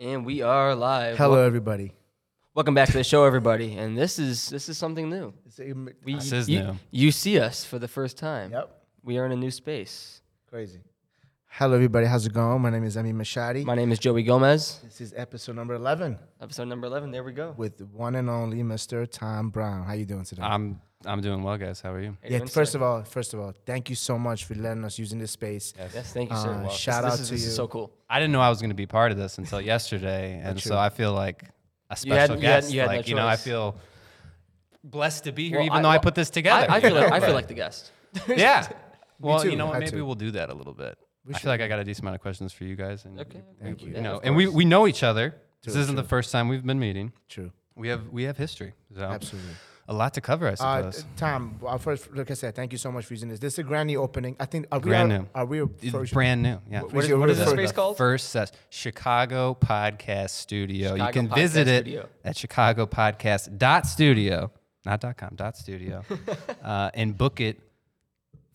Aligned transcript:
And 0.00 0.24
we 0.24 0.40
are 0.40 0.74
live. 0.74 1.18
Hello, 1.18 1.36
Wel- 1.36 1.44
everybody. 1.44 1.92
Welcome 2.54 2.74
back 2.74 2.86
to 2.88 2.94
the 2.94 3.04
show, 3.04 3.24
everybody. 3.24 3.76
And 3.76 3.96
this 3.98 4.18
is 4.18 4.48
this 4.48 4.68
is 4.70 4.76
something 4.78 5.08
new. 5.10 5.34
We, 6.04 6.14
This 6.14 6.32
is 6.32 6.48
you, 6.48 6.60
new. 6.62 6.76
You 6.90 7.12
see 7.12 7.38
us 7.38 7.64
for 7.66 7.78
the 7.78 7.86
first 7.86 8.16
time. 8.16 8.50
Yep. 8.50 8.82
We 9.04 9.18
are 9.18 9.26
in 9.26 9.32
a 9.32 9.36
new 9.36 9.50
space. 9.50 10.22
Crazy. 10.48 10.80
Hello, 11.48 11.74
everybody. 11.74 12.06
How's 12.06 12.24
it 12.26 12.32
going? 12.32 12.62
My 12.62 12.70
name 12.70 12.84
is 12.84 12.96
Ami 12.96 13.12
Mashadi. 13.12 13.64
My 13.64 13.74
name 13.74 13.92
is 13.92 13.98
Joey 13.98 14.22
Gomez. 14.22 14.80
This 14.84 15.00
is 15.02 15.12
episode 15.16 15.56
number 15.56 15.74
11 15.74 16.18
Episode 16.40 16.64
number 16.68 16.86
eleven. 16.86 17.10
There 17.10 17.22
we 17.24 17.32
go. 17.32 17.54
with 17.56 17.76
the 17.76 17.84
one 17.86 18.14
and 18.16 18.30
only 18.30 18.62
Mr. 18.62 19.06
Tom 19.10 19.50
Brown. 19.50 19.84
How 19.84 19.90
are 19.92 19.96
you 19.96 20.06
doing 20.06 20.24
today? 20.24 20.42
I'm 20.42 20.80
I'm 21.06 21.20
doing 21.22 21.42
well, 21.42 21.56
guys. 21.56 21.80
How 21.80 21.92
are 21.92 22.00
you? 22.00 22.16
Hey, 22.20 22.32
yeah, 22.32 22.38
doing, 22.38 22.48
first 22.48 22.72
sir? 22.72 22.78
of 22.78 22.82
all, 22.82 23.02
first 23.04 23.32
of 23.32 23.40
all, 23.40 23.54
thank 23.64 23.88
you 23.88 23.96
so 23.96 24.18
much 24.18 24.44
for 24.44 24.54
letting 24.54 24.84
us 24.84 24.98
using 24.98 25.18
this 25.18 25.30
space. 25.30 25.72
yes, 25.78 26.12
thank 26.12 26.30
you, 26.30 26.36
sir. 26.36 26.50
uh, 26.52 26.62
Wow, 26.64 26.68
shout 26.68 27.04
this, 27.04 27.12
out 27.12 27.18
this 27.18 27.20
is, 27.22 27.28
to 27.28 27.34
this 27.34 27.42
you. 27.44 27.48
is 27.48 27.56
so 27.56 27.66
cool. 27.68 27.90
I 28.08 28.18
didn't 28.18 28.32
know 28.32 28.40
I 28.42 28.50
was 28.50 28.60
going 28.60 28.70
to 28.70 28.74
be 28.76 28.86
part 28.86 29.10
of 29.10 29.16
this 29.18 29.38
until 29.38 29.60
yesterday, 29.62 30.40
and 30.44 30.58
True. 30.58 30.70
so 30.72 30.78
I 30.78 30.90
feel 30.90 31.12
like 31.14 31.44
a 31.88 31.96
You 32.04 32.12
had- 32.12 32.26
special 32.26 32.42
you 32.42 32.48
had- 32.48 32.60
guest. 32.62 32.72
you 32.74 32.80
had 32.80 32.90
no 32.90 32.96
like 32.96 33.08
you 33.08 33.14
know, 33.14 33.26
I 33.26 33.36
feel 33.36 33.76
blessed 34.84 35.24
to 35.24 35.32
be 35.32 35.48
here, 35.48 35.58
Well, 35.58 35.66
even 35.66 35.78
I- 35.78 35.82
though 35.82 35.88
I 35.88 35.98
put 35.98 36.14
this 36.14 36.28
together. 36.30 36.70
I, 36.70 36.76
I 36.76 36.80
feel 36.80 36.94
like 36.94 37.12
I 37.12 37.20
feel 37.20 37.34
like 37.34 37.48
the 37.48 37.54
guest. 37.54 37.92
yeah. 38.28 38.68
Well, 39.18 39.46
you 39.46 39.56
know, 39.56 39.66
what, 39.66 39.78
maybe 39.80 40.00
we'll 40.02 40.14
do 40.14 40.30
that 40.32 40.50
a 40.50 40.54
little 40.54 40.74
bit. 40.74 40.98
We 41.24 41.32
I 41.34 41.38
should. 41.38 41.42
feel 41.44 41.52
like 41.52 41.60
I 41.62 41.68
got 41.68 41.78
a 41.78 41.84
decent 41.84 42.02
amount 42.04 42.16
of 42.16 42.20
questions 42.22 42.52
for 42.52 42.64
you 42.64 42.76
guys, 42.76 43.04
and 43.06 43.20
Okay. 43.20 43.40
Thank 43.62 43.82
you. 43.82 43.88
you 43.88 43.94
Yeah, 43.96 44.02
know, 44.02 44.20
and 44.22 44.34
we, 44.36 44.48
we 44.48 44.64
know 44.64 44.86
each 44.86 45.02
other. 45.02 45.34
this 45.62 45.76
isn't 45.76 45.96
the 45.96 46.02
first 46.04 46.30
time 46.32 46.48
we've 46.48 46.64
been 46.64 46.78
meeting. 46.78 47.12
True. 47.28 47.52
We 47.74 47.88
have 47.88 48.08
we 48.08 48.24
have 48.24 48.36
history, 48.36 48.74
so 48.94 49.02
Absolutely. 49.02 49.52
A 49.90 49.92
lot 49.92 50.14
to 50.14 50.20
cover, 50.20 50.46
I 50.46 50.52
Uh, 50.52 50.90
suppose. 50.92 51.04
Tom, 51.16 51.56
well, 51.60 51.76
first, 51.78 52.14
like 52.16 52.30
I 52.30 52.34
said, 52.34 52.54
thank 52.54 52.70
you 52.72 52.78
so 52.78 52.90
much 52.92 53.04
for 53.06 53.12
using 53.12 53.28
this. 53.28 53.40
This 53.40 53.54
is 53.54 53.58
a 53.58 53.62
grand 53.64 53.88
new 53.88 54.00
opening. 54.00 54.36
I 54.38 54.46
think, 54.46 54.66
are 54.70 54.78
we, 54.78 54.90
Brand 54.90 55.12
are, 55.12 55.18
new. 55.18 55.26
Are 55.34 55.44
we 55.44 55.62
It's 55.82 55.90
first? 55.90 56.12
brand 56.14 56.42
new. 56.42 56.58
Yeah. 56.70 56.82
What 56.82 56.92
What 56.94 57.04
is, 57.04 57.10
your- 57.10 57.18
what 57.18 57.22
what 57.24 57.30
is 57.30 57.38
is 57.40 57.44
this 57.44 57.52
the- 57.54 57.58
space 57.58 57.72
called? 57.72 57.96
First 57.96 58.28
ses- 58.30 58.52
Chicago 58.70 59.56
Podcast 59.60 60.30
Studio. 60.30 60.90
Chicago 60.94 61.06
you 61.06 61.12
can 61.12 61.28
Podcast 61.28 61.34
visit 61.34 61.68
it 61.68 61.84
Studio. 61.84 62.08
at 62.24 62.36
Chicago 62.36 62.86
Podcast 62.86 63.58
dot 63.58 63.84
studio, 63.86 64.50
not 64.86 65.00
dot 65.00 65.16
com 65.16 65.32
dot 65.34 65.56
studio, 65.56 66.04
uh, 66.64 66.90
and 66.94 67.18
book 67.18 67.40
it 67.40 67.58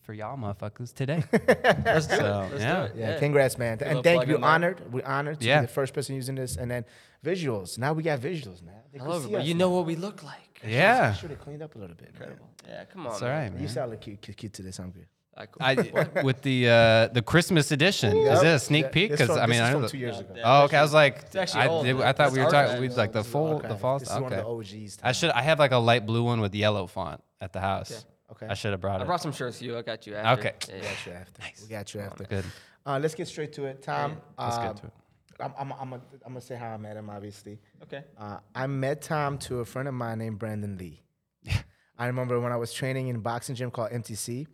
for 0.04 0.14
y'all 0.14 0.38
motherfuckers 0.38 0.94
today. 0.94 1.22
Let's 1.32 2.06
do 2.06 2.14
it. 2.14 2.22
Let's 2.22 2.60
yeah. 2.60 2.76
do 2.76 2.82
it. 2.86 2.92
Yeah, 2.96 3.18
congrats, 3.18 3.58
man. 3.58 3.76
little 3.78 3.96
And 3.96 4.04
thank 4.04 4.26
you. 4.28 4.36
in 4.36 4.40
there. 4.40 4.50
Honored. 4.50 4.92
We're 4.92 5.04
honored 5.04 5.40
to 5.40 5.46
Yeah. 5.46 5.60
be 5.60 5.66
the 5.66 5.72
first 5.72 5.92
person 5.92 6.14
using 6.14 6.36
this. 6.36 6.56
And 6.56 6.70
then 6.70 6.84
visuals. 7.24 7.76
Now 7.76 7.92
we 7.92 8.04
got 8.04 8.20
visuals, 8.20 8.62
man. 8.62 8.76
They 8.92 8.98
can 8.98 9.06
Hello, 9.06 9.18
see 9.18 9.24
everybody. 9.24 9.42
us 9.42 9.48
You 9.48 9.54
now. 9.54 9.58
know 9.66 9.70
what 9.72 9.84
we 9.84 9.96
look 9.96 10.22
like. 10.22 10.45
Yeah, 10.64 11.12
Should 11.14 11.30
have 11.30 11.40
cleaned 11.40 11.62
up 11.62 11.74
a 11.74 11.78
little 11.78 11.96
bit. 11.96 12.18
man. 12.18 12.38
Yeah, 12.68 12.84
come 12.84 13.06
on. 13.06 13.12
it's 13.12 13.22
all 13.22 13.28
man. 13.28 13.52
right, 13.52 13.52
You 13.60 13.66
man. 13.66 13.68
sound 13.68 13.90
like 13.90 14.00
cute, 14.00 14.20
cute, 14.20 14.36
cute 14.36 14.52
today. 14.52 14.70
Sound 14.70 14.94
good. 14.94 15.06
All 15.36 15.44
right, 15.58 15.76
cool. 15.92 15.98
I, 16.16 16.22
with 16.22 16.40
the 16.42 16.68
uh, 16.68 17.08
the 17.08 17.20
Christmas 17.22 17.70
edition, 17.70 18.16
is 18.16 18.24
Yep. 18.26 18.44
it 18.44 18.46
a 18.46 18.58
sneak 18.58 18.84
Yeah, 18.84 18.90
peek? 18.90 19.10
this 19.10 19.20
Because 19.20 19.36
from- 19.36 19.42
I 19.44 19.46
mean, 19.46 19.50
this 19.50 19.56
is 19.58 19.62
I 19.62 19.66
know 19.68 19.72
from 19.74 19.82
the- 19.82 19.88
two 19.90 19.98
years 19.98 20.18
ago. 20.20 20.34
Oh, 20.42 20.64
okay. 20.64 20.76
I 20.78 20.82
was 20.82 20.94
like, 20.94 21.34
actually 21.36 21.60
I, 21.62 21.68
old. 21.68 21.84
did- 21.84 22.00
I 22.00 22.12
thought 22.12 22.32
we 22.32 22.38
were 22.38 22.44
talking 22.44 22.58
archive. 22.70 22.80
we 22.80 22.88
like 22.88 23.12
the 23.12 23.22
full 23.22 23.56
archive. 23.56 23.70
the 23.70 23.76
false. 23.76 24.00
This 24.02 24.08
is 24.10 24.14
one 24.14 24.32
of 24.32 24.32
Okay. 24.32 24.40
the 24.72 24.84
OGs. 24.86 24.98
I 25.02 25.12
should 25.12 25.30
I 25.30 25.42
have 25.42 25.58
like 25.58 25.72
a 25.72 25.76
light 25.78 26.06
blue 26.06 26.24
one 26.24 26.40
with 26.40 26.54
yellow 26.54 26.86
font 26.86 27.22
at 27.40 27.52
the 27.52 27.60
house. 27.60 28.06
Okay. 28.32 28.46
I 28.48 28.54
should 28.54 28.72
have 28.72 28.80
brought 28.80 28.96
it. 28.96 29.00
I 29.00 29.02
it. 29.02 29.06
brought 29.06 29.20
some 29.20 29.32
shirts 29.32 29.58
for 29.58 29.64
you. 29.64 29.76
I 29.78 29.82
got 29.82 30.06
you. 30.06 30.16
After. 30.16 30.40
Okay. 30.48 30.52
Yeah, 30.68 30.74
We 30.74 30.80
got 30.82 31.06
you 31.06 31.12
after. 31.12 31.42
We 31.62 31.68
got 31.68 31.94
you 31.94 32.00
after. 32.00 32.24
Good. 32.24 32.44
Uh, 32.86 32.98
let's 33.00 33.14
get 33.14 33.28
straight 33.28 33.52
to 33.52 33.66
it, 33.66 33.82
Tom. 33.82 34.16
Let's 34.38 34.56
uh, 34.56 34.62
get 34.68 34.76
to 34.78 34.86
it. 34.86 34.92
I'm, 35.40 35.52
I'm, 35.58 35.72
I'm, 35.72 35.90
gonna- 35.90 36.02
I'm 36.24 36.32
gonna 36.32 36.40
say 36.40 36.56
how 36.56 36.68
I 36.72 36.76
met 36.76 36.96
him. 36.96 37.08
Obviously, 37.10 37.58
Okay. 37.82 38.04
uh, 38.18 38.38
I 38.54 38.66
met 38.66 39.02
Tom 39.02 39.38
to 39.38 39.60
a 39.60 39.64
friend 39.64 39.88
of 39.88 39.94
mine 39.94 40.18
named 40.18 40.38
Brandon 40.38 40.76
Lee. 40.76 41.02
I 41.98 42.06
remember 42.06 42.38
when 42.40 42.52
I 42.52 42.56
was 42.56 42.72
training 42.72 43.08
in 43.08 43.16
a 43.16 43.20
boxing 43.20 43.54
gym 43.54 43.70
called 43.70 43.90
MTC. 43.90 44.46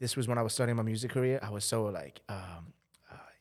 This 0.00 0.16
was 0.16 0.28
when 0.28 0.36
I 0.36 0.42
was 0.42 0.52
starting 0.52 0.76
my 0.76 0.82
music 0.82 1.12
career. 1.12 1.38
I 1.42 1.50
was 1.50 1.64
so 1.64 1.84
like 1.84 2.20
um, 2.28 2.73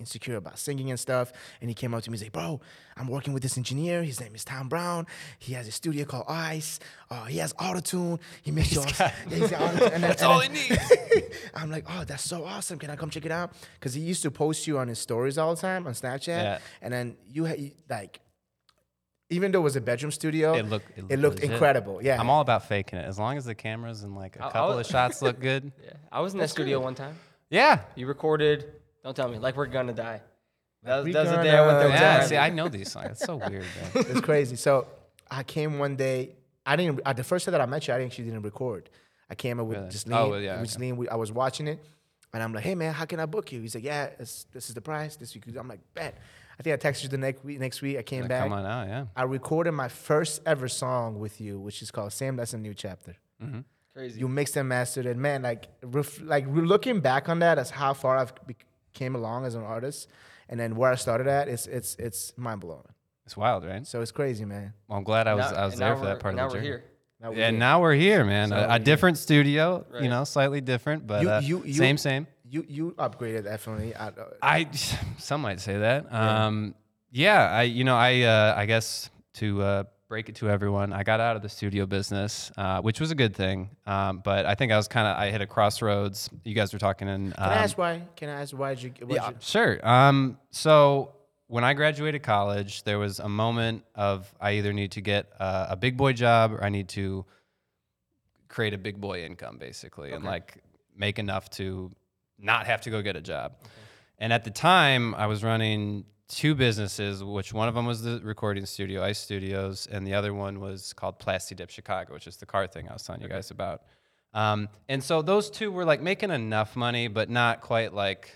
insecure 0.03 0.35
about 0.35 0.59
singing 0.59 0.89
and 0.91 0.99
stuff. 0.99 1.31
And 1.61 1.69
he 1.69 1.73
came 1.73 1.93
up 1.93 2.03
to 2.03 2.09
me 2.11 2.15
and 2.15 2.23
said, 2.23 2.31
"Bro, 2.31 2.61
I'm 2.97 3.07
working 3.07 3.33
with 3.33 3.41
this 3.43 3.57
engineer. 3.57 4.03
His 4.03 4.19
name 4.19 4.35
is 4.35 4.43
Tom 4.45 4.67
Brown. 4.69 5.07
He 5.39 5.53
has 5.53 5.67
a 5.67 5.71
studio 5.71 6.05
called 6.05 6.25
Ice. 6.27 6.79
Uh, 7.09 7.25
he 7.25 7.37
has 7.39 7.53
autotune. 7.53 8.19
He 8.41 8.51
makes 8.51 8.71
your 8.73 8.85
yeah, 8.99 9.11
he's 9.29 9.49
got 9.51 9.61
autotune. 9.61 9.93
And 9.93 9.93
then- 9.93 10.01
That's 10.01 10.21
and 10.21 10.31
all 10.31 10.39
then- 10.39 10.53
he 10.55 10.69
needs. 10.69 10.91
I'm 11.55 11.69
like, 11.71 11.85
oh, 11.89 12.03
that's 12.05 12.23
so 12.23 12.43
awesome. 12.45 12.77
Can 12.79 12.89
I 12.89 12.95
come 12.95 13.09
check 13.09 13.25
it 13.25 13.31
out? 13.31 13.53
Because 13.79 13.93
he 13.93 14.01
used 14.01 14.21
to 14.23 14.31
post 14.31 14.67
you 14.67 14.77
on 14.79 14.87
his 14.87 14.99
stories 14.99 15.37
all 15.37 15.55
the 15.55 15.61
time 15.61 15.87
on 15.87 15.93
Snapchat. 15.93 16.27
Yeah. 16.27 16.59
And 16.81 16.91
then 16.93 17.15
you 17.27 17.45
had 17.45 17.59
like, 17.89 18.19
even 19.29 19.51
though 19.51 19.59
it 19.59 19.63
was 19.63 19.75
a 19.75 19.81
bedroom 19.81 20.11
studio, 20.11 20.53
It 20.53 20.69
looked- 20.69 20.97
it 20.97 21.05
it 21.09 21.19
looked 21.19 21.37
legit. 21.39 21.51
incredible. 21.51 22.03
Yeah. 22.03 22.19
I'm 22.19 22.29
all 22.29 22.41
about 22.41 22.67
faking 22.67 22.99
it. 22.99 23.05
As 23.05 23.17
long 23.17 23.37
as 23.37 23.45
the 23.45 23.55
cameras 23.55 24.03
and 24.03 24.15
like 24.15 24.35
a 24.35 24.43
I- 24.43 24.47
I 24.47 24.51
couple 24.51 24.75
was- 24.77 24.87
of 24.87 24.91
shots 24.91 25.21
look 25.21 25.39
good. 25.39 25.71
Yeah. 25.83 25.93
I 26.11 26.19
was 26.21 26.33
in 26.33 26.39
that 26.39 26.49
studio 26.49 26.79
one 26.79 26.93
time. 26.95 27.15
Yeah. 27.49 27.79
You 27.95 28.05
recorded. 28.07 28.65
Don't 29.03 29.15
tell 29.15 29.29
me. 29.29 29.37
Like 29.37 29.55
we're 29.55 29.65
gonna 29.67 29.93
die. 29.93 30.21
That 30.83 30.97
was, 30.97 31.05
we 31.05 31.11
that 31.13 31.21
was 31.23 31.31
the 31.31 31.43
day 31.43 31.51
I 31.57 31.65
went 31.65 31.79
there. 31.79 31.87
with 31.89 31.99
Yeah. 31.99 32.19
Tom. 32.19 32.27
See, 32.27 32.37
I 32.37 32.49
know 32.49 32.67
these 32.69 32.91
songs. 32.91 33.11
It's 33.11 33.25
so 33.25 33.37
weird, 33.37 33.63
man. 33.63 33.91
it's 33.95 34.21
crazy. 34.21 34.55
So 34.55 34.87
I 35.29 35.43
came 35.43 35.79
one 35.79 35.95
day. 35.95 36.31
I 36.65 36.75
didn't. 36.75 37.01
Uh, 37.05 37.13
the 37.13 37.23
first 37.23 37.45
time 37.45 37.51
that 37.53 37.61
I 37.61 37.65
met 37.65 37.87
you, 37.87 37.93
I 37.93 38.01
actually 38.03 38.25
didn't 38.25 38.41
record. 38.43 38.89
I 39.29 39.35
came 39.35 39.59
up 39.59 39.65
with 39.67 39.77
Really? 39.77 39.89
just 39.89 40.07
Oh, 40.11 40.21
Lean. 40.23 40.29
well, 40.31 40.39
yeah, 40.41 40.61
with 40.61 40.75
okay. 40.75 40.85
Jasleen, 40.91 40.97
we, 40.97 41.09
I 41.09 41.15
was 41.15 41.31
watching 41.31 41.67
it, 41.67 41.79
and 42.33 42.43
I'm 42.43 42.53
like, 42.53 42.63
"Hey 42.63 42.75
man, 42.75 42.93
how 42.93 43.05
can 43.05 43.19
I 43.19 43.25
book 43.25 43.51
you?" 43.51 43.61
He's 43.61 43.75
like, 43.75 43.83
"Yeah, 43.83 44.09
it's, 44.19 44.45
this 44.53 44.69
is 44.69 44.75
the 44.75 44.81
price. 44.81 45.15
This 45.15 45.33
you 45.35 45.41
could." 45.41 45.55
I'm 45.57 45.67
like, 45.67 45.79
"Bet." 45.93 46.15
I 46.59 46.61
think 46.63 46.73
I 46.85 46.89
texted 46.89 47.03
you 47.03 47.09
the 47.09 47.17
next 47.17 47.43
week. 47.43 47.59
Next 47.59 47.81
week, 47.81 47.97
I 47.97 48.03
came 48.03 48.21
Like, 48.21 48.29
back. 48.29 48.43
Come 48.43 48.53
on 48.53 48.65
out, 48.65 48.87
yeah. 48.87 49.05
I 49.15 49.23
recorded 49.23 49.71
my 49.71 49.87
first 49.87 50.41
ever 50.45 50.67
song 50.67 51.17
with 51.19 51.41
you, 51.41 51.59
which 51.59 51.81
is 51.81 51.91
called 51.91 52.13
"Sam." 52.13 52.35
That's 52.35 52.53
a 52.53 52.57
new 52.57 52.73
chapter. 52.73 53.15
Crazy. 53.95 54.19
You 54.19 54.27
mixed 54.27 54.55
and 54.57 54.67
mastered 54.69 55.05
it, 55.05 55.17
man. 55.17 55.43
Like, 55.43 55.67
ref, 55.83 56.19
like 56.21 56.45
re- 56.47 56.65
looking 56.65 56.99
back 56.99 57.29
on 57.29 57.39
that, 57.39 57.59
as 57.59 57.69
how 57.69 57.93
far 57.93 58.17
I've 58.17 58.33
be- 58.47 58.55
came 58.93 59.15
along 59.15 59.45
as 59.45 59.55
an 59.55 59.63
artist, 59.63 60.09
and 60.49 60.59
then 60.59 60.75
where 60.75 60.91
I 60.91 60.95
started 60.95 61.27
at, 61.27 61.47
it's 61.47 61.67
it's 61.67 61.95
it's 61.95 62.33
mind 62.37 62.61
blowing. 62.61 62.83
It's 63.25 63.37
wild, 63.37 63.65
right? 63.65 63.85
So 63.87 64.01
it's 64.01 64.11
crazy, 64.11 64.45
man. 64.45 64.73
Well, 64.87 64.97
I'm 64.97 65.03
glad 65.03 65.27
I 65.27 65.33
was 65.33 65.51
Now- 65.51 65.57
I 65.57 65.65
was 65.65 65.75
there 65.77 65.95
for 65.95 66.01
that 66.05 66.11
we're- 66.15 66.19
part 66.21 66.33
and 66.33 66.39
of 66.41 66.43
now 66.45 66.49
the 66.49 66.53
we're 66.55 66.61
journey. 66.61 66.67
here. 66.67 66.83
Now 67.21 67.29
we're 67.31 67.37
Yeah, 67.37 67.49
here. 67.51 67.59
now 67.59 67.81
we're 67.81 67.93
here, 67.95 68.25
man. 68.25 68.49
So 68.49 68.55
a, 68.55 68.59
we're 68.59 68.65
a 68.67 68.69
here. 68.71 68.79
different 68.79 69.17
studio, 69.17 69.85
Right. 69.89 70.03
you 70.03 70.09
know, 70.09 70.23
slightly 70.25 70.59
different, 70.61 71.07
but 71.07 71.21
You- 71.21 71.29
uh, 71.31 71.39
you- 71.41 71.63
you- 71.63 71.73
same, 71.73 71.97
same. 71.97 72.27
You 72.45 72.65
you 72.67 72.91
upgraded 72.99 73.45
definitely. 73.45 73.95
I, 73.95 74.07
uh, 74.09 74.11
I 74.41 74.67
some 75.17 75.41
might 75.41 75.59
say 75.61 75.77
that. 75.77 76.11
Um, 76.13 76.75
yeah, 77.11 77.49
I 77.49 77.61
you 77.63 77.83
know 77.85 77.95
I 77.95 78.21
uh, 78.21 78.53
I 78.57 78.65
guess 78.65 79.09
to 79.35 79.61
uh, 79.61 79.83
break 80.13 80.29
it 80.29 80.35
to 80.35 80.47
everyone, 80.47 80.93
I 80.93 81.01
got 81.01 81.19
out 81.19 81.35
of 81.35 81.41
the 81.41 81.49
studio 81.49 81.87
business, 81.87 82.51
uh, 82.55 82.79
which 82.83 82.99
was 82.99 83.09
a 83.09 83.15
good 83.15 83.35
thing. 83.35 83.71
Um, 83.87 84.21
but 84.23 84.45
I 84.45 84.53
think 84.53 84.71
I 84.71 84.77
was 84.77 84.87
kind 84.87 85.07
of 85.07 85.17
I 85.17 85.31
hit 85.31 85.41
a 85.41 85.47
crossroads. 85.47 86.29
You 86.43 86.53
guys 86.53 86.71
were 86.71 86.77
talking 86.77 87.09
and 87.09 87.33
Um, 87.35 87.49
can 87.49 87.51
I 87.51 87.63
ask 87.63 87.75
why? 87.79 88.01
Can 88.15 88.29
I 88.29 88.41
ask 88.41 88.55
why 88.55 88.75
did 88.75 88.83
you? 88.83 88.91
yeah, 89.09 89.29
you- 89.29 89.35
sure. 89.39 89.79
Um, 89.83 90.37
so 90.51 91.15
when 91.47 91.63
I 91.63 91.73
graduated 91.73 92.21
college, 92.21 92.83
there 92.83 92.99
was 92.99 93.17
a 93.17 93.27
moment 93.27 93.85
of 93.95 94.31
I 94.39 94.51
either 94.51 94.71
need 94.71 94.91
to 94.91 95.01
get 95.01 95.31
uh, 95.39 95.65
a 95.69 95.75
big 95.75 95.97
boy 95.97 96.13
job 96.13 96.53
or 96.53 96.63
I 96.63 96.69
need 96.69 96.89
to 96.89 97.25
create 98.49 98.75
a 98.75 98.77
big 98.77 99.01
boy 99.01 99.23
income, 99.25 99.57
basically, 99.57 100.11
and 100.11 100.23
like 100.23 100.57
make 100.95 101.17
enough 101.17 101.49
to 101.57 101.91
not 102.37 102.67
have 102.67 102.81
to 102.81 102.91
go 102.91 103.01
get 103.01 103.15
a 103.15 103.21
job. 103.21 103.53
And 104.19 104.31
at 104.31 104.43
the 104.43 104.51
time, 104.51 105.15
I 105.15 105.25
was 105.25 105.43
running 105.43 106.05
two 106.27 106.55
businesses, 106.55 107.23
which 107.23 107.53
one 107.53 107.67
of 107.67 107.75
them 107.75 107.85
was 107.85 108.01
the 108.01 108.19
recording 108.23 108.65
studio, 108.65 109.03
Ice 109.03 109.19
Studios, 109.19 109.87
and 109.91 110.05
the 110.05 110.13
other 110.13 110.33
one 110.33 110.59
was 110.59 110.93
called 110.93 111.19
Plasti 111.19 111.55
Dip 111.55 111.69
Chicago, 111.69 112.13
which 112.13 112.27
is 112.27 112.37
the 112.37 112.45
car 112.45 112.67
thing 112.67 112.87
I 112.89 112.93
was 112.93 113.03
telling 113.03 113.21
you 113.21 113.27
guys 113.27 113.51
about. 113.51 113.83
Um, 114.33 114.69
and 114.89 115.03
so 115.03 115.21
those 115.21 115.49
two 115.49 115.71
were 115.71 115.85
like 115.85 116.01
making 116.01 116.31
enough 116.31 116.75
money, 116.75 117.07
but 117.07 117.29
not 117.29 117.61
quite 117.61 117.93
like 117.93 118.35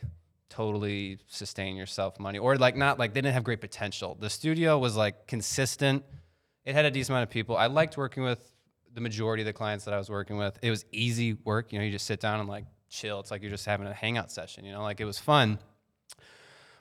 totally 0.50 1.20
sustain 1.28 1.76
yourself 1.76 2.20
money, 2.20 2.40
or 2.40 2.56
like 2.58 2.76
not 2.76 3.00
like 3.00 3.14
they 3.14 3.22
didn't 3.22 3.34
have 3.34 3.44
great 3.44 3.62
potential. 3.62 4.16
The 4.20 4.30
studio 4.30 4.78
was 4.78 4.96
like 4.96 5.28
consistent. 5.28 6.04
It 6.66 6.76
had 6.76 6.86
a 6.86 6.92
decent 6.92 7.12
amount 7.12 7.24
of 7.24 7.30
people. 7.30 7.58
I 7.58 7.68
liked 7.68 7.98
working 7.98 8.24
with 8.24 8.54
the 8.94 9.02
majority 9.02 9.42
of 9.42 9.48
the 9.48 9.54
clients 9.54 9.86
that 9.86 9.94
I 9.94 9.98
was 9.98 10.10
working 10.10 10.38
with. 10.38 10.58
It 10.62 10.70
was 10.70 10.86
easy 10.92 11.34
work. 11.34 11.72
You 11.72 11.80
know, 11.80 11.86
you 11.86 11.92
just 11.92 12.06
sit 12.06 12.20
down 12.20 12.40
and 12.40 12.50
like 12.50 12.66
chill. 12.90 13.20
It's 13.20 13.32
like 13.32 13.42
you're 13.42 13.52
just 13.52 13.66
having 13.66 13.88
a 13.88 13.94
hangout 13.94 14.32
session. 14.32 14.66
You 14.66 14.74
know, 14.74 14.84
like 14.84 15.00
it 15.00 15.06
was 15.06 15.18
fun 15.18 15.60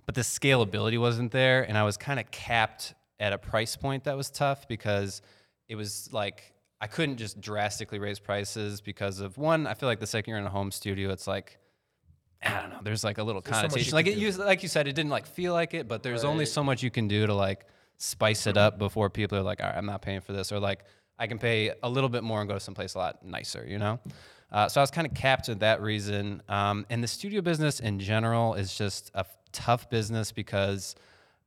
but 0.07 0.15
the 0.15 0.23
scalability 0.23 0.99
wasn't 0.99 1.31
there 1.33 1.63
and 1.63 1.77
i 1.77 1.83
was 1.83 1.97
kind 1.97 2.19
of 2.19 2.31
capped 2.31 2.95
at 3.21 3.33
a 3.33 3.39
price 3.39 3.77
point 3.77 4.05
that 4.05 4.17
was 4.17 4.31
tough 4.31 4.67
because 4.69 5.21
it 5.69 5.75
was 5.75 6.09
like 6.13 6.55
i 6.81 6.87
couldn't 6.87 7.17
just 7.17 7.41
drastically 7.41 7.99
raise 7.99 8.19
prices 8.19 8.81
because 8.81 9.21
of 9.21 9.37
one 9.37 9.67
i 9.67 9.75
feel 9.75 9.89
like 9.89 10.01
the 10.01 10.07
second 10.07 10.31
you're 10.31 10.39
in 10.39 10.47
a 10.47 10.51
home 10.51 10.71
studio 10.71 11.11
it's 11.11 11.27
like 11.27 11.59
i 12.43 12.61
don't 12.61 12.71
know 12.71 12.81
there's 12.83 13.05
like 13.05 13.19
a 13.19 13.23
little 13.23 13.41
There's 13.43 13.57
so 13.57 13.63
connotation. 13.63 13.95
like 13.95 14.07
it 14.07 14.17
used 14.17 14.39
like 14.39 14.63
you 14.63 14.69
said 14.69 14.87
it 14.87 14.95
didn't 14.95 15.11
like 15.11 15.27
feel 15.27 15.53
like 15.53 15.75
it 15.75 15.89
but 15.89 16.03
there's 16.03 16.25
only 16.25 16.47
so 16.47 16.63
much 16.63 16.83
you 16.83 16.91
can 16.91 17.09
do 17.09 17.27
to 17.27 17.35
like 17.35 17.67
spice 17.99 18.47
it 18.47 18.57
up 18.57 18.79
before 18.79 19.09
people 19.11 19.39
are 19.39 19.43
like 19.43 19.61
all 19.63 19.69
right 19.69 19.77
i'm 19.77 19.87
not 19.87 20.03
paying 20.03 20.21
for 20.21 20.33
this 20.33 20.53
or 20.53 20.61
like 20.61 20.85
i 21.19 21.27
can 21.27 21.39
pay 21.39 21.73
a 21.83 21.89
little 21.89 22.11
bit 22.11 22.23
more 22.23 22.41
and 22.41 22.49
go 22.49 22.55
to 22.55 22.61
someplace 22.61 22.95
a 22.95 22.99
lot 22.99 23.25
nicer 23.25 23.65
you 23.67 23.79
know? 23.79 23.99
Uh, 24.53 24.69
so 24.69 24.81
I 24.81 24.83
was 24.83 24.93
kind 24.93 25.07
of 25.07 25.13
capped 25.13 25.49
at 25.49 25.59
that 25.59 25.83
reason. 25.83 26.41
Um, 26.49 26.87
and 26.89 27.03
the 27.03 27.09
studio 27.09 27.41
business 27.41 27.81
in 27.81 27.99
general 27.99 28.55
is 28.55 28.79
just 28.79 29.11
a 29.13 29.25
tough 29.57 29.89
business 29.89 30.33
because 30.33 30.95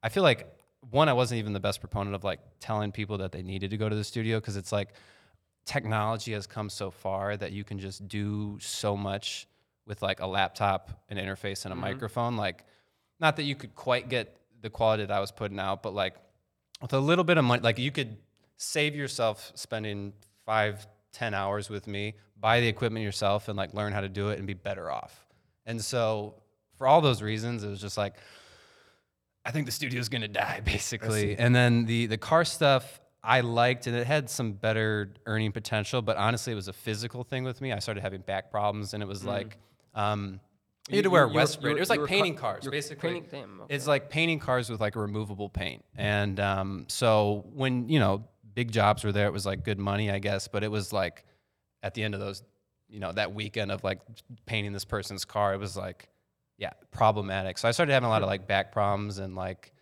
I 0.02 0.10
feel 0.10 0.24
like 0.24 0.48
one, 0.90 1.08
I 1.10 1.14
wasn't 1.14 1.40
even 1.40 1.54
the 1.54 1.60
best 1.60 1.80
proponent 1.80 2.16
of 2.16 2.24
like 2.24 2.40
telling 2.60 2.92
people 2.92 3.20
that 3.20 3.32
they 3.32 3.44
needed 3.44 3.70
to 3.70 3.78
go 3.78 3.88
to 3.88 3.96
the 3.96 4.04
studio 4.04 4.40
because 4.40 4.58
it's 4.58 4.72
like 4.72 4.90
technology 5.66 6.34
has 6.34 6.48
come 6.48 6.70
so 6.70 6.90
far 6.90 7.38
that 7.38 7.52
you 7.52 7.64
can 7.64 7.78
just 7.78 8.08
do 8.08 8.58
so 8.60 8.98
much 8.98 9.48
with 9.86 10.02
like 10.02 10.22
a 10.22 10.26
laptop, 10.26 10.90
an 11.10 11.18
interface, 11.18 11.66
and 11.66 11.72
a 11.72 11.76
mm-hmm. 11.76 11.82
microphone. 11.82 12.36
Like, 12.36 12.66
not 13.20 13.36
that 13.36 13.44
you 13.44 13.56
could 13.56 13.76
quite 13.76 14.10
get 14.10 14.36
the 14.62 14.70
quality 14.70 15.06
that 15.06 15.14
I 15.14 15.20
was 15.20 15.32
putting 15.32 15.60
out, 15.60 15.84
but 15.84 15.94
like 15.94 16.16
with 16.82 16.94
a 16.94 17.00
little 17.00 17.24
bit 17.24 17.38
of 17.38 17.46
money, 17.46 17.62
like 17.62 17.78
you 17.78 17.92
could 17.92 18.18
save 18.58 18.96
yourself 18.96 19.52
spending 19.54 20.14
five, 20.46 20.88
ten 21.12 21.36
hours 21.36 21.70
with 21.70 21.86
me, 21.86 22.16
buy 22.40 22.62
the 22.62 22.68
equipment 22.68 23.04
yourself, 23.04 23.48
and 23.48 23.56
like 23.56 23.74
learn 23.76 23.94
how 23.94 24.02
to 24.02 24.10
do 24.10 24.30
it 24.30 24.40
and 24.40 24.48
be 24.48 24.56
better 24.56 24.90
off. 24.90 25.28
And 25.66 25.80
so 25.84 26.36
for 26.80 26.88
all 26.88 27.02
those 27.02 27.22
reasons, 27.22 27.64
it 27.64 27.70
was 27.70 27.80
just 27.80 27.98
like 27.98 28.16
I 29.46 29.52
think 29.52 29.68
the 29.68 29.72
studio's 29.72 30.10
gonna 30.10 30.28
die 30.28 30.62
basically. 30.66 31.38
And 31.38 31.54
then 31.56 31.86
the 31.86 32.08
the 32.08 32.18
car 32.18 32.44
stuff 32.44 33.00
I 33.24 33.42
liked 33.42 33.86
and 33.88 33.96
it 33.96 34.08
had 34.08 34.30
some 34.30 34.54
better 34.54 35.14
earning 35.26 35.52
potential, 35.52 36.02
but 36.02 36.18
honestly, 36.18 36.54
it 36.54 36.56
was 36.56 36.68
a 36.70 36.74
physical 36.74 37.24
thing 37.24 37.44
with 37.44 37.62
me. 37.62 37.72
I 37.74 37.80
started 37.80 38.02
having 38.02 38.22
back 38.22 38.50
problems, 38.50 38.94
and 38.96 39.04
it 39.04 39.08
was 39.08 39.24
like. 39.24 39.58
Um, 39.94 40.40
you 40.90 40.96
had 40.96 41.04
to 41.04 41.10
wear 41.12 41.26
a 41.26 41.28
you- 41.28 41.34
you 41.40 41.40
you 41.70 41.76
It 41.76 41.80
was 41.80 41.90
like 41.92 42.06
painting 42.08 42.34
ca- 42.36 42.42
cars, 42.54 42.68
basically. 42.68 43.12
painting- 43.22 43.30
damn, 43.30 43.62
It's 43.70 43.86
like 43.86 44.10
painting 44.10 44.40
cars 44.40 44.72
with 44.72 44.82
like 44.82 44.96
a 44.96 45.00
removable 45.00 45.48
paint. 45.48 45.86
And 45.96 46.40
um, 46.40 46.86
so 46.88 47.46
when 47.54 47.90
you 47.90 48.00
know 48.00 48.24
big 48.56 48.72
jobs 48.72 49.04
were 49.04 49.12
there, 49.12 49.28
it 49.28 49.34
was 49.34 49.46
like 49.46 49.64
good 49.64 49.78
money, 49.78 50.10
I 50.10 50.18
guess. 50.18 50.48
But 50.48 50.64
it 50.64 50.72
was 50.72 50.92
like 50.92 51.26
at 51.84 51.94
the 51.94 52.02
end 52.04 52.16
of 52.16 52.20
those, 52.20 52.42
you 52.88 53.00
know, 53.00 53.12
that 53.12 53.34
weekend 53.36 53.72
of 53.72 53.84
like 53.84 54.00
painting 54.48 54.74
this 54.74 54.86
person's 54.86 55.26
car, 55.26 55.54
it 55.54 55.58
was 55.60 55.78
like, 55.78 56.09
yeah, 56.60 56.74
problematic. 56.92 57.58
So 57.58 57.68
I 57.68 57.72
started 57.72 57.94
having 57.94 58.06
a 58.06 58.10
lot 58.10 58.22
of 58.22 58.28
like 58.28 58.48
back 58.48 58.72
problems 58.72 59.18
and 59.18 59.34
like 59.36 59.74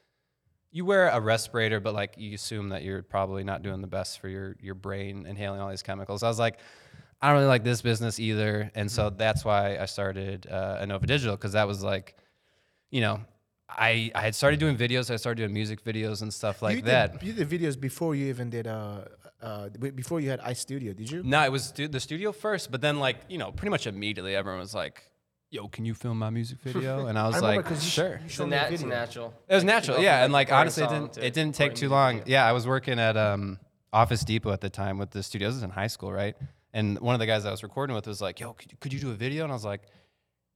you 0.72 0.86
wear 0.86 1.10
a 1.10 1.20
respirator, 1.20 1.80
but 1.80 1.94
like 1.94 2.14
you 2.18 2.36
assume 2.36 2.70
that 2.70 2.84
you're 2.84 3.02
probably 3.02 3.44
not 3.44 3.64
doing 3.64 3.82
the 3.82 3.88
best 3.88 4.20
for 4.20 4.30
your 4.30 4.56
your 4.62 4.76
brain 4.76 5.26
inhaling 5.26 5.60
all 5.60 5.70
these 5.70 5.84
chemicals. 5.84 6.24
I 6.24 6.28
was 6.30 6.40
like, 6.40 6.60
I 7.22 7.28
don't 7.28 7.38
really 7.38 7.48
like 7.48 7.64
this 7.64 7.82
business 7.82 8.20
either, 8.20 8.72
and 8.76 8.90
so 8.92 9.10
Mm-hmm. 9.10 9.18
that's 9.18 9.44
why 9.44 9.78
I 9.78 9.86
started 9.86 10.48
uh, 10.50 10.86
Innova 10.86 11.06
Digital 11.08 11.36
because 11.36 11.54
that 11.54 11.68
was 11.68 11.84
like, 11.84 12.16
you 12.92 13.02
know, 13.02 13.22
I 13.68 14.12
I 14.14 14.22
had 14.22 14.36
started 14.36 14.60
doing 14.60 14.78
videos. 14.78 15.10
I 15.12 15.16
started 15.16 15.42
doing 15.42 15.54
music 15.54 15.84
videos 15.84 16.22
and 16.22 16.32
stuff 16.34 16.62
like 16.62 16.78
you 16.78 16.82
that. 16.84 17.20
Did, 17.20 17.24
you 17.28 17.34
did 17.34 17.50
videos 17.50 17.80
before 17.80 18.14
you 18.14 18.28
even 18.28 18.50
did 18.52 18.68
uh 18.68 19.06
uh 19.42 19.70
before 19.70 20.20
you 20.20 20.30
had 20.30 20.42
iStudio, 20.42 20.96
did 20.96 21.10
you? 21.10 21.24
No, 21.24 21.44
it 21.44 21.52
was 21.52 21.64
stu- 21.66 21.88
the 21.88 22.00
studio 22.00 22.32
first, 22.32 22.72
but 22.72 22.82
then 22.82 23.00
like 23.00 23.18
you 23.30 23.38
know, 23.40 23.52
pretty 23.52 23.72
much 23.72 23.88
immediately 23.88 24.36
everyone 24.36 24.60
was 24.60 24.76
like, 24.76 25.02
"Yo, 25.50 25.68
can 25.68 25.86
you 25.86 25.94
film 25.94 26.20
my 26.20 26.30
music 26.30 26.60
video?" 26.64 27.08
And 27.08 27.18
I 27.18 27.28
was 27.28 27.36
I 27.36 27.40
remember 27.40 27.58
like, 27.58 27.66
'cause 27.66 27.84
you 27.84 27.90
sh- 27.90 27.94
"Sure." 27.94 28.10
you 28.20 28.26
It's, 28.26 28.34
showed 28.34 28.44
a 28.44 28.48
me 28.48 28.58
a 28.58 28.60
nat- 28.62 28.72
it's 28.74 28.82
video. 28.82 28.96
natural. 28.98 29.34
It 29.48 29.56
was 29.56 29.64
natural, 29.64 30.00
yeah, 30.00 30.24
and 30.24 30.34
like 30.34 30.52
honestly, 30.52 30.84
it 30.84 30.90
didn't 30.90 31.18
it 31.18 31.34
didn't 31.34 31.56
take 31.56 31.76
too 31.76 31.90
long. 31.90 32.20
video. 32.20 32.32
Yeah, 32.34 32.46
I 32.46 32.52
was 32.52 32.68
working 32.68 33.00
at 33.00 33.16
um, 33.18 33.60
Office 33.94 34.24
Depot 34.24 34.52
at 34.52 34.62
the 34.62 34.70
time 34.70 34.98
with 34.98 35.12
the 35.12 35.24
studios. 35.24 35.54
This 35.54 35.58
is 35.58 35.64
in 35.64 35.70
high 35.72 35.88
school, 35.88 36.12
right? 36.12 36.36
And 36.74 37.00
one 37.00 37.16
of 37.16 37.20
the 37.20 37.26
guys 37.26 37.46
I 37.46 37.52
was 37.52 37.64
recording 37.64 37.96
with 37.96 38.08
was 38.08 38.22
like, 38.22 38.40
"Yo, 38.40 38.54
could 38.54 38.72
you, 38.72 38.78
could 38.80 38.94
you 38.94 39.00
do 39.00 39.10
a 39.12 39.16
video?" 39.16 39.44
And 39.44 39.52
I 39.52 39.56
was 39.56 39.66
like, 39.66 39.82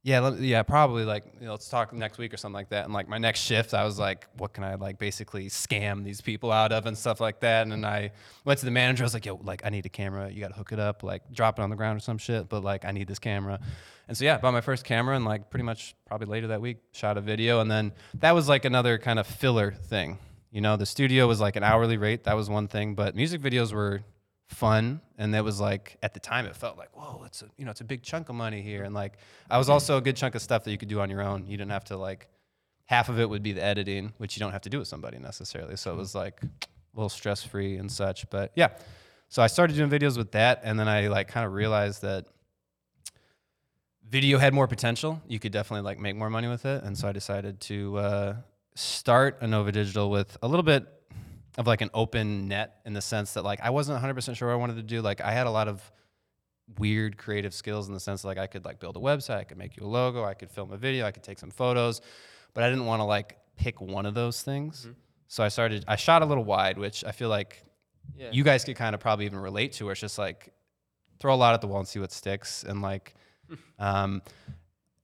"Yeah, 0.03 0.19
let, 0.19 0.39
yeah, 0.39 0.63
probably. 0.63 1.06
Like, 1.06 1.25
you 1.39 1.45
know, 1.45 1.51
let's 1.51 1.69
talk 1.69 1.94
next 1.94 2.18
week 2.18 2.33
or 2.33 2.38
something 2.38 2.56
like 2.56 2.69
that." 2.69 2.86
And 2.86 2.94
like 2.94 3.07
my 3.07 3.18
next 3.18 3.42
shift, 3.42 3.74
I 3.74 3.83
was 3.83 4.00
like, 4.00 4.27
"What 4.38 4.53
can 4.53 4.63
I 4.63 4.75
like 4.75 4.98
basically 4.98 5.48
scam 5.48 6.03
these 6.03 6.21
people 6.21 6.51
out 6.51 6.71
of 6.71 6.86
and 6.86 6.98
stuff 6.98 7.19
like 7.19 7.39
that?" 7.42 7.63
And 7.63 7.71
then 7.71 7.86
I 7.86 8.12
went 8.45 8.59
to 8.59 8.65
the 8.65 8.71
manager. 8.71 9.03
I 9.03 9.06
was 9.06 9.13
like, 9.13 9.25
"Yo, 9.25 9.39
like 9.44 9.62
I 9.65 9.69
need 9.69 9.86
a 9.86 9.89
camera. 9.89 10.30
You 10.31 10.42
got 10.42 10.50
to 10.50 10.56
hook 10.56 10.71
it 10.71 10.80
up, 10.80 11.03
like 11.03 11.31
drop 11.31 11.59
it 11.59 11.62
on 11.62 11.69
the 11.69 11.75
ground 11.75 11.98
or 11.98 12.01
some 12.01 12.18
shit. 12.18 12.50
But 12.50 12.63
like 12.63 12.86
I 12.86 12.92
need 12.92 13.07
this 13.07 13.19
camera." 13.19 13.59
And 14.07 14.18
so 14.18 14.25
yeah, 14.25 14.38
bought 14.39 14.51
my 14.51 14.62
first 14.62 14.83
camera 14.83 15.15
and 15.15 15.24
like 15.24 15.50
pretty 15.50 15.63
much 15.63 15.95
probably 16.06 16.27
later 16.27 16.47
that 16.47 16.59
week 16.59 16.80
shot 16.92 17.18
a 17.18 17.21
video 17.21 17.62
and 17.62 17.71
then 17.71 17.94
that 18.15 18.33
was 18.33 18.50
like 18.50 18.65
another 18.65 18.97
kind 18.97 19.19
of 19.19 19.25
filler 19.25 19.71
thing. 19.71 20.18
You 20.51 20.59
know, 20.59 20.75
the 20.75 20.86
studio 20.86 21.27
was 21.27 21.39
like 21.39 21.56
an 21.56 21.63
hourly 21.63 21.95
rate, 21.95 22.25
that 22.25 22.36
was 22.36 22.50
one 22.50 22.68
thing, 22.68 22.94
but 22.94 23.15
music 23.15 23.39
videos 23.39 23.71
were 23.71 24.01
fun 24.51 25.01
and 25.18 25.33
that 25.33 25.44
was 25.44 25.59
like 25.59 25.98
at 26.03 26.13
the 26.13 26.19
time 26.19 26.45
it 26.45 26.56
felt 26.56 26.77
like, 26.77 26.95
whoa, 26.95 27.24
it's 27.25 27.42
a 27.42 27.45
you 27.57 27.65
know, 27.65 27.71
it's 27.71 27.81
a 27.81 27.86
big 27.86 28.03
chunk 28.03 28.30
of 28.30 28.36
money 28.36 28.62
here 28.62 28.83
and 28.83 28.94
like 28.94 29.13
I 29.50 29.57
was 29.57 29.69
also 29.69 29.98
a 29.98 30.01
good 30.01 30.15
chunk 30.15 30.36
of 30.36 30.42
stuff 30.42 30.63
that 30.65 30.71
you 30.71 30.77
could 30.77 30.89
do 30.89 31.00
on 31.00 31.09
your 31.09 31.21
own. 31.21 31.48
You 31.48 31.57
didn't 31.57 31.71
have 31.71 31.86
to 31.86 31.98
like 31.98 32.27
half 32.86 33.09
of 33.09 33.19
it 33.19 33.30
would 33.30 33.42
be 33.42 33.53
the 33.53 33.63
editing, 33.63 34.13
which 34.18 34.36
you 34.36 34.42
don't 34.42 34.51
have 34.51 34.62
to 34.63 34.69
do 34.69 34.80
with 34.80 34.88
somebody 34.88 35.18
necessarily. 35.18 35.77
So 35.77 35.92
it 35.94 35.98
was 35.98 36.13
like 36.13 36.42
a 36.44 36.48
little 36.95 37.09
stress 37.09 37.42
free 37.44 37.77
and 37.77 37.92
such. 37.92 38.30
But 38.30 38.51
yeah. 38.56 38.69
So 39.30 39.42
I 39.42 39.48
started 39.48 39.77
doing 39.77 39.89
videos 39.89 40.18
with 40.18 40.33
that 40.33 40.62
and 40.63 40.77
then 40.77 40.89
I 40.89 41.07
like 41.07 41.30
kind 41.30 41.45
of 41.45 41.54
realized 41.54 42.01
that 42.01 42.25
video 44.12 44.38
had 44.38 44.54
more 44.54 44.68
potential. 44.68 45.21
You 45.27 45.39
could 45.39 45.54
definitely 45.54 45.83
like 45.83 45.97
make 45.97 46.18
more 46.18 46.30
money 46.30 46.50
with 46.50 46.65
it, 46.65 46.83
and 46.83 46.97
so 46.97 47.07
I 47.07 47.13
decided 47.13 47.62
to 47.62 47.97
uh, 47.97 48.36
start 48.75 49.42
Innova 49.42 49.71
Digital 49.71 50.09
with 50.12 50.38
a 50.44 50.47
little 50.47 50.63
bit 50.63 50.86
of 51.57 51.68
like 51.68 51.81
an 51.81 51.89
open 51.94 52.48
net 52.48 52.80
in 52.86 52.94
the 52.94 53.01
sense 53.01 53.33
that 53.33 53.44
like 53.44 53.59
I 53.62 53.69
wasn't 53.71 53.95
100 53.95 54.13
percent 54.13 54.38
sure 54.38 54.48
what 54.48 54.53
I 54.53 54.57
wanted 54.57 54.75
to 54.77 54.83
do. 54.83 55.01
Like 55.01 55.21
I 55.21 55.31
had 55.31 55.48
a 55.48 55.51
lot 55.51 55.68
of 55.68 55.92
weird 56.77 57.18
creative 57.18 57.53
skills 57.53 57.88
in 57.88 57.94
the 57.94 58.00
sense 58.00 58.21
that, 58.21 58.30
like 58.30 58.38
I 58.38 58.48
could 58.48 58.63
like 58.63 58.80
build 58.80 58.95
a 58.95 59.00
website, 59.00 59.38
I 59.38 59.44
could 59.44 59.57
make 59.57 59.75
you 59.77 59.86
a 59.86 59.88
logo, 59.89 60.24
I 60.24 60.33
could 60.33 60.50
film 60.50 60.71
a 60.71 60.77
video, 60.77 61.06
I 61.06 61.12
could 61.12 61.24
take 61.24 61.38
some 61.39 61.51
photos, 61.51 62.01
but 62.53 62.63
I 62.63 62.69
didn't 62.69 62.86
want 62.86 63.01
to 63.01 63.03
like 63.06 63.38
pick 63.57 63.81
one 63.81 64.06
of 64.06 64.13
those 64.13 64.42
things. 64.42 64.88
So 65.27 65.44
I 65.44 65.48
started. 65.50 65.86
I 65.88 65.95
shot 65.95 66.21
a 66.21 66.25
little 66.25 66.44
wide, 66.44 66.77
which 66.77 67.03
I 67.06 67.12
feel 67.12 67.30
like 67.30 67.63
Yeah. 68.18 68.30
you 68.31 68.44
guys 68.44 68.63
could 68.63 68.75
kind 68.75 68.94
of 68.94 69.00
probably 69.01 69.25
even 69.25 69.39
relate 69.39 69.74
to. 69.74 69.86
Where 69.86 69.92
it's 69.94 70.01
just 70.01 70.18
like 70.18 70.54
throw 71.19 71.33
a 71.33 71.36
lot 71.36 71.54
at 71.54 71.62
the 71.62 71.68
wall 71.68 71.80
and 71.80 71.88
see 71.88 72.00
what 72.00 72.12
sticks, 72.12 72.63
and 72.63 72.81
like, 72.81 73.13
um, 73.80 74.21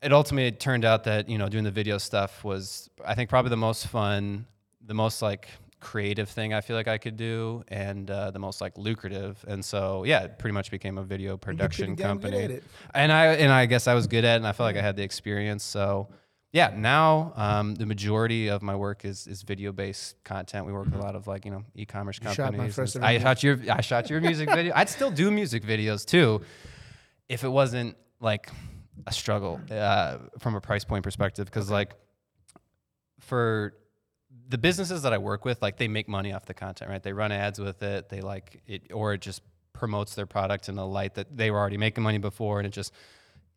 it 0.01 0.11
ultimately 0.13 0.51
turned 0.51 0.85
out 0.85 1.03
that 1.05 1.27
you 1.29 1.38
know 1.38 1.47
doing 1.50 1.63
the 1.63 1.71
video 1.71 1.97
stuff 1.97 2.43
was 2.43 2.89
I 3.05 3.15
think 3.15 3.29
probably 3.29 3.50
the 3.50 3.57
most 3.57 3.88
fun, 3.88 4.45
the 4.85 4.93
most 4.93 5.21
like 5.21 5.47
creative 5.79 6.29
thing 6.29 6.53
I 6.53 6.62
feel 6.62 6.75
like 6.75 6.88
I 6.88 6.97
could 6.97 7.18
do, 7.18 7.63
and 7.68 8.09
uh, 8.09 8.31
the 8.31 8.39
most 8.39 8.62
like 8.62 8.77
lucrative. 8.77 9.44
And 9.47 9.63
so 9.63 10.03
yeah, 10.03 10.24
it 10.24 10.39
pretty 10.39 10.53
much 10.53 10.71
became 10.71 10.97
a 10.97 11.03
video 11.03 11.38
production 11.38 11.95
pretty 11.95 12.03
damn 12.03 12.18
good 12.18 12.33
at 12.33 12.39
company. 12.51 12.62
And 12.94 13.12
I 13.12 13.25
and 13.35 13.51
I 13.51 13.65
guess 13.65 13.88
I 13.88 13.94
was 13.94 14.07
good 14.07 14.25
at 14.25 14.33
it, 14.33 14.38
and 14.38 14.47
I 14.47 14.51
felt 14.51 14.65
like 14.65 14.77
I 14.77 14.81
had 14.81 14.95
the 14.95 15.03
experience. 15.03 15.63
So 15.63 16.09
yeah, 16.51 16.74
now 16.75 17.33
um, 17.35 17.75
the 17.75 17.85
majority 17.85 18.47
of 18.47 18.62
my 18.62 18.75
work 18.75 19.06
is 19.06 19.27
is 19.27 19.44
video 19.44 19.71
based 19.71 20.15
content. 20.24 20.65
We 20.65 20.74
work 20.74 20.85
with 20.85 20.95
a 20.95 21.01
lot 21.03 21.15
of 21.15 21.27
like 21.27 21.45
you 21.45 21.51
know 21.51 21.63
e-commerce 21.75 22.19
You 22.21 22.33
companies. 22.33 22.74
shot 22.74 23.03
I 23.03 23.19
shot 23.19 23.44
your 23.44 23.59
I 23.69 23.81
shot 23.81 24.09
your 24.09 24.21
music 24.21 24.50
video. 24.50 24.74
I'd 24.75 24.89
still 24.89 25.12
do 25.12 25.29
music 25.29 25.63
videos 25.63 26.06
too, 26.06 26.41
if 27.29 27.44
it 27.44 27.50
wasn't 27.50 27.97
like 28.19 28.50
a 29.06 29.12
struggle 29.12 29.62
uh, 29.69 30.18
from 30.39 30.56
a 30.56 30.62
price 30.62 30.83
point 30.85 31.03
perspective. 31.03 31.45
Because 31.45 31.69
like 31.69 31.94
for 33.19 33.74
the 34.49 34.57
businesses 34.57 35.01
that 35.01 35.13
I 35.13 35.17
work 35.17 35.45
with, 35.45 35.61
like 35.61 35.77
they 35.77 35.88
make 35.88 36.07
money 36.07 36.33
off 36.33 36.45
the 36.45 36.53
content, 36.53 36.89
right? 36.89 37.01
They 37.03 37.13
run 37.13 37.31
ads 37.31 37.59
with 37.59 37.83
it. 37.83 38.09
They 38.09 38.21
like 38.21 38.61
it, 38.67 38.91
or 38.94 39.13
it 39.13 39.21
just 39.21 39.41
promotes 39.73 40.15
their 40.15 40.25
product 40.25 40.69
in 40.69 40.77
a 40.77 40.85
light 40.85 41.15
that 41.15 41.35
they 41.35 41.51
were 41.51 41.57
already 41.59 41.77
making 41.77 42.03
money 42.03 42.17
before, 42.17 42.59
and 42.59 42.67
it 42.67 42.71
just 42.71 42.94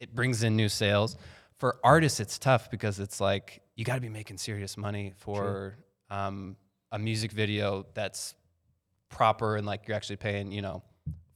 it 0.00 0.14
brings 0.14 0.42
in 0.42 0.56
new 0.56 0.68
sales. 0.68 1.16
For 1.58 1.78
artists, 1.84 2.20
it's 2.20 2.38
tough 2.38 2.70
because 2.70 3.00
it's 3.00 3.20
like 3.20 3.62
you 3.76 3.84
got 3.84 3.96
to 3.96 4.00
be 4.00 4.08
making 4.08 4.38
serious 4.38 4.76
money 4.76 5.12
for 5.18 5.76
um, 6.10 6.56
a 6.92 6.98
music 6.98 7.32
video 7.32 7.86
that's 7.94 8.34
proper 9.10 9.56
and 9.56 9.66
like 9.66 9.86
you're 9.86 9.96
actually 9.96 10.16
paying, 10.16 10.52
you 10.52 10.62
know, 10.62 10.82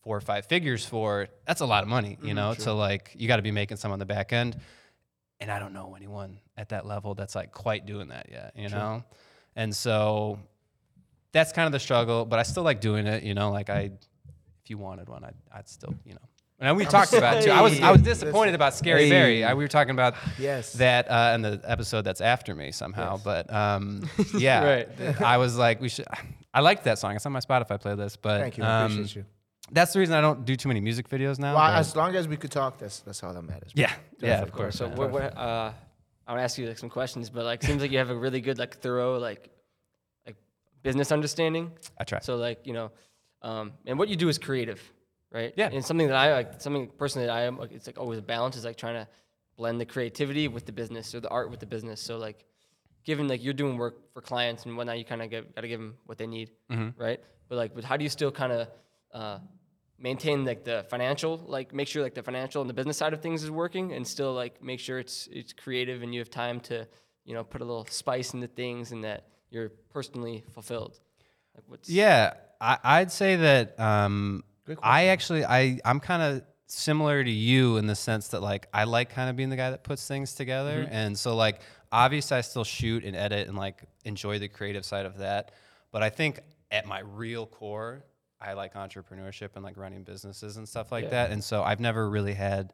four 0.02 0.16
or 0.16 0.20
five 0.20 0.46
figures 0.46 0.84
for. 0.84 1.28
That's 1.46 1.60
a 1.60 1.66
lot 1.66 1.82
of 1.82 1.88
money, 1.88 2.18
you 2.22 2.34
know. 2.34 2.54
So 2.54 2.76
like 2.76 3.12
you 3.14 3.28
got 3.28 3.36
to 3.36 3.42
be 3.42 3.50
making 3.50 3.76
some 3.76 3.92
on 3.92 3.98
the 3.98 4.06
back 4.06 4.32
end, 4.32 4.56
and 5.40 5.50
I 5.50 5.58
don't 5.58 5.72
know 5.72 5.94
anyone 5.94 6.38
at 6.56 6.70
that 6.70 6.86
level 6.86 7.14
that's 7.14 7.34
like 7.34 7.52
quite 7.52 7.86
doing 7.86 8.08
that 8.08 8.28
yet, 8.30 8.52
you 8.56 8.68
know. 8.68 9.04
And 9.56 9.74
so 9.74 10.38
that's 11.32 11.52
kind 11.52 11.66
of 11.66 11.72
the 11.72 11.80
struggle, 11.80 12.24
but 12.24 12.38
I 12.38 12.42
still 12.42 12.62
like 12.62 12.80
doing 12.80 13.06
it, 13.06 13.22
you 13.22 13.34
know. 13.34 13.50
Like 13.50 13.70
I, 13.70 13.90
if 14.62 14.70
you 14.70 14.78
wanted 14.78 15.08
one, 15.08 15.24
I'd, 15.24 15.34
I'd 15.52 15.68
still, 15.68 15.94
you 16.04 16.14
know. 16.14 16.20
And 16.60 16.76
we 16.76 16.84
talked 16.84 17.12
about 17.12 17.38
it 17.38 17.44
too. 17.44 17.50
I 17.50 17.60
was 17.60 17.80
I 17.80 17.90
was 17.90 18.00
disappointed 18.00 18.54
about 18.54 18.74
Scary 18.74 19.04
Hey. 19.04 19.10
Berry. 19.10 19.44
I, 19.44 19.54
we 19.54 19.64
were 19.64 19.68
talking 19.68 19.90
about 19.90 20.14
Yes. 20.38 20.72
that 20.74 21.10
uh, 21.10 21.32
in 21.34 21.42
the 21.42 21.60
episode 21.64 22.02
that's 22.02 22.20
after 22.20 22.54
me 22.54 22.70
somehow. 22.72 23.18
But 23.22 23.52
um, 23.52 24.08
yeah, 24.38 24.64
Right. 24.64 25.20
I 25.20 25.36
was 25.38 25.58
like, 25.58 25.80
we 25.80 25.88
should. 25.88 26.06
I 26.54 26.60
liked 26.60 26.84
that 26.84 26.98
song. 26.98 27.16
It's 27.16 27.26
on 27.26 27.32
my 27.32 27.40
Spotify 27.40 27.80
playlist. 27.82 28.18
But 28.22 28.40
Thank 28.40 28.58
you. 28.58 28.64
I 28.64 28.84
um, 28.84 28.92
appreciate 28.92 29.16
you. 29.16 29.24
That's 29.72 29.92
the 29.92 29.98
reason 29.98 30.14
I 30.14 30.20
don't 30.20 30.44
do 30.44 30.56
too 30.56 30.68
many 30.68 30.80
music 30.80 31.08
videos 31.08 31.38
now. 31.38 31.54
Well, 31.54 31.64
as 31.64 31.96
long 31.96 32.14
as 32.14 32.28
we 32.28 32.36
could 32.36 32.52
talk, 32.52 32.78
that's 32.78 33.00
that's 33.00 33.22
all 33.22 33.32
that 33.34 33.42
matters. 33.42 33.72
yeah, 33.74 33.92
yeah, 34.20 34.40
of 34.42 34.52
course. 34.52 34.76
So 34.76 34.88
man. 34.88 34.96
what, 34.96 35.10
what, 35.10 35.36
uh, 35.36 35.72
I 36.26 36.32
want 36.32 36.40
to 36.40 36.44
ask 36.44 36.56
you 36.58 36.66
like 36.66 36.78
some 36.78 36.90
questions, 36.90 37.30
but 37.30 37.44
like 37.44 37.62
seems 37.62 37.82
like 37.82 37.90
you 37.90 37.98
have 37.98 38.10
a 38.10 38.16
really 38.16 38.40
good 38.40 38.58
like 38.58 38.78
thorough 38.78 39.18
like 39.18 39.50
like 40.26 40.36
business 40.82 41.12
understanding. 41.12 41.72
I 41.98 42.04
try. 42.04 42.20
So 42.20 42.36
like 42.36 42.66
you 42.66 42.72
know, 42.72 42.90
um, 43.42 43.72
and 43.86 43.98
what 43.98 44.08
you 44.08 44.16
do 44.16 44.28
is 44.28 44.38
creative, 44.38 44.80
right? 45.32 45.52
Yeah. 45.56 45.68
And 45.72 45.84
something 45.84 46.06
that 46.08 46.16
I 46.16 46.32
like, 46.32 46.60
something 46.60 46.88
personally 46.96 47.26
that 47.26 47.34
I 47.34 47.42
am, 47.42 47.58
like, 47.58 47.72
it's 47.72 47.86
like 47.86 47.98
always 47.98 48.18
a 48.18 48.22
balance 48.22 48.56
is 48.56 48.64
like 48.64 48.76
trying 48.76 48.94
to 48.94 49.06
blend 49.56 49.80
the 49.80 49.84
creativity 49.86 50.48
with 50.48 50.64
the 50.66 50.72
business 50.72 51.14
or 51.14 51.20
the 51.20 51.28
art 51.28 51.50
with 51.50 51.60
the 51.60 51.66
business. 51.66 52.00
So 52.00 52.16
like, 52.16 52.44
given 53.04 53.28
like 53.28 53.44
you're 53.44 53.52
doing 53.52 53.76
work 53.76 53.96
for 54.14 54.22
clients 54.22 54.64
and 54.64 54.76
whatnot, 54.76 54.98
you 54.98 55.04
kind 55.04 55.20
of 55.22 55.30
got 55.30 55.60
to 55.60 55.68
give 55.68 55.78
them 55.78 55.94
what 56.06 56.16
they 56.18 56.26
need, 56.26 56.50
Mm-hmm. 56.70 57.00
right? 57.00 57.20
But 57.48 57.56
like, 57.56 57.74
but 57.74 57.84
how 57.84 57.96
do 57.98 58.04
you 58.04 58.10
still 58.10 58.32
kind 58.32 58.52
of 58.52 58.68
uh, 59.12 59.38
maintain 59.98 60.44
like 60.44 60.64
the 60.64 60.84
financial, 60.88 61.42
like 61.46 61.72
make 61.72 61.88
sure 61.88 62.02
like 62.02 62.14
the 62.14 62.22
financial 62.22 62.60
and 62.60 62.68
the 62.68 62.74
business 62.74 62.96
side 62.96 63.12
of 63.12 63.20
things 63.20 63.42
is 63.42 63.50
working, 63.50 63.92
and 63.92 64.06
still 64.06 64.32
like 64.32 64.62
make 64.62 64.80
sure 64.80 64.98
it's 64.98 65.28
it's 65.32 65.52
creative 65.52 66.02
and 66.02 66.14
you 66.14 66.20
have 66.20 66.30
time 66.30 66.60
to 66.60 66.86
you 67.24 67.34
know 67.34 67.44
put 67.44 67.60
a 67.60 67.64
little 67.64 67.86
spice 67.86 68.34
into 68.34 68.46
things 68.46 68.92
and 68.92 69.04
that 69.04 69.28
you're 69.50 69.70
personally 69.90 70.44
fulfilled. 70.52 70.98
Like 71.54 71.64
what's 71.68 71.88
Yeah, 71.88 72.34
I, 72.60 72.78
I'd 72.82 73.12
say 73.12 73.36
that 73.36 73.78
um, 73.78 74.44
I 74.82 75.06
actually 75.06 75.44
I 75.44 75.80
I'm 75.84 76.00
kind 76.00 76.22
of 76.22 76.42
similar 76.66 77.22
to 77.22 77.30
you 77.30 77.76
in 77.76 77.86
the 77.86 77.94
sense 77.94 78.28
that 78.28 78.40
like 78.40 78.68
I 78.72 78.84
like 78.84 79.10
kind 79.10 79.30
of 79.30 79.36
being 79.36 79.50
the 79.50 79.56
guy 79.56 79.70
that 79.70 79.84
puts 79.84 80.06
things 80.06 80.34
together, 80.34 80.86
and 80.90 81.16
so 81.16 81.36
like 81.36 81.60
obviously 81.92 82.36
I 82.36 82.40
still 82.40 82.64
shoot 82.64 83.04
and 83.04 83.14
edit 83.14 83.48
and 83.48 83.56
like 83.56 83.84
enjoy 84.04 84.38
the 84.38 84.48
creative 84.48 84.84
side 84.84 85.06
of 85.06 85.18
that, 85.18 85.52
but 85.92 86.02
I 86.02 86.10
think 86.10 86.40
at 86.70 86.86
my 86.86 87.00
real 87.00 87.46
core, 87.46 88.04
I 88.44 88.52
like 88.52 88.74
entrepreneurship 88.74 89.50
and 89.54 89.64
like 89.64 89.76
running 89.76 90.02
businesses 90.04 90.56
and 90.56 90.68
stuff 90.68 90.92
like 90.92 91.04
Yeah. 91.04 91.10
that, 91.10 91.30
and 91.30 91.42
so 91.42 91.62
I've 91.62 91.80
never 91.80 92.08
really 92.08 92.34
had 92.34 92.72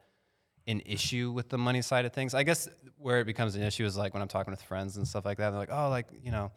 an 0.67 0.83
issue 0.85 1.31
with 1.33 1.49
the 1.49 1.59
money 1.59 1.81
side 1.83 2.05
of 2.05 2.13
things. 2.13 2.35
I 2.35 2.43
guess 2.43 2.69
where 2.99 3.21
it 3.21 3.25
becomes 3.25 3.55
an 3.55 3.63
issue 3.63 3.85
is 3.85 3.97
like 3.97 4.13
when 4.13 4.23
I'm 4.23 4.29
talking 4.29 4.51
with 4.51 4.63
friends 4.63 4.97
and 4.97 5.07
stuff 5.09 5.25
like 5.25 5.39
that. 5.39 5.51
They're 5.51 5.59
like, 5.59 5.73
"Oh, 5.73 5.89
like 5.89 6.07
you 6.23 6.31
know, 6.31 6.53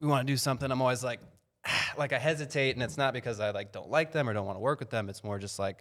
we 0.00 0.08
want 0.08 0.26
to 0.26 0.32
do 0.32 0.36
something." 0.36 0.70
I'm 0.70 0.80
always 0.80 1.04
like, 1.04 1.20
like 1.98 2.12
I 2.12 2.18
hesitate, 2.18 2.74
and 2.74 2.82
it's 2.82 2.96
not 2.96 3.12
because 3.12 3.40
I 3.40 3.50
like 3.50 3.72
don't 3.72 3.90
like 3.90 4.12
them 4.12 4.28
or 4.28 4.32
don't 4.32 4.46
want 4.46 4.56
to 4.56 4.60
work 4.60 4.80
with 4.80 4.90
them. 4.90 5.08
It's 5.08 5.22
more 5.24 5.38
just 5.38 5.58
like, 5.58 5.78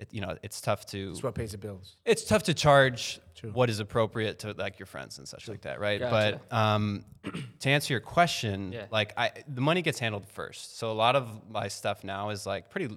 it, 0.00 0.08
you 0.12 0.20
know, 0.20 0.36
it's 0.42 0.60
tough 0.60 0.86
to 0.86 1.10
It's 1.10 1.22
what 1.22 1.34
pays 1.34 1.52
the 1.52 1.58
bills. 1.58 1.96
it's 2.04 2.24
tough 2.24 2.42
to 2.44 2.54
charge 2.54 3.20
True. 3.34 3.50
what 3.52 3.68
is 3.70 3.80
appropriate 3.80 4.38
to 4.40 4.52
like 4.52 4.78
your 4.78 4.86
friends 4.86 5.18
and 5.18 5.28
such 5.28 5.46
like 5.48 5.60
that, 5.62 5.78
right? 5.80 6.00
Gotcha. 6.00 6.40
But 6.50 6.56
um, 6.56 7.04
to 7.60 7.68
answer 7.68 7.92
your 7.92 8.00
question, 8.00 8.72
Yeah. 8.72 8.86
like 8.90 9.12
I, 9.16 9.30
the 9.46 9.60
money 9.60 9.82
gets 9.82 9.98
handled 9.98 10.26
first. 10.28 10.78
So 10.78 10.90
a 10.90 10.94
lot 11.04 11.16
of 11.16 11.28
my 11.50 11.68
stuff 11.68 12.02
now 12.02 12.30
is 12.30 12.46
like 12.46 12.70
pretty 12.70 12.96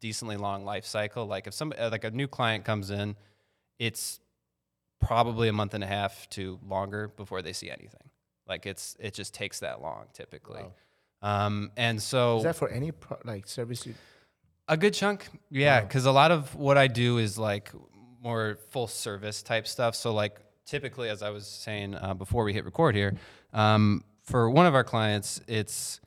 decently 0.00 0.36
long 0.36 0.64
life 0.64 0.84
cycle. 0.86 1.26
Like 1.26 1.46
if 1.46 1.54
some 1.54 1.72
uh, 1.78 1.88
like 1.92 2.04
a 2.04 2.10
new 2.10 2.26
client 2.28 2.64
comes 2.64 2.90
in, 2.90 3.14
it's 3.78 4.18
probably 5.00 5.48
a 5.48 5.52
month 5.52 5.74
and 5.74 5.82
a 5.84 5.86
half 5.86 6.28
to 6.30 6.58
longer 6.66 7.08
before 7.16 7.42
they 7.42 7.52
see 7.52 7.70
anything. 7.70 8.08
Like 8.48 8.66
it's 8.66 8.96
it 9.00 9.14
just 9.14 9.34
takes 9.34 9.60
that 9.60 9.80
long 9.82 10.06
typically. 10.12 10.64
Um, 11.22 11.70
and 11.76 12.02
so 12.02 12.38
Is 12.38 12.42
that 12.44 12.56
for 12.56 12.68
any 12.68 12.90
pro- 12.90 13.18
like 13.24 13.46
service 13.46 13.86
you? 13.86 13.94
A 14.68 14.76
good 14.76 14.94
chunk, 14.94 15.28
yeah, 15.50 15.80
because 15.80 16.06
a 16.06 16.12
lot 16.12 16.30
of 16.30 16.54
what 16.54 16.78
I 16.78 16.86
do 16.86 17.18
is 17.18 17.38
like 17.38 17.72
more 18.22 18.58
full 18.70 18.86
service 18.86 19.42
type 19.42 19.66
stuff. 19.66 19.94
So 19.94 20.12
like 20.12 20.38
typically, 20.64 21.08
as 21.08 21.22
I 21.22 21.30
was 21.30 21.46
saying 21.46 21.94
uh, 21.94 22.14
before 22.14 22.44
we 22.44 22.52
hit 22.52 22.64
record 22.64 22.94
here, 22.94 23.14
um, 23.52 24.04
for 24.22 24.48
one 24.48 24.66
of 24.66 24.74
our 24.74 24.84
clients, 24.84 25.40
it's 25.48 26.00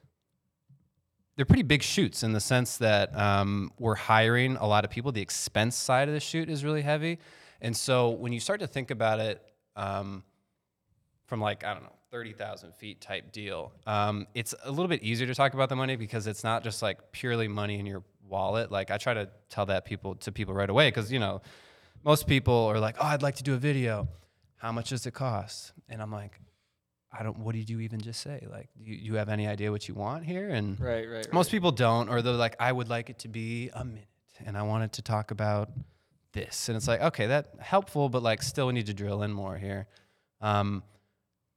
they're 1.36 1.46
pretty 1.46 1.64
big 1.64 1.84
shoots 1.84 2.24
in 2.24 2.32
the 2.32 2.40
sense 2.40 2.78
that 2.78 3.16
um, 3.18 3.72
we're 3.78 3.96
hiring 3.96 4.56
a 4.56 4.66
lot 4.66 4.86
of 4.86 4.92
people. 4.92 5.12
The 5.12 5.22
expense 5.22 5.76
side 5.76 6.08
of 6.08 6.14
the 6.14 6.20
shoot 6.20 6.50
is 6.50 6.64
really 6.64 6.82
heavy, 6.82 7.20
and 7.62 7.76
so 7.76 8.10
when 8.10 8.32
you 8.32 8.40
start 8.40 8.60
to 8.62 8.68
think 8.68 8.92
about 8.92 9.20
it. 9.20 9.42
Um, 9.76 10.24
from 11.26 11.42
like 11.42 11.64
I 11.64 11.74
don't 11.74 11.84
know 11.84 11.92
thirty 12.12 12.34
thousand 12.34 12.74
feet 12.76 13.02
type 13.02 13.32
deal. 13.32 13.74
Um, 13.86 14.28
it's 14.34 14.56
a 14.64 14.72
little 14.72 14.88
bit 14.88 15.04
easier 15.04 15.28
to 15.28 15.36
talk 15.36 15.54
about 15.54 15.70
the 15.70 15.76
money 15.76 15.96
because 15.96 16.28
it's 16.28 16.44
not 16.44 16.64
just 16.64 16.82
like 16.82 17.12
purely 17.12 17.48
money 17.48 17.80
in 17.80 17.86
your 17.86 18.04
wallet. 18.28 18.72
Like 18.72 18.92
I 18.92 18.98
try 18.98 19.14
to 19.14 19.30
tell 19.50 19.66
that 19.68 19.86
people 19.86 20.16
to 20.16 20.32
people 20.32 20.54
right 20.54 20.70
away 20.70 20.88
because 20.90 21.12
you 21.12 21.20
know 21.20 21.42
most 22.04 22.28
people 22.28 22.66
are 22.66 22.80
like, 22.80 22.96
oh, 23.00 23.06
I'd 23.06 23.22
like 23.24 23.36
to 23.36 23.44
do 23.44 23.54
a 23.54 23.58
video. 23.58 24.08
How 24.58 24.72
much 24.72 24.90
does 24.90 25.06
it 25.06 25.14
cost? 25.14 25.74
And 25.90 26.02
I'm 26.02 26.12
like, 26.12 26.40
I 27.18 27.24
don't. 27.24 27.40
What 27.40 27.56
did 27.56 27.70
you 27.70 27.80
even 27.82 28.02
just 28.02 28.22
say? 28.22 28.46
Like, 28.50 28.70
do 28.78 28.84
you, 28.84 28.96
you 28.96 29.16
have 29.16 29.30
any 29.30 29.48
idea 29.48 29.72
what 29.72 29.88
you 29.88 29.96
want 29.96 30.26
here? 30.26 30.50
And 30.50 30.80
Right, 30.80 31.10
right. 31.10 31.34
most 31.34 31.52
people 31.52 31.72
don't, 31.72 32.10
or 32.10 32.22
they're 32.22 32.34
like, 32.34 32.56
I 32.60 32.72
would 32.72 32.90
like 32.90 33.10
it 33.10 33.20
to 33.20 33.28
be 33.28 33.70
a 33.74 33.84
minute, 33.86 34.08
and 34.46 34.58
I 34.58 34.64
wanted 34.64 34.94
to 34.94 35.02
talk 35.02 35.32
about 35.32 35.70
this, 36.34 36.68
and 36.68 36.76
it's 36.76 36.88
like, 36.88 37.02
okay, 37.02 37.28
that 37.28 37.54
helpful, 37.60 38.10
but 38.10 38.22
like, 38.22 38.44
still, 38.44 38.68
we 38.68 38.74
need 38.74 38.88
to 38.88 38.94
drill 38.94 39.24
in 39.24 39.32
more 39.32 39.56
here. 39.58 39.88
Um, 40.42 40.84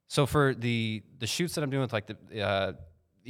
so 0.07 0.25
for 0.27 0.55
the 0.55 1.03
the 1.19 1.27
shoots 1.27 1.55
that 1.55 1.65
I'm 1.65 1.71
doing 1.71 1.83
with 1.83 1.93
like 1.93 2.07
the 2.07 2.41
uh, 2.41 2.73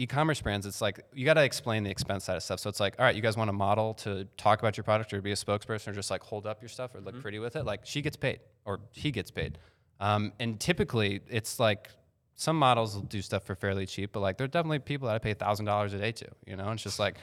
e-commerce 0.00 0.40
brands, 0.40 0.64
it's 0.64 0.80
like 0.80 1.00
you 1.12 1.24
got 1.24 1.34
to 1.34 1.44
explain 1.44 1.82
the 1.82 1.90
expense 1.90 2.24
side 2.24 2.36
of 2.36 2.42
stuff. 2.42 2.60
So 2.60 2.70
it's 2.70 2.80
like, 2.80 2.94
all 2.98 3.04
right, 3.04 3.16
you 3.16 3.22
guys 3.22 3.36
want 3.36 3.50
a 3.50 3.52
model 3.52 3.94
to 3.94 4.24
talk 4.36 4.60
about 4.60 4.76
your 4.76 4.84
product 4.84 5.12
or 5.12 5.20
be 5.20 5.32
a 5.32 5.36
spokesperson 5.36 5.88
or 5.88 5.92
just 5.92 6.10
like 6.10 6.22
hold 6.22 6.46
up 6.46 6.62
your 6.62 6.68
stuff 6.68 6.94
or 6.94 7.00
look 7.00 7.20
pretty 7.20 7.38
with 7.38 7.56
it. 7.56 7.64
Like 7.64 7.80
she 7.84 8.00
gets 8.00 8.16
paid 8.16 8.40
or 8.64 8.80
he 8.92 9.10
gets 9.10 9.30
paid. 9.30 9.58
Um, 10.00 10.32
and 10.38 10.60
typically 10.60 11.20
it's 11.28 11.58
like 11.58 11.90
some 12.36 12.56
models 12.56 12.94
will 12.94 13.02
do 13.02 13.20
stuff 13.20 13.42
for 13.44 13.56
fairly 13.56 13.84
cheap, 13.86 14.12
but 14.12 14.20
like 14.20 14.38
there 14.38 14.44
are 14.44 14.48
definitely 14.48 14.78
people 14.78 15.08
that 15.08 15.16
I 15.16 15.18
pay 15.18 15.34
thousand 15.34 15.66
dollars 15.66 15.92
a 15.92 15.98
day 15.98 16.12
to. 16.12 16.28
You 16.46 16.56
know, 16.56 16.64
and 16.64 16.74
it's 16.74 16.84
just 16.84 17.00
like, 17.00 17.16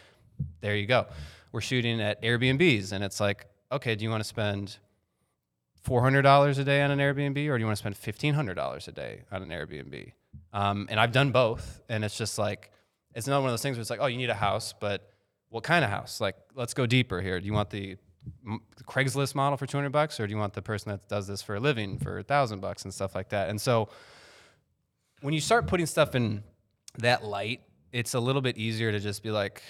there 0.59 0.75
you 0.75 0.85
go. 0.85 1.07
We're 1.53 1.61
shooting 1.61 2.01
at 2.01 2.21
Airbnbs, 2.21 2.91
and 2.91 3.01
it's 3.01 3.21
like, 3.21 3.45
okay, 3.71 3.95
do 3.95 4.03
you 4.03 4.09
want 4.09 4.21
to 4.21 4.27
spend 4.27 4.77
four 5.81 6.01
hundred 6.01 6.23
dollars 6.23 6.57
a 6.57 6.65
day 6.65 6.81
on 6.81 6.91
an 6.91 6.99
Airbnb, 6.99 7.47
or 7.47 7.57
do 7.57 7.61
you 7.61 7.65
want 7.65 7.77
to 7.77 7.81
spend 7.81 7.95
fifteen 7.95 8.33
hundred 8.33 8.55
dollars 8.55 8.89
a 8.89 8.91
day 8.91 9.21
on 9.31 9.41
an 9.41 9.49
Airbnb? 9.49 10.11
Um, 10.53 10.87
and 10.89 10.99
I've 10.99 11.11
done 11.11 11.31
both, 11.31 11.81
and 11.89 12.03
it's 12.05 12.17
just 12.17 12.37
like 12.37 12.71
it's 13.13 13.27
not 13.27 13.39
one 13.39 13.49
of 13.49 13.53
those 13.53 13.61
things 13.61 13.77
where 13.77 13.81
it's 13.81 13.89
like, 13.89 13.99
oh, 14.01 14.07
you 14.07 14.17
need 14.17 14.29
a 14.29 14.33
house, 14.35 14.73
but 14.79 15.09
what 15.49 15.63
kind 15.63 15.85
of 15.85 15.91
house? 15.91 16.19
Like, 16.19 16.35
let's 16.53 16.73
go 16.73 16.85
deeper 16.85 17.21
here. 17.21 17.39
Do 17.39 17.45
you 17.45 17.53
want 17.53 17.69
the 17.69 17.97
Craigslist 18.83 19.35
model 19.35 19.57
for 19.57 19.65
two 19.65 19.77
hundred 19.77 19.91
bucks, 19.91 20.19
or 20.19 20.27
do 20.27 20.31
you 20.31 20.39
want 20.39 20.53
the 20.53 20.61
person 20.61 20.91
that 20.91 21.07
does 21.07 21.27
this 21.27 21.41
for 21.41 21.55
a 21.55 21.59
living 21.59 21.97
for 21.97 22.19
a 22.19 22.23
thousand 22.23 22.59
bucks 22.59 22.83
and 22.83 22.93
stuff 22.93 23.15
like 23.15 23.29
that? 23.29 23.49
And 23.49 23.59
so 23.59 23.89
when 25.21 25.33
you 25.33 25.39
start 25.39 25.67
putting 25.67 25.85
stuff 25.85 26.15
in 26.15 26.43
that 26.97 27.23
light, 27.23 27.61
it's 27.91 28.13
a 28.13 28.19
little 28.19 28.41
bit 28.41 28.57
easier 28.57 28.91
to 28.91 28.99
just 28.99 29.23
be 29.23 29.31
like, 29.31 29.63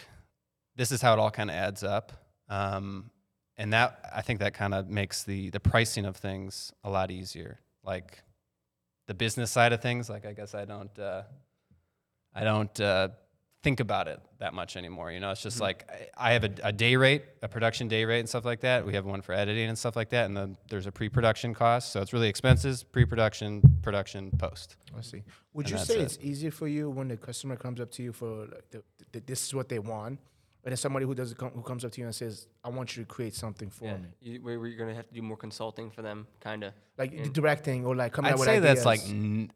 this 0.76 0.92
is 0.92 1.02
how 1.02 1.14
it 1.14 1.20
all 1.20 1.32
kind 1.32 1.50
of 1.50 1.56
adds 1.56 1.84
up. 1.84 2.12
Um, 2.50 3.10
and 3.58 3.74
that 3.74 4.00
I 4.14 4.22
think 4.22 4.40
that 4.40 4.54
kind 4.54 4.74
of 4.74 4.90
makes 4.90 5.24
the 5.24 5.50
the 5.50 5.60
pricing 5.60 6.06
of 6.06 6.18
things 6.18 6.74
a 6.84 6.90
lot 6.90 7.12
easier. 7.12 7.60
Like 7.84 8.22
the 9.08 9.14
business 9.14 9.52
side 9.52 9.74
of 9.74 9.82
things, 9.82 10.10
like 10.10 10.26
I 10.26 10.34
guess 10.34 10.54
I 10.56 10.66
don't 10.66 10.98
uh, 11.00 11.24
I 12.34 12.44
don't 12.44 12.80
uh, 12.80 13.10
think 13.64 13.80
about 13.80 14.08
it 14.08 14.20
that 14.40 14.54
much 14.54 14.78
anymore. 14.78 15.12
You 15.12 15.20
know, 15.20 15.32
it's 15.32 15.42
just 15.42 15.60
like 15.60 15.90
I, 15.90 16.30
I 16.30 16.34
have 16.34 16.44
a, 16.44 16.52
a 16.64 16.72
day 16.72 16.96
rate, 16.96 17.24
a 17.42 17.48
production 17.48 17.88
day 17.88 18.06
rate, 18.06 18.20
and 18.20 18.30
stuff 18.30 18.46
like 18.46 18.62
that. 18.62 18.86
We 18.86 18.94
have 18.94 19.06
one 19.06 19.22
for 19.22 19.34
editing 19.34 19.70
and 19.70 19.78
stuff 19.78 19.96
like 19.96 20.10
that, 20.10 20.26
and 20.26 20.36
then 20.38 20.58
there's 20.70 20.86
a 20.86 20.92
pre-production 20.92 21.54
cost. 21.54 21.92
So 21.92 22.02
it's 22.02 22.14
really 22.14 22.30
expenses, 22.30 22.84
pre-production, 22.84 23.62
production, 23.82 24.32
post. 24.38 24.76
I 24.98 25.02
see. 25.02 25.24
Would 25.54 25.66
And 25.66 25.80
you 25.80 25.86
say 25.86 26.00
it. 26.00 26.02
it's 26.02 26.18
easier 26.22 26.52
for 26.52 26.68
you 26.68 26.90
when 26.90 27.08
the 27.08 27.18
customer 27.18 27.56
comes 27.56 27.80
up 27.80 27.92
to 27.92 28.04
you 28.04 28.12
for 28.14 28.42
like, 28.42 28.70
the, 28.72 28.84
the, 29.12 29.20
this 29.22 29.46
is 29.46 29.54
what 29.54 29.68
they 29.70 29.80
want, 29.80 30.20
and 30.66 30.72
then 30.72 30.78
somebody 30.78 31.06
who 31.06 31.14
does 31.16 31.34
come, 31.36 31.52
who 31.52 31.62
comes 31.62 31.86
up 31.86 31.92
to 31.94 32.02
you 32.02 32.06
and 32.08 32.14
says, 32.16 32.48
"I 32.64 32.70
want 32.70 32.98
you 32.98 33.04
to 33.04 33.08
create 33.08 33.36
something 33.36 33.70
for 33.70 33.86
yeah. 33.86 33.98
me," 33.98 34.08
You, 34.20 34.40
where 34.42 34.60
where 34.60 34.68
you're 34.68 34.78
gonna 34.80 34.96
have 34.96 35.08
to 35.08 35.14
do 35.14 35.22
more 35.22 35.38
consulting 35.38 35.90
for 35.92 36.02
them, 36.02 36.28
kind 36.42 36.64
of. 36.64 36.74
like 36.98 37.12
the 37.24 37.30
directing 37.30 37.86
or 37.86 37.96
like 37.96 38.12
coming 38.14 38.30
I'd 38.30 38.34
out 38.34 38.40
with 38.40 38.48
say 38.48 38.60
that's 38.60 38.84
like 38.86 39.02
n- 39.08 39.52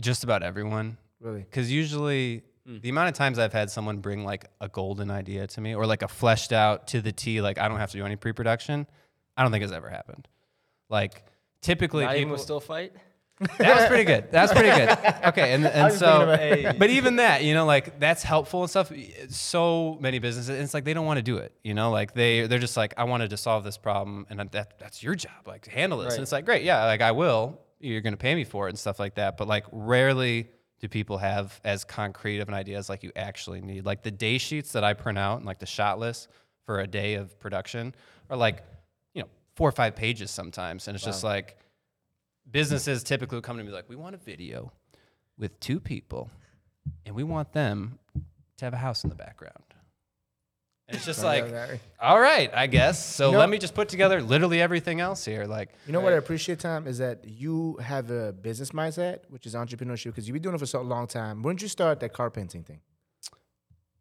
just 0.00 0.24
about 0.24 0.42
everyone. 0.42 0.98
really. 1.20 1.40
Because 1.40 1.70
usually, 1.72 2.42
Hmm. 2.66 2.78
the 2.80 2.88
amount 2.90 3.08
of 3.08 3.14
times 3.14 3.38
I've 3.38 3.52
had 3.54 3.70
someone 3.70 3.98
bring 3.98 4.24
like 4.24 4.44
a 4.60 4.68
golden 4.68 5.10
idea 5.10 5.46
to 5.46 5.60
me 5.60 5.74
or 5.74 5.86
like 5.86 6.02
a 6.02 6.08
fleshed 6.08 6.52
out 6.52 6.86
to 6.88 7.00
the 7.00 7.12
T, 7.12 7.40
like 7.40 7.56
I 7.58 7.66
don't 7.68 7.78
have 7.78 7.90
to 7.92 7.96
do 7.96 8.04
any 8.04 8.16
pre 8.16 8.32
production, 8.32 8.86
I 9.36 9.42
don't 9.42 9.52
think 9.52 9.64
it's 9.64 9.72
ever 9.72 9.88
happened. 9.88 10.28
Like 10.90 11.24
typically, 11.62 12.04
Not 12.04 12.16
even 12.16 12.24
people, 12.28 12.36
will 12.36 12.42
still 12.42 12.60
fight. 12.60 12.92
That 13.58 13.76
was 13.76 13.86
pretty 13.86 14.04
good. 14.04 14.30
That 14.32 14.42
was 14.42 14.52
pretty 14.52 14.68
good. 14.68 14.90
Okay, 15.26 15.52
and 15.54 15.66
and 15.66 15.92
so, 15.92 16.74
but 16.78 16.90
even 16.90 17.16
that, 17.16 17.44
you 17.44 17.54
know, 17.54 17.66
like 17.66 18.00
that's 18.00 18.22
helpful 18.22 18.62
and 18.62 18.70
stuff. 18.70 18.92
So 19.28 19.96
many 20.00 20.18
businesses, 20.18 20.48
and 20.48 20.58
it's 20.58 20.74
like 20.74 20.84
they 20.84 20.94
don't 20.94 21.06
want 21.06 21.18
to 21.18 21.22
do 21.22 21.36
it. 21.36 21.52
You 21.62 21.74
know, 21.74 21.90
like 21.90 22.14
they 22.14 22.46
they're 22.46 22.58
just 22.58 22.76
like, 22.76 22.94
I 22.96 23.04
wanted 23.04 23.30
to 23.30 23.36
solve 23.36 23.64
this 23.64 23.78
problem, 23.78 24.26
and 24.28 24.38
that 24.50 24.78
that's 24.78 25.02
your 25.02 25.14
job. 25.14 25.46
Like 25.46 25.62
to 25.62 25.70
handle 25.70 25.98
this. 25.98 26.08
Right. 26.08 26.14
And 26.14 26.22
it's 26.22 26.32
like, 26.32 26.44
great, 26.44 26.64
yeah, 26.64 26.84
like 26.84 27.00
I 27.00 27.12
will. 27.12 27.60
You're 27.80 28.00
gonna 28.00 28.16
pay 28.16 28.34
me 28.34 28.44
for 28.44 28.66
it 28.66 28.70
and 28.70 28.78
stuff 28.78 28.98
like 28.98 29.14
that. 29.14 29.36
But 29.36 29.46
like 29.46 29.64
rarely 29.70 30.48
do 30.80 30.88
people 30.88 31.18
have 31.18 31.60
as 31.64 31.84
concrete 31.84 32.40
of 32.40 32.48
an 32.48 32.54
idea 32.54 32.78
as 32.78 32.88
like 32.88 33.02
you 33.02 33.12
actually 33.14 33.60
need. 33.60 33.84
Like 33.84 34.02
the 34.02 34.10
day 34.10 34.38
sheets 34.38 34.72
that 34.72 34.84
I 34.84 34.94
print 34.94 35.18
out 35.18 35.38
and 35.38 35.46
like 35.46 35.58
the 35.58 35.66
shot 35.66 35.98
list 35.98 36.28
for 36.66 36.80
a 36.80 36.86
day 36.86 37.14
of 37.14 37.38
production 37.38 37.94
are 38.30 38.36
like, 38.36 38.64
you 39.14 39.22
know, 39.22 39.28
four 39.54 39.68
or 39.68 39.72
five 39.72 39.96
pages 39.96 40.30
sometimes, 40.30 40.86
and 40.88 40.94
it's 40.94 41.04
just 41.04 41.24
like 41.24 41.56
businesses 42.50 43.02
typically 43.02 43.36
will 43.36 43.42
come 43.42 43.58
to 43.58 43.64
me 43.64 43.70
like, 43.70 43.88
we 43.88 43.96
want 43.96 44.14
a 44.14 44.18
video 44.18 44.72
with 45.38 45.58
two 45.60 45.80
people, 45.80 46.30
and 47.06 47.14
we 47.14 47.22
want 47.22 47.52
them 47.52 47.98
to 48.56 48.64
have 48.64 48.74
a 48.74 48.78
house 48.78 49.04
in 49.04 49.10
the 49.10 49.16
background. 49.16 49.62
And 50.88 50.96
it's 50.96 51.04
just 51.04 51.22
like, 51.22 51.44
all 52.00 52.18
right, 52.18 52.50
I 52.54 52.66
guess. 52.66 53.04
So 53.04 53.26
You 53.26 53.32
know- 53.32 53.38
let 53.40 53.50
me 53.50 53.58
just 53.58 53.74
put 53.74 53.90
together 53.90 54.22
literally 54.22 54.60
everything 54.62 55.00
else 55.00 55.22
here. 55.24 55.44
Like, 55.44 55.68
You 55.86 55.92
know 55.92 56.00
what 56.00 56.14
I 56.14 56.16
appreciate, 56.16 56.60
Tom, 56.60 56.86
is 56.86 56.96
that 56.98 57.26
you 57.26 57.76
have 57.76 58.10
a 58.10 58.32
business 58.32 58.70
mindset, 58.70 59.18
which 59.28 59.44
is 59.46 59.54
entrepreneurship, 59.54 60.06
because 60.06 60.26
you've 60.26 60.32
been 60.32 60.42
doing 60.42 60.54
it 60.54 60.58
for 60.58 60.66
so 60.66 60.80
long 60.80 61.06
time. 61.06 61.42
When 61.42 61.56
did 61.56 61.62
you 61.62 61.68
start 61.68 62.00
that 62.00 62.14
car 62.14 62.30
painting 62.30 62.64
thing? 62.64 62.80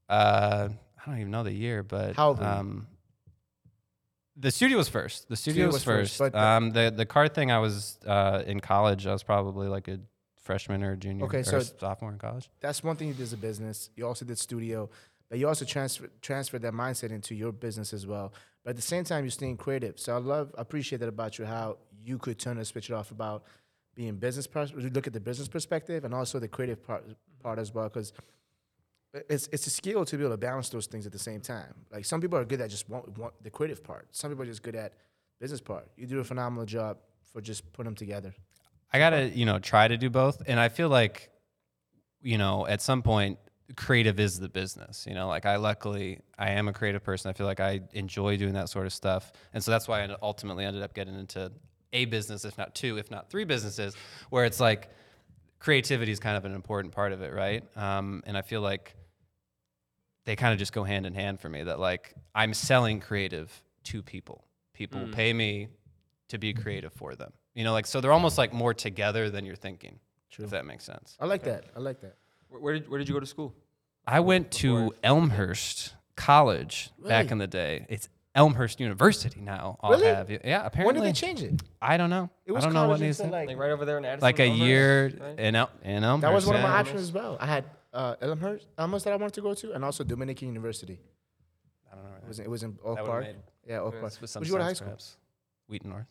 uh, 0.10 0.70
I 1.06 1.10
don't 1.10 1.20
even 1.20 1.32
know 1.32 1.44
the 1.44 1.52
year, 1.54 1.84
but 1.84 2.16
How 2.16 2.30
old 2.30 2.42
um, 2.42 2.88
the 4.40 4.52
studio 4.52 4.78
was 4.78 4.90
first. 4.90 5.30
The 5.30 5.36
studio, 5.36 5.66
was, 5.68 5.76
was 5.76 5.84
first, 5.84 6.18
first. 6.18 6.20
but 6.20 6.34
the- 6.34 6.44
um, 6.44 6.72
the 6.72 6.94
the 6.96 7.06
car 7.06 7.28
thing, 7.28 7.52
I 7.52 7.60
was 7.60 7.98
uh, 8.06 8.44
in 8.46 8.60
college. 8.60 9.08
I 9.08 9.14
was 9.14 9.24
probably 9.24 9.68
like 9.68 9.88
a 9.88 10.00
freshman 10.42 10.84
or 10.84 10.92
a 10.94 10.98
junior 10.98 11.26
Okay, 11.26 11.40
or 11.40 11.44
so- 11.44 11.60
sophomore 11.60 12.12
in 12.12 12.18
college. 12.20 12.50
That's 12.62 12.84
one 12.84 12.96
thing 12.96 13.08
you 13.10 13.14
did 13.14 13.24
as 13.24 13.34
a 13.34 13.38
business. 13.38 13.90
You 13.96 14.06
also 14.08 14.24
did 14.26 14.38
studio, 14.38 14.90
but 15.30 15.40
you 15.40 15.48
also 15.48 15.66
transfer 15.66 16.10
transferred 16.22 16.62
that 16.62 16.74
mindset 16.74 17.12
into 17.12 17.36
your 17.36 17.52
business 17.52 17.94
as 17.94 18.06
well. 18.08 18.34
But 18.64 18.72
at 18.72 18.76
the 18.76 18.82
same 18.82 19.04
time, 19.04 19.24
you're 19.24 19.32
staying 19.32 19.58
creative. 19.58 19.98
So 20.00 20.14
I 20.14 20.20
love, 20.20 20.54
I 20.58 20.62
appreciate 20.62 21.00
that 21.00 21.08
about 21.10 21.40
you, 21.40 21.46
how 21.46 21.78
you 22.04 22.18
could 22.18 22.38
turn 22.38 22.58
and 22.58 22.68
switch 22.68 22.90
it 22.90 22.94
off 22.94 23.12
about 23.12 23.44
being 23.96 24.16
business. 24.18 24.46
Pers- 24.46 24.74
look 24.74 25.08
at 25.08 25.14
the 25.14 25.20
business 25.22 25.48
perspective 25.48 26.04
and 26.06 26.14
also 26.14 26.38
the 26.40 26.48
creative 26.50 26.84
part 26.86 27.04
part 27.42 27.60
as 27.60 27.74
well. 27.74 27.88
Because 27.90 28.14
it's 29.30 29.48
it's 29.52 29.68
a 29.68 29.70
skill 29.70 30.06
to 30.06 30.18
be 30.18 30.24
able 30.24 30.34
to 30.34 30.38
balance 30.38 30.70
those 30.70 30.88
things 30.88 31.06
at 31.06 31.12
the 31.12 31.20
same 31.20 31.42
time. 31.42 31.74
Like 31.92 32.06
some 32.06 32.22
people 32.22 32.38
are 32.38 32.46
good 32.46 32.62
at 32.62 32.70
just 32.70 32.90
want, 32.90 33.18
want 33.18 33.34
the 33.44 33.50
creative 33.50 33.84
part. 33.84 34.08
Some 34.12 34.32
people 34.32 34.44
are 34.44 34.48
just 34.48 34.64
good 34.64 34.76
at 34.76 34.94
business 35.40 35.62
part. 35.62 35.88
You 35.98 36.08
do 36.08 36.20
a 36.20 36.24
phenomenal 36.24 36.66
job 36.66 36.98
for 37.32 37.42
just 37.42 37.72
putting 37.74 37.88
them 37.88 37.96
together. 37.96 38.34
I 38.92 39.00
gotta, 39.00 39.30
you 39.30 39.46
know, 39.46 39.60
try 39.60 39.88
to 39.88 39.98
do 39.98 40.10
both. 40.10 40.42
And 40.48 40.60
I 40.60 40.70
feel 40.70 40.90
like, 40.90 41.30
you 42.22 42.38
know, 42.38 42.66
at 42.66 42.82
some 42.82 43.02
point, 43.02 43.38
creative 43.76 44.20
is 44.20 44.40
the 44.40 44.50
business. 44.50 45.06
You 45.08 45.14
know, 45.14 45.28
like 45.28 45.46
I 45.46 45.58
luckily 45.58 46.20
I 46.38 46.52
am 46.52 46.68
a 46.68 46.74
creative 46.74 47.04
person. 47.04 47.30
I 47.30 47.34
feel 47.34 47.46
like 47.46 47.60
I 47.60 47.82
enjoy 47.94 48.38
doing 48.38 48.54
that 48.54 48.70
sort 48.70 48.86
of 48.86 48.94
stuff, 48.94 49.32
and 49.54 49.64
so 49.64 49.72
that's 49.72 49.88
why 49.88 50.04
I 50.04 50.16
ultimately 50.22 50.66
ended 50.66 50.84
up 50.84 50.94
getting 50.94 51.18
into 51.20 51.52
a 51.94 52.06
business, 52.06 52.46
if 52.46 52.58
not 52.58 52.76
two, 52.76 52.98
if 52.98 53.12
not 53.12 53.30
three 53.30 53.46
businesses, 53.46 53.96
where 54.30 54.46
it's 54.46 54.60
like 54.60 54.90
creativity 55.60 56.12
is 56.12 56.20
kind 56.20 56.38
of 56.38 56.46
an 56.46 56.54
important 56.54 56.94
part 56.94 57.12
of 57.12 57.22
it, 57.22 57.34
right? 57.34 57.64
Um, 57.76 58.24
and 58.26 58.38
I 58.38 58.42
feel 58.42 58.62
like 58.62 58.96
they 60.28 60.36
kind 60.36 60.52
of 60.52 60.60
just 60.60 60.74
go 60.74 60.84
hand 60.84 61.06
in 61.06 61.14
hand 61.14 61.40
for 61.40 61.48
me. 61.48 61.64
That 61.64 61.80
like 61.80 62.14
I'm 62.36 62.54
selling 62.54 63.00
creative 63.00 63.64
to 63.86 64.04
people. 64.04 64.44
People 64.74 65.00
Mm. 65.02 65.14
pay 65.14 65.32
me 65.34 65.70
to 66.28 66.38
be 66.38 66.54
creative 66.54 66.92
for 66.94 67.16
them. 67.16 67.32
You 67.56 67.64
know, 67.64 67.72
like 67.72 67.86
so 67.88 68.02
they're 68.02 68.12
almost 68.12 68.38
like 68.38 68.52
more 68.54 68.74
together 68.74 69.30
than 69.30 69.46
you're 69.46 69.56
thinking. 69.56 70.00
True. 70.30 70.44
If 70.46 70.52
that 70.52 70.66
makes 70.66 70.84
sense. 70.84 71.16
I 71.20 71.26
like 71.26 71.44
that. 71.44 71.64
I 71.76 71.80
like 71.80 72.02
that. 72.02 72.18
Where, 72.50 72.60
where 72.62 72.74
did 72.74 72.90
where 72.90 73.00
did 73.00 73.08
you 73.08 73.14
go 73.14 73.20
to 73.22 73.26
school? 73.26 73.56
I 74.06 74.20
went 74.20 74.52
to 74.64 74.94
Elmhurst 75.04 75.94
College 76.18 76.92
back 77.00 77.32
in 77.32 77.38
the 77.38 77.48
day. 77.48 77.86
It's 77.90 78.10
Elmhurst 78.36 78.80
University 78.80 79.40
now. 79.42 79.78
I'll 79.82 79.92
Really? 79.92 80.08
have 80.08 80.30
you. 80.30 80.40
Yeah, 80.44 80.66
apparently. 80.66 81.02
When 81.02 81.12
apparently. 81.12 81.12
did 81.12 81.16
they 81.16 81.44
change 81.50 81.62
it? 81.62 81.62
I 81.82 81.98
don't 81.98 82.10
know. 82.12 82.30
It 82.46 82.54
I 82.54 82.60
don't 82.60 82.74
know 82.74 82.88
what 82.90 83.00
needs 83.00 83.18
to. 83.18 83.24
like, 83.28 83.48
Like 83.48 83.58
right 83.58 83.72
over 83.72 83.84
there 83.86 83.98
in 83.98 84.06
Addison. 84.06 84.22
Like 84.22 84.40
a 84.40 84.44
Elmhurst, 84.44 84.62
year 84.62 85.14
right? 85.20 85.40
in 85.40 85.56
El- 85.56 85.72
in 85.84 86.04
Elmhurst. 86.04 86.22
That 86.22 86.34
was 86.34 86.46
one 86.46 86.56
of 86.58 86.62
my 86.62 86.70
options 86.78 87.02
as 87.02 87.12
well. 87.12 87.38
I 87.40 87.48
had 87.48 87.64
uh, 87.94 88.16
Elmhurst, 88.22 88.68
Elmhurst 88.78 89.06
that 89.06 89.14
I 89.14 89.16
wanted 89.18 89.34
to 89.36 89.42
go 89.42 89.54
to, 89.54 89.72
and 89.74 89.84
also 89.86 90.04
Dominican 90.04 90.48
University. 90.50 91.00
I 91.92 91.96
don't 91.96 92.04
know. 92.06 92.12
It 92.24 92.28
was, 92.28 92.40
it 92.40 92.50
was 92.50 92.64
in 92.64 92.78
Oak 92.84 92.96
That 92.98 93.04
would've 93.04 93.08
Park. 93.08 93.24
made- 93.26 93.36
Yeah, 93.68 93.80
Oak 93.80 94.00
Park. 94.00 94.14
With 94.22 94.30
some 94.30 94.42
Where'd 94.42 94.48
you 94.48 94.54
go 94.54 94.58
to 94.60 94.64
high 94.64 94.74
school? 94.74 94.98
Wheaton 95.68 95.90
North 95.90 96.06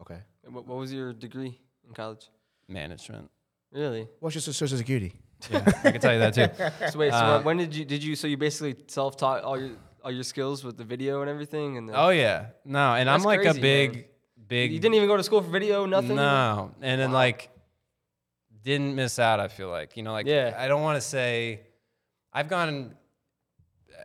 Okay. 0.00 0.18
And 0.44 0.54
What, 0.54 0.66
what 0.66 0.78
was 0.78 0.92
your 0.92 1.12
degree 1.12 1.58
in 1.86 1.94
college? 1.94 2.28
management. 2.68 3.30
Really? 3.72 4.08
What's 4.20 4.34
your 4.34 4.42
social 4.42 4.76
security? 4.78 5.12
Yeah, 5.50 5.62
I 5.84 5.92
can 5.92 6.00
tell 6.00 6.12
you 6.14 6.18
that 6.20 6.34
too. 6.34 6.48
So 6.90 6.98
wait, 6.98 7.12
so 7.12 7.16
Uh, 7.18 7.42
when 7.42 7.58
did 7.58 7.74
you 7.76 7.84
did 7.84 8.02
you 8.02 8.16
so 8.16 8.26
you 8.26 8.36
basically 8.38 8.74
self 8.88 9.16
taught 9.18 9.42
all 9.44 9.58
your 9.60 9.76
all 10.02 10.10
your 10.10 10.22
skills 10.24 10.64
with 10.64 10.76
the 10.78 10.84
video 10.84 11.20
and 11.20 11.28
everything 11.30 11.76
and 11.76 11.88
the, 11.88 11.92
Oh 11.94 12.08
yeah, 12.08 12.46
no, 12.64 12.94
and 12.94 13.08
I'm 13.10 13.18
That's 13.18 13.26
like 13.26 13.40
crazy, 13.42 13.58
a 13.58 13.62
big, 13.62 13.92
man. 13.94 14.04
big. 14.48 14.72
you 14.72 14.78
didn't 14.80 14.94
even 14.94 15.08
go 15.08 15.16
to 15.16 15.22
school 15.22 15.42
for 15.42 15.50
video 15.50 15.84
nothing 15.84 16.16
No, 16.16 16.72
and 16.80 16.98
then 17.00 17.10
Wow. 17.10 17.18
like 17.24 17.50
didn't 18.66 18.94
miss 18.94 19.18
out. 19.18 19.40
I 19.40 19.48
feel 19.48 19.68
like 19.70 19.96
you 19.96 20.02
know, 20.02 20.12
like 20.12 20.26
Yeah. 20.26 20.54
I 20.58 20.68
don't 20.68 20.82
want 20.82 20.96
to 20.96 21.00
say 21.00 21.60
I've 22.32 22.48
gone. 22.48 22.94
Uh, 23.90 23.98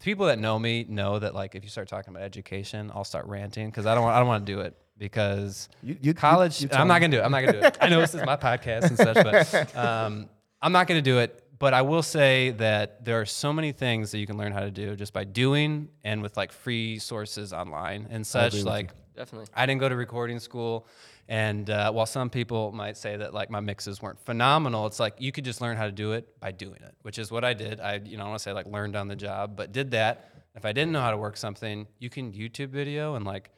people 0.00 0.26
that 0.26 0.38
know 0.38 0.58
me 0.58 0.86
know 0.88 1.18
that 1.18 1.34
like 1.34 1.54
if 1.54 1.62
you 1.64 1.68
start 1.70 1.88
talking 1.88 2.10
about 2.14 2.22
education, 2.22 2.90
I'll 2.94 3.04
start 3.04 3.26
ranting 3.26 3.68
because 3.68 3.84
I 3.86 3.94
don't 3.94 4.04
want 4.04 4.16
I 4.16 4.18
don't 4.20 4.28
want 4.28 4.46
to 4.46 4.52
do 4.52 4.60
it 4.60 4.76
because 4.98 5.68
You, 5.82 5.96
you, 6.00 6.14
college. 6.14 6.62
you- 6.62 6.68
you 6.72 6.78
I'm 6.78 6.88
not 6.88 7.00
gonna 7.00 7.12
do 7.16 7.20
it. 7.20 7.24
I'm 7.24 7.30
not 7.32 7.40
gonna 7.44 7.60
do 7.60 7.66
it. 7.66 7.76
I 7.80 7.88
know 7.88 8.00
this 8.00 8.14
is 8.14 8.22
my 8.24 8.36
podcast 8.36 8.84
and 8.84 8.96
such, 8.96 9.14
but 9.16 9.76
um, 9.86 10.28
I'm 10.62 10.72
not 10.72 10.86
gonna 10.86 11.02
do 11.02 11.18
it. 11.18 11.42
But 11.58 11.72
I 11.74 11.82
will 11.82 12.02
say 12.02 12.50
that 12.52 13.04
there 13.04 13.18
are 13.20 13.24
so 13.26 13.50
many 13.52 13.72
things 13.72 14.10
that 14.12 14.18
you 14.18 14.26
can 14.26 14.36
learn 14.36 14.52
how 14.52 14.60
to 14.60 14.70
do 14.70 14.94
just 14.94 15.12
by 15.14 15.24
doing 15.24 15.88
and 16.04 16.20
with 16.22 16.36
like 16.36 16.52
free 16.52 16.98
sources 16.98 17.52
online 17.54 18.06
and 18.10 18.26
such. 18.26 18.48
agree 18.48 18.58
with 18.60 18.64
you. 18.66 18.70
Like 18.70 18.90
definitely 19.14 19.48
I 19.54 19.64
didn't 19.66 19.80
go 19.80 19.88
to 19.88 19.96
recording 19.96 20.38
school. 20.38 20.86
And 21.28 21.68
uh, 21.68 21.90
while 21.92 22.06
some 22.06 22.30
people 22.30 22.70
might 22.70 22.96
say 22.96 23.16
that 23.16 23.34
like 23.34 23.50
my 23.50 23.60
mixes 23.60 24.00
weren't 24.00 24.20
phenomenal, 24.20 24.86
it's 24.86 25.00
like 25.00 25.14
you 25.18 25.32
could 25.32 25.44
just 25.44 25.60
learn 25.60 25.76
how 25.76 25.86
to 25.86 25.92
do 25.92 26.12
it 26.12 26.38
by 26.40 26.52
doing 26.52 26.78
it, 26.82 26.94
which 27.02 27.18
is 27.18 27.30
what 27.30 27.44
I 27.44 27.52
did. 27.52 27.80
I, 27.80 28.00
you 28.04 28.16
know, 28.16 28.24
I 28.24 28.28
want 28.28 28.38
to 28.38 28.42
say 28.42 28.52
like 28.52 28.66
learned 28.66 28.94
on 28.94 29.08
the 29.08 29.16
job, 29.16 29.56
but 29.56 29.72
did 29.72 29.90
that. 29.90 30.30
If 30.54 30.64
I 30.64 30.72
didn't 30.72 30.92
know 30.92 31.00
how 31.00 31.10
to 31.10 31.16
work 31.16 31.36
something, 31.36 31.86
you 31.98 32.08
can 32.08 32.32
YouTube 32.32 32.68
video 32.68 33.16
and 33.16 33.24
like 33.24 33.50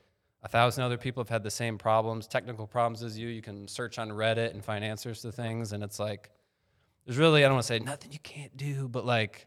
a 0.42 0.48
thousand 0.48 0.84
other 0.84 0.96
people 0.96 1.22
have 1.22 1.28
had 1.28 1.42
the 1.42 1.50
same 1.50 1.76
problems, 1.78 2.26
technical 2.26 2.66
problems 2.66 3.02
as 3.02 3.18
you. 3.18 3.28
You 3.28 3.42
can 3.42 3.68
search 3.68 3.98
on 3.98 4.08
Reddit 4.08 4.52
and 4.52 4.64
find 4.64 4.84
answers 4.84 5.20
to 5.22 5.32
things. 5.32 5.72
And 5.72 5.82
it's 5.82 5.98
like, 5.98 6.30
there's 7.04 7.18
really, 7.18 7.44
I 7.44 7.48
don't 7.48 7.56
want 7.56 7.66
to 7.66 7.68
say 7.68 7.78
nothing 7.80 8.12
you 8.12 8.18
can't 8.20 8.56
do, 8.56 8.88
but 8.88 9.04
like, 9.04 9.46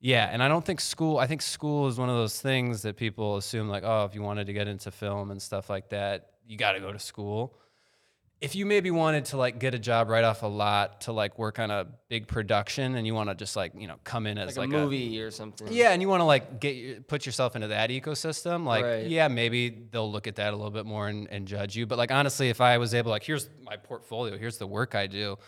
yeah, 0.00 0.28
and 0.30 0.42
I 0.42 0.48
don't 0.48 0.64
think 0.64 0.80
school. 0.80 1.18
I 1.18 1.28
think 1.28 1.40
school 1.40 1.86
is 1.86 1.98
one 1.98 2.08
of 2.08 2.16
those 2.16 2.40
things 2.40 2.82
that 2.82 2.96
people 2.96 3.36
assume 3.36 3.68
like, 3.68 3.84
oh, 3.84 4.04
if 4.04 4.14
you 4.14 4.22
wanted 4.22 4.48
to 4.48 4.52
get 4.52 4.66
into 4.66 4.90
film 4.90 5.30
and 5.30 5.40
stuff 5.40 5.70
like 5.70 5.90
that, 5.90 6.31
you 6.52 6.58
got 6.58 6.72
to 6.72 6.80
go 6.80 6.92
to 6.92 6.98
school. 6.98 7.54
If 8.42 8.56
you 8.56 8.66
maybe 8.66 8.90
wanted 8.90 9.26
to 9.26 9.36
like 9.36 9.60
get 9.60 9.72
a 9.72 9.78
job 9.78 10.08
right 10.08 10.24
off 10.24 10.42
a 10.42 10.48
lot 10.48 11.02
to 11.02 11.12
like 11.12 11.38
work 11.38 11.60
on 11.60 11.70
a 11.70 11.86
big 12.08 12.26
production 12.26 12.96
and 12.96 13.06
you 13.06 13.14
want 13.14 13.30
to 13.30 13.36
just 13.36 13.54
like 13.54 13.72
you 13.78 13.86
know 13.86 13.94
come 14.02 14.26
in 14.26 14.36
as 14.36 14.56
like, 14.56 14.68
like, 14.68 14.76
a 14.76 14.82
movie 14.82 15.22
or 15.22 15.30
something 15.30 15.68
yeah, 15.70 15.92
and 15.92 16.02
you 16.02 16.08
want 16.08 16.20
to 16.20 16.24
like 16.24 16.60
get 16.60 17.06
put 17.06 17.24
yourself 17.24 17.54
into 17.54 17.68
that 17.68 17.90
ecosystem, 17.90 18.66
like 18.66 18.84
Right. 18.84 19.06
yeah, 19.06 19.28
maybe 19.28 19.70
they'll 19.92 20.10
look 20.10 20.26
at 20.26 20.36
that 20.36 20.52
a 20.52 20.56
little 20.56 20.72
bit 20.72 20.84
more 20.84 21.06
and, 21.08 21.28
and 21.30 21.46
judge 21.46 21.76
you. 21.76 21.86
But 21.86 21.98
like 21.98 22.10
honestly, 22.10 22.48
if 22.48 22.60
I 22.60 22.78
was 22.78 22.94
able 22.94 23.10
like 23.12 23.22
here's 23.22 23.48
my 23.62 23.76
portfolio, 23.76 24.36
here's 24.36 24.58
the 24.58 24.66
work 24.66 24.96
I 24.96 25.06
do, 25.06 25.38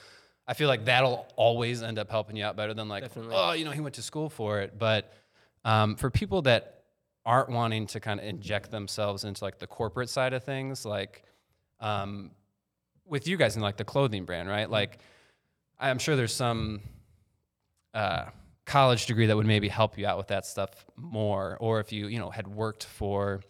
I 0.46 0.54
feel 0.54 0.68
like 0.68 0.84
that'll 0.84 1.26
always 1.34 1.82
end 1.82 1.98
up 1.98 2.10
helping 2.10 2.36
you 2.36 2.44
out 2.44 2.54
better 2.54 2.74
than 2.74 2.88
like 2.88 3.02
Definitely. 3.02 3.34
oh 3.36 3.52
you 3.52 3.64
know 3.64 3.72
he 3.72 3.80
went 3.80 3.96
to 3.96 4.02
school 4.02 4.30
for 4.30 4.60
it. 4.60 4.78
But 4.78 5.12
um, 5.64 5.96
for 5.96 6.10
people 6.10 6.42
that 6.42 6.73
aren't 7.26 7.48
wanting 7.50 7.86
to 7.88 8.00
kind 8.00 8.20
of 8.20 8.26
inject 8.26 8.70
themselves 8.70 9.24
into 9.24 9.42
like 9.44 9.58
the 9.58 9.66
corporate 9.66 10.08
side 10.08 10.32
of 10.32 10.44
things, 10.44 10.84
like 10.84 11.22
um, 11.80 12.30
with 13.06 13.26
you 13.26 13.36
guys 13.36 13.56
in 13.56 13.62
like 13.62 13.76
the 13.76 13.84
clothing 13.84 14.24
brand, 14.24 14.48
right? 14.48 14.70
Like 14.70 14.98
I'm 15.78 15.98
sure 15.98 16.16
there's 16.16 16.34
some 16.34 16.80
uh, 17.92 18.26
college 18.66 19.06
degree 19.06 19.26
that 19.26 19.36
would 19.36 19.46
maybe 19.46 19.68
help 19.68 19.98
you 19.98 20.06
out 20.06 20.18
with 20.18 20.28
that 20.28 20.46
stuff 20.46 20.70
more, 20.96 21.56
or 21.60 21.80
if 21.80 21.92
you 21.92 22.06
you 22.08 22.18
know 22.18 22.30
had 22.30 22.46
worked 22.48 22.84
for 22.84 23.40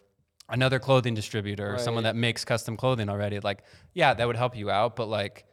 another 0.49 0.79
clothing 0.79 1.15
distributor 1.15 1.73
or 1.73 1.79
someone 1.79 2.03
that 2.03 2.15
makes 2.15 2.45
custom 2.45 2.77
clothing 2.77 3.09
already, 3.09 3.39
like 3.39 3.63
yeah, 3.93 4.13
that 4.13 4.27
would 4.27 4.35
help 4.35 4.55
you 4.55 4.69
out, 4.69 4.95
but 4.95 5.07
like 5.07 5.45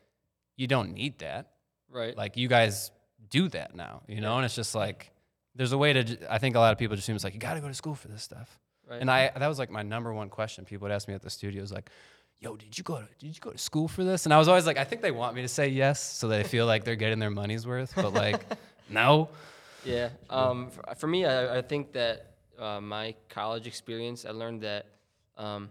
you 0.57 0.67
don't 0.67 0.93
need 0.93 1.19
that. 1.21 1.53
right 1.91 2.17
Like 2.17 2.37
you 2.37 2.49
guys 2.49 2.91
do 3.31 3.49
that 3.49 3.75
now, 3.75 4.03
you 4.07 4.21
know, 4.21 4.37
and 4.37 4.45
it's 4.45 4.55
just 4.55 4.75
like 4.75 5.12
there's 5.55 5.73
a 5.73 5.79
way 5.79 5.93
to. 5.93 6.33
I 6.33 6.39
think 6.39 6.57
a 6.57 6.61
lot 6.61 6.73
of 6.73 6.79
people 6.79 6.97
just 6.97 7.05
assume 7.05 7.17
it's 7.17 7.25
like 7.25 7.35
you 7.35 7.41
got 7.41 7.55
to 7.55 7.61
go 7.61 7.69
to 7.69 7.75
school 7.75 7.95
for 7.95 8.09
this 8.09 8.23
stuff. 8.23 8.59
right 8.89 9.01
And 9.01 9.11
I 9.11 9.31
that 9.37 9.47
was 9.47 9.59
like 9.59 9.71
my 9.71 9.83
number 9.83 10.13
one 10.13 10.29
question. 10.29 10.65
People 10.65 10.87
would 10.87 10.93
ask 10.93 11.09
me 11.09 11.15
at 11.15 11.23
the 11.23 11.31
studio 11.31 11.63
is 11.63 11.73
like, 11.73 11.91
"Yo, 12.41 12.57
did 12.57 12.77
you 12.77 12.85
go 12.85 12.99
to 12.99 13.09
did 13.19 13.35
you 13.35 13.41
go 13.41 13.51
to 13.51 13.59
school 13.59 13.89
for 13.89 14.05
this?" 14.05 14.25
And 14.25 14.33
I 14.33 14.39
was 14.39 14.49
always 14.49 14.67
like, 14.67 14.79
I 14.79 14.85
think 14.85 15.03
they 15.03 15.11
want 15.11 15.35
me 15.35 15.43
to 15.43 15.49
say 15.49 15.69
yes 15.69 16.01
so 16.01 16.29
they 16.29 16.43
feel 16.43 16.67
like 16.67 16.85
they're 16.85 16.97
getting 16.97 17.19
their 17.19 17.31
money's 17.31 17.67
worth, 17.67 17.93
but 17.95 18.13
like, 18.13 18.41
no. 18.91 19.29
Yeah. 19.85 20.11
Um, 20.31 20.71
for, 20.71 20.95
for 20.95 21.07
me, 21.09 21.25
I, 21.25 21.59
I 21.59 21.63
think 21.63 21.93
that 21.93 22.37
uh, 22.59 22.81
my 22.81 23.15
college 23.29 23.67
experience, 23.67 24.25
I 24.25 24.31
learned 24.31 24.61
that 24.63 24.87
um, 25.37 25.71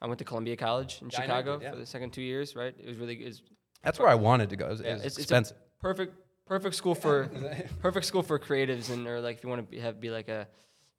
I 0.00 0.06
went 0.06 0.18
to 0.20 0.24
Columbia 0.24 0.56
College 0.56 1.00
in 1.02 1.10
Yeah, 1.10 1.22
I 1.22 1.26
know 1.26 1.34
you 1.34 1.40
Chicago 1.40 1.58
did, 1.58 1.64
yeah. 1.64 1.70
for 1.72 1.76
the 1.78 1.86
second 1.86 2.12
two 2.12 2.22
years. 2.22 2.54
Right. 2.54 2.74
It 2.78 2.86
was 2.88 2.96
really 2.96 3.16
it's 3.16 3.42
That's 3.82 3.98
where 3.98 4.08
I 4.08 4.14
wanted 4.14 4.50
to 4.50 4.56
go. 4.56 4.66
It 4.66 4.70
was, 4.70 4.80
it 4.80 4.86
yeah, 4.86 4.92
was 4.94 5.04
it's, 5.04 5.16
it's 5.16 5.24
expensive. 5.24 5.56
perfect 5.80 6.14
perfect 6.48 6.74
school 6.74 6.94
for 6.94 7.28
perfect 7.82 8.06
school 8.06 8.22
for 8.22 8.38
creatives 8.38 8.90
and 8.90 9.06
or 9.06 9.20
like 9.20 9.36
if 9.38 9.44
you 9.44 9.48
want 9.50 9.60
to 9.64 9.70
be, 9.70 9.78
have 9.78 10.00
be 10.00 10.10
like 10.10 10.28
a 10.28 10.46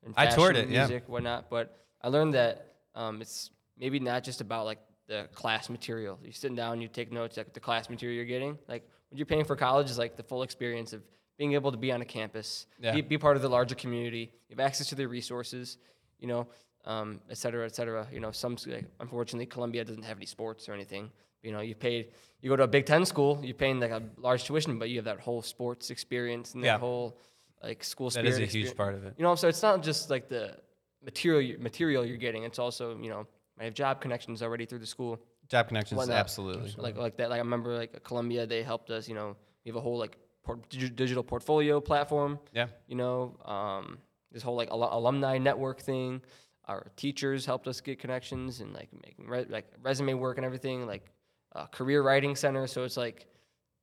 in 0.05 0.13
I 0.15 0.27
toured 0.27 0.55
fashion, 0.55 0.69
it, 0.69 0.73
yeah. 0.73 0.87
music 0.87 1.09
whatnot. 1.09 1.49
But 1.49 1.77
I 2.01 2.07
learned 2.07 2.33
that 2.35 2.67
um, 2.95 3.21
it's 3.21 3.51
maybe 3.77 3.99
not 3.99 4.23
just 4.23 4.39
about 4.41 4.65
like 4.65 4.79
the 5.07 5.27
class 5.33 5.69
material. 5.69 6.17
You 6.23 6.31
sitting 6.31 6.55
down, 6.55 6.79
you 6.81 6.87
take 6.87 7.11
notes, 7.11 7.35
like 7.37 7.53
the 7.53 7.59
class 7.59 7.89
material 7.89 8.15
you're 8.15 8.25
getting. 8.25 8.57
Like 8.67 8.87
what 9.09 9.17
you're 9.17 9.25
paying 9.25 9.43
for 9.45 9.55
college 9.55 9.89
is 9.89 9.97
like 9.97 10.15
the 10.15 10.23
full 10.23 10.43
experience 10.43 10.93
of 10.93 11.01
being 11.37 11.53
able 11.53 11.71
to 11.71 11.77
be 11.77 11.91
on 11.91 12.01
a 12.01 12.05
campus, 12.05 12.67
Yeah. 12.79 12.93
be, 12.95 13.01
be 13.01 13.17
part 13.17 13.35
of 13.37 13.41
the 13.41 13.49
larger 13.49 13.73
community. 13.75 14.31
You 14.49 14.55
have 14.57 14.65
access 14.65 14.87
to 14.87 14.95
the 14.95 15.07
resources, 15.07 15.77
you 16.19 16.27
know, 16.27 16.47
um, 16.85 17.21
et 17.29 17.37
cetera, 17.37 17.65
et 17.65 17.73
cetera. 17.75 18.05
You 18.11 18.19
know, 18.19 18.31
some 18.31 18.57
like, 18.67 18.85
unfortunately 18.99 19.45
Columbia 19.45 19.83
doesn't 19.85 20.03
have 20.03 20.17
any 20.17 20.25
sports 20.25 20.67
or 20.69 20.73
anything. 20.73 21.09
You 21.43 21.51
know, 21.51 21.61
you 21.61 21.75
paid, 21.75 22.11
you 22.41 22.49
go 22.49 22.55
to 22.55 22.63
a 22.63 22.67
Big 22.67 22.85
Ten 22.85 23.05
school, 23.05 23.39
you're 23.43 23.53
paying 23.53 23.79
like 23.79 23.91
a 23.91 24.01
large 24.17 24.43
tuition, 24.43 24.77
but 24.79 24.89
you 24.89 24.97
have 24.97 25.05
that 25.05 25.19
whole 25.19 25.41
sports 25.41 25.89
experience 25.89 26.53
and 26.53 26.63
Yeah. 26.63 26.73
that 26.73 26.79
whole 26.81 27.17
like 27.63 27.83
school 27.83 28.09
That 28.09 28.25
is 28.25 28.39
a 28.39 28.45
huge 28.45 28.75
part 28.75 28.93
of 28.95 29.05
it. 29.05 29.13
You 29.17 29.23
know, 29.23 29.35
so 29.35 29.47
it's 29.47 29.61
not 29.61 29.81
just 29.83 30.09
like 30.09 30.27
the 30.29 30.57
material 31.03 31.59
material 31.61 32.05
you're 32.05 32.17
getting. 32.17 32.43
It's 32.43 32.59
also 32.59 32.97
you 32.99 33.09
know, 33.09 33.27
I 33.59 33.63
have 33.65 33.73
job 33.73 34.01
connections 34.01 34.41
already 34.41 34.65
through 34.65 34.79
the 34.79 34.85
school 34.85 35.19
Job 35.47 35.67
connections, 35.67 35.97
whatnot. 35.97 36.17
absolutely. 36.17 36.73
like 36.77 36.97
like 36.97 37.17
that. 37.17 37.29
Like 37.29 37.37
I 37.37 37.43
remember 37.43 37.75
like 37.75 37.91
at 37.95 38.03
Columbia, 38.03 38.45
they 38.45 38.63
helped 38.63 38.89
us. 38.91 39.07
You 39.09 39.15
know, 39.15 39.35
we 39.65 39.69
have 39.69 39.75
a 39.75 39.81
whole 39.81 39.97
like 39.97 40.17
port, 40.43 40.69
digital 40.69 41.23
portfolio 41.23 41.81
platform. 41.81 42.39
Yeah. 42.53 42.67
You 42.87 42.95
know, 42.95 43.35
um, 43.45 43.97
this 44.31 44.43
whole 44.43 44.55
like 44.55 44.69
al- 44.69 44.89
alumni 44.99 45.37
network 45.37 45.79
thing. 45.81 46.21
Our 46.65 46.91
teachers 46.95 47.45
helped 47.47 47.67
us 47.67 47.81
get 47.81 47.97
connections 47.97 48.61
and 48.61 48.73
like 48.73 48.89
making 49.03 49.27
re- 49.27 49.47
like 49.49 49.65
resume 49.81 50.13
work 50.13 50.37
and 50.37 50.45
everything. 50.45 50.85
Like 50.85 51.05
uh, 51.55 51.65
career 51.67 52.01
writing 52.01 52.35
center. 52.35 52.67
So 52.67 52.83
it's 52.83 52.97
like 52.97 53.25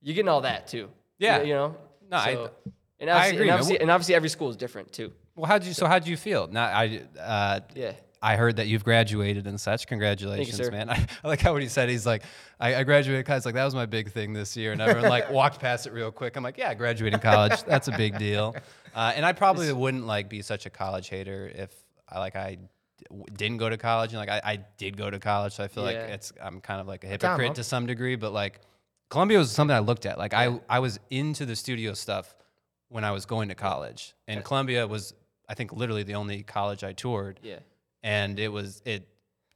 you're 0.02 0.14
getting 0.14 0.28
all 0.28 0.42
that 0.42 0.66
too. 0.66 0.88
Yeah. 1.18 1.40
You, 1.42 1.48
you 1.48 1.54
know. 1.54 1.76
No, 2.10 2.16
I- 2.16 2.48
and 2.98 3.10
I 3.10 3.14
obviously, 3.14 3.36
agree, 3.36 3.48
and 3.48 3.50
obviously, 3.52 3.80
and 3.80 3.90
obviously 3.90 4.14
every 4.14 4.28
school 4.30 4.48
is 4.48 4.56
different 4.56 4.90
too. 4.92 5.12
Well, 5.34 5.44
how'd 5.46 5.64
you? 5.64 5.74
So 5.74 5.86
how'd 5.86 6.06
you 6.06 6.16
feel? 6.16 6.46
Now, 6.46 6.64
I 6.64 7.02
uh, 7.20 7.60
Yeah. 7.74 7.92
I 8.22 8.36
heard 8.36 8.56
that 8.56 8.66
you've 8.66 8.82
graduated 8.84 9.46
and 9.46 9.60
such. 9.60 9.86
Congratulations, 9.86 10.56
sir. 10.56 10.70
man. 10.70 10.88
I, 10.90 11.06
I 11.22 11.28
like 11.28 11.40
how 11.42 11.52
what 11.52 11.60
he 11.60 11.68
said. 11.68 11.90
He's 11.90 12.06
like, 12.06 12.22
I, 12.58 12.76
I 12.76 12.82
graduated 12.84 13.26
college. 13.26 13.44
Like 13.44 13.54
that 13.54 13.64
was 13.64 13.74
my 13.74 13.84
big 13.84 14.10
thing 14.10 14.32
this 14.32 14.56
year, 14.56 14.72
and 14.72 14.80
everyone 14.80 15.10
like 15.10 15.30
walked 15.40 15.60
past 15.60 15.86
it 15.86 15.92
real 15.92 16.10
quick. 16.10 16.36
I'm 16.36 16.42
like, 16.42 16.56
yeah, 16.56 16.72
graduating 16.72 17.20
college. 17.20 17.62
That's 17.64 17.88
a 17.88 17.96
big 17.96 18.18
deal. 18.18 18.54
Uh, 18.96 19.12
and 19.14 19.26
I 19.26 19.34
probably 19.34 19.70
wouldn't 19.70 20.06
like 20.06 20.30
be 20.30 20.40
such 20.40 20.64
a 20.64 20.70
college 20.70 21.10
hater 21.10 21.52
if 21.54 21.70
I 22.08 22.18
like 22.18 22.34
I 22.34 22.56
didn't 23.36 23.58
go 23.58 23.68
to 23.68 23.76
college 23.76 24.12
and 24.12 24.18
like 24.18 24.28
I, 24.28 24.40
I 24.44 24.56
did 24.78 24.96
go 24.96 25.10
to 25.10 25.18
college. 25.18 25.54
So 25.54 25.64
I 25.64 25.68
feel 25.68 25.82
like 25.84 25.96
it's 25.96 26.32
I'm 26.42 26.60
kind 26.60 26.80
of 26.80 26.86
like 26.86 27.04
a 27.04 27.06
hypocrite 27.06 27.54
to 27.56 27.64
some 27.64 27.86
degree, 27.86 28.16
but 28.16 28.32
like 28.32 28.60
Columbia 29.10 29.38
was 29.38 29.50
something 29.50 29.74
I 29.74 29.80
looked 29.80 30.06
at. 30.06 30.18
Like 30.18 30.34
I 30.34 30.60
I 30.68 30.80
was 30.80 30.98
into 31.10 31.46
the 31.46 31.56
studio 31.56 31.94
stuff 31.94 32.34
when 32.88 33.04
I 33.04 33.10
was 33.10 33.26
going 33.26 33.48
to 33.48 33.54
college, 33.54 34.14
and 34.28 34.44
Columbia 34.44 34.86
was 34.86 35.14
I 35.48 35.54
think 35.54 35.72
literally 35.72 36.02
the 36.02 36.14
only 36.14 36.42
college 36.42 36.84
I 36.84 36.92
toured 36.92 37.40
Yeah. 37.42 37.58
and 38.02 38.38
it 38.38 38.48
was 38.48 38.82
it, 38.84 39.08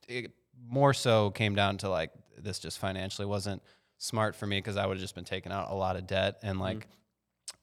it 0.09 0.33
more 0.69 0.95
so 0.95 1.31
came 1.31 1.55
down 1.55 1.79
to 1.79 1.89
like 1.89 2.11
this 2.39 2.59
just 2.59 2.79
financially 2.79 3.27
wasn't 3.27 3.63
smart 3.99 4.35
for 4.35 4.47
me 4.47 4.59
because 4.59 4.77
I 4.77 4.87
would 4.87 4.97
have 4.97 5.03
just 5.03 5.15
been 5.15 5.25
taking 5.25 5.53
out 5.53 5.71
a 5.71 5.75
lot 5.75 5.97
of 5.97 6.07
debt 6.07 6.39
and 6.43 6.59
like 6.59 6.79
mm. 6.79 6.85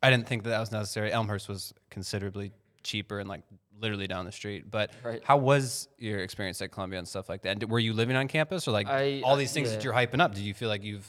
I 0.04 0.12
didn't 0.12 0.28
think 0.28 0.43
that 0.43 0.52
that 0.52 0.60
was 0.60 0.71
necessary. 0.71 1.12
Elmhurst 1.12 1.50
was 1.50 1.73
considerably 1.89 2.52
cheaper 2.84 3.19
and 3.19 3.28
like 3.28 3.41
literally 3.80 4.08
down 4.08 4.26
the 4.26 4.32
street. 4.32 4.70
But 4.70 4.92
Right. 5.04 5.22
how 5.24 5.38
was 5.38 5.88
your 5.98 6.20
experience 6.20 6.62
at 6.62 6.72
Columbia 6.72 7.00
and 7.00 7.08
stuff 7.08 7.30
like 7.30 7.42
that? 7.44 7.62
And 7.62 7.70
were 7.70 7.80
you 7.80 7.94
living 7.94 8.16
on 8.16 8.28
campus 8.28 8.68
or 8.68 8.72
like 8.72 8.88
I- 8.88 9.22
all 9.24 9.36
these 9.36 9.54
things 9.54 9.72
that 9.72 9.84
you're 9.84 9.94
hyping 9.94 10.22
up? 10.22 10.34
Did 10.34 10.44
you 10.44 10.54
feel 10.54 10.70
like 10.70 10.84
you've 10.84 11.08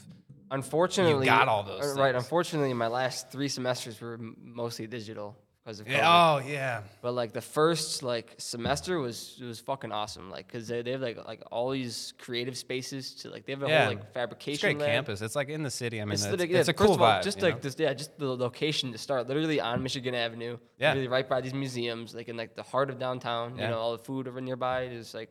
Unfortunately, 0.51 1.25
got 1.27 1.47
all 1.47 1.63
those 1.63 1.95
uh, 1.95 1.99
Right. 2.01 2.13
things. 2.13 2.23
Unfortunately, 2.23 2.73
my 2.73 2.87
last 2.87 3.31
three 3.31 3.47
semesters 3.49 4.01
were 4.01 4.17
mostly 4.19 4.87
digital 4.87 5.37
because 5.69 5.79
of 5.81 5.87
COVID. 5.87 6.01
oh 6.03 6.47
yeah 6.47 6.81
But 7.01 7.13
like 7.13 7.31
the 7.33 7.41
first 7.41 8.01
like 8.03 8.33
semester 8.37 8.99
was 8.99 9.37
it 9.41 9.45
was 9.45 9.59
fucking 9.59 9.91
awesome. 9.91 10.29
Like 10.29 10.47
because 10.47 10.67
they, 10.67 10.81
they 10.81 10.91
have 10.91 11.01
like 11.01 11.17
like 11.27 11.41
all 11.51 11.69
these 11.69 12.13
creative 12.17 12.57
spaces 12.57 13.13
to 13.15 13.29
like 13.29 13.45
they 13.45 13.53
have 13.53 13.63
a 13.63 13.67
Yeah. 13.67 13.79
whole 13.79 13.89
like 13.93 14.03
it's 14.03 14.13
fabrication 14.13 14.69
great 14.69 14.79
lab. 14.79 14.89
campus. 14.89 15.21
It's 15.21 15.35
like 15.35 15.49
in 15.49 15.63
the 15.63 15.69
city. 15.71 16.01
I 16.01 16.05
mean, 16.05 16.13
it's, 16.13 16.25
It's, 16.25 16.43
it's, 16.43 16.51
yeah, 16.51 16.63
a 16.67 16.73
cool 16.73 16.91
all, 16.91 16.97
vibe. 16.97 17.23
Just 17.23 17.41
like 17.41 17.55
know? 17.55 17.59
this, 17.61 17.75
yeah, 17.77 17.93
just 17.93 18.17
the 18.17 18.25
location 18.47 18.91
to 18.91 18.97
start. 18.97 19.27
Literally 19.27 19.59
on 19.61 19.83
Michigan 19.83 20.15
Avenue. 20.15 20.57
Yeah. 20.79 20.89
Literally 20.89 21.07
right 21.07 21.27
by 21.29 21.41
these 21.41 21.53
museums, 21.53 22.15
like 22.15 22.27
in 22.29 22.37
like 22.37 22.55
the 22.55 22.63
heart 22.63 22.89
of 22.89 22.97
downtown. 22.99 23.45
Yeah. 23.57 23.65
You 23.65 23.69
know, 23.71 23.79
all 23.79 23.91
the 23.97 24.03
food 24.09 24.27
over 24.27 24.41
nearby 24.41 24.83
is 24.85 25.13
like. 25.13 25.29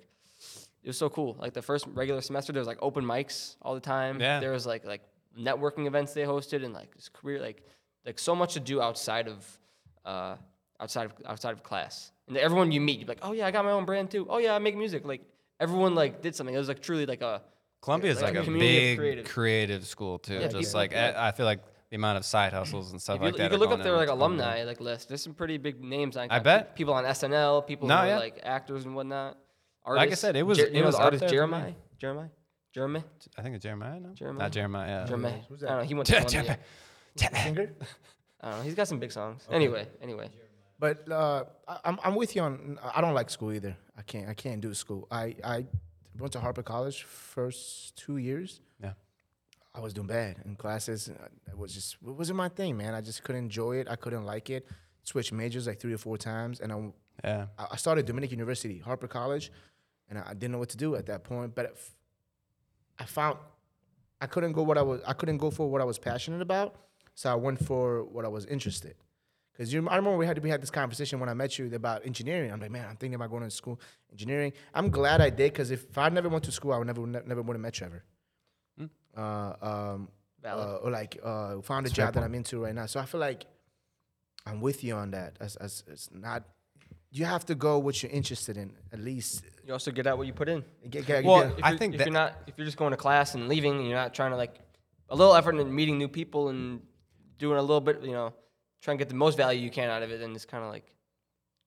It 0.84 0.88
was 0.90 0.96
so 0.96 1.10
cool. 1.10 1.36
Like 1.38 1.52
the 1.52 1.60
first 1.70 1.86
regular 1.88 2.20
semester, 2.20 2.52
there 2.52 2.60
was 2.60 2.68
like 2.68 2.78
open 2.80 3.04
mics 3.04 3.56
all 3.60 3.74
the 3.74 3.80
time. 3.80 4.20
Yeah. 4.20 4.38
There 4.40 4.52
was 4.52 4.64
like 4.66 4.84
like 4.84 5.02
networking 5.38 5.86
events 5.86 6.14
they 6.14 6.22
hosted 6.22 6.64
and 6.64 6.72
like 6.72 6.94
this 6.94 7.08
career 7.08 7.40
like 7.40 7.62
like 8.06 8.18
so 8.18 8.34
much 8.34 8.54
to 8.54 8.60
do 8.60 8.80
outside 8.80 9.28
of 9.28 9.44
uh 10.08 10.36
outside 10.80 11.06
of 11.06 11.12
outside 11.26 11.52
of 11.52 11.62
class. 11.62 12.12
And 12.28 12.36
everyone 12.36 12.72
you 12.72 12.80
meet, 12.80 12.98
you're 13.00 13.08
like, 13.08 13.20
oh 13.22 13.32
yeah, 13.32 13.46
I 13.46 13.50
got 13.50 13.64
my 13.64 13.70
own 13.72 13.84
brand 13.84 14.10
too. 14.10 14.26
Oh 14.28 14.38
yeah, 14.38 14.54
I 14.54 14.58
make 14.58 14.76
music. 14.76 15.04
Like 15.04 15.22
everyone 15.60 15.94
like 15.94 16.22
did 16.22 16.34
something. 16.36 16.54
It 16.54 16.58
was 16.58 16.68
like 16.68 16.80
truly 16.80 17.06
like 17.06 17.22
a 17.22 17.42
Columbia 17.80 18.10
is 18.10 18.20
like 18.20 18.34
like 18.34 18.46
a 18.46 18.50
a 18.50 18.58
big 18.58 18.98
creative. 18.98 19.26
creative. 19.26 19.86
school 19.86 20.18
too. 20.18 20.34
Yeah, 20.34 20.48
just 20.48 20.56
people- 20.56 20.72
like 20.80 20.92
yeah. 20.92 21.14
I, 21.16 21.28
I 21.28 21.32
feel 21.32 21.46
like 21.46 21.60
the 21.90 21.96
amount 21.96 22.18
of 22.18 22.24
side 22.24 22.52
hustles 22.52 22.90
and 22.92 23.00
stuff 23.00 23.18
you, 23.18 23.24
like 23.26 23.34
you 23.34 23.38
that. 23.38 23.50
could 23.50 23.56
are 23.56 23.60
look 23.60 23.70
up 23.70 23.82
their 23.82 23.94
in 23.94 23.98
like 23.98 24.08
Columbia. 24.08 24.44
alumni 24.44 24.64
like 24.64 24.80
list. 24.80 25.08
There's 25.08 25.22
some 25.22 25.32
pretty 25.34 25.56
big 25.58 25.82
names. 25.82 26.16
on 26.18 26.26
I 26.30 26.38
bet. 26.38 26.74
people 26.76 26.92
on 26.94 27.04
SNL, 27.04 27.66
people 27.66 27.88
No, 27.88 27.96
who 27.96 28.02
are 28.02 28.06
yeah. 28.08 28.18
like 28.18 28.40
actors 28.42 28.84
and 28.84 28.94
whatnot. 28.94 29.38
Artists. 29.84 30.02
Like 30.04 30.10
I 30.12 30.14
said, 30.16 30.36
it 30.36 30.42
was- 30.42 30.58
Jer- 30.58 30.66
it 30.66 30.74
you 30.74 30.80
know 30.80 30.86
was 30.86 30.96
artist 30.96 31.20
there 31.20 31.28
for 31.30 31.32
me. 31.32 31.38
Jeremiah, 31.38 31.72
Jeremiah, 31.98 32.28
Jeremiah, 32.74 33.02
I 33.38 33.42
think 33.42 33.54
it's 33.54 33.62
Jeremiah. 33.62 34.00
No, 34.00 34.12
Jeremiah? 34.12 34.42
not 34.44 34.52
Jeremiah. 34.52 34.88
Yeah. 35.00 35.06
Jeremiah. 35.06 35.32
Who's 35.48 35.62
I 35.62 35.66
that? 35.66 35.72
don't 35.72 35.78
know. 35.82 35.88
He 35.88 35.94
went 35.94 36.06
to 36.08 36.12
Columbia. 36.24 36.58
Singer? 37.16 37.72
I 38.40 38.50
don't 38.50 38.58
know. 38.58 38.64
He's 38.64 38.74
got 38.74 38.88
some 38.88 38.98
big 38.98 39.12
songs. 39.12 39.46
Anyway, 39.50 39.86
anyway. 40.00 40.30
But 40.78 41.10
uh, 41.10 41.44
I, 41.66 41.78
I'm 41.84 41.98
I'm 42.04 42.14
with 42.14 42.36
you 42.36 42.42
on. 42.42 42.78
I 42.94 43.00
don't 43.00 43.14
like 43.14 43.30
school 43.30 43.52
either. 43.52 43.76
I 43.96 44.02
can't 44.02 44.28
I 44.28 44.34
can't 44.34 44.60
do 44.60 44.72
school. 44.74 45.08
I 45.10 45.34
I 45.42 45.66
went 46.18 46.32
to 46.34 46.40
Harper 46.40 46.62
College 46.62 47.02
first 47.02 47.96
two 47.96 48.16
years. 48.18 48.60
Yeah. 48.82 48.92
I 49.74 49.80
was 49.80 49.92
doing 49.92 50.06
bad 50.06 50.36
in 50.44 50.54
classes. 50.56 51.08
uh, 51.08 51.28
It 51.50 51.56
was 51.58 51.74
just 51.74 51.94
it 52.06 52.14
wasn't 52.20 52.36
my 52.36 52.48
thing, 52.48 52.76
man. 52.76 52.94
I 52.94 53.00
just 53.00 53.22
couldn't 53.24 53.42
enjoy 53.44 53.76
it. 53.80 53.88
I 53.90 53.96
couldn't 53.96 54.24
like 54.24 54.50
it. 54.50 54.66
Switched 55.02 55.32
majors 55.32 55.66
like 55.66 55.80
three 55.80 55.94
or 55.94 55.98
four 55.98 56.16
times, 56.18 56.60
and 56.60 56.72
I 56.72 56.76
Yeah. 57.24 57.46
I 57.58 57.66
I 57.72 57.76
started 57.76 58.06
Dominican 58.06 58.38
University, 58.38 58.78
Harper 58.78 59.08
College, 59.08 59.50
and 60.08 60.18
I 60.18 60.32
didn't 60.34 60.52
know 60.52 60.58
what 60.58 60.68
to 60.70 60.76
do 60.76 60.94
at 60.94 61.06
that 61.06 61.24
point. 61.24 61.54
But 61.56 61.76
I 63.00 63.04
found 63.04 63.38
I 64.20 64.26
couldn't 64.26 64.52
go 64.52 64.62
what 64.62 64.78
I 64.78 64.82
was 64.82 65.00
I 65.06 65.12
couldn't 65.12 65.38
go 65.38 65.50
for 65.50 65.68
what 65.72 65.80
I 65.80 65.84
was 65.84 65.98
passionate 65.98 66.42
about, 66.42 66.76
so 67.18 67.32
I 67.32 67.34
went 67.34 67.58
for 67.66 68.04
what 68.04 68.24
I 68.24 68.28
was 68.28 68.46
interested. 68.46 68.94
Because 69.52 69.72
you, 69.72 69.80
I 69.88 69.96
remember 69.96 70.16
we 70.16 70.24
had 70.24 70.38
we 70.38 70.50
had 70.50 70.62
this 70.62 70.70
conversation 70.70 71.18
when 71.18 71.28
I 71.28 71.34
met 71.34 71.58
you 71.58 71.68
about 71.74 72.06
engineering. 72.06 72.52
I'm 72.52 72.60
like, 72.60 72.70
man, 72.70 72.86
I'm 72.88 72.94
thinking 72.94 73.16
about 73.16 73.30
going 73.30 73.42
to 73.42 73.50
school 73.50 73.80
engineering. 74.12 74.52
I'm 74.72 74.88
glad 74.88 75.20
I 75.20 75.28
did 75.30 75.52
because 75.52 75.72
if 75.72 75.98
I 75.98 76.08
never 76.10 76.28
went 76.28 76.44
to 76.44 76.52
school, 76.52 76.72
I 76.72 76.78
would 76.78 76.86
never 76.86 77.04
ne- 77.04 77.26
never 77.26 77.42
would 77.42 77.54
have 77.54 77.60
met 77.60 77.74
Trevor. 77.74 78.04
Uh, 79.16 79.52
um, 79.60 80.08
uh, 80.44 80.76
or 80.84 80.92
like 80.92 81.18
uh, 81.24 81.60
found 81.62 81.86
a 81.86 81.88
That's 81.88 81.96
job 81.96 82.14
that. 82.14 82.22
I'm 82.22 82.36
into 82.36 82.60
right 82.62 82.72
now. 82.74 82.86
So 82.86 83.00
I 83.00 83.04
feel 83.04 83.20
like 83.20 83.46
I'm 84.46 84.60
with 84.60 84.84
you 84.84 84.94
on 84.94 85.10
that. 85.10 85.38
As, 85.40 85.56
as 85.56 85.82
it's 85.88 86.08
not, 86.12 86.44
you 87.10 87.24
have 87.24 87.44
to 87.46 87.56
go 87.56 87.78
what 87.80 88.00
you're 88.00 88.12
interested 88.12 88.56
in. 88.56 88.70
At 88.92 89.00
least, 89.00 89.42
You 89.66 89.72
also 89.72 89.90
get 89.90 90.06
out 90.06 90.18
what 90.18 90.28
you 90.28 90.32
put 90.32 90.48
in. 90.48 90.62
get, 90.88 91.04
get, 91.04 91.24
Well, 91.24 91.48
get- 91.48 91.58
If 91.58 91.64
I 91.64 91.76
think 91.76 91.94
if 91.94 91.98
that- 91.98 92.06
you're 92.06 92.12
not 92.12 92.36
if 92.46 92.54
you're 92.56 92.64
just 92.64 92.76
going 92.76 92.92
to 92.92 92.96
class 92.96 93.34
and 93.34 93.48
leaving, 93.48 93.74
and 93.78 93.86
you're 93.88 93.98
not 93.98 94.14
trying 94.14 94.30
to 94.30 94.36
like 94.36 94.54
a 95.08 95.16
little 95.16 95.34
effort 95.34 95.56
in 95.56 95.74
meeting 95.74 95.98
new 95.98 96.06
people 96.08 96.50
and 96.50 96.80
doing 97.38 97.58
a 97.58 97.62
little 97.62 97.80
bit, 97.80 98.02
you 98.02 98.12
know, 98.12 98.32
trying 98.80 98.98
to 98.98 99.04
get 99.04 99.08
the 99.08 99.14
most 99.14 99.36
value 99.36 99.60
you 99.60 99.70
can 99.70 99.88
out 99.88 100.02
of 100.02 100.10
it, 100.10 100.20
and 100.20 100.34
it's 100.34 100.44
kind 100.44 100.64
of 100.64 100.70
like, 100.70 100.92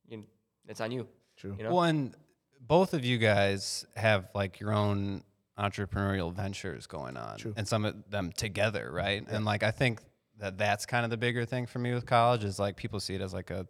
you 0.08 0.18
know, 0.18 0.24
it's 0.68 0.82
on 0.82 0.92
you. 0.92 1.08
true. 1.38 1.56
You 1.58 1.64
know. 1.64 1.74
Well, 1.74 1.84
and 1.84 2.16
both 2.60 2.94
of 2.94 3.04
you 3.04 3.18
guys 3.18 3.86
have 3.96 4.30
like 4.36 4.60
your 4.60 4.74
own 4.74 5.24
entrepreneurial 5.58 6.34
ventures 6.34 6.88
going 6.88 7.18
on, 7.18 7.38
True. 7.38 7.54
and 7.56 7.68
some 7.68 7.86
of 7.86 8.10
them 8.10 8.32
together, 8.32 8.90
right? 8.92 9.26
And 9.28 9.46
like 9.46 9.64
I 9.64 9.72
think 9.72 10.00
that 10.40 10.58
that's 10.58 10.86
kind 10.86 11.04
of 11.04 11.12
the 11.12 11.18
bigger 11.18 11.46
thing 11.46 11.66
for 11.66 11.80
me 11.80 11.94
with 11.94 12.06
college 12.06 12.44
is 12.44 12.60
like 12.60 12.76
people 12.78 13.00
see 13.00 13.16
it 13.16 13.22
as 13.22 13.34
like 13.34 13.52
a 13.52 13.68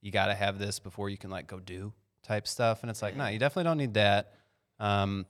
you 0.00 0.10
got 0.10 0.26
to 0.26 0.34
have 0.34 0.58
this 0.58 0.78
before 0.78 1.08
you 1.10 1.16
can 1.16 1.30
like 1.30 1.46
go 1.46 1.58
do 1.58 1.92
type 2.22 2.46
stuff, 2.46 2.82
and 2.82 2.90
it's 2.90 3.02
like 3.02 3.16
no, 3.16 3.26
you 3.26 3.38
definitely 3.38 3.64
don't 3.64 3.78
need 3.78 3.94
that. 3.94 4.34
Um, 4.80 5.26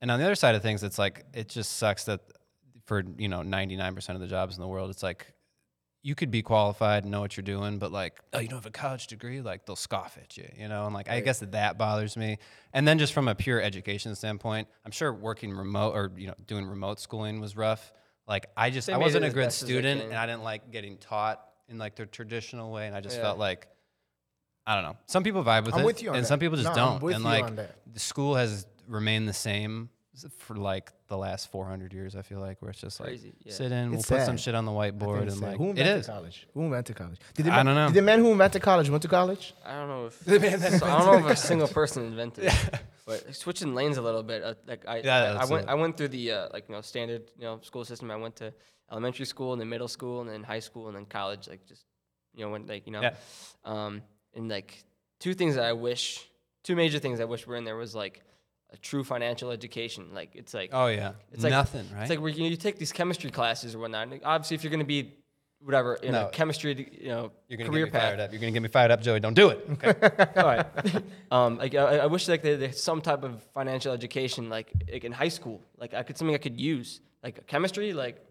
and 0.00 0.10
on 0.10 0.18
the 0.18 0.24
other 0.24 0.34
side 0.34 0.54
of 0.54 0.62
things, 0.62 0.82
it's 0.82 0.98
like 0.98 1.24
it 1.32 1.48
just 1.48 1.76
sucks 1.78 2.04
that 2.04 2.20
for 2.84 3.02
you 3.16 3.28
know 3.28 3.40
99% 3.40 4.08
of 4.10 4.20
the 4.20 4.26
jobs 4.26 4.56
in 4.56 4.60
the 4.60 4.68
world, 4.68 4.90
it's 4.90 5.02
like 5.02 5.32
you 6.02 6.14
could 6.14 6.30
be 6.30 6.42
qualified 6.42 7.02
and 7.02 7.10
know 7.10 7.20
what 7.20 7.36
you're 7.36 7.42
doing, 7.42 7.78
but 7.78 7.90
like, 7.90 8.18
oh, 8.32 8.38
you 8.38 8.48
don't 8.48 8.58
have 8.58 8.66
a 8.66 8.70
college 8.70 9.08
degree, 9.08 9.40
like 9.40 9.66
they'll 9.66 9.76
scoff 9.76 10.16
at 10.22 10.36
you, 10.36 10.48
you 10.56 10.68
know? 10.68 10.86
And 10.86 10.94
like, 10.94 11.08
I 11.08 11.20
guess 11.20 11.40
that 11.40 11.52
that 11.52 11.76
bothers 11.76 12.16
me. 12.16 12.38
And 12.72 12.86
then 12.86 12.98
just 12.98 13.12
from 13.12 13.26
a 13.28 13.34
pure 13.34 13.60
education 13.60 14.14
standpoint, 14.14 14.68
I'm 14.84 14.92
sure 14.92 15.12
working 15.12 15.52
remote 15.52 15.94
or, 15.94 16.12
you 16.16 16.28
know, 16.28 16.34
doing 16.46 16.66
remote 16.66 17.00
schooling 17.00 17.40
was 17.40 17.56
rough. 17.56 17.92
Like, 18.26 18.46
I 18.56 18.70
just, 18.70 18.86
They 18.86 18.92
I 18.92 18.98
wasn't 18.98 19.24
a 19.24 19.30
good 19.30 19.46
best 19.46 19.62
as 19.62 19.68
they 19.68 19.74
student 19.74 20.02
and 20.02 20.14
I 20.14 20.26
didn't 20.26 20.44
like 20.44 20.70
getting 20.70 20.98
taught 20.98 21.42
in 21.68 21.78
like 21.78 21.96
the 21.96 22.06
traditional 22.06 22.70
way. 22.70 22.86
And 22.86 22.94
I 22.94 23.00
just 23.00 23.16
Yeah. 23.16 23.22
felt 23.22 23.38
like, 23.38 23.66
I 24.66 24.74
don't 24.74 24.84
know. 24.84 24.96
Some 25.06 25.24
people 25.24 25.42
vibe 25.42 25.64
with 25.64 25.74
I'm 25.74 25.80
it, 25.80 25.84
with 25.84 26.02
and 26.02 26.14
that. 26.16 26.26
some 26.26 26.38
people 26.38 26.56
just 26.56 26.68
No, 26.76 26.98
don't. 27.00 27.12
and 27.12 27.24
like, 27.24 27.56
the 27.56 28.00
school 28.00 28.36
has 28.36 28.66
remained 28.86 29.28
the 29.28 29.32
same 29.32 29.88
for 30.38 30.56
like 30.56 30.92
the 31.08 31.16
last 31.16 31.50
400 31.50 31.92
years. 31.92 32.16
I 32.16 32.22
feel 32.22 32.40
like 32.40 32.60
where 32.62 32.70
it's 32.70 32.80
just 32.80 33.00
like 33.00 33.10
Crazy, 33.10 33.32
yeah. 33.44 33.52
sit 33.52 33.72
in, 33.72 33.90
we'll 33.90 33.98
It's 34.00 34.08
put 34.08 34.22
some 34.22 34.36
sad. 34.38 34.44
shit 34.44 34.54
on 34.54 34.64
the 34.64 34.72
whiteboard, 34.72 35.22
and 35.22 35.32
sad. 35.32 35.40
like 35.42 35.56
who 35.58 35.64
it 35.66 35.78
invented 35.78 36.00
is. 36.00 36.06
college? 36.06 36.46
Who 36.54 36.62
invented 36.64 36.96
college? 36.96 37.18
Did 37.34 37.46
the 37.46 37.52
I 37.52 37.56
man, 37.56 37.66
don't 37.66 37.74
know. 37.74 37.86
Did 37.88 37.94
the 37.96 38.02
man 38.02 38.18
who 38.20 38.32
invented 38.32 38.62
college 38.62 38.88
went 38.90 39.02
to 39.02 39.08
college? 39.08 39.54
I 39.64 39.72
don't 39.78 39.88
know 39.88 40.06
if 40.06 40.18
The 40.24 40.40
man 40.40 40.60
that 40.60 40.72
so 40.80 40.86
I 40.86 40.98
don't 41.04 41.06
know 41.22 41.28
if 41.28 41.32
a 41.32 41.36
single 41.36 41.68
person 41.68 42.04
invented 42.06 42.44
it, 42.44 42.80
but 43.06 43.34
switching 43.34 43.74
lanes 43.74 43.96
a 43.96 44.02
little 44.02 44.22
bit. 44.22 44.42
Uh, 44.42 44.54
like 44.66 44.84
I, 44.88 44.98
Yeah, 44.98 45.16
I, 45.16 45.30
I 45.30 45.32
that's 45.34 45.50
went, 45.50 45.64
it. 45.64 45.70
I 45.70 45.74
went 45.74 45.96
through 45.96 46.08
the 46.08 46.32
uh, 46.32 46.48
like 46.52 46.68
you 46.68 46.74
know 46.74 46.80
standard 46.82 47.30
you 47.38 47.44
know 47.44 47.60
school 47.62 47.84
system. 47.84 48.10
I 48.10 48.16
went 48.16 48.36
to 48.36 48.52
elementary 48.90 49.26
school 49.26 49.52
and 49.52 49.60
then 49.60 49.68
middle 49.68 49.88
school 49.88 50.20
and 50.22 50.30
then 50.30 50.42
high 50.42 50.60
school 50.60 50.88
and 50.88 50.96
then 50.96 51.04
college. 51.06 51.48
Like 51.48 51.66
just 51.66 51.84
you 52.34 52.44
know 52.44 52.50
when 52.52 52.66
like 52.66 52.86
you 52.86 52.92
know, 52.92 53.02
Yeah. 53.02 53.14
um, 53.64 54.02
and 54.34 54.48
like 54.48 54.84
two 55.20 55.34
things 55.34 55.54
that 55.56 55.64
I 55.64 55.72
wish, 55.72 56.28
two 56.62 56.76
major 56.76 56.98
things 56.98 57.18
I 57.20 57.24
wish 57.24 57.46
were 57.46 57.56
in 57.56 57.64
there 57.64 57.76
was 57.76 57.94
like 57.94 58.22
a 58.72 58.76
true 58.76 59.04
financial 59.04 59.50
education. 59.50 60.08
Like 60.12 60.30
it's 60.34 60.52
like 60.54 60.70
Oh 60.72 60.86
yeah, 60.88 61.12
It's 61.32 61.42
like- 61.44 61.50
nothing, 61.50 61.86
right? 61.92 62.02
it's 62.02 62.10
like 62.10 62.20
where 62.20 62.30
you, 62.30 62.44
you 62.46 62.56
take 62.56 62.78
these 62.78 62.92
chemistry 62.92 63.30
classes 63.30 63.74
or 63.74 63.78
whatnot. 63.78 64.08
and 64.08 64.20
obviously, 64.24 64.54
if 64.56 64.62
you're 64.64 64.70
going 64.70 64.80
to 64.80 64.86
be 64.86 65.14
whatever 65.60 65.94
in 65.96 66.12
No. 66.12 66.26
a 66.28 66.30
chemistry, 66.30 66.88
you 67.00 67.08
know, 67.08 67.32
You're 67.48 67.58
gonna 67.58 67.70
career 67.70 67.86
get 67.86 67.92
me 67.94 67.98
path. 67.98 68.08
fired 68.08 68.20
up. 68.20 68.32
You're 68.32 68.40
gonna 68.40 68.52
get 68.52 68.62
me 68.62 68.68
fired 68.68 68.90
up, 68.92 69.00
Joey. 69.00 69.18
Don't 69.20 69.34
do 69.34 69.48
it. 69.48 69.66
Okay. 69.72 70.36
All 70.40 70.46
right. 70.46 70.66
um, 71.32 71.58
like 71.58 71.74
I, 71.74 71.98
I 71.98 72.06
wish 72.06 72.28
like 72.28 72.42
they, 72.42 72.54
they 72.56 72.66
had 72.68 72.76
some 72.76 73.00
type 73.00 73.24
of 73.24 73.42
financial 73.54 73.92
education, 73.92 74.48
like, 74.50 74.70
like 74.92 75.02
in 75.04 75.10
high 75.12 75.28
school, 75.28 75.60
like 75.76 75.94
I 75.94 76.02
could 76.04 76.16
something 76.16 76.34
I 76.34 76.38
could 76.38 76.60
use, 76.60 77.00
like 77.24 77.44
chemistry. 77.48 77.92
Like, 77.92 78.24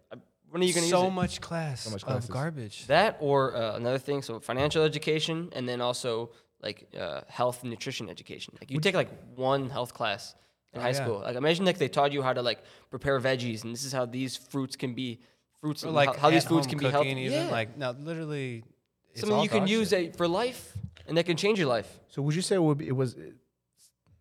when 0.49 0.61
are 0.61 0.65
you 0.65 0.73
going 0.73 0.85
to 0.85 0.89
so 0.89 1.01
use 1.03 1.07
it? 1.11 1.13
much 1.13 1.41
class 1.41 1.81
so 1.81 1.89
much 1.89 2.03
of 2.03 2.07
classes. 2.07 2.29
garbage. 2.29 2.87
That 2.87 3.17
or 3.19 3.53
uh, 3.53 3.75
another 3.75 3.97
thing. 3.97 4.21
So 4.21 4.39
financial 4.39 4.81
education, 4.83 5.49
and 5.51 5.67
then 5.67 5.81
also 5.81 6.29
like 6.61 6.87
uh, 6.99 7.21
health 7.27 7.61
and 7.61 7.69
nutrition 7.71 8.09
education. 8.09 8.55
Like 8.59 8.71
you 8.71 8.79
take 8.79 8.95
like 8.95 9.09
one 9.35 9.69
health 9.69 9.93
class 9.93 10.35
in 10.73 10.79
Oh, 10.79 10.83
high 10.83 10.89
yeah. 10.89 11.03
school. 11.03 11.19
Like 11.19 11.35
imagine 11.35 11.65
like 11.65 11.77
they 11.77 11.87
taught 11.87 12.11
you 12.11 12.21
how 12.21 12.33
to 12.33 12.41
like 12.41 12.63
prepare 12.89 13.19
veggies, 13.19 13.63
and 13.63 13.73
this 13.73 13.83
is 13.83 13.93
how 13.93 14.05
these 14.05 14.35
fruits 14.35 14.75
can 14.75 14.93
be 14.93 15.19
fruits, 15.61 15.83
Or 15.83 15.91
like 15.91 16.15
how, 16.15 16.23
how 16.23 16.29
these 16.29 16.45
foods 16.45 16.67
can 16.67 16.77
be 16.77 16.89
healthy. 16.89 17.09
Even 17.09 17.31
yeah. 17.31 17.49
like 17.51 17.77
no, 17.77 17.91
literally. 17.91 18.63
it's 19.11 19.21
something 19.21 19.41
you 19.41 19.49
can 19.49 19.67
use 19.67 19.89
shit. 19.89 20.11
that 20.13 20.17
for 20.17 20.27
life, 20.27 20.73
and 21.07 21.17
that 21.17 21.25
can 21.25 21.37
change 21.37 21.59
your 21.59 21.67
life. 21.67 21.99
So 22.09 22.21
would 22.21 22.35
you 22.35 22.41
say 22.41 22.55
it, 22.55 22.63
would 22.63 22.77
be, 22.79 22.87
it 22.87 22.95
was? 22.95 23.15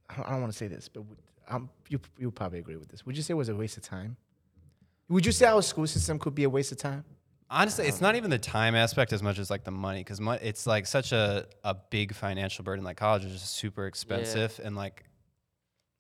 I 0.08 0.30
don't 0.30 0.40
want 0.40 0.52
to 0.52 0.58
say 0.58 0.68
this, 0.68 0.88
but 0.88 1.02
would, 1.02 1.18
um, 1.48 1.68
you 1.88 2.00
you 2.18 2.30
probably 2.30 2.58
agree 2.58 2.76
with 2.76 2.88
this. 2.88 3.04
Would 3.06 3.16
you 3.16 3.22
say 3.22 3.32
it 3.32 3.36
was 3.36 3.48
a 3.48 3.56
waste 3.56 3.76
of 3.76 3.82
time? 3.82 4.16
Would 5.08 5.24
you 5.24 5.32
say 5.32 5.46
our 5.46 5.62
school 5.62 5.86
system 5.86 6.18
could 6.18 6.34
be 6.34 6.44
a 6.44 6.50
waste 6.50 6.72
of 6.72 6.78
time? 6.78 7.04
Honestly, 7.48 7.86
it's 7.86 8.00
not 8.00 8.16
even 8.16 8.30
the 8.30 8.38
time 8.38 8.74
aspect 8.74 9.12
as 9.12 9.22
much 9.22 9.38
as 9.38 9.50
like 9.50 9.62
the 9.64 9.70
money, 9.70 10.00
because 10.00 10.20
mo- 10.20 10.38
it's 10.42 10.66
like 10.66 10.86
such 10.86 11.12
a, 11.12 11.46
a 11.62 11.74
big 11.90 12.14
financial 12.14 12.64
burden. 12.64 12.84
Like 12.84 12.96
college 12.96 13.24
is 13.24 13.32
just 13.32 13.54
super 13.54 13.86
expensive, 13.86 14.60
and 14.64 14.74
like 14.74 15.04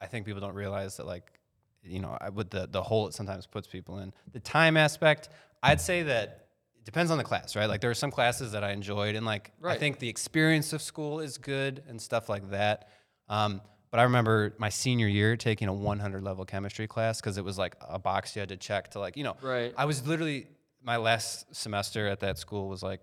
I 0.00 0.06
think 0.06 0.26
people 0.26 0.40
don't 0.40 0.54
realize 0.54 0.96
that 0.96 1.06
like 1.06 1.38
you 1.84 2.00
know 2.00 2.18
I- 2.20 2.30
with 2.30 2.50
the 2.50 2.66
the 2.70 2.82
hole 2.82 3.06
it 3.06 3.14
sometimes 3.14 3.46
puts 3.46 3.68
people 3.68 3.98
in. 3.98 4.12
The 4.32 4.40
time 4.40 4.76
aspect, 4.76 5.28
I'd 5.62 5.80
say 5.80 6.02
that 6.04 6.48
it 6.76 6.84
depends 6.84 7.12
on 7.12 7.18
the 7.18 7.24
class, 7.24 7.54
right? 7.54 7.66
Like 7.66 7.80
there 7.80 7.90
are 7.90 7.94
some 7.94 8.10
classes 8.10 8.50
that 8.52 8.64
I 8.64 8.72
enjoyed, 8.72 9.14
and 9.14 9.24
like 9.24 9.52
I 9.62 9.66
Right. 9.68 9.78
think 9.78 10.00
the 10.00 10.08
experience 10.08 10.72
of 10.72 10.82
school 10.82 11.20
is 11.20 11.38
good 11.38 11.82
and 11.88 12.02
stuff 12.02 12.28
like 12.28 12.50
that. 12.50 12.88
Um, 13.28 13.60
but 13.92 14.00
I 14.00 14.02
remember 14.02 14.54
my 14.58 14.68
senior 14.68 15.06
year 15.06 15.36
taking 15.36 15.68
a 15.68 15.72
100 15.72 16.22
level 16.22 16.44
chemistry 16.44 16.88
class 16.88 17.20
because 17.20 17.38
it 17.38 17.44
was 17.44 17.56
like 17.56 17.76
a 17.88 17.98
box 18.00 18.34
you 18.34 18.40
had 18.40 18.48
to 18.48 18.56
check 18.56 18.90
to 18.90 18.98
like 18.98 19.16
you 19.16 19.22
know 19.24 19.36
Right. 19.40 19.72
I 19.76 19.84
was 19.84 20.06
literally 20.06 20.48
my 20.86 20.96
last 20.96 21.54
semester 21.54 22.06
at 22.06 22.20
that 22.20 22.38
school 22.38 22.68
was 22.68 22.82
like 22.82 23.02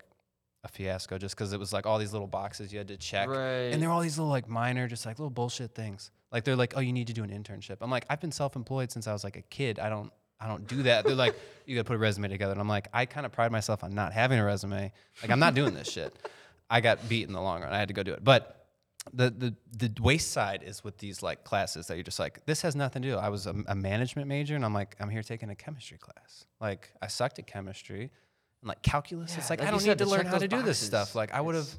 a 0.63 0.69
fiasco 0.69 1.17
just 1.17 1.35
because 1.35 1.51
it 1.51 1.59
was 1.59 1.73
like 1.73 1.85
all 1.85 1.99
these 1.99 2.13
little 2.13 2.27
boxes 2.27 2.71
you 2.71 2.77
had 2.79 2.87
to 2.87 2.95
check, 2.97 3.27
Right. 3.27 3.71
and 3.73 3.81
there 3.81 3.89
were 3.89 3.93
all 3.95 4.01
these 4.01 4.17
little 4.17 4.31
like 4.31 4.47
minor, 4.47 4.87
just 4.87 5.05
like 5.05 5.19
little 5.19 5.29
bullshit 5.29 5.75
things. 5.75 6.09
Like 6.31 6.45
they're 6.45 6.55
like, 6.55 6.73
oh, 6.77 6.79
you 6.79 6.93
need 6.93 7.07
to 7.07 7.13
do 7.13 7.23
an 7.23 7.29
internship. 7.29 7.77
I'm 7.81 7.91
like, 7.91 8.05
I've 8.09 8.21
been 8.21 8.31
self-employed 8.31 8.89
since 8.91 9.05
I 9.05 9.13
was 9.13 9.23
like 9.25 9.35
a 9.35 9.41
kid. 9.43 9.77
I 9.77 9.89
don't, 9.89 10.11
I 10.39 10.47
don't 10.47 10.65
do 10.65 10.83
that. 10.83 11.03
They're 11.05 11.13
like, 11.13 11.35
you 11.65 11.75
gotta 11.75 11.83
put 11.85 11.95
a 11.95 11.99
resume 11.99 12.29
together, 12.29 12.53
and 12.53 12.61
I'm 12.61 12.69
like, 12.69 12.87
I 12.93 13.05
kind 13.05 13.25
of 13.25 13.33
pride 13.33 13.51
myself 13.51 13.83
on 13.83 13.93
not 13.93 14.13
having 14.13 14.39
a 14.39 14.45
resume. 14.45 14.91
Like 15.21 15.29
I'm 15.31 15.39
not 15.39 15.53
doing 15.53 15.73
this 15.73 15.91
shit. 15.91 16.15
I 16.69 16.79
got 16.79 17.07
beat 17.09 17.27
in 17.27 17.33
the 17.33 17.41
long 17.41 17.61
run. 17.61 17.73
I 17.73 17.77
had 17.77 17.89
to 17.89 17.93
go 17.93 18.01
do 18.03 18.13
it, 18.13 18.23
but. 18.23 18.62
The, 19.15 19.29
the 19.29 19.55
the 19.87 20.01
waste 20.01 20.31
side 20.31 20.63
is 20.65 20.83
with 20.83 20.97
these 20.97 21.21
like 21.21 21.43
classes 21.43 21.85
that 21.87 21.95
you're 21.95 22.03
just 22.03 22.17
like 22.19 22.45
this 22.47 22.61
has 22.63 22.75
nothing 22.75 23.03
to 23.03 23.09
do. 23.09 23.17
I 23.17 23.29
was 23.29 23.45
a, 23.45 23.53
a 23.67 23.75
management 23.75 24.27
major 24.27 24.55
and 24.55 24.65
I'm 24.65 24.73
like 24.73 24.95
I'm 24.99 25.09
here 25.09 25.21
taking 25.21 25.49
a 25.51 25.55
chemistry 25.55 25.99
class. 25.99 26.45
Like 26.59 26.89
I 27.01 27.07
sucked 27.07 27.37
at 27.37 27.45
chemistry 27.45 28.09
and 28.61 28.67
like 28.67 28.81
calculus. 28.81 29.37
it's 29.37 29.49
like, 29.51 29.59
like 29.59 29.67
I 29.67 29.71
don't 29.71 29.83
need 29.85 29.97
to 29.99 30.03
to 30.05 30.09
learn 30.09 30.25
how 30.25 30.39
to 30.39 30.47
those 30.47 30.59
do 30.61 30.65
this 30.65 30.79
stuff. 30.79 31.13
Like 31.13 31.31
I 31.31 31.41
would 31.41 31.53
have 31.53 31.69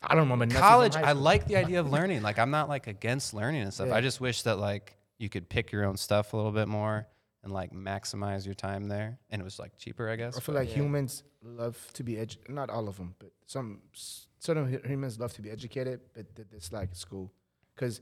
I 0.00 0.14
don't 0.14 0.22
remember 0.24 0.46
nothing 0.46 0.60
from 0.60 0.68
college. 0.68 0.94
I 0.94 1.12
like 1.12 1.46
the 1.48 1.56
idea 1.64 1.80
of 1.80 1.90
learning. 1.90 2.22
Like 2.22 2.38
I'm 2.38 2.52
not 2.52 2.68
like 2.68 2.86
against 2.86 3.34
learning 3.34 3.62
and 3.62 3.74
stuff. 3.74 3.88
Yeah. 3.88 3.96
I 3.96 4.00
just 4.00 4.20
wish 4.20 4.42
that 4.42 4.58
like 4.60 4.96
you 5.18 5.28
could 5.28 5.48
pick 5.48 5.72
your 5.72 5.84
own 5.84 5.96
stuff 5.96 6.32
a 6.32 6.36
little 6.36 6.52
bit 6.52 6.68
more 6.68 7.08
and 7.42 7.52
like 7.52 7.72
maximize 7.72 8.44
your 8.46 8.54
time 8.54 8.84
there. 8.86 9.18
And 9.30 9.40
it 9.42 9.44
was 9.44 9.58
like 9.58 9.76
cheaper, 9.76 10.08
I 10.08 10.14
guess. 10.14 10.36
I 10.36 10.40
feel 10.40 10.54
but- 10.54 10.60
like 10.60 10.68
Yeah. 10.68 10.76
humans 10.84 11.24
love 11.42 11.76
to 11.94 12.04
be 12.04 12.12
edu- 12.14 12.48
not 12.48 12.70
all 12.70 12.86
of 12.88 12.96
them, 12.98 13.16
but 13.18 13.32
some 13.46 13.80
s- 13.92 14.27
certain 14.38 14.66
hu- 14.72 14.80
humans 14.88 15.18
love 15.18 15.32
to 15.34 15.42
be 15.42 15.50
educated, 15.50 16.00
but 16.14 16.26
they 16.34 16.44
dislike 16.50 16.94
school 16.94 17.30
because 17.74 18.00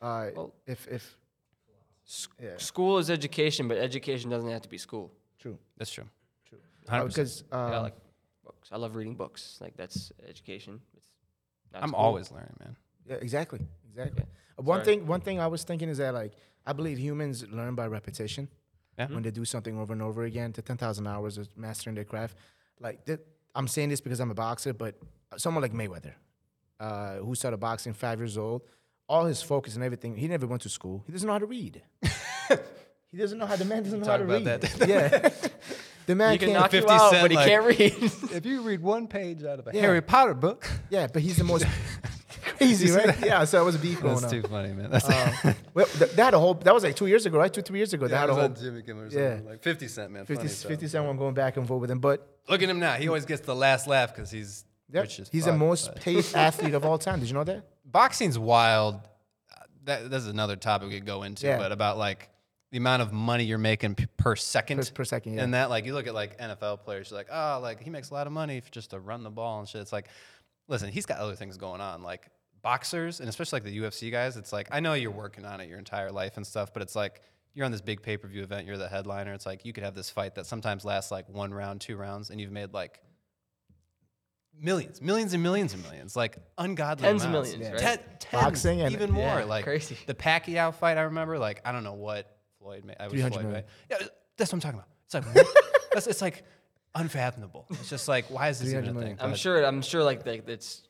uh, 0.00 0.30
Well- 0.36 0.54
if 0.66 0.86
if 0.88 1.16
yeah, 2.42 2.56
School 2.56 2.98
is 2.98 3.10
education, 3.10 3.68
but 3.68 3.76
education 3.76 4.30
doesn't 4.30 4.48
have 4.50 4.62
to 4.62 4.68
be 4.68 4.78
school. 4.78 5.12
true, 5.38 5.58
That's 5.76 5.90
true. 5.92 6.08
true. 6.48 6.58
100%. 6.86 7.08
Because 7.08 7.44
Yeah, 7.52 7.58
I 7.58 7.76
um, 7.76 7.82
like 7.82 7.96
books. 8.44 8.68
I 8.72 8.76
love 8.78 8.94
reading 8.96 9.14
books. 9.14 9.58
Like 9.60 9.76
that's 9.76 10.10
education. 10.26 10.80
It's 10.96 11.10
not 11.72 11.82
I'm 11.82 11.90
school. 11.90 12.00
always 12.00 12.30
learning, 12.32 12.56
man. 12.60 12.76
yeah, 13.06 13.16
exactly, 13.16 13.60
exactly. 13.90 14.22
Okay. 14.22 14.28
Uh, 14.58 14.62
One 14.62 14.78
Sorry. 14.84 14.96
thing, 14.96 15.06
one 15.06 15.20
thing 15.20 15.38
I 15.38 15.46
was 15.48 15.64
thinking 15.64 15.88
is 15.90 15.98
that 15.98 16.14
like 16.14 16.32
I 16.66 16.72
believe 16.72 16.98
humans 16.98 17.44
learn 17.50 17.74
by 17.74 17.86
repetition. 17.88 18.48
Yeah. 18.98 19.06
When 19.14 19.22
they 19.22 19.30
do 19.30 19.44
something 19.44 19.78
over 19.78 19.92
and 19.92 20.02
over 20.02 20.24
again, 20.24 20.52
to 20.54 20.62
ten 20.62 20.76
thousand 20.76 21.06
hours 21.06 21.38
of 21.38 21.46
mastering 21.56 21.94
their 21.94 22.04
craft. 22.04 22.36
Like 22.80 23.04
th- 23.04 23.20
I'm 23.54 23.68
saying 23.68 23.90
this 23.90 24.00
because 24.00 24.18
I'm 24.18 24.30
a 24.30 24.34
boxer, 24.34 24.72
but 24.72 24.94
someone 25.36 25.62
like 25.62 25.72
Mayweather, 25.72 26.12
uh, 26.80 27.16
who 27.16 27.34
started 27.34 27.58
boxing 27.58 27.92
five 27.92 28.18
years 28.18 28.38
old, 28.38 28.62
all 29.08 29.24
his 29.24 29.42
focus 29.42 29.74
and 29.74 29.84
everything, 29.84 30.16
he 30.16 30.28
never 30.28 30.46
went 30.46 30.62
to 30.62 30.68
school. 30.68 31.02
He 31.06 31.12
doesn't 31.12 31.26
know 31.26 31.32
how 31.32 31.38
to 31.38 31.46
read. 31.46 31.82
he 33.10 33.16
doesn't 33.18 33.38
know 33.38 33.46
how 33.46 33.56
the 33.56 33.64
man 33.64 33.82
doesn't 33.82 34.00
know 34.00 34.04
Talk 34.06 34.20
how 34.20 34.26
to 34.26 34.36
about 34.36 34.44
read. 34.44 34.60
that. 34.62 34.88
yeah, 34.88 35.30
the 36.06 36.14
man 36.14 36.32
He 36.32 36.38
can 36.38 36.48
can't. 36.50 36.60
knock 36.60 36.72
you 36.72 36.80
50 36.80 36.92
out, 36.94 37.10
Cent, 37.10 37.22
but 37.22 37.30
he 37.30 37.36
like- 37.36 37.48
can't 37.48 37.64
read. 37.66 37.78
if 38.36 38.46
you 38.46 38.62
read 38.62 38.80
one 38.82 39.06
page 39.08 39.44
out 39.44 39.58
of 39.58 39.66
a 39.66 39.70
Yeah. 39.74 39.80
Harry 39.82 40.02
Potter 40.02 40.34
book, 40.34 40.68
yeah, 40.90 41.06
but 41.12 41.22
he's 41.22 41.36
the 41.36 41.44
most 41.44 41.66
crazy, 42.58 42.90
right? 42.90 43.16
Yeah, 43.24 43.44
so 43.44 43.62
it 43.62 43.64
was 43.64 43.76
a 43.76 43.78
beef 43.78 44.00
going 44.02 44.14
that's 44.14 44.24
on. 44.24 44.30
too 44.30 44.42
funny, 44.48 44.72
man. 44.74 44.90
That's 44.90 45.08
Uh, 45.08 45.54
well, 45.74 45.86
th- 45.86 46.10
that 46.12 46.24
had 46.24 46.34
a 46.34 46.38
whole. 46.38 46.54
That 46.54 46.74
was 46.74 46.82
like 46.84 46.96
two 46.96 47.06
years 47.06 47.24
ago, 47.24 47.38
right? 47.38 47.52
Two, 47.52 47.62
three 47.62 47.78
years 47.78 47.92
ago. 47.94 48.08
that 48.08 48.16
had 48.16 48.30
a 48.30 48.34
whole. 48.34 48.48
Jimmy 48.48 48.82
Kimmel 48.82 49.04
or 49.04 49.10
something, 49.10 49.46
Like 49.46 49.62
50 49.62 49.88
Cent, 49.88 50.10
man. 50.12 50.26
50, 50.26 50.48
50 50.48 50.98
I'm 50.98 51.16
going 51.16 51.34
back 51.34 51.56
and 51.56 51.66
forth 51.66 51.80
with 51.82 51.90
him, 51.90 51.98
but 52.00 52.26
Look 52.48 52.62
at 52.62 52.68
him 52.68 52.78
now. 52.78 52.94
He 52.94 53.08
always 53.08 53.24
gets 53.26 53.42
the 53.42 53.54
last 53.54 53.86
laugh 53.86 54.14
because 54.14 54.30
he's 54.30 54.64
yep, 54.90 55.02
rich 55.04 55.20
as 55.20 55.28
he's 55.28 55.44
the 55.46 55.52
most 55.52 55.94
paid 55.96 56.24
athlete 56.34 56.74
of 56.74 56.84
all 56.84 56.98
time. 56.98 57.20
Did 57.20 57.28
you 57.28 57.34
know 57.34 57.44
that? 57.44 57.64
boxing's 57.84 58.38
wild. 58.38 59.00
That 59.84 60.10
that's 60.10 60.26
another 60.26 60.56
topic 60.56 60.88
we 60.88 60.94
could 60.96 61.06
go 61.06 61.22
into, 61.22 61.46
Yeah. 61.46 61.58
but 61.58 61.72
about 61.72 61.96
like 61.98 62.28
the 62.70 62.76
amount 62.76 63.00
of 63.00 63.12
money 63.12 63.44
you're 63.44 63.56
making 63.56 63.96
per 64.18 64.36
second. 64.36 64.76
Per, 64.78 64.92
per 64.92 65.04
second, 65.04 65.34
yeah. 65.34 65.42
And 65.42 65.54
that, 65.54 65.70
like, 65.70 65.86
you 65.86 65.94
look 65.94 66.06
at 66.06 66.12
like 66.12 66.36
NFL 66.38 66.82
players, 66.84 67.10
you're 67.10 67.18
like, 67.18 67.28
oh, 67.32 67.60
like 67.62 67.82
he 67.82 67.88
makes 67.88 68.10
a 68.10 68.14
lot 68.14 68.26
of 68.26 68.32
money 68.34 68.62
just 68.70 68.90
to 68.90 69.00
run 69.00 69.22
the 69.22 69.30
ball 69.30 69.60
and 69.60 69.66
shit. 69.68 69.80
It's 69.80 69.92
like, 69.92 70.08
listen, 70.68 70.90
he's 70.90 71.06
got 71.06 71.18
other 71.18 71.34
things 71.34 71.56
going 71.56 71.80
on. 71.80 72.02
Like 72.02 72.28
boxers, 72.60 73.20
and 73.20 73.28
especially 73.30 73.56
like 73.56 73.64
the 73.64 73.78
UFC 73.78 74.10
guys, 74.10 74.36
it's 74.36 74.52
like 74.52 74.68
I 74.70 74.80
know 74.80 74.92
you're 74.92 75.10
working 75.10 75.46
on 75.46 75.62
it 75.62 75.68
your 75.70 75.78
entire 75.78 76.10
life 76.12 76.36
and 76.36 76.46
stuff, 76.46 76.74
but 76.74 76.82
it's 76.82 76.94
like 76.94 77.22
you're 77.54 77.64
on 77.64 77.72
this 77.72 77.80
big 77.80 78.02
pay 78.02 78.18
per 78.18 78.28
view 78.28 78.42
event, 78.42 78.66
you're 78.66 78.76
the 78.76 78.88
headliner. 78.88 79.32
It's 79.32 79.46
like 79.46 79.64
you 79.64 79.72
could 79.72 79.84
have 79.84 79.94
this 79.94 80.10
fight 80.10 80.34
that 80.34 80.44
sometimes 80.44 80.84
lasts 80.84 81.10
like 81.10 81.26
one 81.30 81.54
round, 81.54 81.80
two 81.80 81.96
rounds, 81.96 82.28
and 82.28 82.38
you've 82.38 82.52
made 82.52 82.74
like 82.74 83.00
millions, 84.60 85.00
millions 85.00 85.32
and 85.34 85.42
millions 85.42 85.72
and 85.74 85.82
millions, 85.82 86.14
like 86.16 86.38
ungodly 86.58 87.04
Tens 87.06 87.22
of 87.24 87.30
amounts. 87.30 87.50
millions, 87.56 87.80
Ten- 87.80 87.98
right? 87.98 88.20
tens, 88.20 88.42
Boxing 88.44 88.80
and- 88.82 88.92
even 88.92 89.10
more. 89.12 89.24
Yeah, 89.38 89.44
like 89.44 89.64
crazy. 89.64 89.96
the 90.06 90.14
Pacquiao 90.14 90.74
fight, 90.74 90.98
I 90.98 91.02
remember. 91.02 91.38
Like 91.38 91.60
I 91.64 91.72
don't 91.72 91.84
know 91.84 91.94
what 91.94 92.36
Floyd 92.58 92.84
made. 92.84 92.96
I 93.00 93.04
was 93.04 93.12
300 93.12 93.32
Floyd, 93.34 93.44
million. 93.46 93.64
right? 93.90 94.00
Yeah, 94.00 94.06
that's 94.36 94.52
what 94.52 94.56
I'm 94.56 94.60
talking 94.60 94.78
about. 94.80 94.88
It's 95.06 95.14
like 95.14 95.24
what? 95.34 95.46
that's, 95.92 96.06
it's 96.06 96.22
like 96.22 96.44
unfathomable. 96.94 97.66
It's 97.70 97.88
just 97.90 98.08
like 98.08 98.26
why 98.30 98.48
is 98.48 98.58
this 98.60 98.68
even 98.70 98.84
a 98.84 98.86
300 98.92 99.06
thing? 99.06 99.16
I'm 99.20 99.30
But 99.30 99.38
sure. 99.38 99.64
I'm 99.64 99.82
sure. 99.82 100.02
Like 100.02 100.24
they, 100.24 100.40
it's. 100.46 100.82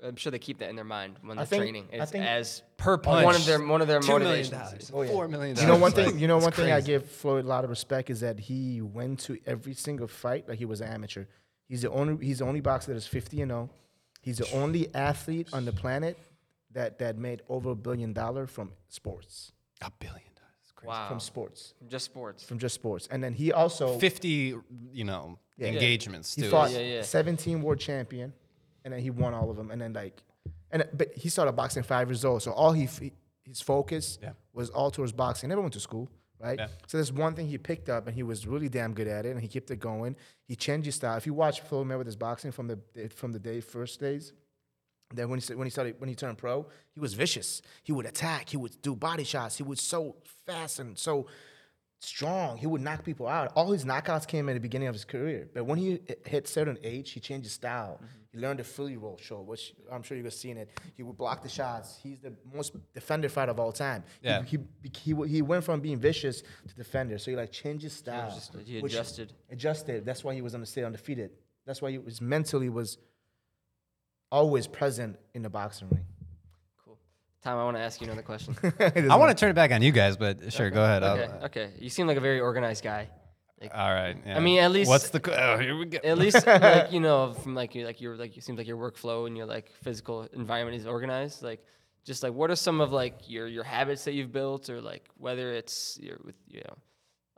I'm 0.00 0.14
sure 0.14 0.30
they 0.30 0.38
keep 0.38 0.58
that 0.58 0.70
in 0.70 0.76
their 0.76 0.84
mind 0.84 1.16
when 1.22 1.36
they're 1.36 1.44
think- 1.46 1.60
training. 1.60 1.88
I 1.92 1.96
It's 1.96 2.12
think- 2.12 2.24
as 2.24 2.62
per 2.76 2.98
punch, 2.98 3.24
one 3.24 3.34
of 3.34 3.44
their 3.44 3.60
one 3.66 3.82
of 3.82 3.88
their 3.88 3.98
two 3.98 4.06
million 4.18 4.22
motivations. 4.48 4.90
dollars, 4.90 5.08
oh, 5.10 5.12
four 5.12 5.26
million 5.26 5.56
You 5.56 5.66
know 5.66 5.76
one 5.76 5.90
dollars. 5.90 6.10
thing. 6.12 6.20
You 6.20 6.28
know 6.28 6.36
it's 6.36 6.44
one 6.44 6.52
thing 6.52 6.66
I 6.66 6.74
crazy. 6.76 6.86
give 6.86 7.10
Floyd 7.10 7.44
a 7.44 7.48
lot 7.48 7.64
of 7.64 7.70
respect 7.70 8.08
is 8.08 8.20
that 8.20 8.38
he 8.38 8.80
went 8.80 9.18
to 9.20 9.38
every 9.44 9.74
single 9.74 10.06
fight 10.06 10.48
like 10.48 10.58
he 10.58 10.66
was 10.66 10.80
an 10.80 10.86
amateur. 10.92 11.24
He's 11.68 11.82
the 11.82 11.90
only. 11.90 12.24
He's 12.24 12.38
the 12.38 12.44
only 12.46 12.60
boxer 12.60 12.92
that 12.92 12.96
is 12.96 13.06
50 13.06 13.42
and 13.42 13.50
0. 13.50 13.70
He's 14.22 14.38
the 14.38 14.50
only 14.52 14.92
athlete 14.94 15.48
on 15.52 15.64
the 15.64 15.72
planet 15.72 16.18
that 16.72 16.98
that 16.98 17.16
made 17.18 17.42
over 17.48 17.70
a 17.70 17.74
billion 17.74 18.12
dollar 18.12 18.46
from 18.46 18.72
sports. 18.88 19.52
a 19.82 19.90
billion 19.98 20.32
dollars. 20.34 20.54
It's 20.62 20.72
crazy. 20.72 20.88
Wow. 20.88 21.08
From 21.08 21.20
sports. 21.20 21.74
Just 21.88 22.04
sports. 22.06 22.42
From 22.42 22.58
just 22.58 22.74
sports. 22.74 23.06
And 23.10 23.22
then 23.22 23.32
he 23.32 23.52
also 23.52 23.98
Fifty, 23.98 24.54
you 24.92 25.04
know, 25.04 25.38
Yeah. 25.56 25.68
engagements 25.68 26.34
he 26.34 26.42
fought 26.42 26.70
Yeah, 26.72 26.80
yeah. 26.80 27.02
17 27.02 27.62
world 27.62 27.78
champion, 27.80 28.32
and 28.84 28.92
then 28.94 29.00
he 29.00 29.10
won 29.10 29.34
all 29.34 29.50
of 29.50 29.56
them. 29.56 29.70
And 29.70 29.80
then 29.80 29.92
like, 29.92 30.22
and 30.70 30.84
but 30.94 31.14
he 31.14 31.28
started 31.28 31.52
boxing 31.52 31.82
five 31.82 32.08
years 32.08 32.24
old. 32.24 32.42
So 32.42 32.52
all 32.52 32.72
he 32.72 32.88
his 33.44 33.60
focus 33.60 34.18
Yeah. 34.22 34.32
was 34.52 34.68
all 34.70 34.90
towards 34.90 35.12
boxing. 35.12 35.48
He 35.48 35.50
never 35.50 35.62
went 35.62 35.74
to 35.74 35.80
school, 35.80 36.10
right? 36.40 36.58
Yeah. 36.58 36.68
So 36.86 36.98
there's 36.98 37.12
one 37.12 37.34
thing 37.34 37.48
he 37.48 37.58
picked 37.58 37.88
up, 37.88 38.06
and 38.06 38.14
he 38.14 38.22
was 38.22 38.46
really 38.46 38.68
damn 38.68 38.92
good 38.94 39.08
at 39.08 39.26
it, 39.26 39.30
and 39.30 39.40
he 39.40 39.48
kept 39.48 39.70
it 39.70 39.80
going. 39.80 40.16
He 40.46 40.56
changed 40.56 40.86
his 40.86 40.94
style. 40.94 41.16
If 41.16 41.26
you 41.26 41.34
watch 41.34 41.60
Floyd 41.60 41.86
Mayweather's 41.86 42.16
boxing 42.16 42.52
from 42.52 42.68
the 42.68 43.08
from 43.08 43.32
the 43.32 43.38
day 43.38 43.60
first 43.60 44.00
days. 44.00 44.32
Then 45.14 45.30
when 45.30 45.40
he 45.40 45.54
when 45.54 45.66
he 45.66 45.70
started 45.70 45.94
when 45.98 46.08
he 46.08 46.14
turned 46.14 46.36
pro, 46.36 46.66
he 46.90 47.00
was 47.00 47.14
vicious. 47.14 47.62
He 47.82 47.92
would 47.92 48.04
attack. 48.04 48.50
He 48.50 48.58
would 48.58 48.80
do 48.82 48.94
body 48.94 49.24
shots. 49.24 49.56
He 49.56 49.62
was 49.62 49.80
so 49.80 50.16
fast 50.46 50.80
and 50.80 50.98
so 50.98 51.26
strong. 52.00 52.56
He 52.58 52.66
would 52.66 52.80
knock 52.80 53.04
people 53.04 53.26
out. 53.26 53.52
All 53.54 53.70
his 53.72 53.84
knockouts 53.84 54.26
came 54.26 54.48
at 54.48 54.54
the 54.54 54.60
beginning 54.60 54.88
of 54.88 54.94
his 54.94 55.04
career. 55.04 55.48
But 55.52 55.64
when 55.66 55.78
he 55.78 56.00
hit 56.24 56.46
certain 56.48 56.78
age, 56.82 57.10
he 57.10 57.20
changed 57.20 57.44
his 57.46 57.52
style. 57.52 57.94
Mm-hmm. 57.96 58.06
He 58.32 58.38
learned 58.38 58.60
the 58.60 58.64
Philly 58.64 58.96
roll 58.96 59.16
show, 59.16 59.40
which 59.40 59.74
I'm 59.90 60.02
sure 60.02 60.16
you 60.16 60.22
guys 60.22 60.38
seen 60.38 60.58
it. 60.58 60.68
He 60.96 61.02
would 61.02 61.16
block 61.16 61.42
the 61.42 61.48
shots. 61.48 61.98
He's 62.02 62.20
the 62.20 62.34
most 62.54 62.72
defender 62.94 63.28
fighter 63.28 63.50
of 63.52 63.58
all 63.58 63.72
time. 63.72 64.04
He- 64.20 64.28
Yeah. 64.28 64.42
He, 64.42 64.58
he, 64.82 65.14
he, 65.14 65.28
he 65.28 65.42
went 65.42 65.64
from 65.64 65.80
being 65.80 65.98
vicious 65.98 66.42
to 66.68 66.74
defender. 66.76 67.18
So 67.18 67.30
he 67.30 67.36
like 67.36 67.50
changed 67.52 67.82
his 67.84 67.94
style. 67.94 68.30
just- 68.34 68.54
he 68.66 68.80
adjusted. 68.92 69.32
Adjusted. 69.50 70.04
That's 70.04 70.22
why 70.22 70.34
he 70.34 70.42
was 70.42 70.54
on 70.54 70.60
the 70.60 70.66
stay 70.66 70.84
undefeated. 70.84 71.30
That's 71.66 71.80
why 71.82 71.90
he 71.90 71.98
was 71.98 72.20
mentally 72.20 72.68
was 72.68 72.98
always 74.30 74.66
present 74.66 75.18
in 75.34 75.42
the 75.42 75.50
boxing 75.50 75.88
ring. 75.90 76.04
Cool. 77.44 77.52
Tom, 77.52 77.60
I 77.60 77.64
want 77.64 77.76
to 77.76 77.80
ask 77.82 78.00
you 78.00 78.06
another 78.06 78.22
question. 78.22 78.56
I 79.10 79.16
want 79.16 79.30
to 79.36 79.40
turn 79.40 79.50
it 79.50 79.54
back 79.54 79.70
on 79.72 79.82
you 79.82 79.92
guys, 79.92 80.16
but 80.16 80.52
sure, 80.52 80.70
go 80.70 80.82
ahead. 80.84 81.02
I'll- 81.02 81.18
okay. 81.18 81.32
Okay. 81.44 81.70
You 81.78 81.88
seem 81.90 82.06
like 82.06 82.16
a 82.16 82.20
very 82.20 82.40
organized 82.40 82.82
guy. 82.84 83.08
All 83.74 83.92
right. 83.92 84.16
yeah. 84.24 84.36
I 84.36 84.40
mean, 84.40 84.60
at 84.60 84.70
least- 84.70 84.88
what's 84.88 85.10
the? 85.10 85.18
co- 85.20 85.32
Oh, 85.32 85.58
here 85.58 85.76
we 85.76 85.86
go. 85.86 85.98
At 86.04 86.16
least, 86.18 86.46
like 86.46 86.92
you 86.92 87.00
know, 87.00 87.32
from 87.34 87.54
like 87.56 87.74
you 87.74 87.84
like 87.84 88.00
your 88.00 88.16
like 88.16 88.36
you 88.36 88.42
seems 88.42 88.56
like 88.58 88.68
your 88.68 88.76
workflow 88.76 89.26
and 89.26 89.36
your 89.36 89.46
like 89.46 89.72
physical 89.82 90.22
environment 90.32 90.76
is 90.80 90.86
organized. 90.86 91.42
Like, 91.42 91.64
just 92.04 92.22
like 92.22 92.32
what 92.32 92.50
are 92.50 92.56
some 92.56 92.80
of 92.80 92.92
like 92.92 93.28
your 93.28 93.48
your 93.48 93.64
habits 93.64 94.04
that 94.04 94.12
you've 94.12 94.30
built, 94.32 94.70
or 94.70 94.80
like 94.80 95.08
whether 95.16 95.52
it's 95.52 95.98
your 96.00 96.18
with 96.24 96.36
you 96.46 96.60
know, 96.60 96.74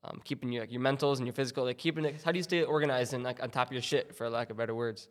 um, 0.04 0.20
keeping 0.24 0.52
your 0.52 0.62
like 0.64 0.72
your 0.72 0.82
mentals 0.82 1.16
and 1.18 1.26
your 1.26 1.32
physical, 1.34 1.64
like 1.64 1.78
keeping 1.78 2.04
it. 2.04 2.22
How 2.22 2.32
do 2.32 2.38
you 2.38 2.42
stay 2.42 2.64
organized 2.64 3.14
and 3.14 3.24
like 3.24 3.42
on 3.42 3.48
top 3.48 3.68
of 3.68 3.72
your 3.72 3.82
shit, 3.82 4.14
for 4.14 4.28
lack 4.28 4.50
of 4.50 4.58
better 4.58 4.74
words? 4.74 5.08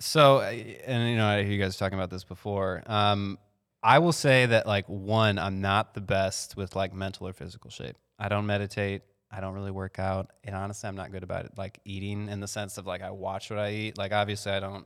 So, 0.00 0.38
uh, 0.38 0.50
and 0.86 1.08
you 1.10 1.16
know, 1.16 1.26
I 1.26 1.42
hear 1.44 1.52
you 1.52 1.58
guys 1.62 1.76
talking 1.78 1.98
about 1.98 2.10
this 2.10 2.24
before. 2.24 2.82
Um, 2.86 3.38
I 3.82 3.98
will 3.98 4.12
say 4.12 4.46
that 4.46 4.66
like 4.66 4.86
one, 4.88 5.38
I'm 5.38 5.60
not 5.60 5.94
the 5.94 6.00
best 6.00 6.56
with 6.56 6.76
like 6.76 6.92
mental 6.92 7.26
or 7.26 7.32
physical 7.32 7.70
shape. 7.70 7.96
I 8.18 8.28
don't 8.28 8.46
meditate. 8.46 9.02
I 9.32 9.40
don't 9.40 9.54
really 9.54 9.70
work 9.70 10.00
out, 10.00 10.32
and 10.42 10.56
honestly, 10.56 10.88
I'm 10.88 10.96
not 10.96 11.12
good 11.12 11.22
about 11.22 11.44
it. 11.44 11.52
Like 11.56 11.78
eating 11.84 12.28
in 12.28 12.40
the 12.40 12.48
sense 12.48 12.78
of 12.78 12.86
like 12.86 13.00
I 13.00 13.10
watch 13.10 13.48
what 13.48 13.60
I 13.60 13.70
eat. 13.72 13.98
Like 13.98 14.12
obviously, 14.12 14.50
I 14.50 14.58
don't 14.58 14.84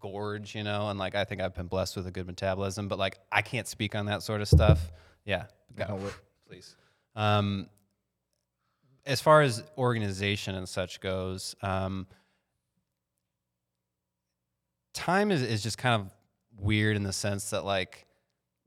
gorge, 0.00 0.54
you 0.54 0.62
know, 0.62 0.88
and 0.88 0.98
like 0.98 1.14
I 1.14 1.24
think 1.24 1.40
I've 1.40 1.54
been 1.54 1.66
blessed 1.66 1.96
with 1.96 2.06
a 2.06 2.10
good 2.10 2.26
metabolism, 2.26 2.88
but 2.88 2.98
like 2.98 3.18
I 3.30 3.42
can't 3.42 3.68
speak 3.68 3.94
on 3.94 4.06
that 4.06 4.22
sort 4.22 4.40
of 4.40 4.48
stuff. 4.48 4.92
Yeah, 5.24 5.44
go 5.76 6.00
please. 6.48 6.74
Um, 7.14 7.68
as 9.04 9.20
far 9.20 9.42
as 9.42 9.62
organization 9.76 10.54
and 10.54 10.68
such 10.68 11.00
goes, 11.00 11.54
um, 11.62 12.06
time 14.94 15.30
is, 15.30 15.42
is 15.42 15.62
just 15.62 15.78
kind 15.78 16.00
of 16.00 16.10
weird 16.58 16.96
in 16.96 17.02
the 17.02 17.12
sense 17.12 17.50
that 17.50 17.64
like 17.64 18.06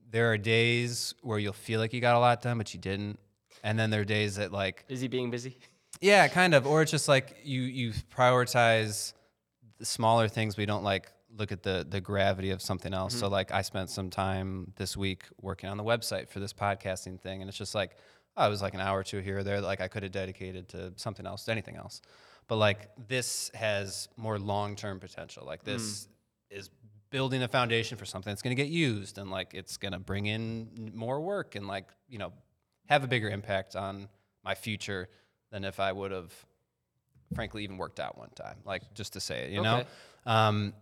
there 0.10 0.32
are 0.32 0.38
days 0.38 1.13
where 1.21 1.39
you'll 1.39 1.54
feel 1.54 1.80
like 1.80 1.93
you 1.93 2.01
got 2.01 2.15
a 2.15 2.19
lot 2.19 2.41
done, 2.41 2.58
but 2.58 2.73
you 2.73 2.80
didn't. 2.80 3.19
And 3.63 3.77
then 3.77 3.89
there 3.89 4.01
are 4.01 4.06
days 4.06 4.36
that 4.36 4.51
like 4.51 4.86
Busy 4.88 5.08
being 5.08 5.32
busy. 5.32 5.58
yeah, 6.01 6.27
kind 6.27 6.54
of. 6.54 6.65
Or 6.65 6.82
it's 6.82 6.91
just 6.91 7.08
like 7.08 7.38
you 7.43 7.62
you 7.62 7.93
prioritize 8.15 9.13
the 9.77 9.86
smaller 9.86 10.27
things. 10.27 10.58
We 10.58 10.65
don't 10.65 10.84
like 10.84 11.12
look 11.38 11.51
at 11.51 11.63
the 11.63 11.86
the 11.88 12.01
gravity 12.01 12.51
of 12.51 12.62
something 12.62 12.93
else. 12.93 13.13
So 13.13 13.25
mm-hmm. 13.25 13.34
like 13.34 13.51
I 13.51 13.62
spent 13.62 13.89
some 13.89 14.10
time 14.10 14.73
this 14.77 14.97
week 14.97 15.25
working 15.39 15.69
on 15.69 15.77
the 15.77 15.84
website 15.84 16.30
for 16.30 16.39
this 16.39 16.54
podcasting 16.54 17.19
thing, 17.19 17.41
and 17.41 17.49
it's 17.49 17.58
just 17.58 17.75
like 17.75 17.97
oh, 18.38 18.47
it 18.47 18.49
was 18.49 18.62
like 18.62 18.73
an 18.73 18.80
hour 18.80 18.99
or 18.99 19.04
two 19.04 19.19
here 19.19 19.39
or 19.39 19.43
there. 19.43 19.62
that, 19.62 19.67
Like 19.67 19.82
I 19.82 19.88
could 19.88 20.04
have 20.04 20.12
dedicated 20.12 20.69
to 20.69 20.93
something 20.95 21.25
else, 21.25 21.45
to 21.45 21.51
anything 21.51 21.75
else. 21.75 22.01
But 22.47 22.58
like 22.58 22.89
this 23.08 23.51
has 23.54 24.10
more 24.17 24.39
long 24.39 24.75
term 24.75 24.99
potential. 24.99 25.45
Like 25.45 25.63
this 25.63 26.08
mm. 26.51 26.58
is 26.58 26.69
building 27.12 27.43
a 27.43 27.47
foundation 27.47 27.97
for 27.97 28.06
something 28.06 28.32
that's 28.32 28.41
going 28.41 28.56
to 28.56 28.62
get 28.62 28.71
used 28.71 29.17
and 29.17 29.30
like 29.30 29.54
it's 29.54 29.78
going 29.78 29.91
to 29.91 30.00
bring 30.00 30.26
in 30.26 30.91
more 30.95 31.19
work 31.19 31.56
and 31.56 31.67
like 31.67 31.86
you 32.08 32.17
know 32.17 32.32
have 32.88 33.04
a 33.04 33.08
bigger 33.08 33.30
impact 33.30 33.76
on 33.76 34.08
my 34.43 34.56
future 34.56 35.08
than 35.52 35.63
if 35.63 35.80
I 35.80 35.91
would 35.91 36.12
have 36.12 36.34
frankly 37.36 37.63
even 37.63 37.78
worked 37.78 38.00
out 38.00 38.17
one 38.17 38.30
time 38.36 38.58
like 38.65 38.82
just 38.93 39.13
to 39.13 39.19
say 39.19 39.45
it 39.45 39.52
you 39.52 39.62
know? 39.62 39.84
Um, 40.26 40.74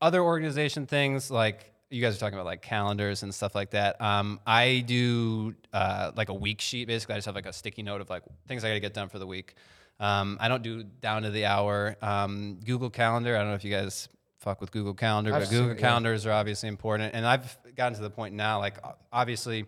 other 0.00 0.22
organization 0.22 0.86
things 0.86 1.30
like 1.30 1.72
you 1.90 2.00
guys 2.00 2.16
are 2.16 2.20
talking 2.20 2.34
about 2.34 2.46
like 2.46 2.62
calendars 2.62 3.22
and 3.22 3.32
stuff 3.34 3.54
like 3.54 3.70
that. 3.70 4.00
Um, 4.00 4.40
i 4.46 4.84
do 4.86 5.54
uh, 5.72 6.12
like 6.16 6.28
a 6.28 6.34
week 6.34 6.60
sheet 6.60 6.86
basically. 6.86 7.14
I 7.14 7.18
just 7.18 7.26
have 7.26 7.34
like 7.34 7.46
a 7.46 7.52
sticky 7.52 7.82
note 7.82 8.00
of 8.00 8.10
like 8.10 8.22
things 8.46 8.64
i 8.64 8.68
gotta 8.68 8.80
get 8.80 8.94
done 8.94 9.08
for 9.08 9.18
the 9.18 9.26
week. 9.26 9.54
Um, 9.98 10.38
i 10.40 10.46
don't 10.46 10.62
do 10.62 10.84
down 10.84 11.22
to 11.22 11.30
the 11.30 11.46
hour. 11.46 11.96
Um, 12.00 12.60
google 12.64 12.90
calendar 12.90 13.34
i 13.34 13.40
don't 13.40 13.48
know 13.48 13.54
if 13.54 13.64
you 13.64 13.72
guys 13.72 14.08
fuck 14.44 14.60
with 14.60 14.70
google 14.70 14.94
calendar 14.94 15.32
I've 15.34 15.40
but 15.42 15.48
seen 15.48 15.58
google 15.58 15.74
yeah. 15.74 15.80
calendars 15.80 16.26
are 16.26 16.32
obviously 16.32 16.68
important. 16.68 17.14
And 17.14 17.26
i've 17.26 17.56
gotten 17.74 17.94
to 17.96 18.02
the 18.02 18.10
point 18.10 18.34
now 18.34 18.58
like 18.60 18.76
obviously 19.12 19.66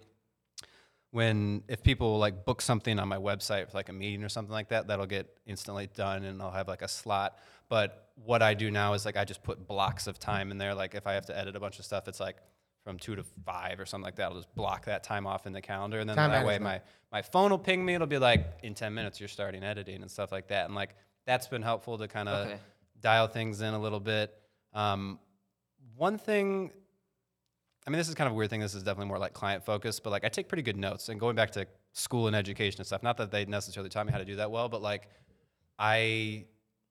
when 1.11 1.63
if 1.69 1.83
people 1.83 2.19
like 2.19 2.45
book 2.45 2.61
something 2.61 2.99
on 2.99 3.09
my 3.09 3.17
website 3.17 3.71
for 3.71 3.77
like 3.79 3.89
a 3.89 3.93
meeting 3.93 4.23
or 4.23 4.29
something 4.29 4.53
like 4.53 4.69
that 4.69 4.87
that'll 4.89 5.07
get 5.07 5.27
instantly 5.47 5.89
done 5.95 6.25
and 6.25 6.43
i'll 6.43 6.51
have 6.51 6.69
like 6.69 6.83
a 6.83 6.89
slot. 6.89 7.39
But 7.69 8.11
what 8.25 8.43
i 8.43 8.55
do 8.55 8.71
now 8.71 8.93
is 8.95 9.05
like 9.05 9.17
i 9.17 9.25
just 9.25 9.43
put 9.43 9.67
blocks 9.67 10.07
of 10.07 10.19
time 10.19 10.51
in 10.51 10.59
there. 10.59 10.75
Like 10.75 10.95
if 10.95 11.07
i 11.07 11.13
have 11.15 11.27
to 11.27 11.37
edit 11.39 11.57
a 11.57 11.61
bunch 11.61 11.79
of 11.79 11.85
stuff 11.85 12.07
it's 12.09 12.21
like 12.21 12.37
from 12.85 12.99
two 12.99 13.17
to 13.17 13.25
five 13.45 13.81
or 13.81 13.87
something 13.87 14.05
like 14.05 14.15
that 14.17 14.27
i'll 14.31 14.37
just 14.37 14.55
block 14.55 14.85
that 14.85 15.03
time 15.03 15.27
off 15.27 15.47
in 15.47 15.53
the 15.53 15.61
calendar. 15.63 15.99
And 16.01 16.09
then 16.09 16.17
Time 16.17 16.31
that 16.31 16.47
way 16.47 16.59
my 16.59 16.81
my 17.13 17.23
phone 17.23 17.51
will 17.51 17.59
ping 17.59 17.85
me. 17.85 17.95
It'll 17.95 18.07
be 18.07 18.19
like 18.19 18.45
in 18.63 18.75
10 18.75 18.93
minutes 18.93 19.21
you're 19.21 19.29
starting 19.29 19.63
editing 19.63 20.03
and 20.03 20.11
stuff 20.11 20.33
like 20.33 20.49
that. 20.49 20.67
And 20.67 20.75
like 20.75 20.95
that's 21.25 21.47
been 21.49 21.63
helpful 21.63 21.97
to 21.99 22.09
kind 22.09 22.29
of 22.29 22.47
Okay. 22.47 22.59
dial 23.01 23.27
things 23.29 23.61
in 23.61 23.73
a 23.75 23.79
little 23.79 24.01
bit 24.01 24.35
um, 24.77 25.19
one 25.97 26.19
thing 26.19 26.71
I 27.87 27.91
mean, 27.91 27.99
this 27.99 28.09
is 28.09 28.17
kind 28.17 28.27
of 28.27 28.33
a 28.33 28.37
weird 28.37 28.51
thing. 28.51 28.61
This 28.61 28.75
is 28.75 28.83
definitely 28.83 29.07
more 29.07 29.19
like 29.19 29.33
client 29.33 29.65
focused, 29.65 30.03
but 30.03 30.11
like 30.11 30.25
I 30.25 30.29
take 30.29 30.49
pretty 30.49 30.63
good 30.63 30.77
notes. 30.77 31.09
And 31.09 31.21
going 31.21 31.37
back 31.37 31.53
to 31.53 31.67
school 31.93 32.27
and 32.27 32.35
education 32.35 32.81
and 32.81 32.87
stuff, 32.87 33.03
not 33.03 33.17
that 33.19 33.31
they 33.31 33.45
necessarily 33.45 33.89
taught 33.89 34.07
me 34.07 34.13
how 34.13 34.19
to 34.19 34.25
do 34.25 34.37
that 34.37 34.51
well, 34.51 34.69
but 34.69 34.83
like 34.83 35.09
I 35.79 36.47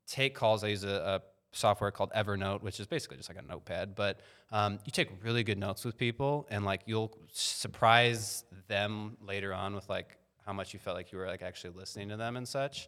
take 0.08 0.36
calls. 0.36 0.64
I 0.64 0.68
use 0.68 0.86
a, 0.86 1.22
a 1.22 1.22
software 1.52 1.92
called 1.92 2.12
Evernote, 2.16 2.62
which 2.62 2.80
is 2.80 2.88
basically 2.88 3.18
just 3.18 3.28
like 3.28 3.38
a 3.38 3.42
notepad. 3.42 3.94
But 3.94 4.22
um, 4.52 4.80
you 4.86 4.92
take 4.92 5.10
really 5.22 5.44
good 5.44 5.58
notes 5.58 5.84
with 5.84 5.98
people, 5.98 6.48
and 6.50 6.64
like 6.64 6.82
you'll 6.86 7.12
surprise 7.34 8.46
them 8.70 9.18
later 9.22 9.54
on 9.54 9.76
with 9.76 9.90
like 9.90 10.18
how 10.46 10.54
much 10.54 10.74
you 10.74 10.80
felt 10.80 10.96
like 10.96 11.12
you 11.12 11.18
were 11.18 11.28
like 11.28 11.42
actually 11.42 11.74
listening 11.74 12.08
to 12.10 12.16
them 12.16 12.38
and 12.38 12.48
such. 12.48 12.88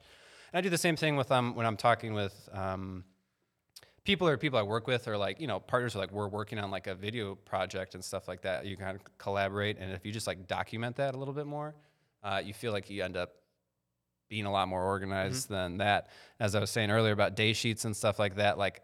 And 0.54 0.60
I 0.60 0.62
do 0.62 0.70
the 0.70 0.78
same 0.78 0.96
thing 0.96 1.18
with 1.18 1.30
um 1.30 1.56
when 1.56 1.66
I'm 1.66 1.78
talking 1.78 2.14
with 2.14 2.48
um, 2.54 3.04
people 4.08 4.26
or 4.26 4.38
people 4.38 4.58
I 4.58 4.62
work 4.62 4.88
with 4.88 5.06
are 5.10 5.18
like, 5.18 5.42
you 5.42 5.48
know, 5.48 5.60
partners 5.60 5.94
are 5.94 6.00
like 6.00 6.14
we're 6.14 6.30
working 6.30 6.60
on 6.60 6.72
like 6.72 6.88
a 6.88 6.96
video 6.96 7.36
project 7.36 7.94
and 7.94 8.02
stuff 8.02 8.26
like 8.30 8.42
that. 8.44 8.66
You 8.66 8.78
kind 8.78 8.96
of 8.96 9.02
collaborate. 9.18 9.78
And 9.78 9.92
if 9.92 10.06
you 10.06 10.14
just 10.14 10.28
like 10.28 10.48
document 10.48 10.96
that 10.96 11.14
a 11.14 11.18
little 11.18 11.34
bit 11.34 11.46
more, 11.46 11.76
uh, 12.24 12.42
you 12.42 12.54
feel 12.54 12.72
like 12.72 12.90
you 12.90 13.04
end 13.04 13.18
up 13.18 13.32
being 14.30 14.46
a 14.46 14.52
lot 14.52 14.70
more 14.70 14.82
organized 14.82 15.50
than 15.50 15.80
that. 15.80 16.08
As 16.40 16.56
I 16.56 16.62
was 16.62 16.70
saying 16.70 16.90
earlier 16.90 17.12
about 17.12 17.36
day 17.36 17.52
sheets 17.52 17.84
and 17.84 17.94
stuff 17.94 18.18
like 18.18 18.36
that, 18.36 18.58
like 18.58 18.82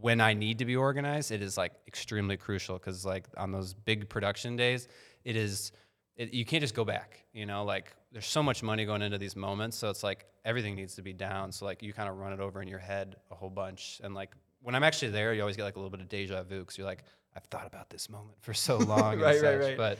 when 0.00 0.20
I 0.20 0.34
need 0.34 0.58
to 0.58 0.64
be 0.64 0.74
organized, 0.74 1.30
it 1.30 1.40
is 1.40 1.56
like 1.56 1.74
extremely 1.86 2.36
crucial 2.36 2.76
because 2.76 3.06
like 3.06 3.26
on 3.36 3.52
those 3.52 3.72
big 3.72 4.08
production 4.08 4.56
days, 4.56 4.88
it 5.24 5.36
is 5.36 5.70
it, 6.18 6.34
you 6.34 6.44
can't 6.44 6.60
just 6.60 6.74
go 6.74 6.84
back. 6.84 7.24
You 7.32 7.46
know, 7.46 7.64
like 7.64 7.94
there's 8.12 8.26
so 8.26 8.42
much 8.42 8.62
money 8.62 8.84
going 8.84 9.00
into 9.00 9.16
these 9.16 9.36
moments, 9.36 9.78
so 9.78 9.88
it's 9.88 10.02
like 10.02 10.26
everything 10.44 10.74
needs 10.74 10.96
to 10.96 11.02
be 11.02 11.14
down. 11.14 11.52
So 11.52 11.64
like 11.64 11.82
you 11.82 11.92
kind 11.94 12.08
of 12.10 12.16
run 12.16 12.32
it 12.34 12.40
over 12.40 12.60
in 12.60 12.68
your 12.68 12.78
head 12.78 13.16
a 13.30 13.34
whole 13.34 13.50
bunch, 13.50 14.00
and 14.04 14.14
like 14.14 14.32
when 14.60 14.74
I'm 14.74 14.84
actually 14.84 15.12
there, 15.12 15.32
you 15.32 15.40
always 15.40 15.56
get 15.56 15.64
like 15.64 15.76
a 15.76 15.78
little 15.78 15.90
bit 15.90 16.00
of 16.00 16.08
deja 16.08 16.42
vu 16.42 16.58
because 16.60 16.76
you're 16.76 16.86
like, 16.86 17.04
I've 17.34 17.44
thought 17.44 17.66
about 17.66 17.88
this 17.88 18.10
moment 18.10 18.36
for 18.40 18.52
so 18.52 18.76
long. 18.92 19.14
and 19.14 19.22
Right, 19.22 19.40
right, 19.40 19.60
such. 19.60 19.60
right. 19.60 19.76
But 19.76 19.98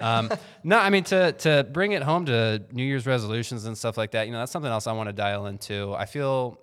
um, 0.00 0.30
no, 0.64 0.78
I 0.78 0.90
mean 0.90 1.04
to 1.04 1.32
to 1.32 1.66
bring 1.70 1.92
it 1.92 2.02
home 2.02 2.26
to 2.26 2.62
New 2.72 2.84
Year's 2.84 3.06
resolutions 3.06 3.64
and 3.66 3.76
stuff 3.76 3.96
like 3.96 4.12
that. 4.12 4.26
You 4.26 4.32
know, 4.32 4.38
that's 4.38 4.52
something 4.52 4.70
else 4.70 4.86
I 4.86 4.92
want 4.92 5.08
to 5.08 5.12
dial 5.12 5.46
into. 5.46 5.94
I 5.94 6.06
feel 6.06 6.60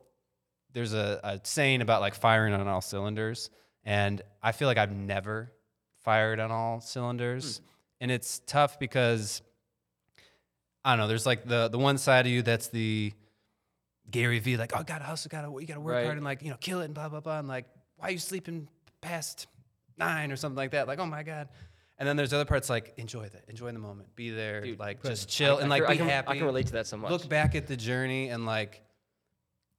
there's 0.73 0.93
a, 0.93 1.19
a 1.23 1.39
saying 1.43 1.81
about 1.81 2.01
like 2.01 2.15
firing 2.15 2.53
on 2.53 2.67
all 2.67 2.81
cylinders, 2.81 3.49
and 3.83 4.21
I 4.41 4.51
feel 4.51 4.67
like 4.67 4.77
I've 4.77 4.91
never 4.91 5.51
fired 6.03 6.39
on 6.39 6.51
all 6.51 6.81
cylinders, 6.81 7.61
and 8.01 8.11
it's 8.11 8.39
tough 8.45 8.79
because 8.79 9.41
I 10.83 10.91
don't 10.91 10.99
know. 10.99 11.07
There's 11.07 11.25
like 11.25 11.45
the 11.45 11.67
the 11.67 11.79
one 11.79 11.97
side 11.97 12.25
of 12.25 12.31
you 12.31 12.41
that's 12.41 12.67
the 12.67 13.13
Gary 14.11 14.39
Vee, 14.39 14.57
like, 14.57 14.71
oh, 14.75 14.83
gotta 14.83 15.03
hustle, 15.03 15.29
gotta 15.29 15.49
you 15.59 15.65
gotta 15.67 15.79
work 15.79 15.95
Right. 15.95 16.05
hard 16.05 16.17
and 16.17 16.25
like 16.25 16.43
you 16.43 16.49
know 16.51 16.57
kill 16.59 16.81
it 16.81 16.85
and 16.85 16.93
blah 16.93 17.09
blah 17.09 17.19
blah, 17.21 17.39
and 17.39 17.47
like, 17.47 17.65
why 17.97 18.09
are 18.09 18.11
you 18.11 18.19
sleeping 18.19 18.67
past 19.01 19.47
nine 19.97 20.31
or 20.31 20.35
something 20.35 20.57
like 20.57 20.71
that? 20.71 20.87
Like, 20.87 20.99
oh 20.99 21.05
my 21.05 21.23
god. 21.23 21.49
And 21.97 22.07
then 22.07 22.17
there's 22.17 22.33
other 22.33 22.43
parts 22.45 22.69
like 22.69 22.93
enjoy 22.97 23.29
that, 23.29 23.45
enjoy 23.47 23.71
the 23.71 23.79
moment, 23.79 24.13
be 24.15 24.29
there, 24.29 24.61
Dude, 24.61 24.77
like 24.79 25.01
just 25.01 25.29
chill 25.29 25.57
I- 25.57 25.61
and 25.61 25.73
I 25.73 25.77
like 25.79 25.83
can- 25.85 25.91
be 25.91 25.93
I 25.93 25.97
can, 25.97 26.09
happy 26.09 26.27
I 26.29 26.35
can 26.37 26.45
relate 26.45 26.67
to 26.67 26.73
that 26.73 26.87
so 26.87 26.97
much. 26.97 27.09
look 27.09 27.27
back 27.29 27.55
at 27.55 27.67
the 27.67 27.77
journey 27.77 28.27
and 28.29 28.45
like 28.45 28.81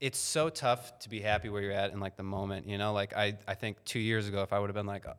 it's 0.00 0.18
so 0.18 0.48
tough 0.48 0.98
to 1.00 1.08
be 1.10 1.20
happy 1.20 1.48
where 1.50 1.60
you're 1.62 1.72
at 1.72 1.92
in 1.92 2.00
like 2.00 2.16
the 2.16 2.22
moment 2.22 2.66
you 2.68 2.76
know 2.78 2.92
like 2.92 3.14
i 3.16 3.34
i 3.48 3.54
think 3.54 3.82
two 3.84 3.98
years 3.98 4.28
ago 4.28 4.42
if 4.42 4.52
i 4.52 4.58
would 4.58 4.68
have 4.68 4.74
been 4.74 4.84
like 4.86 5.06
uh, 5.06 5.14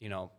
you 0.00 0.10
know 0.10 0.30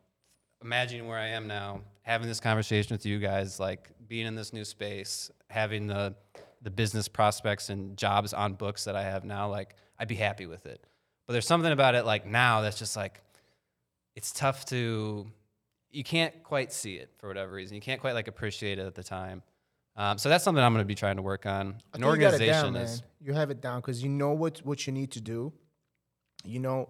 imagining 0.62 1.08
where 1.08 1.18
i 1.18 1.28
am 1.28 1.48
now 1.48 1.82
having 2.02 2.28
this 2.28 2.40
conversation 2.40 2.94
with 2.94 3.06
you 3.06 3.20
guys 3.20 3.60
like 3.60 3.92
being 4.08 4.26
in 4.26 4.36
this 4.36 4.54
new 4.54 4.66
space 4.66 5.30
having 5.50 5.88
the 5.88 6.16
the 6.62 6.72
business 6.72 7.08
prospects 7.08 7.70
and 7.70 7.98
jobs 7.98 8.34
on 8.34 8.54
books 8.54 8.86
that 8.86 8.96
i 8.96 9.04
have 9.04 9.24
now 9.24 9.50
like 9.50 9.76
i'd 10.00 10.08
be 10.08 10.16
happy 10.16 10.46
with 10.46 10.66
it 10.66 10.86
but 11.28 11.34
there's 11.34 11.48
something 11.48 11.72
about 11.72 11.96
it 11.96 12.06
like 12.06 12.26
now 12.26 12.62
that's 12.62 12.80
just 12.80 12.96
like 12.96 13.22
it's 14.16 14.32
tough 14.32 14.66
to 14.66 15.28
you 15.92 16.04
can't 16.04 16.44
quite 16.44 16.74
see 16.74 16.96
it 16.96 17.12
for 17.18 17.28
whatever 17.28 17.52
reason 17.52 17.76
you 17.76 17.82
can't 17.82 18.02
quite 18.02 18.14
like 18.14 18.28
appreciate 18.28 18.80
it 18.80 18.86
at 18.86 18.96
the 18.96 19.04
time 19.04 19.42
um, 19.98 20.20
so 20.20 20.30
that's 20.30 20.44
something 20.44 20.64
I'm 20.64 20.74
going 20.74 20.84
to 20.84 20.88
be 20.88 20.96
trying 20.96 21.16
to 21.16 21.24
work 21.24 21.48
on. 21.48 21.68
An 21.68 21.76
think 21.94 22.04
you 22.04 22.10
organization 22.10 22.74
down, 22.74 22.76
is 22.76 23.02
man. 23.02 23.10
You 23.20 23.34
have 23.34 23.50
it 23.50 23.62
down 23.62 23.82
because 23.82 24.04
you 24.04 24.10
know 24.10 24.32
what 24.32 24.60
what 24.60 24.86
you 24.86 24.94
need 24.94 25.12
to 25.14 25.22
do. 25.22 25.52
You 26.46 26.60
know 26.60 26.90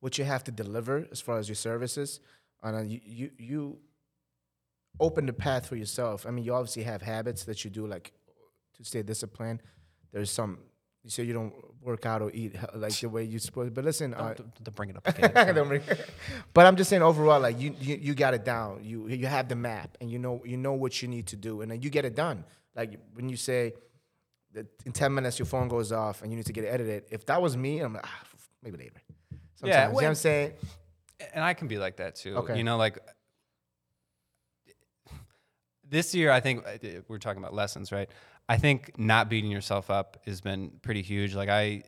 what 0.00 0.18
you 0.18 0.24
have 0.24 0.44
to 0.44 0.52
deliver 0.52 1.08
as 1.10 1.20
far 1.20 1.38
as 1.38 1.48
your 1.48 1.54
services, 1.54 2.20
and 2.62 2.76
uh, 2.76 2.80
you 2.82 3.00
you 3.04 3.30
you 3.38 3.78
open 5.00 5.26
the 5.26 5.32
path 5.32 5.66
for 5.66 5.76
yourself. 5.76 6.26
I 6.26 6.30
mean, 6.30 6.44
you 6.44 6.54
obviously 6.54 6.82
have 6.84 7.02
habits 7.02 7.44
that 7.44 7.64
you 7.64 7.70
do, 7.70 7.86
like 7.86 8.12
to 8.76 8.84
stay 8.84 9.02
disciplined. 9.02 9.62
There's 10.12 10.30
some 10.30 10.58
you 11.02 11.10
say 11.10 11.24
you 11.24 11.32
don't 11.32 11.52
work 11.82 12.06
out 12.06 12.22
or 12.22 12.30
eat 12.32 12.54
like 12.74 12.92
the 13.00 13.08
way 13.08 13.24
you're 13.24 13.40
supposed. 13.40 13.74
But 13.74 13.84
listen, 13.84 14.14
uh, 14.14 14.34
don't, 14.34 14.64
don't 14.64 14.76
bring 14.76 14.90
it 14.90 14.96
up 14.96 15.08
again. 15.18 15.54
Don't 15.54 15.66
bring- 15.68 15.82
but 16.54 16.66
I'm 16.66 16.76
just 16.76 16.90
saying 16.90 17.02
overall, 17.02 17.40
like 17.40 17.58
you, 17.60 17.74
you, 17.80 17.96
you 17.96 18.14
got 18.14 18.34
it 18.34 18.44
down. 18.44 18.84
You, 18.84 19.08
you 19.08 19.26
have 19.26 19.48
the 19.48 19.56
map, 19.56 19.96
and 20.00 20.08
you 20.10 20.18
know, 20.20 20.42
you 20.44 20.56
know 20.56 20.74
what 20.74 21.02
you 21.02 21.08
need 21.08 21.26
to 21.28 21.36
do, 21.36 21.60
and 21.62 21.70
then 21.70 21.82
you 21.82 21.90
get 21.90 22.04
it 22.04 22.14
done. 22.14 22.44
Like 22.76 23.00
when 23.14 23.28
you 23.28 23.36
say 23.36 23.72
that 24.52 24.66
in 24.86 24.92
ten 24.92 25.12
minutes 25.12 25.38
your 25.38 25.46
phone 25.46 25.66
goes 25.68 25.90
off 25.92 26.22
and 26.22 26.30
you 26.30 26.36
need 26.36 26.46
to 26.46 26.52
get 26.52 26.64
it 26.64 26.68
edited. 26.68 27.04
If 27.10 27.26
that 27.26 27.42
was 27.42 27.56
me, 27.56 27.80
I'm 27.80 27.94
like, 27.94 28.04
ah, 28.06 28.22
maybe 28.62 28.78
later. 28.78 29.00
Sometimes, 29.56 29.74
you 29.82 29.88
know 29.88 29.94
what 29.94 30.04
I'm 30.04 30.14
saying? 30.14 30.52
And 31.34 31.44
I 31.44 31.54
can 31.54 31.68
be 31.68 31.78
like 31.78 31.96
that 31.96 32.16
too. 32.16 32.36
Okay. 32.38 32.56
You 32.58 32.64
know, 32.64 32.76
like 32.76 32.98
this 35.88 36.14
year, 36.14 36.30
I 36.30 36.40
think 36.40 36.66
uh, 36.66 36.78
we're 37.08 37.18
talking 37.18 37.42
about 37.42 37.54
lessons, 37.54 37.92
right? 37.92 38.08
I 38.48 38.56
think 38.56 38.98
not 38.98 39.28
beating 39.28 39.50
yourself 39.50 39.90
up 39.90 40.18
has 40.26 40.40
been 40.40 40.72
pretty 40.82 41.02
huge. 41.02 41.34
Like 41.34 41.48
I, 41.48 41.82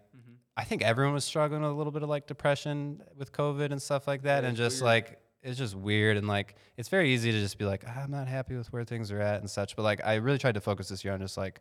I 0.56 0.64
think 0.64 0.82
everyone 0.82 1.14
was 1.14 1.24
struggling 1.24 1.62
with 1.62 1.70
a 1.70 1.74
little 1.74 1.92
bit 1.92 2.02
of 2.02 2.08
like 2.08 2.26
depression 2.26 3.02
with 3.16 3.32
COVID 3.32 3.70
and 3.72 3.82
stuff 3.82 4.06
like 4.06 4.22
that, 4.22 4.42
Yeah, 4.42 4.48
and 4.48 4.56
just 4.56 4.80
weird. 4.80 4.86
like 4.86 5.18
it's 5.42 5.58
just 5.58 5.74
weird 5.74 6.16
and 6.16 6.26
like 6.26 6.54
it's 6.78 6.88
very 6.88 7.10
easy 7.12 7.30
to 7.32 7.38
just 7.38 7.58
be 7.58 7.64
like 7.66 7.84
"Ah, 7.86 8.02
I'm 8.02 8.10
not 8.10 8.28
happy 8.28 8.56
with 8.56 8.72
where 8.72 8.84
things 8.84 9.10
are 9.10 9.20
at 9.20 9.40
and 9.40 9.50
such. 9.50 9.76
But 9.76 9.82
like 9.82 10.00
I 10.04 10.14
really 10.14 10.38
tried 10.38 10.54
to 10.54 10.60
focus 10.60 10.88
this 10.88 11.04
year 11.04 11.12
on 11.12 11.20
just 11.20 11.36
like 11.36 11.60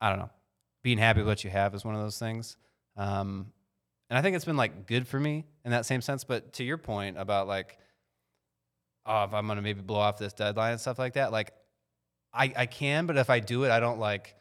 I 0.00 0.08
don't 0.08 0.18
know, 0.18 0.30
being 0.82 0.98
happy 0.98 1.20
with 1.20 1.28
what 1.28 1.44
you 1.44 1.50
have 1.50 1.74
is 1.74 1.84
one 1.84 1.94
of 1.94 2.00
those 2.02 2.18
things. 2.18 2.56
Um, 2.96 3.52
and 4.12 4.18
I 4.18 4.20
think 4.20 4.36
it's 4.36 4.44
been 4.44 4.58
like 4.58 4.86
good 4.86 5.08
for 5.08 5.18
me 5.18 5.46
in 5.64 5.70
that 5.70 5.86
same 5.86 6.02
sense. 6.02 6.22
But 6.22 6.52
to 6.54 6.64
your 6.64 6.76
point 6.76 7.16
about 7.16 7.48
like, 7.48 7.78
oh, 9.06 9.24
if 9.24 9.32
I'm 9.32 9.46
gonna 9.46 9.62
maybe 9.62 9.80
blow 9.80 10.00
off 10.00 10.18
this 10.18 10.34
deadline 10.34 10.72
and 10.72 10.80
stuff 10.80 10.98
like 10.98 11.14
that, 11.14 11.32
like 11.32 11.54
I 12.30 12.52
I 12.54 12.66
can, 12.66 13.06
but 13.06 13.16
if 13.16 13.30
I 13.30 13.40
do 13.40 13.64
it, 13.64 13.70
I 13.70 13.80
don't 13.80 13.98
like, 13.98 14.34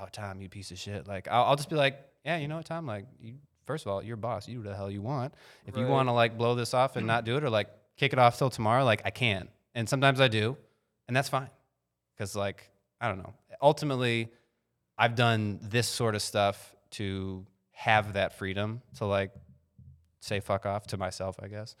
oh 0.00 0.08
Tom, 0.10 0.40
you 0.40 0.48
piece 0.48 0.72
of 0.72 0.78
shit. 0.80 1.06
Like 1.06 1.28
I'll, 1.30 1.44
I'll 1.44 1.54
just 1.54 1.70
be 1.70 1.76
like, 1.76 2.00
yeah, 2.24 2.38
you 2.38 2.48
know 2.48 2.56
what, 2.56 2.66
Tom, 2.66 2.84
like 2.84 3.06
you. 3.20 3.34
First 3.64 3.86
of 3.86 3.92
all, 3.92 4.02
you're 4.02 4.16
boss. 4.16 4.48
You 4.48 4.56
do 4.56 4.68
the 4.68 4.74
hell 4.74 4.90
you 4.90 5.02
want. 5.02 5.34
If 5.66 5.76
you 5.76 5.86
want 5.86 6.08
to 6.08 6.12
like 6.12 6.36
blow 6.36 6.56
this 6.56 6.74
off 6.74 6.96
and 6.96 7.06
not 7.06 7.24
do 7.24 7.36
it, 7.36 7.44
or 7.44 7.48
like 7.48 7.68
kick 7.96 8.12
it 8.12 8.18
off 8.18 8.36
till 8.36 8.50
tomorrow, 8.50 8.84
like 8.84 9.02
I 9.04 9.10
can. 9.10 9.46
And 9.76 9.88
sometimes 9.88 10.20
I 10.20 10.26
do, 10.26 10.56
and 11.06 11.16
that's 11.16 11.28
fine. 11.28 11.48
Because 12.16 12.34
like 12.34 12.68
I 13.00 13.06
don't 13.06 13.18
know. 13.18 13.34
Ultimately, 13.62 14.32
I've 14.98 15.14
done 15.14 15.60
this 15.62 15.86
sort 15.86 16.16
of 16.16 16.22
stuff 16.22 16.74
to 16.92 17.46
have 17.82 18.12
that 18.12 18.32
freedom 18.38 18.80
to 18.96 19.04
like 19.04 19.32
say 20.20 20.38
fuck 20.38 20.66
off 20.66 20.86
to 20.86 20.96
myself, 20.96 21.34
I 21.42 21.48
guess, 21.48 21.74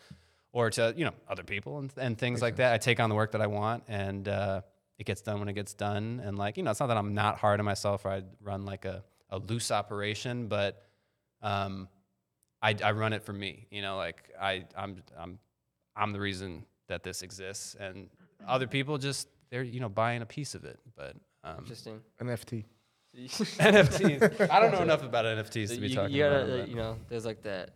or 0.52 0.68
to 0.70 0.92
you 0.96 1.04
know 1.04 1.12
other 1.28 1.44
people 1.44 1.78
and, 1.78 1.92
and 1.96 2.18
things 2.18 2.42
like 2.42 2.56
that. 2.56 2.72
I 2.72 2.78
take 2.78 2.98
on 2.98 3.08
the 3.08 3.14
work 3.14 3.30
that 3.32 3.40
I 3.40 3.46
want, 3.46 3.84
and 3.86 4.26
uh, 4.26 4.62
it 4.98 5.06
gets 5.06 5.22
done 5.22 5.38
when 5.38 5.48
it 5.48 5.52
gets 5.52 5.74
done. 5.74 6.20
And 6.24 6.36
like 6.36 6.56
you 6.56 6.64
know, 6.64 6.72
it's 6.72 6.80
not 6.80 6.88
that 6.88 6.96
I'm 6.96 7.14
not 7.14 7.38
hard 7.38 7.60
on 7.60 7.66
myself 7.66 8.04
or 8.04 8.10
I 8.10 8.22
run 8.42 8.64
like 8.64 8.84
a, 8.84 9.04
a 9.30 9.38
loose 9.38 9.70
operation, 9.70 10.48
but 10.48 10.82
um, 11.40 11.88
I, 12.60 12.74
I 12.82 12.90
run 12.92 13.12
it 13.12 13.22
for 13.22 13.32
me. 13.32 13.68
You 13.70 13.82
know, 13.82 13.96
like 13.96 14.28
I 14.40 14.64
I'm 14.76 14.96
I'm 15.16 15.38
I'm 15.94 16.12
the 16.12 16.20
reason 16.20 16.66
that 16.88 17.04
this 17.04 17.22
exists, 17.22 17.76
and 17.78 18.08
other 18.48 18.66
people 18.66 18.98
just 18.98 19.28
they're 19.50 19.62
you 19.62 19.78
know 19.78 19.88
buying 19.88 20.22
a 20.22 20.26
piece 20.26 20.56
of 20.56 20.64
it. 20.64 20.80
But 20.96 21.14
um, 21.44 21.58
Interesting. 21.60 22.00
NFT. 22.20 22.64
NFTs. 23.16 24.50
I 24.50 24.60
don't 24.60 24.72
know 24.72 24.82
enough 24.82 25.02
about 25.02 25.24
NFTs 25.24 25.68
So 25.68 25.74
to 25.74 25.80
be 25.80 25.88
you, 25.88 25.94
talking 25.94 26.14
you 26.14 26.22
gotta, 26.22 26.36
about. 26.44 26.50
uh, 26.50 26.56
them, 26.58 26.70
you 26.70 26.76
know, 26.76 26.96
there's 27.08 27.24
like 27.24 27.42
that 27.42 27.70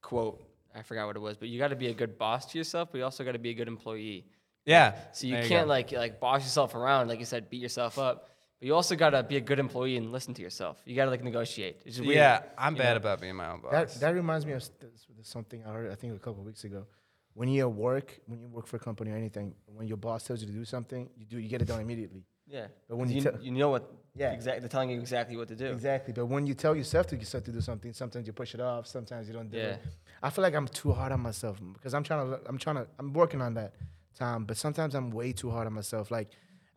quote. 0.00 0.42
I 0.74 0.82
forgot 0.82 1.06
what 1.06 1.16
it 1.16 1.20
was, 1.20 1.36
but 1.36 1.48
you 1.48 1.58
got 1.58 1.68
to 1.68 1.76
be 1.76 1.88
a 1.88 1.94
good 1.94 2.18
boss 2.18 2.46
to 2.46 2.58
yourself, 2.58 2.88
but 2.90 2.98
you 2.98 3.04
also 3.04 3.24
got 3.24 3.32
to 3.32 3.38
be 3.38 3.50
a 3.50 3.54
good 3.54 3.68
employee. 3.68 4.24
yeah. 4.64 4.94
So 5.12 5.26
you 5.26 5.34
there 5.34 5.46
can't 5.46 5.66
go. 5.66 5.70
like 5.70 5.92
like 5.92 6.18
boss 6.18 6.42
yourself 6.42 6.74
around, 6.74 7.08
like 7.08 7.18
you 7.18 7.26
said, 7.26 7.50
beat 7.50 7.60
yourself 7.60 7.98
up. 7.98 8.28
But 8.58 8.66
you 8.66 8.74
also 8.74 8.94
gotta 8.96 9.22
be 9.22 9.36
a 9.36 9.40
good 9.40 9.58
employee 9.58 9.96
and 9.96 10.12
listen 10.12 10.34
to 10.34 10.42
yourself. 10.42 10.80
You 10.86 10.94
gotta 10.96 11.10
like 11.10 11.22
negotiate. 11.22 11.82
It's 11.84 11.96
just 11.96 12.06
weird. 12.06 12.16
Yeah, 12.16 12.42
I'm 12.56 12.74
you 12.74 12.78
bad 12.82 12.92
know? 12.92 12.96
about 12.98 13.20
being 13.20 13.36
my 13.36 13.50
own 13.50 13.60
boss. 13.60 13.72
That 13.72 14.00
that 14.00 14.14
reminds 14.14 14.46
me 14.46 14.52
of 14.52 14.62
st- 14.62 14.90
something 15.22 15.62
I 15.66 15.72
heard 15.72 15.90
I 15.90 15.94
think 15.96 16.14
a 16.14 16.18
couple 16.18 16.40
of 16.40 16.46
weeks 16.46 16.64
ago. 16.64 16.86
When 17.34 17.48
you're 17.48 17.66
at 17.68 17.72
work, 17.74 18.18
when 18.26 18.40
you 18.40 18.48
work 18.48 18.66
for 18.66 18.76
a 18.76 18.80
company 18.80 19.10
or 19.10 19.16
anything, 19.16 19.54
when 19.66 19.88
your 19.88 19.96
boss 19.96 20.24
tells 20.24 20.40
you 20.42 20.46
to 20.46 20.52
do 20.52 20.64
something, 20.64 21.08
you 21.16 21.26
do 21.26 21.38
you 21.38 21.48
get 21.48 21.60
it 21.60 21.66
done 21.66 21.80
immediately. 21.80 22.24
Yeah. 22.46 22.66
But 22.88 22.96
when 22.96 23.08
you, 23.10 23.16
you 23.16 23.22
tell- 23.22 23.40
you 23.42 23.50
know 23.50 23.70
what? 23.70 23.90
Yeah. 24.14 24.32
Exactly. 24.32 24.60
They're 24.60 24.68
telling 24.68 24.90
you 24.90 25.00
exactly 25.00 25.36
what 25.36 25.48
to 25.48 25.56
do. 25.56 25.66
Exactly. 25.66 26.12
But 26.12 26.26
when 26.26 26.46
you 26.46 26.54
tell 26.54 26.76
yourself 26.76 27.06
to 27.08 27.16
yourself 27.16 27.44
to 27.44 27.52
do 27.52 27.60
something, 27.60 27.92
sometimes 27.92 28.26
you 28.26 28.32
push 28.32 28.54
it 28.54 28.60
off. 28.60 28.86
Sometimes 28.86 29.26
you 29.28 29.34
don't 29.34 29.50
do 29.50 29.56
Yeah. 29.56 29.64
it. 29.74 29.82
I 30.22 30.30
feel 30.30 30.42
like 30.42 30.54
I'm 30.54 30.68
too 30.68 30.92
hard 30.92 31.12
on 31.12 31.20
myself 31.20 31.58
because 31.72 31.94
I'm 31.94 32.02
trying 32.04 32.30
to. 32.30 32.40
I'm 32.46 32.58
trying 32.58 32.76
to. 32.76 32.86
I'm 32.98 33.12
working 33.12 33.40
on 33.40 33.54
that 33.54 33.74
time. 34.14 34.44
But 34.44 34.56
sometimes 34.56 34.94
I'm 34.94 35.10
way 35.10 35.32
too 35.32 35.50
hard 35.50 35.66
on 35.66 35.72
myself. 35.72 36.10
Like, 36.10 36.28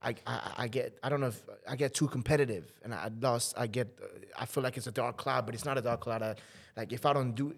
I, 0.02 0.16
I, 0.26 0.54
I 0.60 0.68
get. 0.68 0.98
I 1.04 1.10
don't 1.10 1.20
know 1.20 1.28
if 1.28 1.44
I 1.68 1.76
get 1.76 1.94
too 1.94 2.08
competitive 2.08 2.72
and 2.84 2.94
I 2.94 3.10
lost. 3.20 3.54
I 3.58 3.68
get. 3.68 4.00
uh, 4.02 4.08
I 4.38 4.46
feel 4.46 4.64
like 4.64 4.78
it's 4.78 4.88
a 4.88 4.92
dark 4.92 5.18
cloud, 5.18 5.46
but 5.46 5.54
it's 5.56 5.66
not 5.66 5.78
a 5.78 5.82
dark 5.82 6.02
cloud. 6.02 6.24
I, 6.24 6.36
like 6.78 6.92
if 6.94 7.06
I 7.06 7.14
don't 7.14 7.34
do, 7.34 7.54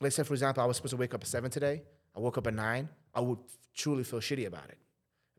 let's 0.00 0.16
say 0.16 0.22
for 0.24 0.34
example, 0.34 0.62
I 0.62 0.66
was 0.66 0.76
supposed 0.76 0.90
to 0.92 0.96
wake 0.98 1.14
up 1.14 1.22
at 1.22 1.28
seven 1.28 1.50
today. 1.50 1.82
I 2.14 2.20
woke 2.20 2.36
up 2.38 2.46
at 2.46 2.54
nine. 2.54 2.88
I 3.14 3.20
would 3.20 3.38
truly 3.74 4.04
feel 4.04 4.20
shitty 4.20 4.46
about 4.46 4.68
it. 4.68 4.78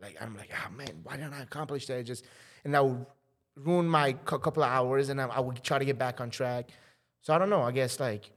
Like 0.02 0.16
I'm 0.22 0.36
like, 0.38 0.50
oh 0.54 0.72
man, 0.72 1.02
why 1.04 1.18
didn't 1.18 1.34
I 1.34 1.42
accomplish 1.42 1.86
that? 1.88 2.04
Just 2.06 2.26
and 2.64 2.74
that 2.74 2.84
would 2.86 3.06
ruin 3.64 3.88
my 3.88 4.14
cou- 4.14 4.40
couple 4.40 4.64
of 4.64 4.70
hours, 4.70 5.10
and 5.10 5.22
I, 5.22 5.28
I 5.28 5.40
would 5.40 5.64
try 5.64 5.80
to 5.80 5.86
get 5.86 5.98
back 5.98 6.22
on 6.22 6.30
track. 6.30 6.70
So 7.22 7.34
I 7.34 7.38
don't 7.38 7.50
know. 7.50 7.62
I 7.62 7.72
guess 7.72 8.00
like 8.00 8.32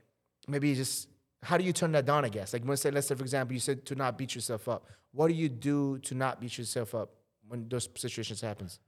maybe 0.48 0.74
just 0.74 1.08
how 1.42 1.56
do 1.56 1.64
you 1.64 1.72
turn 1.72 1.92
that 1.92 2.06
down? 2.06 2.24
I 2.24 2.28
guess 2.28 2.52
like 2.52 2.62
let's 2.66 2.82
say 2.82 2.90
let's 2.90 3.06
say 3.06 3.14
for 3.14 3.22
example, 3.22 3.54
you 3.54 3.60
said 3.60 3.84
to 3.86 3.94
not 3.94 4.18
beat 4.18 4.34
yourself 4.34 4.68
up. 4.68 4.86
What 5.12 5.28
do 5.28 5.34
you 5.34 5.48
do 5.48 5.98
to 5.98 6.14
not 6.14 6.40
beat 6.40 6.56
yourself 6.58 6.94
up 6.94 7.10
when 7.48 7.68
those 7.68 7.88
situations 7.96 8.40
happens? 8.40 8.78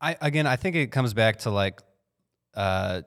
I 0.00 0.16
again, 0.20 0.46
I 0.46 0.56
think 0.56 0.76
it 0.76 0.90
comes 0.90 1.14
back 1.14 1.38
to 1.40 1.50
like, 1.50 1.80
uh, 2.54 3.02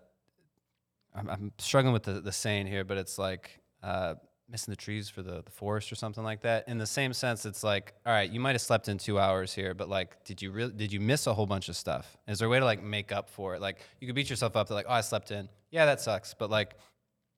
I'm, 1.14 1.30
I'm 1.30 1.52
struggling 1.58 1.94
with 1.94 2.04
the, 2.04 2.22
the 2.22 2.32
saying 2.32 2.68
here, 2.68 2.84
but 2.84 2.98
it's 2.98 3.18
like 3.18 3.60
uh, 3.84 4.16
missing 4.50 4.72
the 4.72 4.76
trees 4.76 5.10
for 5.10 5.22
the, 5.24 5.41
the 5.43 5.52
forest 5.52 5.91
or 5.91 5.96
something 5.96 6.24
like 6.24 6.41
that. 6.41 6.68
In 6.68 6.78
the 6.78 6.86
same 6.86 7.14
sense, 7.14 7.46
it's 7.46 7.64
like, 7.64 7.93
all 8.06 8.14
right, 8.14 8.30
you 8.30 8.39
might 8.39 8.52
have 8.52 8.62
slept 8.62 8.88
in 8.88 8.98
two 8.98 9.18
hours 9.20 9.54
here, 9.54 9.74
but 9.74 9.89
like, 9.89 10.24
did 10.24 10.41
you 10.41 10.52
really 10.52 10.72
did 10.72 10.93
you 10.93 11.00
miss 11.00 11.26
a 11.28 11.34
whole 11.34 11.46
bunch 11.48 11.68
of 11.70 11.76
stuff? 11.76 12.16
Is 12.28 12.39
there 12.39 12.48
a 12.48 12.52
way 12.52 12.60
to 12.60 12.66
like 12.66 12.84
make 12.84 13.12
up 13.12 13.30
for 13.30 13.56
it? 13.56 13.62
Like, 13.62 13.80
you 14.00 14.08
could 14.08 14.16
beat 14.16 14.30
yourself 14.30 14.56
up 14.56 14.68
to 14.68 14.74
like, 14.74 14.86
oh, 14.88 14.93
I 14.93 15.02
slept 15.02 15.32
in. 15.32 15.50
Yeah, 15.72 15.86
that 15.86 16.00
sucks. 16.02 16.34
But 16.34 16.50
like, 16.50 16.76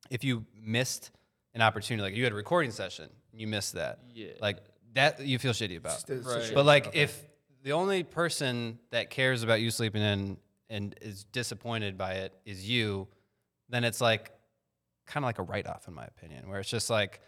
if 0.10 0.24
you 0.24 0.45
missed 0.62 1.12
an 1.53 1.62
opportunity, 1.62 2.03
like 2.03 2.16
you 2.16 2.24
had 2.24 2.34
a 2.34 2.36
recording 2.36 2.72
session, 2.72 3.10
you 3.34 3.47
missed 3.47 3.74
that. 3.74 3.99
Yeah. 4.14 4.32
Like 4.41 4.58
that, 4.93 5.22
you 5.26 5.39
feel 5.39 5.53
shitty 5.53 5.78
about. 5.78 6.03
It's- 6.10 6.20
it's 6.20 6.28
Right. 6.28 6.51
But 6.53 6.66
like, 6.66 6.89
if 6.93 7.26
the 7.64 7.72
only 7.72 8.03
person 8.03 8.80
that 8.91 9.10
cares 9.10 9.43
about 9.43 9.62
you 9.62 9.72
sleeping 9.72 10.01
in 10.01 10.38
and 10.70 10.95
is 11.01 11.24
disappointed 11.26 11.97
by 11.97 12.14
it 12.16 12.34
is 12.45 12.68
you, 12.70 13.08
then 13.70 13.84
it's 13.84 14.01
like 14.01 14.32
kind 15.08 15.24
of 15.24 15.28
like 15.28 15.39
a 15.39 15.43
write 15.43 15.66
off, 15.66 15.88
in 15.88 15.93
my 15.93 16.05
opinion, 16.05 16.47
where 16.49 16.60
it's 16.60 16.70
just 16.70 16.89
like, 16.89 17.22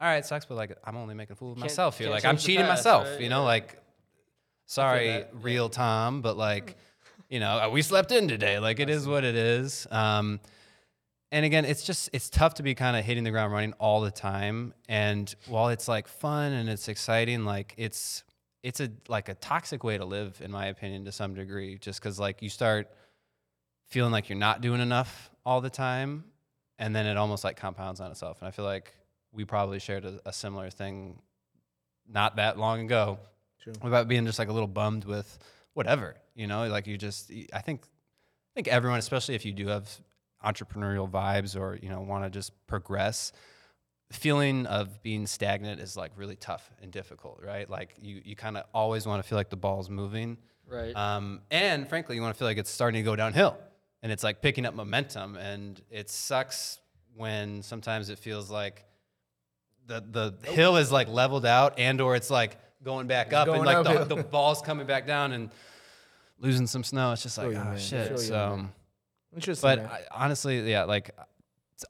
all 0.00 0.08
right, 0.08 0.18
it 0.18 0.26
sucks, 0.26 0.44
but 0.44 0.56
like 0.56 0.76
I'm 0.84 0.96
only 0.96 1.14
making 1.14 1.32
a 1.32 1.36
fool 1.36 1.52
of 1.52 1.58
myself 1.58 1.98
here. 1.98 2.10
Like 2.10 2.24
I'm 2.24 2.36
cheating 2.36 2.66
past, 2.66 2.80
myself, 2.80 3.08
right? 3.08 3.20
you 3.20 3.28
know. 3.28 3.40
Yeah. 3.40 3.46
Like, 3.46 3.82
sorry, 4.66 5.08
that, 5.08 5.30
yeah. 5.32 5.40
real 5.42 5.68
Tom, 5.68 6.22
but 6.22 6.36
like, 6.36 6.76
you 7.28 7.40
know, 7.40 7.58
uh, 7.58 7.68
we 7.70 7.82
slept 7.82 8.12
in 8.12 8.28
today. 8.28 8.58
Like 8.58 8.80
it 8.80 8.90
is 8.90 9.06
what 9.06 9.24
it 9.24 9.34
is. 9.34 9.86
Um, 9.90 10.40
and 11.30 11.46
again, 11.46 11.64
it's 11.64 11.82
just 11.82 12.10
it's 12.12 12.28
tough 12.28 12.54
to 12.54 12.62
be 12.62 12.74
kind 12.74 12.96
of 12.96 13.04
hitting 13.04 13.24
the 13.24 13.30
ground 13.30 13.52
running 13.52 13.72
all 13.80 14.02
the 14.02 14.10
time. 14.10 14.74
And 14.88 15.34
while 15.48 15.68
it's 15.68 15.88
like 15.88 16.06
fun 16.06 16.52
and 16.52 16.68
it's 16.68 16.88
exciting, 16.88 17.44
like 17.44 17.74
it's 17.78 18.22
it's 18.62 18.80
a 18.80 18.90
like 19.08 19.28
a 19.30 19.34
toxic 19.34 19.82
way 19.82 19.96
to 19.96 20.04
live, 20.04 20.40
in 20.44 20.50
my 20.50 20.66
opinion, 20.66 21.06
to 21.06 21.12
some 21.12 21.34
degree. 21.34 21.78
Just 21.78 22.00
because 22.00 22.20
like 22.20 22.42
you 22.42 22.50
start 22.50 22.90
feeling 23.88 24.12
like 24.12 24.28
you're 24.28 24.38
not 24.38 24.60
doing 24.60 24.80
enough 24.80 25.30
all 25.46 25.60
the 25.60 25.70
time, 25.70 26.24
and 26.82 26.96
then 26.96 27.06
it 27.06 27.16
almost 27.16 27.44
like 27.44 27.56
compounds 27.56 28.00
on 28.00 28.10
itself. 28.10 28.40
And 28.40 28.48
I 28.48 28.50
feel 28.50 28.64
like 28.64 28.92
we 29.30 29.44
probably 29.44 29.78
shared 29.78 30.04
a, 30.04 30.20
a 30.26 30.32
similar 30.32 30.68
thing 30.68 31.22
not 32.08 32.36
that 32.36 32.58
long 32.58 32.80
ago 32.80 33.20
True. 33.62 33.74
about 33.82 34.08
being 34.08 34.26
just 34.26 34.40
like 34.40 34.48
a 34.48 34.52
little 34.52 34.66
bummed 34.66 35.04
with 35.04 35.38
whatever, 35.74 36.16
you 36.34 36.48
know, 36.48 36.66
like 36.66 36.88
you 36.88 36.98
just, 36.98 37.30
I 37.54 37.60
think, 37.60 37.82
I 37.84 38.52
think 38.56 38.66
everyone, 38.66 38.98
especially 38.98 39.36
if 39.36 39.44
you 39.44 39.52
do 39.52 39.68
have 39.68 39.88
entrepreneurial 40.44 41.08
vibes 41.08 41.56
or, 41.58 41.78
you 41.80 41.88
know, 41.88 42.00
want 42.00 42.24
to 42.24 42.30
just 42.30 42.50
progress, 42.66 43.30
feeling 44.10 44.66
of 44.66 45.04
being 45.04 45.28
stagnant 45.28 45.80
is 45.80 45.96
like 45.96 46.10
really 46.16 46.34
tough 46.34 46.68
and 46.82 46.90
difficult, 46.90 47.40
right? 47.44 47.70
Like 47.70 47.94
you, 48.02 48.22
you 48.24 48.34
kind 48.34 48.56
of 48.56 48.64
always 48.74 49.06
want 49.06 49.22
to 49.22 49.28
feel 49.28 49.38
like 49.38 49.50
the 49.50 49.56
ball's 49.56 49.88
moving. 49.88 50.36
Right. 50.66 50.96
Um, 50.96 51.42
and 51.48 51.88
frankly, 51.88 52.16
you 52.16 52.22
want 52.22 52.34
to 52.34 52.38
feel 52.40 52.48
like 52.48 52.58
it's 52.58 52.70
starting 52.70 53.04
to 53.04 53.08
go 53.08 53.14
downhill 53.14 53.56
and 54.02 54.10
it's 54.10 54.24
like 54.24 54.42
picking 54.42 54.66
up 54.66 54.74
momentum. 54.74 55.36
And 55.36 55.80
it 55.90 56.10
sucks 56.10 56.78
when 57.14 57.62
sometimes 57.62 58.10
it 58.10 58.18
feels 58.18 58.50
like 58.50 58.84
the, 59.86 60.02
the 60.10 60.50
hill 60.50 60.76
is 60.76 60.90
like 60.90 61.08
leveled 61.08 61.46
out 61.46 61.78
and 61.78 62.00
or 62.00 62.16
it's 62.16 62.30
like 62.30 62.56
going 62.82 63.06
back 63.06 63.32
up 63.32 63.48
and 63.48 63.62
going 63.62 63.84
like 63.84 64.08
the, 64.08 64.16
the 64.16 64.22
ball's 64.22 64.60
coming 64.62 64.86
back 64.86 65.06
down 65.06 65.32
and 65.32 65.50
losing 66.38 66.66
some 66.66 66.84
snow. 66.84 67.12
It's 67.12 67.22
just 67.22 67.38
like, 67.38 67.52
you, 67.52 67.56
oh 67.56 67.76
shit. 67.76 68.12
You, 68.12 68.18
so. 68.18 68.66
Interesting. 69.34 69.68
but. 69.68 69.78
I, 69.80 70.02
honestly, 70.10 70.68
yeah, 70.68 70.84
like 70.84 71.10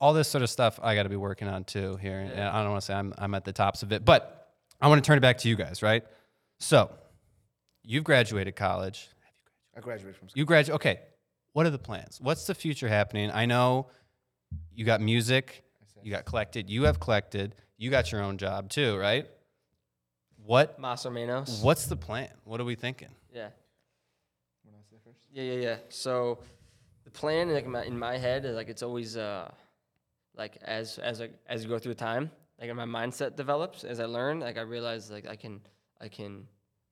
all 0.00 0.12
this 0.12 0.28
sort 0.28 0.42
of 0.42 0.50
stuff 0.50 0.78
I 0.82 0.94
got 0.94 1.04
to 1.04 1.08
be 1.08 1.16
working 1.16 1.48
on 1.48 1.64
too 1.64 1.96
here. 1.96 2.18
And 2.18 2.40
I 2.40 2.62
don't 2.62 2.70
want 2.70 2.82
to 2.82 2.86
say 2.86 2.94
I'm, 2.94 3.14
I'm 3.18 3.34
at 3.34 3.44
the 3.44 3.52
tops 3.52 3.82
of 3.82 3.92
it, 3.92 4.04
but 4.04 4.50
I 4.80 4.88
want 4.88 5.02
to 5.02 5.06
turn 5.06 5.18
it 5.18 5.22
back 5.22 5.38
to 5.38 5.48
you 5.48 5.56
guys, 5.56 5.82
right? 5.82 6.04
So 6.58 6.90
you've 7.82 8.04
graduated 8.04 8.56
college. 8.56 9.08
I 9.76 9.80
graduated 9.80 10.16
from 10.16 10.28
school. 10.28 10.38
You 10.38 10.44
graduate. 10.44 10.74
Okay. 10.76 11.00
What 11.52 11.66
are 11.66 11.70
the 11.70 11.78
plans? 11.78 12.18
What's 12.20 12.46
the 12.46 12.54
future 12.54 12.88
happening? 12.88 13.30
I 13.30 13.46
know 13.46 13.88
you 14.74 14.84
got 14.84 15.00
music, 15.00 15.64
you 16.02 16.10
got 16.10 16.24
collected, 16.24 16.70
you 16.70 16.84
have 16.84 16.98
collected, 16.98 17.54
you 17.76 17.90
got 17.90 18.10
your 18.10 18.22
own 18.22 18.38
job 18.38 18.70
too, 18.70 18.96
right? 18.96 19.26
What 20.44 20.78
Mas 20.78 21.04
Menos. 21.04 21.62
What's 21.62 21.86
the 21.86 21.96
plan? 21.96 22.30
What 22.44 22.60
are 22.60 22.64
we 22.64 22.74
thinking? 22.74 23.08
Yeah. 23.32 23.48
When 24.64 24.74
I 24.74 24.82
say 24.90 24.96
first. 25.04 25.20
Yeah, 25.32 25.44
yeah, 25.44 25.60
yeah. 25.60 25.76
So 25.88 26.40
the 27.04 27.10
plan, 27.10 27.52
like 27.52 27.64
in 27.64 27.70
my, 27.70 27.84
in 27.84 27.98
my 27.98 28.16
head, 28.16 28.44
is 28.44 28.56
like 28.56 28.68
it's 28.68 28.82
always 28.82 29.16
uh, 29.16 29.50
like 30.36 30.58
as 30.62 30.98
as 30.98 31.22
as 31.46 31.62
you 31.62 31.68
go 31.68 31.78
through 31.78 31.94
time, 31.94 32.30
like 32.60 32.74
my 32.74 32.84
mindset 32.84 33.36
develops 33.36 33.84
as 33.84 34.00
I 34.00 34.06
learn. 34.06 34.40
Like 34.40 34.58
I 34.58 34.62
realize 34.62 35.10
like 35.10 35.28
I 35.28 35.36
can 35.36 35.60
I 36.00 36.08
can 36.08 36.48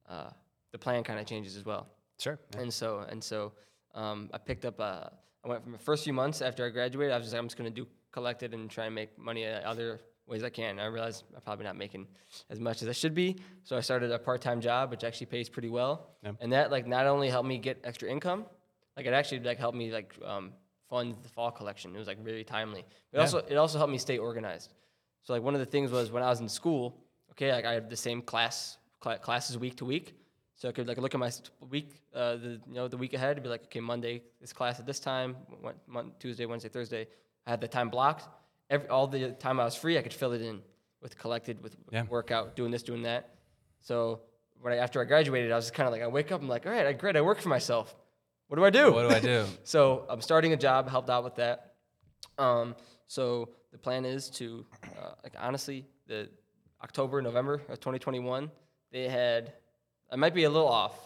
uh, 0.08 0.30
the 0.70 0.78
plan 0.78 1.02
kind 1.02 1.18
of 1.18 1.26
changes 1.26 1.56
as 1.56 1.64
well. 1.64 1.88
Sure. 2.18 2.38
And 2.56 2.72
so 2.72 3.04
and 3.08 3.22
so 3.22 3.52
um, 3.94 4.30
I 4.32 4.38
picked 4.38 4.64
up. 4.64 4.80
Uh, 4.80 5.04
I 5.44 5.48
went 5.48 5.62
from 5.62 5.72
the 5.72 5.78
first 5.78 6.04
few 6.04 6.12
months 6.12 6.42
after 6.42 6.66
I 6.66 6.68
graduated. 6.70 7.12
I 7.12 7.16
was 7.16 7.26
just 7.26 7.32
like, 7.34 7.40
I'm 7.40 7.46
just 7.46 7.56
gonna 7.56 7.70
do 7.70 7.86
collected 8.12 8.52
and 8.54 8.68
try 8.70 8.86
and 8.86 8.94
make 8.94 9.16
money 9.18 9.46
uh, 9.46 9.60
other 9.60 10.00
ways 10.26 10.44
I 10.44 10.50
can. 10.50 10.78
I 10.78 10.86
realized 10.86 11.24
I'm 11.34 11.40
probably 11.42 11.64
not 11.64 11.76
making 11.76 12.06
as 12.50 12.60
much 12.60 12.82
as 12.82 12.88
I 12.88 12.92
should 12.92 13.14
be, 13.14 13.36
so 13.64 13.76
I 13.76 13.80
started 13.80 14.12
a 14.12 14.18
part-time 14.18 14.60
job, 14.60 14.90
which 14.90 15.02
actually 15.02 15.26
pays 15.26 15.48
pretty 15.48 15.68
well, 15.68 16.10
Yep. 16.22 16.36
and 16.40 16.52
that 16.52 16.70
like 16.70 16.86
not 16.86 17.06
only 17.06 17.28
helped 17.30 17.48
me 17.48 17.58
get 17.58 17.80
extra 17.84 18.08
income, 18.08 18.44
like 18.96 19.06
it 19.06 19.12
actually 19.12 19.40
like 19.40 19.58
helped 19.58 19.76
me 19.78 19.90
like 19.90 20.14
um, 20.24 20.52
fund 20.88 21.16
the 21.22 21.28
fall 21.28 21.50
collection. 21.50 21.94
It 21.94 21.98
was 21.98 22.06
like 22.06 22.18
really 22.22 22.44
timely. 22.44 22.84
But 23.12 23.18
Yeah. 23.18 23.22
also 23.22 23.38
it 23.38 23.56
also 23.56 23.78
helped 23.78 23.92
me 23.92 23.98
stay 23.98 24.18
organized. 24.18 24.72
So 25.22 25.32
like 25.32 25.42
one 25.42 25.54
of 25.54 25.60
the 25.60 25.66
things 25.66 25.90
was 25.90 26.10
when 26.12 26.22
I 26.22 26.28
was 26.28 26.40
in 26.40 26.48
school, 26.48 26.96
okay, 27.32 27.52
like 27.52 27.64
I 27.64 27.72
had 27.72 27.90
the 27.90 27.96
same 27.96 28.22
class 28.22 28.78
cla- 29.00 29.18
classes 29.18 29.56
week 29.58 29.76
to 29.78 29.84
week. 29.84 30.14
So 30.60 30.68
I 30.68 30.72
could 30.72 30.86
like 30.86 30.98
look 30.98 31.14
at 31.14 31.18
my 31.20 31.30
week, 31.70 32.02
uh, 32.14 32.36
the 32.36 32.60
you 32.68 32.74
know 32.74 32.86
the 32.86 32.98
week 32.98 33.14
ahead, 33.14 33.38
and 33.38 33.42
be 33.42 33.48
like, 33.48 33.64
okay, 33.64 33.80
Monday 33.80 34.22
this 34.42 34.52
class 34.52 34.78
at 34.78 34.84
this 34.84 35.00
time, 35.00 35.34
Wed- 35.62 35.80
Mon- 35.86 36.12
Tuesday, 36.18 36.44
Wednesday, 36.44 36.68
Thursday. 36.68 37.08
I 37.46 37.50
had 37.50 37.62
the 37.62 37.68
time 37.68 37.88
blocked. 37.88 38.28
Every 38.68 38.86
all 38.88 39.06
the 39.06 39.30
time 39.32 39.58
I 39.58 39.64
was 39.64 39.74
free, 39.74 39.96
I 39.96 40.02
could 40.02 40.12
fill 40.12 40.32
it 40.32 40.42
in 40.42 40.60
with 41.00 41.16
collected, 41.18 41.62
with 41.62 41.76
Yeah. 41.90 42.02
workout, 42.10 42.56
doing 42.56 42.70
this, 42.70 42.82
doing 42.82 43.02
that. 43.04 43.30
So 43.80 44.20
when 44.60 44.74
I, 44.74 44.76
after 44.76 45.00
I 45.00 45.04
graduated, 45.06 45.50
I 45.50 45.56
was 45.56 45.70
kind 45.70 45.86
of 45.86 45.92
like, 45.94 46.02
I 46.02 46.06
wake 46.08 46.30
up, 46.30 46.42
I'm 46.42 46.48
like, 46.48 46.66
all 46.66 46.72
right, 46.72 46.86
I 46.86 46.92
great, 46.92 47.16
I 47.16 47.22
work 47.22 47.40
for 47.40 47.48
myself. 47.48 47.96
What 48.48 48.56
do 48.58 48.64
I 48.66 48.68
do? 48.70 48.92
What 48.92 49.08
do 49.08 49.14
I 49.14 49.20
do? 49.20 49.46
So 49.64 50.04
I'm 50.10 50.20
starting 50.20 50.52
a 50.52 50.58
job, 50.58 50.90
helped 50.90 51.08
out 51.08 51.24
with 51.24 51.36
that. 51.36 51.72
Um, 52.36 52.76
so 53.06 53.48
the 53.72 53.78
plan 53.78 54.04
is 54.04 54.28
to, 54.32 54.66
uh, 54.84 55.12
like 55.22 55.32
honestly, 55.38 55.86
the 56.06 56.28
October, 56.84 57.22
November 57.22 57.54
of 57.70 57.80
2021, 57.80 58.50
they 58.92 59.08
had, 59.08 59.54
I 60.12 60.16
might 60.16 60.34
be 60.34 60.44
a 60.44 60.50
little 60.50 60.68
off, 60.68 60.96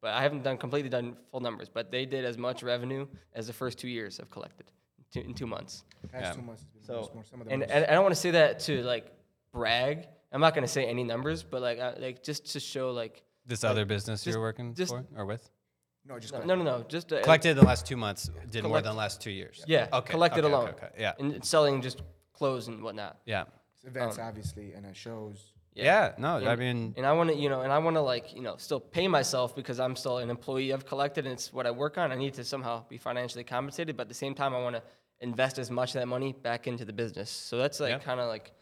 but 0.00 0.12
I 0.14 0.22
haven't 0.22 0.42
done 0.42 0.56
completely 0.58 0.90
done 0.90 1.16
full 1.30 1.40
numbers, 1.40 1.68
but 1.68 1.90
they 1.90 2.04
did 2.06 2.24
as 2.24 2.36
much 2.38 2.62
revenue 2.62 3.06
as 3.34 3.46
the 3.46 3.52
first 3.52 3.78
two 3.78 3.88
years 3.88 4.16
have 4.18 4.30
collected 4.30 4.66
two, 5.12 5.20
in 5.20 5.34
two 5.34 5.46
months. 5.46 5.84
Past 6.12 6.24
Yeah. 6.24 6.32
two 6.32 6.42
months 6.42 6.62
has 6.62 6.70
been 6.70 6.82
So, 6.84 6.94
most- 7.00 7.14
more- 7.14 7.24
some 7.24 7.40
of 7.40 7.46
the 7.46 7.52
and, 7.54 7.62
and 7.64 7.84
I 7.86 7.92
don't 7.94 8.02
want 8.02 8.14
to 8.14 8.20
say 8.20 8.32
that 8.32 8.60
to 8.60 8.82
like 8.82 9.12
brag. 9.52 10.08
I'm 10.32 10.40
not 10.40 10.54
going 10.54 10.62
to 10.66 10.68
say 10.72 10.84
any 10.86 11.04
numbers, 11.04 11.42
but 11.42 11.62
like, 11.62 11.78
I, 11.78 11.94
like 11.98 12.22
just 12.22 12.52
to 12.52 12.60
show 12.60 12.90
like, 12.90 13.22
This 13.46 13.64
other 13.64 13.84
business 13.84 14.22
just- 14.24 14.34
you're 14.34 14.42
working 14.42 14.74
just- 14.74 14.92
for 14.92 15.04
or 15.16 15.24
with? 15.26 15.48
no, 16.04 16.18
just 16.18 16.32
no, 16.34 16.40
no, 16.44 16.54
no, 16.54 16.62
no 16.64 16.82
just 16.88 17.12
uh, 17.12 17.22
Collected 17.22 17.50
in 17.50 17.56
the 17.56 17.64
last 17.64 17.86
two 17.86 17.96
months 17.96 18.30
did 18.50 18.64
more 18.64 18.80
than 18.80 18.92
the 18.92 18.98
last 18.98 19.20
two 19.20 19.30
years. 19.30 19.62
Yeah, 19.66 19.88
Okay. 19.92 20.10
collected 20.12 20.44
okay, 20.44 20.52
alone. 20.52 20.68
Okay, 20.70 20.86
okay. 20.86 20.94
Yeah. 20.98 21.12
and 21.18 21.44
selling 21.44 21.80
just 21.82 22.02
clothes 22.32 22.68
and 22.68 22.82
whatnot. 22.82 23.18
Yeah. 23.26 23.44
events 23.84 24.18
um, 24.18 24.24
obviously 24.26 24.72
and 24.74 24.84
it 24.86 24.96
shows. 24.96 25.52
Yeah. 25.74 26.12
No, 26.18 26.36
I 26.36 26.56
mean, 26.56 26.94
and 26.96 27.06
I 27.06 27.12
want 27.12 27.30
to, 27.30 27.36
you 27.36 27.48
know, 27.48 27.60
and 27.60 27.72
I 27.72 27.78
want 27.78 27.94
to 27.96 28.00
like, 28.00 28.34
you 28.34 28.42
know, 28.42 28.56
still 28.56 28.80
pay 28.80 29.06
myself 29.06 29.54
because 29.54 29.78
I'm 29.78 29.94
still 29.94 30.18
an 30.18 30.28
employee 30.30 30.70
of 30.70 30.84
Collected 30.86 31.24
and 31.24 31.32
it's 31.34 31.52
what 31.52 31.66
I 31.66 31.70
work 31.70 31.98
on. 31.98 32.10
I 32.10 32.16
need 32.16 32.34
to 32.34 32.44
somehow 32.44 32.84
be 32.88 32.98
financially 32.98 33.44
compensated, 33.44 33.96
but 33.96 34.02
at 34.02 34.08
the 34.08 34.14
same 34.14 34.34
time, 34.34 34.54
I 34.54 34.60
want 34.60 34.76
to 34.76 34.82
invest 35.20 35.58
as 35.58 35.70
much 35.70 35.90
of 35.94 36.00
that 36.00 36.06
money 36.06 36.32
back 36.32 36.66
into 36.66 36.84
the 36.84 36.92
business. 36.92 37.30
So 37.30 37.58
that's 37.58 37.78
like 37.80 37.90
Yeah. 37.90 37.98
kind 37.98 38.18
of 38.20 38.28
like 38.28 38.52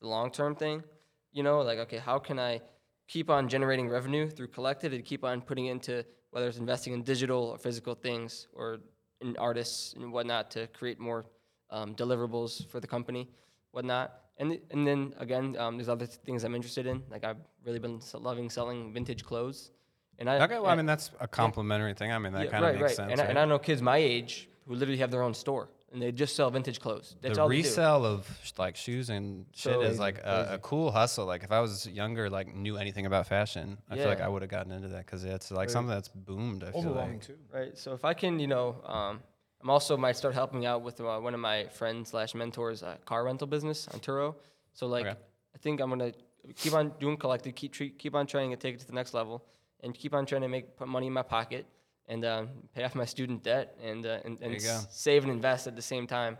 the 0.00 0.06
long 0.08 0.30
term 0.30 0.54
thing, 0.54 0.84
you 1.32 1.42
know, 1.42 1.62
like 1.62 1.78
okay, 1.80 1.98
how 1.98 2.18
can 2.18 2.38
I 2.38 2.60
keep 3.08 3.28
on 3.28 3.48
generating 3.48 3.88
revenue 3.88 4.28
through 4.28 4.48
Collected 4.48 4.94
and 4.94 5.04
keep 5.04 5.24
on 5.24 5.40
putting 5.42 5.66
into 5.66 6.04
whether 6.30 6.46
it's 6.48 6.58
investing 6.58 6.92
in 6.92 7.02
digital 7.02 7.42
or 7.44 7.58
physical 7.58 7.94
things 7.94 8.46
or 8.54 8.78
in 9.20 9.36
artists 9.36 9.94
and 9.94 10.12
whatnot 10.12 10.50
to 10.52 10.66
create 10.68 10.98
more 10.98 11.26
um, 11.70 11.94
deliverables 11.94 12.66
for 12.68 12.80
the 12.80 12.86
company, 12.86 13.28
whatnot. 13.72 14.21
And, 14.42 14.58
and 14.72 14.86
then 14.88 15.14
again, 15.18 15.56
um, 15.56 15.76
there's 15.76 15.88
other 15.88 16.06
things 16.06 16.42
I'm 16.42 16.54
interested 16.56 16.86
in. 16.86 17.02
Like 17.10 17.24
I've 17.24 17.36
really 17.64 17.78
been 17.78 17.98
s- 17.98 18.14
loving 18.14 18.50
selling 18.50 18.92
vintage 18.92 19.22
clothes. 19.24 19.70
And 20.18 20.28
I 20.28 20.42
okay. 20.44 20.58
Well, 20.58 20.66
I 20.66 20.74
mean, 20.74 20.86
that's 20.86 21.10
a 21.20 21.28
complementary 21.28 21.94
thing. 21.94 22.10
I 22.10 22.18
mean, 22.18 22.32
that 22.32 22.46
yeah, 22.46 22.50
kind 22.50 22.64
of 22.64 22.70
right, 22.72 22.80
makes 22.80 22.90
right. 22.90 22.96
sense. 22.96 23.12
And, 23.12 23.20
I, 23.20 23.24
right? 23.24 23.30
and 23.30 23.38
I 23.38 23.44
know 23.44 23.58
kids 23.58 23.80
my 23.80 23.98
age 23.98 24.48
who 24.66 24.74
literally 24.74 24.98
have 24.98 25.12
their 25.12 25.22
own 25.22 25.34
store 25.34 25.68
and 25.92 26.02
they 26.02 26.10
just 26.10 26.34
sell 26.34 26.50
vintage 26.50 26.80
clothes. 26.80 27.14
That's 27.20 27.36
the 27.36 27.42
all 27.42 27.48
resale 27.48 28.04
of 28.04 28.26
sh- 28.42 28.52
like 28.58 28.76
shoes 28.76 29.10
and 29.10 29.46
shit 29.54 29.74
So- 29.74 29.82
is 29.82 29.98
like 30.00 30.18
a, 30.18 30.54
a 30.54 30.58
cool 30.58 30.90
hustle. 30.90 31.26
Like 31.26 31.44
if 31.44 31.52
I 31.52 31.60
was 31.60 31.86
younger, 31.86 32.28
like 32.28 32.52
knew 32.54 32.76
anything 32.78 33.06
about 33.06 33.26
fashion, 33.28 33.78
I 33.90 33.96
feel 33.96 34.08
like 34.08 34.20
I 34.20 34.28
would 34.28 34.42
have 34.42 34.50
gotten 34.50 34.72
into 34.72 34.88
that 34.88 35.06
because 35.06 35.24
it's 35.24 35.50
like 35.52 35.70
something 35.70 35.90
that's 35.94 36.08
boomed. 36.08 36.64
I 36.64 36.72
feel 36.72 36.92
like. 36.92 37.24
too. 37.26 37.38
Right. 37.52 37.78
So 37.78 37.92
if 37.92 38.04
I 38.04 38.14
can, 38.14 38.40
you 38.40 38.48
know, 38.48 38.76
um, 38.86 39.20
I'm 39.62 39.70
also 39.70 39.96
might 39.96 40.16
start 40.16 40.34
helping 40.34 40.66
out 40.66 40.82
with 40.82 41.00
uh, 41.00 41.18
one 41.20 41.34
of 41.34 41.40
my 41.40 41.66
friends 41.68 42.10
slash 42.10 42.34
mentors' 42.34 42.82
uh, 42.82 42.96
car 43.04 43.24
rental 43.24 43.46
business 43.46 43.86
on 43.88 44.00
Turo. 44.00 44.34
So 44.72 44.86
like, 44.86 45.06
Okay. 45.06 45.16
I 45.54 45.58
think 45.58 45.80
I'm 45.80 45.88
gonna 45.90 46.12
keep 46.56 46.72
on 46.74 46.92
doing 46.98 47.16
collected, 47.16 47.54
keep 47.54 47.72
treat, 47.72 47.98
keep 47.98 48.14
on 48.14 48.26
trying 48.26 48.50
to 48.50 48.56
take 48.56 48.74
it 48.74 48.80
to 48.80 48.86
the 48.86 48.92
next 48.94 49.14
level, 49.14 49.44
and 49.80 49.94
keep 49.94 50.14
on 50.14 50.26
trying 50.26 50.42
to 50.42 50.48
make 50.48 50.76
put 50.76 50.88
money 50.88 51.06
in 51.06 51.12
my 51.12 51.22
pocket 51.22 51.66
and 52.08 52.24
um, 52.24 52.48
pay 52.74 52.82
off 52.84 52.94
my 52.94 53.04
student 53.04 53.42
debt 53.42 53.76
and 53.82 54.04
uh, 54.06 54.18
and, 54.24 54.38
and 54.42 54.54
s- 54.56 54.86
save 54.90 55.22
and 55.24 55.32
invest 55.32 55.66
at 55.66 55.76
the 55.76 55.82
same 55.82 56.06
time. 56.06 56.36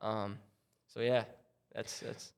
Um, 0.00 0.38
so 0.86 1.00
yeah, 1.00 1.24
that's 1.74 1.98
that's 2.00 2.32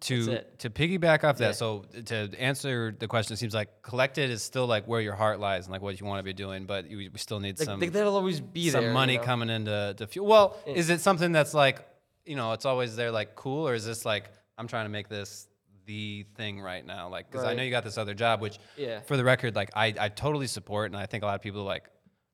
to 0.00 0.40
to 0.58 0.70
piggyback 0.70 1.24
off 1.24 1.38
that, 1.38 1.46
Yeah. 1.48 1.52
so 1.52 1.84
to 2.06 2.30
answer 2.38 2.94
the 2.98 3.06
question, 3.08 3.34
it 3.34 3.36
seems 3.38 3.54
like 3.54 3.82
collected 3.82 4.30
is 4.30 4.42
still 4.42 4.66
like 4.66 4.86
where 4.86 5.00
your 5.00 5.14
heart 5.14 5.40
lies 5.40 5.64
and 5.66 5.72
like 5.72 5.82
what 5.82 6.00
you 6.00 6.06
want 6.06 6.18
to 6.20 6.22
be 6.22 6.32
doing, 6.32 6.66
but 6.66 6.88
you, 6.90 6.96
we 7.12 7.18
still 7.18 7.40
need 7.40 7.58
like, 7.58 7.66
some 7.66 7.80
like 7.80 7.92
that'll 7.92 8.14
always 8.16 8.40
be 8.40 8.70
some 8.70 8.80
there. 8.80 8.90
you 8.90 8.94
money 8.94 9.16
know? 9.16 9.22
coming 9.22 9.50
into 9.50 9.94
to 9.96 10.06
fuel. 10.06 10.26
Well, 10.26 10.56
is 10.66 10.90
it 10.90 11.00
something 11.00 11.32
that's 11.32 11.54
like 11.54 11.86
you 12.24 12.36
know 12.36 12.52
it's 12.52 12.64
always 12.64 12.96
there 12.96 13.10
like 13.10 13.34
cool, 13.34 13.66
or 13.68 13.74
is 13.74 13.84
this 13.84 14.04
like 14.04 14.30
I'm 14.58 14.68
trying 14.68 14.84
to 14.86 14.90
make 14.90 15.08
this 15.08 15.48
the 15.86 16.24
thing 16.36 16.60
right 16.60 16.84
now? 16.86 17.08
Like 17.08 17.30
because 17.30 17.44
I 17.44 17.54
know 17.54 17.62
you 17.62 17.70
got 17.70 17.84
this 17.84 17.98
other 17.98 18.14
job, 18.14 18.40
which 18.40 18.58
Yeah. 18.76 19.00
for 19.00 19.16
the 19.16 19.24
record, 19.24 19.56
like 19.56 19.70
I 19.74 19.94
I 19.98 20.08
totally 20.08 20.46
support, 20.46 20.90
and 20.90 20.96
I 20.96 21.06
think 21.06 21.22
a 21.22 21.26
lot 21.26 21.34
of 21.34 21.42
people 21.42 21.64
like 21.64 21.84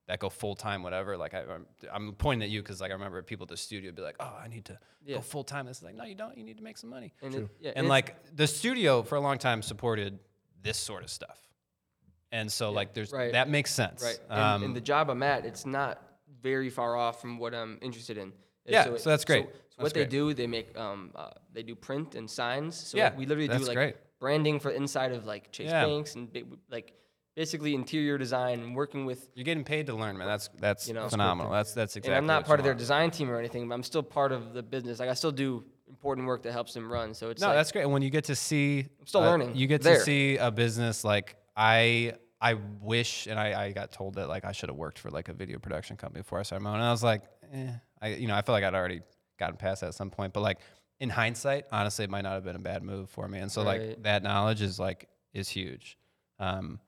that 0.09 0.17
go 0.19 0.27
full 0.27 0.55
time, 0.55 0.81
whatever. 0.81 1.15
Like 1.15 1.35
I, 1.35 1.43
I'm, 1.43 1.65
I'm 1.93 2.13
pointing 2.13 2.43
at 2.43 2.49
you 2.49 2.61
because 2.63 2.81
like 2.81 2.89
I 2.89 2.95
remember 2.95 3.21
people 3.21 3.43
at 3.43 3.49
the 3.49 3.57
studio 3.57 3.91
be 3.91 4.01
like, 4.01 4.15
oh, 4.19 4.35
I 4.43 4.47
need 4.47 4.65
to 4.65 4.79
Yeah. 5.05 5.17
go 5.17 5.21
full 5.21 5.43
time. 5.43 5.67
It's 5.67 5.83
like 5.83 5.93
no, 5.95 6.03
you 6.03 6.15
don't. 6.15 6.35
You 6.35 6.43
need 6.43 6.57
to 6.57 6.63
make 6.63 6.77
some 6.79 6.89
money. 6.89 7.13
And 7.21 7.35
it, 7.35 7.47
yeah, 7.61 7.69
And 7.75 7.85
it's- 7.85 7.89
like 7.89 8.15
the 8.35 8.47
studio 8.47 9.03
for 9.03 9.15
a 9.15 9.19
long 9.21 9.37
time 9.37 9.61
supported 9.61 10.17
this 10.63 10.77
sort 10.77 11.03
of 11.03 11.11
stuff. 11.11 11.39
And 12.31 12.51
so 12.51 12.71
like 12.71 12.93
there's 12.95 13.11
right. 13.11 13.31
that 13.33 13.49
makes 13.49 13.71
sense. 13.71 14.03
Right. 14.03 14.19
And, 14.31 14.39
Um, 14.41 14.63
and 14.63 14.75
the 14.75 14.81
job 14.81 15.09
I'm 15.11 15.21
at, 15.21 15.45
it's 15.45 15.65
not 15.65 16.01
very 16.41 16.71
far 16.71 16.97
off 16.97 17.21
from 17.21 17.37
what 17.37 17.53
I'm 17.53 17.77
interested 17.83 18.17
in. 18.17 18.23
And 18.23 18.33
Yeah, 18.65 18.85
so 18.97 19.09
that's 19.11 19.25
great. 19.25 19.45
So, 19.45 19.51
That's 19.51 19.83
what 19.83 19.93
they 19.93 20.01
great. 20.01 20.09
do, 20.09 20.33
they 20.33 20.47
make 20.47 20.75
um, 20.77 21.11
uh, 21.15 21.29
they 21.53 21.61
do 21.63 21.75
print 21.75 22.15
and 22.15 22.27
signs. 22.29 22.75
So 22.75 22.97
Yeah, 22.97 23.05
like, 23.05 23.17
we 23.19 23.25
literally 23.27 23.47
do 23.47 23.63
like 23.63 23.75
great. 23.75 23.95
branding 24.19 24.59
for 24.59 24.71
inside 24.71 25.11
of 25.11 25.25
like 25.27 25.51
Chase 25.51 25.69
Yeah. 25.69 25.85
Banks 25.85 26.15
and 26.15 26.27
like 26.71 26.93
basically 27.39 27.73
interior 27.73 28.17
design 28.17 28.59
and 28.59 28.75
working 28.75 29.05
with. 29.05 29.29
You're 29.33 29.45
getting 29.45 29.63
paid 29.63 29.87
to 29.87 29.93
learn, 29.93 30.17
man. 30.17 30.27
That's 30.27 30.49
that's 30.59 30.89
You 30.89 30.93
know, 30.93 31.07
phenomenal. 31.07 31.53
That's 31.53 31.73
that's 31.73 31.95
exactly. 31.95 32.09
and 32.13 32.17
I'm 32.17 32.27
not 32.27 32.45
part 32.45 32.59
of 32.59 32.65
their 32.65 32.73
want. 32.73 32.79
design 32.79 33.11
team 33.11 33.31
or 33.31 33.39
anything, 33.39 33.65
but 33.69 33.75
I'm 33.75 33.83
still 33.83 34.03
part 34.03 34.33
of 34.33 34.53
the 34.53 34.61
business. 34.61 34.99
Like 34.99 35.07
I 35.07 35.13
still 35.13 35.31
do 35.31 35.63
important 35.87 36.27
work 36.27 36.43
that 36.43 36.51
helps 36.51 36.73
them 36.73 36.91
run. 36.91 37.13
So 37.13 37.29
it's 37.29 37.41
No, 37.41 37.47
like, 37.47 37.55
that's 37.55 37.71
great. 37.71 37.83
And 37.83 37.93
when 37.93 38.01
you 38.01 38.09
get 38.09 38.25
to 38.25 38.35
see, 38.35 38.85
I'm 38.99 39.07
still 39.07 39.21
learning 39.21 39.55
You 39.55 39.67
get 39.67 39.81
there. 39.81 39.95
to 39.99 40.01
see 40.01 40.35
a 40.37 40.51
business 40.51 41.03
like 41.03 41.37
I. 41.55 42.13
I 42.41 42.53
wish, 42.79 43.27
and 43.27 43.37
I, 43.37 43.65
I 43.65 43.71
got 43.73 43.91
told 43.91 44.15
that 44.15 44.29
like 44.29 44.45
I 44.45 44.53
should 44.53 44.69
have 44.69 44.77
worked 44.77 44.97
for 44.97 45.09
like 45.09 45.27
a 45.27 45.33
video 45.33 45.59
production 45.59 45.97
company 45.97 46.21
before 46.21 46.39
I 46.39 46.43
started 46.43 46.63
my 46.63 46.69
own. 46.69 46.75
And 46.77 46.85
I 46.85 46.91
was 46.91 47.03
like, 47.03 47.23
eh, 47.51 47.67
I 48.01 48.07
you 48.15 48.27
know 48.29 48.35
I 48.35 48.41
feel 48.43 48.53
like 48.53 48.63
I'd 48.63 48.73
already 48.73 49.01
gotten 49.37 49.57
past 49.57 49.81
that 49.81 49.87
at 49.87 49.93
some 49.93 50.09
point. 50.09 50.31
But 50.31 50.39
like 50.41 50.59
in 51.01 51.09
hindsight, 51.09 51.65
honestly, 51.69 52.05
it 52.05 52.09
might 52.09 52.21
not 52.21 52.35
have 52.35 52.45
been 52.45 52.55
a 52.55 52.65
bad 52.73 52.81
move 52.81 53.09
for 53.09 53.27
me. 53.27 53.39
And 53.39 53.51
so 53.51 53.61
like 53.63 54.03
that 54.03 54.23
knowledge 54.23 54.61
is 54.61 54.79
like 54.79 55.09
is 55.33 55.49
huge. 55.49 55.97
Um, 56.39 56.79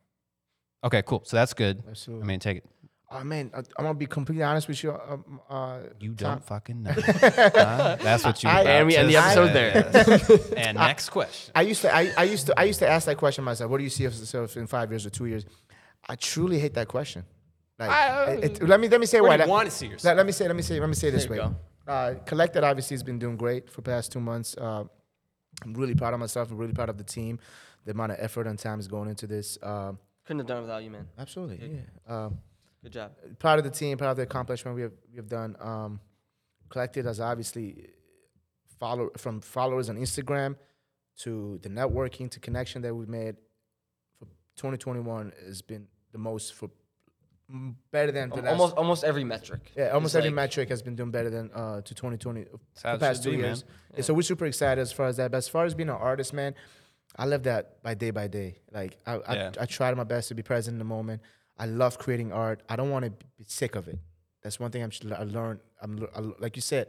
okay, 0.83 1.01
cool. 1.05 1.23
So 1.25 1.37
that's 1.37 1.53
good. 1.53 1.83
Absolutely. 1.89 2.23
I 2.23 2.27
mean, 2.27 2.39
take 2.39 2.57
it. 2.57 2.65
Oh 3.13 3.23
man, 3.25 3.51
I, 3.53 3.57
I'm 3.57 3.63
gonna 3.85 3.93
be 3.93 4.05
completely 4.05 4.43
honest 4.43 4.69
with 4.69 4.81
you. 4.83 4.91
Um, 4.93 5.41
uh, 5.49 5.79
You 5.99 6.13
don't 6.13 6.43
fucking 6.45 6.81
know. 6.83 6.91
Huh? 6.95 7.97
That's 8.01 8.23
what 8.23 8.41
you. 8.41 8.49
I- 8.49 8.61
about 8.61 8.71
And 8.71 8.87
we 8.87 8.95
end 8.95 9.09
the 9.09 9.17
episode 9.17 9.47
say. 9.47 9.53
there. 10.53 10.57
and 10.65 10.77
next 10.77 11.09
question. 11.09 11.51
I 11.53 11.61
used 11.63 11.81
to, 11.81 11.93
I, 11.93 12.11
I 12.17 12.23
used 12.23 12.45
to, 12.47 12.57
I 12.57 12.63
used 12.63 12.79
to 12.79 12.87
ask 12.89 13.05
that 13.07 13.17
question 13.17 13.43
myself. 13.43 13.69
What 13.69 13.79
do 13.79 13.83
you 13.83 13.89
see 13.89 14.03
yourself 14.03 14.55
in 14.55 14.65
five 14.67 14.89
years 14.91 15.05
or 15.05 15.09
two 15.09 15.25
years? 15.25 15.45
I 16.07 16.15
truly 16.15 16.57
hate 16.57 16.73
that 16.75 16.87
question. 16.87 17.25
Like, 17.77 18.43
it- 18.43 18.61
it- 18.61 18.67
let 18.67 18.79
me 18.79 18.87
let 18.87 18.99
me 19.01 19.05
say 19.05 19.19
Where 19.19 19.29
why. 19.29 19.35
you 19.35 19.39
Let- 19.39 19.49
want 19.49 19.69
to 19.69 19.75
see 19.75 19.87
yourself? 19.87 20.05
Let, 20.05 20.17
let 20.17 20.25
me 20.25 20.31
say, 20.31 20.47
let 20.47 20.55
me 20.55 20.61
say, 20.61 20.79
let 20.79 20.87
me 20.87 20.95
say 20.95 21.09
it 21.09 21.11
this 21.11 21.27
way. 21.27 21.35
you 21.37 21.55
Uh, 21.87 22.13
Collected 22.25 22.63
obviously 22.63 22.93
has 22.95 23.03
been 23.03 23.19
doing 23.19 23.35
great 23.35 23.69
for 23.69 23.81
the 23.81 23.89
past 23.91 24.13
two 24.13 24.21
months. 24.21 24.55
Uh, 24.57 24.85
I'm 25.63 25.73
really 25.73 25.95
proud 25.95 26.13
of 26.13 26.19
myself. 26.21 26.49
I'm 26.49 26.57
really 26.57 26.73
proud 26.73 26.87
of 26.89 26.97
the 26.97 27.03
team. 27.03 27.39
The 27.83 27.91
amount 27.91 28.13
of 28.13 28.19
effort 28.21 28.47
and 28.47 28.57
time 28.57 28.79
is 28.79 28.87
going 28.87 29.09
into 29.09 29.27
this. 29.27 29.57
Um, 29.61 29.99
couldn't 30.25 30.39
have 30.39 30.47
done 30.47 30.57
it 30.59 30.61
without 30.61 30.83
you, 30.83 30.91
man. 30.91 31.07
absolutely, 31.17 31.59
yeah. 32.07 32.25
Um, 32.25 32.37
Good 32.83 32.93
job. 32.93 33.11
proud 33.39 33.59
of 33.59 33.65
the 33.65 33.69
team, 33.71 33.97
proud 33.97 34.11
of 34.11 34.17
the 34.17 34.23
accomplishment 34.23 34.75
we 34.75 34.81
have 34.83 34.93
we 35.11 35.17
have 35.17 35.27
done. 35.27 35.55
Um, 35.59 35.99
collected 36.69 37.05
has 37.05 37.19
obviously 37.19 37.89
follow 38.79 39.09
from 39.17 39.41
followers 39.41 39.89
on 39.89 39.97
Instagram 39.97 40.55
to 41.19 41.59
the 41.61 41.69
networking 41.69 42.29
to 42.31 42.39
connection 42.39 42.81
that 42.81 42.93
we've 42.95 43.09
made. 43.09 43.35
For 44.17 44.25
2021 44.55 45.31
has 45.45 45.61
been 45.61 45.87
the 46.11 46.17
most 46.17 46.53
for 46.55 46.69
mm, 47.53 47.75
better 47.91 48.11
than 48.11 48.29
the 48.29 48.37
Al- 48.37 48.41
last. 48.43 48.51
Almost 48.51 48.75
almost 48.77 49.03
every 49.03 49.23
metric. 49.23 49.71
yeah, 49.77 49.89
almost 49.89 50.15
every 50.15 50.29
like- 50.29 50.35
metric 50.35 50.69
has 50.69 50.81
been 50.81 50.95
doing 50.95 51.11
better 51.11 51.29
than 51.29 51.51
uh, 51.53 51.81
to 51.81 51.93
2020 51.93 52.45
the 52.83 52.97
past 52.97 53.21
two 53.23 53.31
be, 53.31 53.37
man. 53.37 53.45
years. 53.45 53.63
Yeah, 53.95 54.01
so 54.01 54.13
we're 54.15 54.21
super 54.23 54.45
excited 54.47 54.81
as 54.81 54.91
far 54.91 55.05
as 55.07 55.17
that. 55.17 55.29
But 55.31 55.37
as 55.37 55.47
far 55.47 55.65
as 55.65 55.75
being 55.75 55.89
an 55.89 55.95
artist, 55.95 56.33
man, 56.33 56.55
I 57.17 57.25
live 57.25 57.43
that 57.43 57.81
by 57.83 57.93
day 57.93 58.11
by 58.11 58.27
day. 58.27 58.59
Like 58.71 58.97
I, 59.05 59.13
I, 59.17 59.33
Yeah. 59.35 59.51
I 59.59 59.65
try 59.65 59.93
my 59.93 60.03
best 60.03 60.29
to 60.29 60.35
be 60.35 60.43
present 60.43 60.75
in 60.75 60.79
the 60.79 60.85
moment. 60.85 61.21
I 61.57 61.65
love 61.65 61.97
creating 61.97 62.31
art. 62.31 62.63
I 62.69 62.75
don't 62.75 62.89
want 62.89 63.05
to 63.05 63.11
be 63.37 63.43
sick 63.47 63.75
of 63.75 63.87
it. 63.87 63.99
That's 64.41 64.59
one 64.59 64.71
thing 64.71 64.81
I'm, 64.83 64.91
I 65.13 65.23
learned. 65.23 65.59
I'm 65.81 66.07
I 66.15 66.19
like 66.39 66.55
you 66.55 66.61
said. 66.61 66.87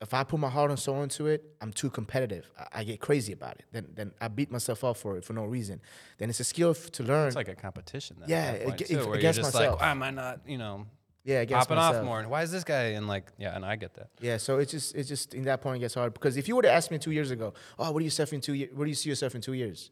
if 0.00 0.14
I 0.14 0.24
put 0.24 0.40
my 0.40 0.48
heart 0.48 0.70
and 0.70 0.78
soul 0.78 1.02
into 1.02 1.26
it, 1.26 1.44
I'm 1.60 1.72
too 1.72 1.90
competitive. 1.90 2.50
I, 2.58 2.80
I 2.80 2.84
get 2.84 3.00
crazy 3.00 3.32
about 3.32 3.54
it. 3.58 3.64
Then 3.72 3.86
then 3.94 4.12
I 4.20 4.28
beat 4.28 4.50
myself 4.50 4.84
up 4.84 4.96
for 4.96 5.16
it 5.18 5.24
for 5.24 5.32
no 5.34 5.44
reason. 5.44 5.80
Then 6.18 6.30
it's 6.30 6.40
a 6.40 6.44
skill 6.44 6.70
f- 6.70 6.90
to 6.92 7.02
learn. 7.02 7.26
It's 7.28 7.36
like 7.36 7.48
a 7.48 7.54
competition. 7.56 8.16
Then 8.20 8.28
Yeah, 8.28 8.36
at 8.44 8.52
that 8.58 8.64
point, 8.68 8.80
ag- 8.82 8.86
too, 8.88 9.06
where 9.08 9.18
against 9.18 9.42
myself. 9.42 9.72
like, 9.72 9.80
why 9.80 9.90
am 9.90 10.02
I 10.02 10.10
not, 10.10 10.40
you 10.46 10.58
know, 10.58 10.86
yeah, 11.24 11.40
against 11.40 11.68
popping 11.68 11.76
myself. 11.76 11.96
off 11.96 12.04
more? 12.04 12.20
And 12.20 12.30
why 12.30 12.42
is 12.42 12.50
this 12.52 12.64
guy? 12.64 12.82
And 12.96 13.06
like, 13.06 13.26
yeah, 13.38 13.54
and 13.54 13.64
I 13.64 13.76
get 13.76 13.94
that. 13.94 14.08
Yeah, 14.20 14.36
so 14.38 14.58
it's 14.58 14.70
just 14.72 14.94
it's 14.94 15.08
just 15.08 15.34
in 15.34 15.44
that 15.44 15.60
point 15.60 15.76
it 15.76 15.80
gets 15.80 15.94
hard 15.94 16.12
because 16.14 16.36
if 16.36 16.48
you 16.48 16.56
would 16.56 16.64
have 16.64 16.74
asked 16.74 16.90
me 16.90 16.98
two 16.98 17.10
years 17.12 17.30
ago, 17.30 17.54
oh, 17.78 17.90
what 17.92 17.98
do 18.00 18.04
you 18.04 18.06
yourself 18.06 18.32
in 18.32 18.40
two 18.40 18.54
years? 18.54 18.70
Where 18.74 18.84
do 18.86 18.90
you 18.90 18.94
see 18.94 19.08
yourself 19.10 19.34
in 19.34 19.40
two 19.40 19.52
years? 19.54 19.90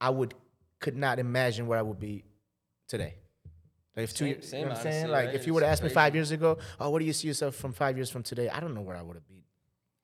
I 0.00 0.10
would 0.10 0.34
could 0.80 0.96
not 0.96 1.18
imagine 1.18 1.66
where 1.66 1.78
I 1.78 1.82
would 1.82 2.00
be 2.00 2.24
today. 2.88 3.14
Like 3.96 4.04
if 4.04 4.10
two 4.14 4.24
Same- 4.24 4.28
years, 4.28 4.44
you 4.44 4.48
same, 4.50 4.62
know 4.62 4.68
what 4.70 4.76
I'm 4.78 4.82
saying? 4.82 5.08
Like 5.08 5.26
right? 5.26 5.34
if 5.34 5.46
you 5.46 5.54
would 5.54 5.62
have 5.62 5.70
asked 5.72 5.82
me 5.84 5.88
five 5.88 6.14
years 6.14 6.30
ago, 6.32 6.58
oh, 6.80 6.90
what 6.90 6.98
do 6.98 7.04
you 7.04 7.12
see 7.12 7.28
yourself 7.28 7.54
from 7.54 7.72
five 7.72 7.96
years 7.96 8.10
from 8.10 8.22
today? 8.24 8.48
I 8.48 8.58
don't 8.60 8.74
know 8.74 8.80
where 8.80 8.96
I 8.96 9.02
would 9.02 9.14
have 9.16 9.26
been. 9.28 9.42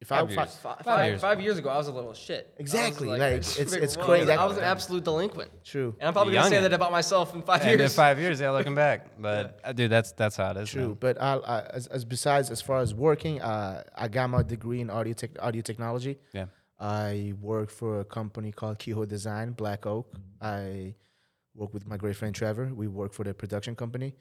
If 0.01 0.09
Five 0.09 0.25
I 0.25 0.33
years. 0.33 0.35
fi- 0.57 0.75
Five, 0.77 0.85
Five 0.85 1.07
years. 1.09 1.21
five 1.21 1.41
years 1.43 1.59
ago, 1.59 1.69
I 1.69 1.77
was 1.77 1.89
a 1.89 1.93
little 1.93 2.15
shit. 2.15 2.55
Exactly, 2.57 3.09
like, 3.09 3.21
it's- 3.41 3.59
it's 3.59 3.97
whoa, 3.97 4.05
crazy. 4.07 4.31
I 4.33 4.47
was 4.47 4.57
an 4.57 4.65
absolute 4.65 5.05
delinquent, 5.05 5.51
true, 5.63 5.95
and 6.01 6.09
I'm 6.09 6.15
probably 6.15 6.33
gonna 6.33 6.49
say 6.49 6.61
that 6.63 6.73
about 6.73 6.91
myself 6.91 7.35
in 7.35 7.43
five 7.43 7.61
And 7.61 7.73
in 7.73 7.79
years. 7.81 7.95
five 7.95 8.19
years, 8.19 8.41
yeah, 8.41 8.51
looking 8.51 8.75
back. 8.75 8.99
But 9.21 9.61
uh, 9.63 9.73
dude, 9.73 9.91
that's 9.91 10.13
that's 10.13 10.37
how 10.37 10.53
it 10.53 10.57
is. 10.57 10.71
true. 10.71 10.89
man. 10.89 10.97
But 11.01 11.21
I, 11.21 11.35
I 11.37 11.61
as, 11.75 11.87
as 11.89 12.05
besides 12.07 12.51
as 12.51 12.63
far 12.63 12.79
as 12.81 12.95
working, 12.95 13.43
uh, 13.43 13.83
I 13.95 14.09
got 14.09 14.31
my 14.31 14.43
degree 14.43 14.81
in 14.81 14.89
audio 14.89 15.13
tech, 15.13 15.31
audio 15.41 15.61
technology. 15.61 16.19
Yeah. 16.33 16.47
I 16.79 17.35
work 17.43 17.69
for 17.69 18.01
a 18.01 18.05
company 18.07 18.53
called 18.53 18.79
Kehoe 18.79 19.05
Design, 19.07 19.53
Black 19.53 19.85
Oak. 19.85 20.15
I 20.41 20.95
work 21.55 21.75
with 21.75 21.87
my 21.87 21.99
great 21.99 22.17
friend 22.17 22.35
Trevor. 22.35 22.73
We 22.75 22.87
work 22.89 23.13
for 23.13 23.23
the 23.25 23.35
production 23.35 23.77
company. 23.77 24.15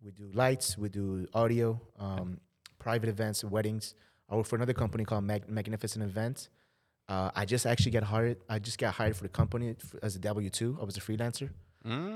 We 0.00 0.12
do 0.12 0.30
lights, 0.32 0.78
we 0.78 0.90
do 0.90 1.26
audio, 1.34 1.80
um, 1.98 2.38
private 2.78 3.08
events, 3.08 3.42
weddings. 3.42 3.94
I 4.28 4.36
work 4.36 4.46
for 4.46 4.56
another 4.56 4.72
company 4.72 5.04
called 5.04 5.24
Mag- 5.24 5.48
Magnificent 5.48 6.04
Events. 6.04 6.48
Uh, 7.08 7.30
I 7.34 7.44
just 7.44 7.66
actually 7.66 7.90
got 7.92 8.02
hired. 8.04 8.38
I 8.48 8.58
just 8.58 8.78
got 8.78 8.94
hired 8.94 9.14
for 9.16 9.22
the 9.24 9.28
company 9.28 9.76
as 10.02 10.16
a 10.16 10.18
W 10.20 10.48
two. 10.50 10.78
I 10.80 10.84
was 10.84 10.96
a 10.96 11.00
freelancer, 11.00 11.50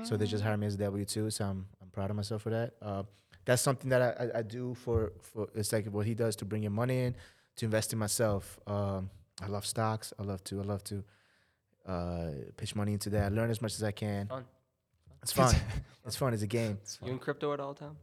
so 0.05 0.17
they 0.17 0.25
just 0.25 0.43
hired 0.43 0.59
me 0.59 0.65
as 0.67 0.75
a 0.75 0.79
W 0.79 1.05
two. 1.05 1.29
So 1.29 1.45
I'm 1.45 1.67
I'm 1.81 1.89
proud 1.89 2.09
of 2.09 2.15
myself 2.15 2.41
for 2.41 2.49
that. 2.49 2.73
Uh, 2.81 3.03
that's 3.45 3.61
something 3.61 3.89
that 3.91 4.01
I, 4.01 4.25
I, 4.25 4.39
I 4.39 4.41
do 4.41 4.73
for 4.73 5.13
for 5.21 5.47
it's 5.53 5.71
like 5.71 5.85
what 5.87 6.07
he 6.07 6.15
does 6.15 6.35
to 6.37 6.45
bring 6.45 6.63
in 6.63 6.73
money 6.73 6.99
in, 7.03 7.15
to 7.57 7.65
invest 7.65 7.93
in 7.93 7.99
myself. 7.99 8.59
Um, 8.65 9.11
I 9.41 9.47
love 9.47 9.65
stocks. 9.65 10.11
I 10.17 10.23
love 10.23 10.43
to 10.45 10.59
I 10.59 10.63
love 10.63 10.83
to 10.85 11.03
uh, 11.85 12.31
pitch 12.57 12.75
money 12.75 12.93
into 12.93 13.11
that. 13.11 13.31
learn 13.31 13.51
as 13.51 13.61
much 13.61 13.75
as 13.75 13.83
I 13.83 13.91
can. 13.91 14.27
Fun. 14.27 14.45
It's 15.21 15.31
fun. 15.31 15.55
it's 16.05 16.15
fun. 16.15 16.33
It's 16.33 16.43
a 16.43 16.47
game. 16.47 16.79
You 17.03 17.11
in 17.11 17.19
crypto 17.19 17.53
at 17.53 17.59
all 17.59 17.75
time? 17.75 17.95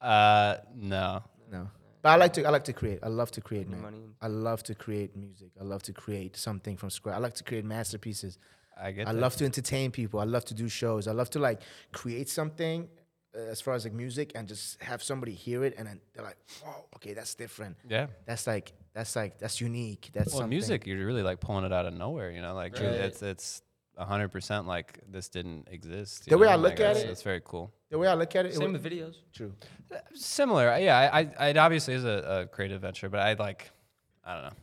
Uh, 0.00 0.56
no. 0.74 1.22
No, 1.50 1.70
but 2.02 2.10
I 2.10 2.16
like 2.16 2.32
to 2.34 2.44
I 2.44 2.50
like 2.50 2.64
to 2.64 2.72
create. 2.72 2.98
I 3.02 3.08
love 3.08 3.30
to 3.32 3.40
create, 3.40 3.66
Making 3.68 3.82
man. 3.82 3.92
money. 3.92 4.04
I 4.20 4.28
love 4.28 4.62
to 4.64 4.74
create 4.74 5.16
music. 5.16 5.50
I 5.60 5.64
love 5.64 5.82
to 5.84 5.92
create 5.92 6.36
something 6.36 6.76
from 6.76 6.90
scratch. 6.90 7.16
I 7.16 7.18
like 7.18 7.34
to 7.34 7.44
create 7.44 7.64
masterpieces. 7.64 8.38
I 8.80 8.92
get. 8.92 9.08
I 9.08 9.12
that. 9.12 9.20
love 9.20 9.34
to 9.36 9.44
entertain 9.44 9.90
people. 9.90 10.20
I 10.20 10.24
love 10.24 10.44
to 10.46 10.54
do 10.54 10.68
shows. 10.68 11.08
I 11.08 11.12
love 11.12 11.30
to 11.30 11.38
like 11.38 11.60
create 11.92 12.28
something 12.28 12.88
uh, 13.34 13.38
as 13.38 13.60
far 13.60 13.74
as 13.74 13.84
like 13.84 13.92
music 13.92 14.32
and 14.36 14.46
just 14.48 14.80
have 14.82 15.02
somebody 15.02 15.32
hear 15.34 15.64
it 15.64 15.74
and 15.78 15.86
then 15.88 16.00
they're 16.14 16.24
like, 16.24 16.38
"Whoa, 16.62 16.84
okay, 16.96 17.12
that's 17.14 17.34
different. 17.34 17.76
Yeah. 17.88 18.06
That's 18.26 18.46
like 18.46 18.72
that's 18.94 19.16
like 19.16 19.38
that's 19.38 19.60
unique. 19.60 20.10
That's 20.14 20.28
Well, 20.32 20.38
something." 20.42 20.50
music, 20.50 20.86
you're 20.86 21.04
really 21.06 21.22
like 21.24 21.40
pulling 21.40 21.64
it 21.64 21.72
out 21.72 21.86
of 21.86 21.94
nowhere. 21.94 22.30
You 22.30 22.40
know, 22.42 22.54
like 22.54 22.74
dude, 22.74 22.84
Right. 22.84 22.94
it's 23.08 23.22
it's 23.22 23.62
hundred 24.06 24.28
percent 24.28 24.66
like 24.66 25.00
this 25.10 25.28
didn't 25.28 25.68
exist. 25.70 26.26
you 26.26 26.30
The 26.30 26.38
way 26.38 26.46
know? 26.46 26.52
I 26.52 26.56
look 26.56 26.72
Like, 26.78 26.80
at 26.80 26.90
it's- 26.96 27.04
it- 27.04 27.10
it's 27.10 27.22
very 27.22 27.40
cool. 27.44 27.72
The 27.90 27.98
way 27.98 28.06
I 28.06 28.14
look 28.14 28.36
at 28.36 28.44
it, 28.46 28.50
it 28.50 28.54
Same 28.56 28.72
wa- 28.72 28.78
with 28.78 28.84
videos. 28.84 29.16
true. 29.32 29.54
Similar, 30.14 30.70
uh, 30.72 30.76
yeah. 30.78 31.10
I, 31.12 31.30
I 31.38 31.48
it 31.48 31.56
obviously 31.56 31.94
is 31.94 32.04
a, 32.04 32.42
a 32.42 32.46
creative 32.46 32.80
venture, 32.82 33.08
but 33.08 33.20
I 33.20 33.32
like, 33.34 33.70
I 34.24 34.34
don't 34.34 34.44
know. 34.44 34.56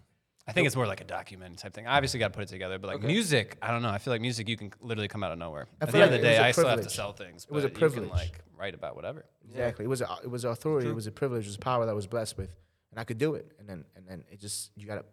I 0.47 0.51
think 0.51 0.67
it's 0.67 0.75
more 0.75 0.85
like 0.85 1.01
a 1.01 1.05
document 1.05 1.57
type 1.57 1.73
thing. 1.73 1.87
I 1.87 1.95
obviously 1.95 2.19
got 2.19 2.27
to 2.27 2.33
put 2.37 2.43
it 2.43 2.49
together, 2.49 2.77
but 2.77 2.87
like 2.87 2.97
Okay. 2.97 3.07
music, 3.07 3.57
I 3.63 3.71
don't 3.71 3.81
know. 3.81 3.89
I 3.89 3.97
feel 3.97 4.13
like 4.13 4.21
music 4.21 4.47
you 4.47 4.55
can 4.57 4.71
literally 4.79 5.07
come 5.07 5.23
out 5.23 5.31
of 5.31 5.39
nowhere. 5.39 5.67
I 5.81 5.85
At 5.85 5.87
the 5.87 5.91
feel 5.93 6.01
end 6.03 6.13
of 6.13 6.21
the 6.21 6.27
it 6.27 6.29
was 6.29 6.37
day, 6.37 6.43
a 6.43 6.47
I 6.47 6.51
still 6.51 6.67
have 6.67 6.81
to 6.81 6.89
sell 6.89 7.13
things. 7.13 7.45
It 7.45 7.51
was 7.51 7.63
a 7.63 7.67
but 7.69 7.79
privilege. 7.79 8.03
You 8.03 8.09
can 8.09 8.17
like 8.19 8.39
write 8.55 8.75
about 8.75 8.95
whatever. 8.95 9.25
Exactly. 9.49 9.85
It 9.85 9.87
was 9.87 10.01
a, 10.01 10.17
it 10.23 10.29
was 10.29 10.43
authority. 10.45 10.87
It 10.87 10.93
was 10.93 11.07
a 11.07 11.11
privilege. 11.11 11.45
It 11.45 11.49
was 11.49 11.57
power 11.57 11.83
that 11.87 11.91
I 11.91 11.95
was 11.95 12.05
blessed 12.05 12.37
with, 12.37 12.51
and 12.91 12.99
I 12.99 13.05
could 13.05 13.17
do 13.17 13.33
it. 13.33 13.51
And 13.57 13.67
then 13.67 13.85
and 13.95 14.07
then 14.07 14.23
it 14.31 14.39
just 14.39 14.69
you 14.75 14.85
gotta 14.85 15.05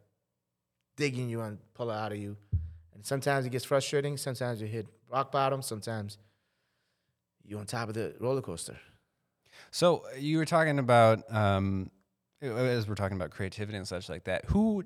dig 0.99 1.19
in 1.19 1.31
you 1.31 1.41
and 1.41 1.57
pull 1.73 1.91
it 1.91 1.95
out 1.95 2.13
of 2.13 2.19
you. 2.19 2.37
And 3.03 3.07
sometimes 3.09 3.45
it 3.45 3.51
gets 3.51 3.65
frustrating. 3.65 4.17
Sometimes 4.17 4.61
you 4.61 4.69
hit 4.69 4.87
rock 5.11 5.33
bottom. 5.33 5.61
Sometimes 5.61 6.19
you're 7.45 7.59
on 7.59 7.67
top 7.67 7.89
of 7.89 7.95
the 7.95 8.15
roller 8.21 8.41
coaster. 8.41 8.77
So 9.73 10.05
uh, 10.07 10.19
you 10.19 10.39
were 10.39 10.45
talking 10.45 10.79
about 10.79 11.25
um, 11.35 11.91
as 12.41 12.87
we're 12.87 12.95
talking 12.95 13.17
about 13.17 13.33
creativity 13.33 13.77
and 13.77 13.89
such 13.89 14.09
like 14.09 14.23
that. 14.25 14.45
Who 14.45 14.85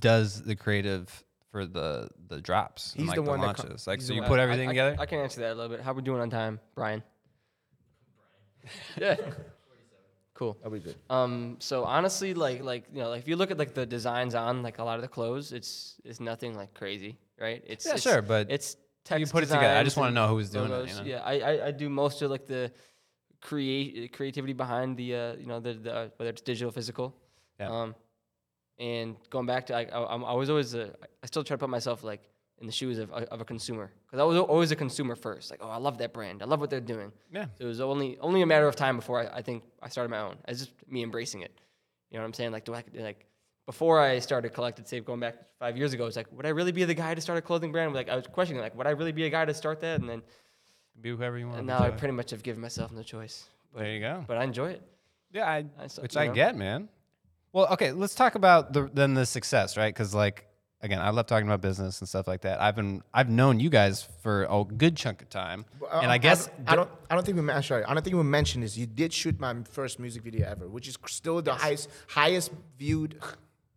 does 0.00 0.40
the 0.40 0.56
creative 0.56 1.22
for 1.50 1.66
the 1.66 2.08
the 2.26 2.40
drops? 2.40 2.94
and, 2.94 3.02
He's 3.02 3.08
like, 3.08 3.16
the 3.16 3.22
one 3.22 3.42
that 3.42 3.56
co- 3.56 3.64
launches? 3.64 3.86
like, 3.86 4.00
so 4.00 4.14
you 4.14 4.22
put 4.22 4.40
everything 4.40 4.70
I, 4.70 4.72
together. 4.72 4.96
I, 4.98 5.04
can 5.04 5.18
answer 5.18 5.42
that 5.42 5.52
a 5.52 5.54
little 5.54 5.76
bit. 5.76 5.82
How 5.82 5.92
we 5.92 6.00
doing 6.00 6.22
on 6.22 6.30
time, 6.30 6.58
Brian? 6.74 7.02
yeah. 8.96 9.16
Cool. 10.34 10.56
Are 10.64 10.70
be 10.70 10.80
good? 10.80 10.96
Um, 11.10 11.56
so 11.60 11.84
honestly, 11.84 12.34
like 12.34 12.64
like 12.64 12.84
you 12.92 13.00
know, 13.00 13.10
like 13.10 13.20
if 13.20 13.28
you 13.28 13.36
look 13.36 13.50
at 13.50 13.58
like 13.58 13.74
the 13.74 13.84
designs 13.84 14.34
on 14.34 14.62
like 14.62 14.78
a 14.78 14.84
lot 14.84 14.96
of 14.96 15.02
the 15.02 15.08
clothes, 15.08 15.52
it's 15.52 15.94
it's 16.04 16.18
nothing 16.18 16.56
like 16.56 16.74
crazy, 16.74 17.16
right? 17.42 17.62
It's 17.66 17.84
Yeah, 17.86 17.94
it's, 17.94 18.02
sure, 18.02 18.22
but 18.22 18.50
it's 18.50 18.76
you 19.18 19.26
put 19.26 19.42
it 19.42 19.46
together. 19.48 19.76
I 19.76 19.82
just 19.82 19.96
wanna 19.96 20.08
and 20.08 20.14
know 20.14 20.28
who's 20.28 20.48
doing 20.50 20.70
it, 20.70 20.88
you 20.88 20.94
know? 20.94 21.02
Yeah, 21.04 21.22
I, 21.32 21.34
I 21.40 21.66
I 21.66 21.70
do 21.72 21.88
most 21.90 22.22
of 22.22 22.30
like 22.30 22.46
the 22.46 22.72
create 23.40 24.12
creativity 24.12 24.52
behind 24.52 24.96
the 24.96 25.14
uh, 25.14 25.34
you 25.34 25.46
know 25.46 25.60
the, 25.60 25.74
the 25.74 25.92
uh, 25.94 26.08
whether 26.16 26.30
it's 26.30 26.42
digital, 26.42 26.70
physical. 26.70 27.14
Yeah. 27.60 27.68
Um, 27.70 27.94
and 28.78 29.16
going 29.30 29.46
back 29.46 29.66
to 29.66 29.74
I, 29.74 29.82
I, 29.82 30.00
I'm- 30.14 30.24
I 30.24 30.32
was 30.34 30.48
always 30.50 30.74
a, 30.74 30.94
I 31.22 31.26
still 31.26 31.44
try 31.44 31.54
to 31.54 31.58
put 31.58 31.68
myself 31.68 32.02
like 32.04 32.22
in 32.60 32.66
the 32.66 32.72
shoes 32.72 32.98
of, 32.98 33.10
of 33.12 33.40
a 33.40 33.44
consumer 33.44 33.90
because 34.06 34.20
I 34.20 34.24
was 34.24 34.38
always 34.38 34.70
a 34.70 34.76
consumer 34.76 35.16
first. 35.16 35.50
Like, 35.50 35.60
oh, 35.62 35.68
I 35.68 35.78
love 35.78 35.98
that 35.98 36.12
brand. 36.12 36.42
I 36.42 36.46
love 36.46 36.60
what 36.60 36.70
they're 36.70 36.80
doing. 36.80 37.10
yeah. 37.32 37.46
So 37.58 37.64
it 37.64 37.68
was 37.68 37.80
only 37.80 38.18
only 38.20 38.40
a 38.42 38.46
matter 38.46 38.68
of 38.68 38.76
time 38.76 38.96
before 38.96 39.20
I, 39.20 39.38
I 39.38 39.42
think 39.42 39.64
I 39.82 39.88
started 39.88 40.10
my 40.10 40.20
own. 40.20 40.36
It's 40.48 40.60
just 40.60 40.72
me 40.88 41.02
embracing 41.02 41.42
it. 41.42 41.52
You 42.10 42.16
know 42.18 42.22
what 42.22 42.28
I'm 42.28 42.34
saying? 42.34 42.52
Like, 42.52 42.64
do 42.64 42.74
I 42.74 42.84
like 42.94 43.26
before 43.66 44.00
I 44.00 44.18
started 44.18 44.52
collected 44.52 44.88
save 44.88 45.04
going 45.04 45.20
back 45.20 45.34
five 45.58 45.76
years 45.76 45.92
ago? 45.92 46.06
It's 46.06 46.16
like, 46.16 46.26
would 46.32 46.46
I 46.46 46.50
really 46.50 46.72
be 46.72 46.84
the 46.84 46.94
guy 46.94 47.14
to 47.14 47.20
start 47.20 47.38
a 47.38 47.42
clothing 47.42 47.72
brand? 47.72 47.94
Like, 47.94 48.08
I 48.08 48.16
was 48.16 48.26
questioning 48.26 48.62
like, 48.62 48.76
would 48.76 48.86
I 48.86 48.90
really 48.90 49.12
be 49.12 49.24
a 49.24 49.30
guy 49.30 49.44
to 49.44 49.54
start 49.54 49.80
that? 49.80 50.00
And 50.00 50.08
then 50.08 50.22
Be 51.00 51.10
whoever 51.10 51.38
you 51.38 51.46
want. 51.46 51.58
and 51.60 51.68
to 51.68 51.74
now 51.74 51.80
I 51.84 51.90
be. 51.90 51.98
pretty 51.98 52.12
much 52.14 52.30
have 52.30 52.42
given 52.42 52.60
myself 52.60 52.92
no 52.92 53.02
choice. 53.02 53.44
there 53.76 53.90
you 53.92 54.00
go. 54.00 54.24
But 54.26 54.38
I 54.38 54.44
enjoy 54.44 54.70
it. 54.70 54.82
Yeah, 55.32 55.46
I, 55.48 55.64
I 55.78 55.86
still- 55.86 56.02
which 56.02 56.16
I 56.16 56.26
know? 56.26 56.34
get, 56.34 56.56
man. 56.56 56.88
Well, 57.52 57.66
okay, 57.74 57.92
let's 57.92 58.14
talk 58.14 58.34
about 58.34 58.72
the 58.72 58.88
then 58.94 59.12
the 59.14 59.26
success, 59.26 59.76
right? 59.76 59.92
Because 59.94 60.14
like 60.14 60.46
again, 60.80 61.00
I 61.00 61.10
love 61.10 61.26
talking 61.26 61.46
about 61.46 61.60
business 61.60 62.00
and 62.00 62.08
stuff 62.08 62.26
like 62.26 62.40
that. 62.42 62.60
I've 62.62 62.74
been 62.74 63.02
I've 63.12 63.28
known 63.28 63.60
you 63.60 63.68
guys 63.68 64.08
for 64.22 64.44
a 64.50 64.64
good 64.64 64.96
chunk 64.96 65.20
of 65.20 65.28
time, 65.28 65.66
and 65.92 66.10
I 66.10 66.16
guess 66.16 66.48
Um, 66.48 66.54
I 66.66 66.76
don't, 66.76 66.90
I 67.10 67.14
don't 67.14 67.24
think 67.24 67.36
we 67.36 67.42
mentioned. 67.42 67.64
Sorry, 67.66 67.84
I 67.84 67.92
don't 67.92 68.02
think 68.02 68.16
we 68.16 68.22
mentioned 68.22 68.64
this. 68.64 68.78
You 68.78 68.86
did 68.86 69.12
shoot 69.12 69.38
my 69.38 69.54
first 69.70 69.98
music 69.98 70.22
video 70.22 70.46
ever, 70.48 70.66
which 70.66 70.88
is 70.88 70.96
still 71.06 71.42
the 71.42 71.52
highest 71.54 71.90
highest 72.08 72.52
viewed 72.78 73.20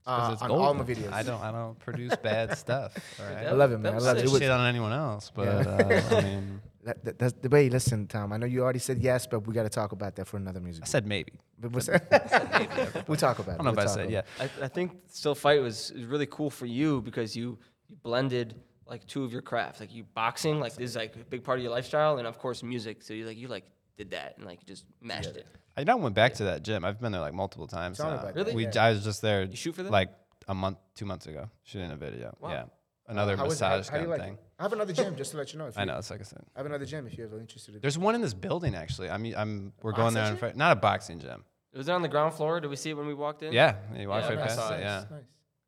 uh, 0.06 0.30
it's 0.34 0.42
on 0.42 0.52
all 0.52 0.74
my 0.74 0.84
videos. 0.84 1.12
I 1.12 1.24
don't 1.24 1.42
I 1.42 1.52
don't 1.52 1.78
produce 1.80 2.16
bad 2.16 2.58
stuff. 2.58 2.94
All 3.20 3.26
right, 3.26 3.48
I 3.48 3.52
love 3.52 3.72
it, 3.72 3.80
man. 3.80 3.84
That 3.84 3.92
I 3.92 3.96
was 3.96 4.06
love 4.06 4.18
sick. 4.18 4.26
it. 4.28 4.34
It 4.34 4.40
shit 4.40 4.52
on 4.52 4.68
anyone 4.68 4.92
else, 4.92 5.32
but 5.34 5.48
uh, 5.48 6.16
I 6.16 6.22
mean, 6.24 6.62
that, 6.84 7.04
that, 7.04 7.20
that's 7.20 7.34
the 7.42 7.50
way. 7.50 7.70
Listen, 7.70 8.08
Tom. 8.08 8.32
I 8.32 8.38
know 8.38 8.46
you 8.46 8.62
already 8.62 8.80
said 8.80 9.00
yes, 9.00 9.26
but 9.26 9.48
we 9.48 9.54
got 9.54 9.64
to 9.64 9.70
talk 9.70 9.92
about 9.92 10.16
that 10.18 10.28
for 10.28 10.38
another 10.38 10.60
music. 10.60 10.84
I 10.84 10.88
said 10.88 11.08
maybe. 11.08 11.34
But 11.60 11.72
we'll, 11.72 13.04
we'll 13.08 13.18
talk 13.18 13.40
about 13.40 13.54
it. 13.56 13.62
I 13.62 13.64
don't 13.64 13.66
know 13.66 13.72
if 13.72 13.78
We'll 13.78 13.80
I 13.80 13.86
talk 13.86 13.96
said 13.96 14.12
yeah. 14.12 14.20
it. 14.40 14.52
I, 14.62 14.66
I 14.66 14.68
think 14.68 14.92
still 15.08 15.36
fight 15.36 15.62
was, 15.62 15.92
was 15.96 16.06
really 16.06 16.28
cool 16.28 16.50
for 16.50 16.66
you 16.66 17.02
because 17.02 17.36
you, 17.36 17.58
you 17.90 17.98
blended 18.04 18.56
like 18.88 19.08
two 19.08 19.24
of 19.24 19.32
your 19.34 19.42
crafts. 19.42 19.80
Like 19.80 19.94
you 19.94 20.04
boxing, 20.14 20.60
like 20.60 20.76
this 20.76 20.92
is 20.92 20.96
like 20.96 21.16
a 21.16 21.20
big 21.20 21.44
part 21.44 21.58
of 21.58 21.64
your 21.64 21.72
lifestyle, 21.72 22.18
and 22.20 22.28
of 22.28 22.38
course 22.38 22.62
music. 22.62 23.02
So 23.02 23.14
you 23.14 23.26
like 23.26 23.38
you 23.38 23.48
like 23.48 23.66
did 23.98 24.12
that 24.12 24.36
and 24.38 24.46
like 24.46 24.64
just 24.66 24.86
mashed 25.02 25.36
it. 25.36 25.48
I 25.78 25.84
now 25.84 25.98
went 25.98 26.16
back 26.16 26.36
to 26.36 26.46
that 26.46 26.64
gym. 26.64 26.86
I've 26.86 27.00
been 27.02 27.12
there 27.12 27.22
like 27.22 27.34
multiple 27.34 27.68
times. 27.68 28.00
Now. 28.00 28.32
Really? 28.34 28.56
We 28.56 28.68
I 28.68 28.92
was 28.92 29.04
just 29.04 29.22
there. 29.22 29.44
You 29.44 29.56
shoot 29.56 29.76
for 29.76 29.84
them? 29.84 29.92
Like 29.92 30.10
a 30.48 30.54
month, 30.56 30.78
two 30.96 31.06
months 31.06 31.26
ago, 31.28 31.50
shooting 31.64 31.92
a 31.92 31.96
video. 31.96 32.36
Wow. 32.40 32.50
Yeah, 32.50 32.64
another 33.08 33.36
How 33.36 33.46
is 33.46 33.60
it? 33.60 33.64
How- 33.66 33.78
massage 33.78 33.90
how 33.90 33.98
do 33.98 34.04
you 34.04 34.10
gun 34.10 34.18
like 34.18 34.22
thing. 34.28 34.34
it? 34.36 34.40
I 34.60 34.64
have 34.64 34.74
another 34.74 34.94
gym 34.94 35.16
just 35.16 35.32
to 35.32 35.38
let 35.38 35.52
you 35.54 35.60
know. 35.60 35.68
If 35.68 35.78
I 35.78 35.82
you- 35.82 35.88
know. 35.88 35.98
It's 35.98 36.10
like 36.10 36.22
I 36.22 36.24
said. 36.24 36.44
I 36.56 36.60
have 36.60 36.66
another 36.66 36.86
gym 36.86 37.08
if 37.08 37.18
you're 37.18 37.28
ever 37.28 37.40
interested. 37.40 37.82
There's 37.82 37.98
one 37.98 38.16
in 38.16 38.22
this 38.22 38.34
building 38.34 38.76
actually. 38.76 39.10
I'm 39.10 39.26
I'm 39.36 39.74
we're 39.82 39.92
going 39.92 40.14
there 40.14 40.24
on 40.24 40.32
gym? 40.32 40.38
Friday. 40.38 40.58
Not 40.58 40.72
a 40.72 40.80
boxing 40.80 41.20
gym. 41.20 41.44
Was 41.74 41.90
it 41.90 41.92
on 41.92 42.02
the 42.02 42.08
ground 42.08 42.34
floor? 42.34 42.62
Did 42.62 42.70
we 42.70 42.78
see 42.78 42.92
it 42.92 42.94
when 42.94 43.06
we 43.08 43.14
walked 43.14 43.44
in? 43.44 43.52
Yeah, 43.52 43.76
you 43.98 44.08
walk 44.08 44.24
Yeah, 44.24 44.30
right 44.30 44.40
I 44.40 44.42
past 44.44 44.56
saw 44.56 44.74
it. 44.74 44.78
it. 44.78 44.84
Yeah, 44.84 45.04
Nice. 45.12 45.24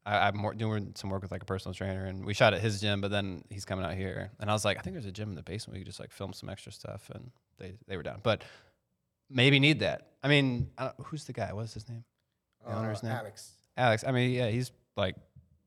I, 0.05 0.29
I'm 0.29 0.57
doing 0.57 0.93
some 0.95 1.09
work 1.09 1.21
with 1.21 1.31
like 1.33 1.41
a 1.41 1.45
personal 1.45 1.73
trainer, 1.73 2.05
and 2.05 2.23
we 2.23 2.33
shot 2.33 2.53
at 2.53 2.61
his 2.61 2.79
gym, 2.79 3.01
but 3.01 3.11
then 3.11 3.43
he's 3.49 3.65
coming 3.65 3.83
out 3.83 3.93
here, 3.93 4.31
and 4.39 4.49
I 4.49 4.53
was 4.53 4.63
like, 4.63 4.77
I 4.77 4.81
think 4.81 4.93
there's 4.93 5.05
a 5.05 5.11
gym 5.11 5.27
in 5.27 5.35
the 5.35 5.43
basement. 5.43 5.73
We 5.75 5.81
could 5.81 5.87
just 5.87 5.99
like 5.99 6.11
film 6.13 6.31
some 6.31 6.47
extra 6.47 6.71
stuff, 6.71 7.09
and 7.13 7.29
they 7.57 7.73
they 7.89 7.97
were 7.97 8.03
down. 8.03 8.21
But 8.23 8.45
maybe 9.29 9.59
need 9.59 9.79
that. 9.79 10.07
I 10.23 10.27
mean, 10.27 10.69
I 10.77 10.91
who's 11.03 11.25
the 11.25 11.33
guy? 11.33 11.53
What's 11.53 11.73
his 11.73 11.87
name? 11.87 12.03
The 12.65 12.73
owner's 12.75 13.03
Uh, 13.03 13.07
name? 13.07 13.17
Alex. 13.17 13.51
Alex. 13.77 14.03
I 14.05 14.11
mean, 14.11 14.31
yeah, 14.31 14.47
he's 14.49 14.71
like, 14.95 15.15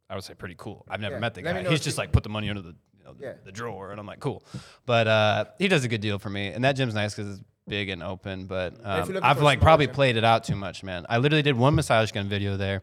I 0.08 0.14
would 0.14 0.24
say 0.24 0.34
pretty 0.34 0.56
cool. 0.58 0.84
I've 0.90 1.00
never 1.00 1.14
Yeah, 1.16 1.20
met 1.20 1.34
the 1.34 1.42
let 1.42 1.64
guy. 1.64 1.70
He's 1.70 1.80
just 1.80 1.98
like 1.98 2.12
put 2.12 2.22
the 2.24 2.28
money 2.28 2.48
under 2.50 2.62
the 2.62 2.74
you 2.98 3.04
know, 3.04 3.12
the, 3.14 3.24
Yeah. 3.24 3.32
the 3.44 3.52
drawer, 3.52 3.90
and 3.92 4.00
I'm 4.00 4.06
like, 4.06 4.20
cool. 4.20 4.42
But 4.86 5.06
uh, 5.06 5.44
he 5.58 5.68
does 5.68 5.84
a 5.84 5.88
good 5.88 6.00
deal 6.00 6.18
for 6.18 6.28
me, 6.30 6.48
and 6.48 6.64
that 6.64 6.72
gym's 6.72 6.94
nice 6.94 7.14
because 7.14 7.36
it's 7.38 7.44
big 7.68 7.88
and 7.88 8.02
open. 8.02 8.46
But 8.46 8.74
um, 8.84 9.18
I've 9.22 9.40
like 9.40 9.60
probably 9.60 9.86
gym- 9.86 9.94
played 9.94 10.16
it 10.16 10.24
out 10.24 10.44
too 10.44 10.56
much, 10.56 10.82
man. 10.82 11.06
I 11.08 11.18
literally 11.18 11.42
did 11.42 11.56
one 11.56 11.74
massage 11.76 12.10
gun 12.12 12.28
video 12.28 12.56
there, 12.56 12.82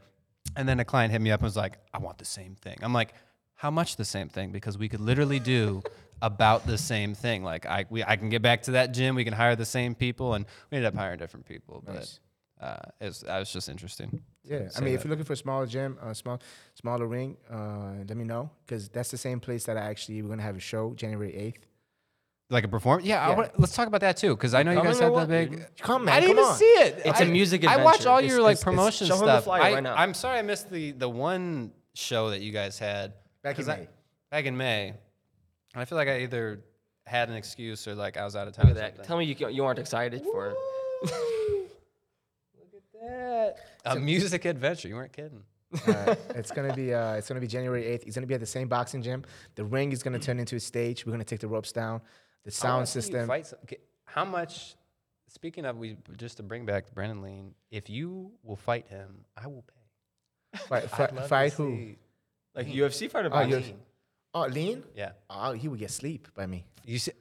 And 0.55 0.67
then 0.67 0.79
a 0.79 0.85
client 0.85 1.11
hit 1.11 1.21
me 1.21 1.29
up 1.31 1.41
and 1.41 1.45
was 1.45 1.57
like, 1.57 1.77
I 1.93 1.97
want 1.99 2.17
the 2.17 2.25
same 2.25 2.55
thing. 2.55 2.77
I'm 2.81 2.93
like, 2.93 3.13
how 3.55 3.69
much 3.69 3.97
the 3.97 4.05
same 4.05 4.29
thing? 4.29 4.51
Because 4.53 4.77
we 4.77 4.87
could 4.87 5.01
literally 5.01 5.39
do 5.39 5.83
about 6.21 6.65
the 6.65 6.77
same 6.77 7.13
thing. 7.13 7.43
Like 7.43 7.65
I, 7.65 7.85
we, 7.89 8.03
I 8.03 8.15
can 8.15 8.29
get 8.29 8.41
back 8.41 8.63
to 8.63 8.71
that 8.71 8.93
gym. 8.93 9.15
We 9.15 9.23
can 9.23 9.33
hire 9.33 9.55
the 9.55 9.65
same 9.65 9.95
people, 9.95 10.33
and 10.33 10.45
we 10.71 10.77
ended 10.77 10.87
up 10.93 10.95
hiring 10.99 11.19
different 11.19 11.45
people. 11.45 11.83
Nice. 11.87 12.19
But 12.59 12.65
uh, 12.65 12.77
it 13.01 13.05
was, 13.05 13.19
that 13.21 13.39
was 13.39 13.51
just 13.53 13.69
interesting. 13.69 14.21
Yeah, 14.43 14.69
I 14.75 14.81
mean, 14.81 14.95
if 14.95 15.03
you're 15.03 15.09
looking 15.09 15.25
for 15.25 15.33
a 15.33 15.37
smaller 15.37 15.67
gym, 15.67 15.97
a 16.01 16.15
small, 16.15 16.41
smaller 16.73 17.05
ring, 17.05 17.37
uh, 17.51 18.03
let 18.07 18.15
me 18.17 18.23
know 18.23 18.49
because 18.65 18.89
that's 18.89 19.11
the 19.11 19.17
same 19.17 19.39
place 19.39 19.65
that 19.65 19.77
I 19.77 19.81
actually 19.81 20.21
we're 20.21 20.29
gonna 20.29 20.41
have 20.41 20.55
a 20.55 20.59
show 20.59 20.93
January 20.95 21.35
eighth. 21.35 21.67
like 22.49 22.63
a 22.63 22.67
performance, 22.69 23.05
yeah. 23.05 23.19
I 23.25 23.29
Yeah. 23.29 23.35
wanna, 23.35 23.51
let's 23.57 23.75
talk 23.75 23.87
about 23.87 24.01
that 24.01 24.15
too, 24.17 24.35
because 24.35 24.53
I 24.53 24.63
know 24.63 24.71
you 24.71 24.81
guys 24.81 24.97
had 24.99 25.09
the 25.09 25.11
what, 25.11 25.27
big. 25.27 25.65
Come 25.81 26.05
man, 26.05 26.15
I 26.15 26.19
didn't 26.21 26.31
even 26.37 26.45
on. 26.45 26.55
see 26.55 26.65
it. 26.65 27.01
It's 27.05 27.19
a 27.19 27.25
I- 27.25 27.29
music 27.29 27.63
I 27.67 27.83
watch 27.83 27.95
adventure. 27.97 28.09
all 28.09 28.17
It's- 28.19 28.31
your 28.31 28.41
like 28.41 28.53
it's- 28.53 28.61
it's- 28.61 28.63
promotion 28.63 29.07
show 29.07 29.15
him 29.15 29.19
the 29.25 29.25
stuff. 29.35 29.43
flyer 29.43 29.61
I, 29.61 29.73
right 29.73 29.83
now. 29.83 29.95
I'm 29.95 30.13
sorry 30.13 30.39
I 30.39 30.41
missed 30.43 30.71
the 30.71 30.91
the 30.93 31.09
one 31.09 31.73
show 31.93 32.29
that 32.29 32.39
you 32.41 32.51
guys 32.53 32.79
had 32.79 33.13
Back 33.43 33.59
in 33.59 33.69
I- 33.69 33.75
May. 33.75 33.87
back 34.31 34.45
in 34.45 34.55
May. 34.57 34.93
And 35.77 35.83
I 35.83 35.85
feel 35.85 35.95
like 35.99 36.07
I 36.07 36.21
either 36.21 36.59
had 37.05 37.29
an 37.29 37.35
excuse 37.35 37.87
or 37.87 37.93
like 37.93 38.17
I 38.17 38.25
was 38.25 38.35
out 38.35 38.47
of 38.47 38.55
town. 38.55 38.69
Look 38.69 38.77
at 38.77 38.95
that. 38.97 39.03
Tell 39.05 39.15
me 39.15 39.25
you, 39.25 39.47
you 39.49 39.63
aren't 39.63 39.77
excited 39.77 40.23
for 40.23 40.47
it. 40.49 40.55
Look 41.03 42.73
at 42.73 42.99
that. 42.99 43.57
A 43.85 43.95
music 43.99 44.45
adventure. 44.45 44.87
You 44.87 44.95
weren't 44.95 45.13
kidding. 45.13 45.43
Uh, 45.87 46.15
it's 46.33 46.49
gonna 46.49 46.73
be 46.73 46.95
uh, 46.95 47.13
it's 47.13 47.27
gonna 47.27 47.39
be 47.41 47.45
January 47.45 47.85
eighth. 47.85 48.07
It's 48.07 48.15
gonna 48.15 48.25
be 48.25 48.33
at 48.33 48.39
the 48.39 48.45
same 48.47 48.67
boxing 48.67 49.03
gym. 49.03 49.23
The 49.53 49.65
ring 49.65 49.91
is 49.91 50.01
gonna 50.01 50.17
turn 50.17 50.39
into 50.39 50.55
a 50.55 50.59
stage. 50.59 51.05
We're 51.05 51.11
gonna 51.11 51.23
take 51.23 51.41
the 51.41 51.47
ropes 51.47 51.71
down. 51.71 52.01
The 52.43 52.51
I 52.63 52.67
wanna 52.73 52.85
sound 52.85 52.87
see 52.89 52.97
you 52.97 53.01
system. 53.03 53.27
fight 53.27 53.45
some- 53.45 53.59
okay, 53.65 53.77
How 54.05 54.25
much? 54.25 54.77
Speaking 55.27 55.63
of, 55.65 55.77
we 55.77 55.95
just 56.17 56.37
to 56.37 56.43
bring 56.43 56.65
back 56.65 56.91
Brendan 56.95 57.21
Lean. 57.21 57.53
If 57.69 57.87
you 57.87 58.31
will 58.41 58.55
fight 58.55 58.87
him, 58.87 59.25
I 59.39 59.45
will 59.45 59.63
pay. 59.63 60.57
Fight, 60.57 60.83
I'd 60.85 60.89
fight, 60.89 61.13
love 61.13 61.23
to 61.25 61.29
fight 61.29 61.53
who? 61.53 61.75
see- 61.75 61.97
Like 62.55 62.65
UFC 62.67 63.11
fighter. 63.11 63.27
Oh, 63.27 63.31
boxing. 63.31 63.61
UFC. 63.61 63.73
Oh, 64.37 64.47
lean. 64.47 64.83
Yeah. 64.95 65.11
Oh, 65.29 65.53
he 65.53 65.67
would 65.67 65.79
get 65.79 65.91
sleep 65.91 66.27
by 66.35 66.45
me. 66.45 66.65
You 66.85 66.99
see? 66.99 67.11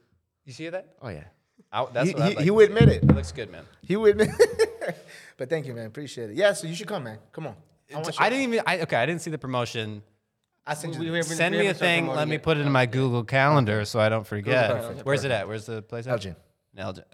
You 0.45 0.53
see 0.53 0.69
that? 0.69 0.95
Oh 1.01 1.09
yeah. 1.09 1.23
I, 1.71 1.85
that's 1.91 2.09
he, 2.09 2.13
what 2.13 2.23
I'd 2.23 2.29
he, 2.29 2.35
like 2.35 2.43
he 2.45 2.51
would 2.51 2.69
admit 2.69 2.89
it. 2.89 3.07
That 3.07 3.15
looks 3.15 3.31
good, 3.31 3.51
man. 3.51 3.63
He 3.81 3.95
would 3.95 4.11
admit. 4.11 4.29
but 5.37 5.49
thank 5.49 5.65
you, 5.65 5.73
man. 5.73 5.87
Appreciate 5.87 6.29
it. 6.29 6.35
Yeah. 6.35 6.53
So 6.53 6.67
you 6.67 6.75
should 6.75 6.87
come, 6.87 7.03
man. 7.03 7.17
Come 7.31 7.47
on. 7.47 7.55
I, 7.93 8.03
I 8.19 8.29
didn't 8.29 8.43
even. 8.53 8.63
I, 8.65 8.79
okay, 8.81 8.95
I 8.97 9.05
didn't 9.05 9.21
see 9.21 9.31
the 9.31 9.37
promotion. 9.37 10.03
I 10.65 10.73
send 10.73 10.95
you. 10.95 10.99
We- 10.99 11.11
we 11.11 11.21
Send 11.23 11.55
we 11.55 11.61
me 11.61 11.67
a 11.67 11.73
thing. 11.73 12.05
Let 12.07 12.13
promoting 12.13 12.29
me 12.29 12.35
it. 12.35 12.43
put 12.43 12.57
it 12.57 12.65
in 12.65 12.71
my 12.71 12.85
Google 12.85 13.23
Calendar 13.23 13.85
so 13.85 13.99
I 13.99 14.09
don't 14.09 14.27
forget. 14.27 15.05
Where's 15.05 15.23
it 15.23 15.31
at? 15.31 15.47
Where's 15.47 15.65
the 15.65 15.81
place? 15.81 16.05
at? 16.07 16.11
Elgin. 16.11 16.35
Elgin. 16.77 17.03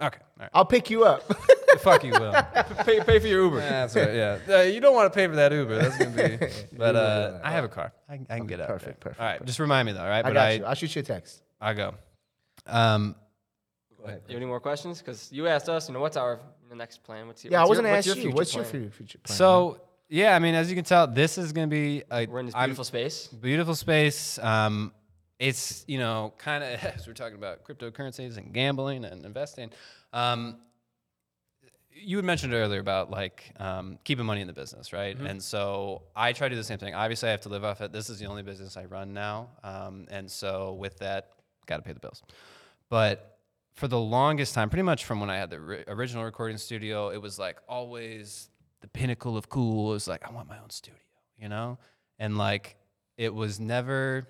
okay. 0.00 0.06
Okay. 0.06 0.18
All 0.40 0.48
I'll 0.54 0.64
pick 0.64 0.90
you 0.90 1.04
up. 1.04 1.22
Fuck 1.80 2.04
you, 2.04 2.12
Will. 2.12 2.32
pay, 2.84 3.00
pay 3.00 3.18
for 3.18 3.26
your 3.26 3.44
Uber. 3.44 3.56
That's 3.60 3.96
right. 3.96 4.14
Yeah. 4.14 4.38
Uh, 4.48 4.60
you 4.60 4.80
don't 4.80 4.94
want 4.94 5.10
to 5.12 5.16
pay 5.16 5.26
for 5.26 5.34
that 5.36 5.52
Uber. 5.52 5.78
That's 5.78 5.98
gonna 5.98 6.10
be. 6.38 6.46
But 6.76 6.96
uh. 6.96 7.40
I 7.42 7.50
have 7.50 7.64
a 7.64 7.68
car. 7.68 7.92
I, 8.08 8.16
can- 8.16 8.26
I 8.28 8.36
can 8.38 8.46
get 8.46 8.60
out. 8.60 8.68
perfect, 8.68 9.00
there. 9.02 9.10
perfect, 9.12 9.20
All 9.20 9.26
right. 9.26 9.32
perfect. 9.34 9.46
Just 9.46 9.58
remind 9.58 9.86
me 9.86 9.92
though. 9.92 10.00
All 10.02 10.08
right. 10.08 10.18
I 10.24 10.28
But 10.28 10.32
got 10.34 10.46
I, 10.48 10.52
you. 10.52 10.64
I'll 10.64 10.74
shoot 10.74 10.94
you 10.94 11.00
a 11.00 11.02
text. 11.04 11.42
I 11.60 11.72
go. 11.74 11.94
Um. 12.66 13.16
You 14.04 14.08
have 14.10 14.20
any 14.30 14.46
more 14.46 14.58
questions? 14.60 14.98
Because 14.98 15.30
you 15.32 15.46
asked 15.46 15.68
us, 15.68 15.88
you 15.88 15.94
know, 15.94 16.00
what's 16.00 16.16
our 16.16 16.40
the 16.68 16.74
next 16.74 17.04
plan? 17.04 17.28
What's 17.28 17.44
your, 17.44 17.52
Yeah, 17.52 17.58
I 17.58 17.60
what's 17.62 17.68
was 17.70 17.76
your, 17.78 17.82
gonna 17.84 17.96
what's 17.96 18.06
ask 18.08 18.16
your 18.16 18.16
you. 18.16 18.22
future 18.22 18.36
What's 18.36 18.54
your 18.54 18.64
plan? 18.64 18.82
fu- 18.90 18.96
future 18.96 19.18
plan? 19.18 19.36
So 19.36 19.80
yeah, 20.08 20.34
I 20.34 20.38
mean, 20.40 20.54
as 20.56 20.68
you 20.68 20.74
can 20.76 20.84
tell, 20.84 21.06
this 21.06 21.38
is 21.38 21.52
gonna 21.52 21.68
be 21.68 22.02
a 22.10 22.26
We're 22.26 22.40
in 22.40 22.46
this 22.46 22.54
I'm- 22.54 22.68
beautiful 22.70 22.84
space. 22.84 23.28
beautiful 23.28 23.74
space. 23.76 24.38
Um, 24.40 24.92
it's 25.42 25.84
you 25.88 25.98
know 25.98 26.32
kind 26.38 26.62
of 26.62 26.84
as 26.96 27.06
we're 27.06 27.12
talking 27.12 27.36
about 27.36 27.64
cryptocurrencies 27.64 28.36
and 28.38 28.52
gambling 28.54 29.04
and 29.04 29.26
investing. 29.26 29.70
Um, 30.12 30.58
you 31.94 32.16
had 32.16 32.24
mentioned 32.24 32.54
earlier 32.54 32.80
about 32.80 33.10
like 33.10 33.52
um, 33.58 33.98
keeping 34.04 34.24
money 34.24 34.40
in 34.40 34.46
the 34.46 34.52
business, 34.52 34.92
right? 34.94 35.14
And 35.18 35.42
so 35.42 36.02
I 36.16 36.32
try 36.32 36.48
to 36.48 36.54
do 36.54 36.58
the 36.58 36.64
same 36.64 36.78
thing. 36.78 36.94
Obviously, 36.94 37.28
I 37.28 37.32
have 37.32 37.42
to 37.42 37.50
live 37.50 37.64
off 37.64 37.82
it. 37.82 37.92
This 37.92 38.08
is 38.08 38.18
the 38.18 38.26
only 38.26 38.42
business 38.42 38.76
I 38.78 38.86
run 38.86 39.12
now, 39.12 39.50
um, 39.62 40.06
and 40.10 40.30
so 40.30 40.72
with 40.74 40.98
that, 41.00 41.32
got 41.66 41.76
to 41.76 41.82
pay 41.82 41.92
the 41.92 42.00
bills. 42.00 42.22
But 42.88 43.38
for 43.74 43.88
the 43.88 43.98
longest 43.98 44.54
time, 44.54 44.70
pretty 44.70 44.84
much 44.84 45.04
from 45.04 45.20
when 45.20 45.28
I 45.28 45.36
had 45.36 45.50
the 45.50 45.60
ri- 45.60 45.84
original 45.86 46.24
recording 46.24 46.56
studio, 46.56 47.10
it 47.10 47.20
was 47.20 47.38
like 47.38 47.58
always 47.68 48.48
the 48.80 48.88
pinnacle 48.88 49.36
of 49.36 49.48
cool. 49.48 49.90
It 49.90 49.94
was 49.94 50.08
like 50.08 50.26
I 50.26 50.32
want 50.32 50.48
my 50.48 50.58
own 50.58 50.70
studio, 50.70 51.00
you 51.38 51.48
know, 51.48 51.78
and 52.18 52.38
like 52.38 52.76
it 53.16 53.34
was 53.34 53.60
never. 53.60 54.26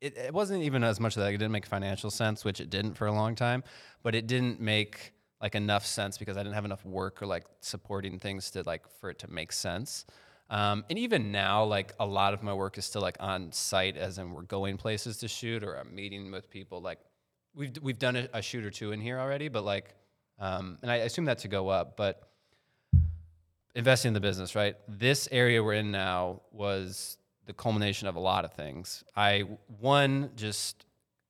It, 0.00 0.16
it 0.16 0.34
wasn't 0.34 0.62
even 0.62 0.84
as 0.84 1.00
much 1.00 1.14
that 1.14 1.26
it 1.28 1.32
didn't 1.32 1.52
make 1.52 1.66
financial 1.66 2.10
sense, 2.10 2.44
which 2.44 2.60
it 2.60 2.70
didn't 2.70 2.94
for 2.94 3.06
a 3.06 3.12
long 3.12 3.34
time, 3.34 3.64
but 4.02 4.14
it 4.14 4.26
didn't 4.26 4.60
make 4.60 5.12
like 5.40 5.54
enough 5.54 5.84
sense 5.84 6.18
because 6.18 6.36
I 6.36 6.42
didn't 6.42 6.54
have 6.54 6.64
enough 6.64 6.84
work 6.84 7.22
or 7.22 7.26
like 7.26 7.44
supporting 7.60 8.18
things 8.18 8.50
to 8.52 8.62
like 8.64 8.82
for 9.00 9.10
it 9.10 9.18
to 9.20 9.30
make 9.30 9.52
sense. 9.52 10.06
Um, 10.50 10.84
and 10.90 10.98
even 10.98 11.32
now, 11.32 11.64
like 11.64 11.94
a 11.98 12.06
lot 12.06 12.34
of 12.34 12.42
my 12.42 12.52
work 12.52 12.78
is 12.78 12.84
still 12.84 13.02
like 13.02 13.16
on 13.20 13.50
site, 13.52 13.96
as 13.96 14.18
in 14.18 14.32
we're 14.32 14.42
going 14.42 14.76
places 14.76 15.18
to 15.18 15.28
shoot 15.28 15.64
or 15.64 15.74
I'm 15.74 15.94
meeting 15.94 16.30
with 16.30 16.50
people. 16.50 16.80
Like 16.80 16.98
we've 17.54 17.76
we've 17.82 17.98
done 17.98 18.16
a, 18.16 18.28
a 18.34 18.42
shoot 18.42 18.64
or 18.64 18.70
two 18.70 18.92
in 18.92 19.00
here 19.00 19.18
already, 19.18 19.48
but 19.48 19.64
like, 19.64 19.94
um, 20.38 20.78
and 20.82 20.90
I 20.90 20.96
assume 20.96 21.24
that 21.26 21.38
to 21.38 21.48
go 21.48 21.68
up. 21.68 21.96
But 21.96 22.28
investing 23.74 24.10
in 24.10 24.14
the 24.14 24.20
business, 24.20 24.54
right? 24.54 24.76
This 24.86 25.28
area 25.32 25.62
we're 25.62 25.74
in 25.74 25.90
now 25.90 26.42
was 26.52 27.16
the 27.46 27.52
culmination 27.52 28.08
of 28.08 28.16
a 28.16 28.20
lot 28.20 28.44
of 28.44 28.52
things. 28.52 29.04
I 29.16 29.44
one 29.80 30.30
just 30.36 30.86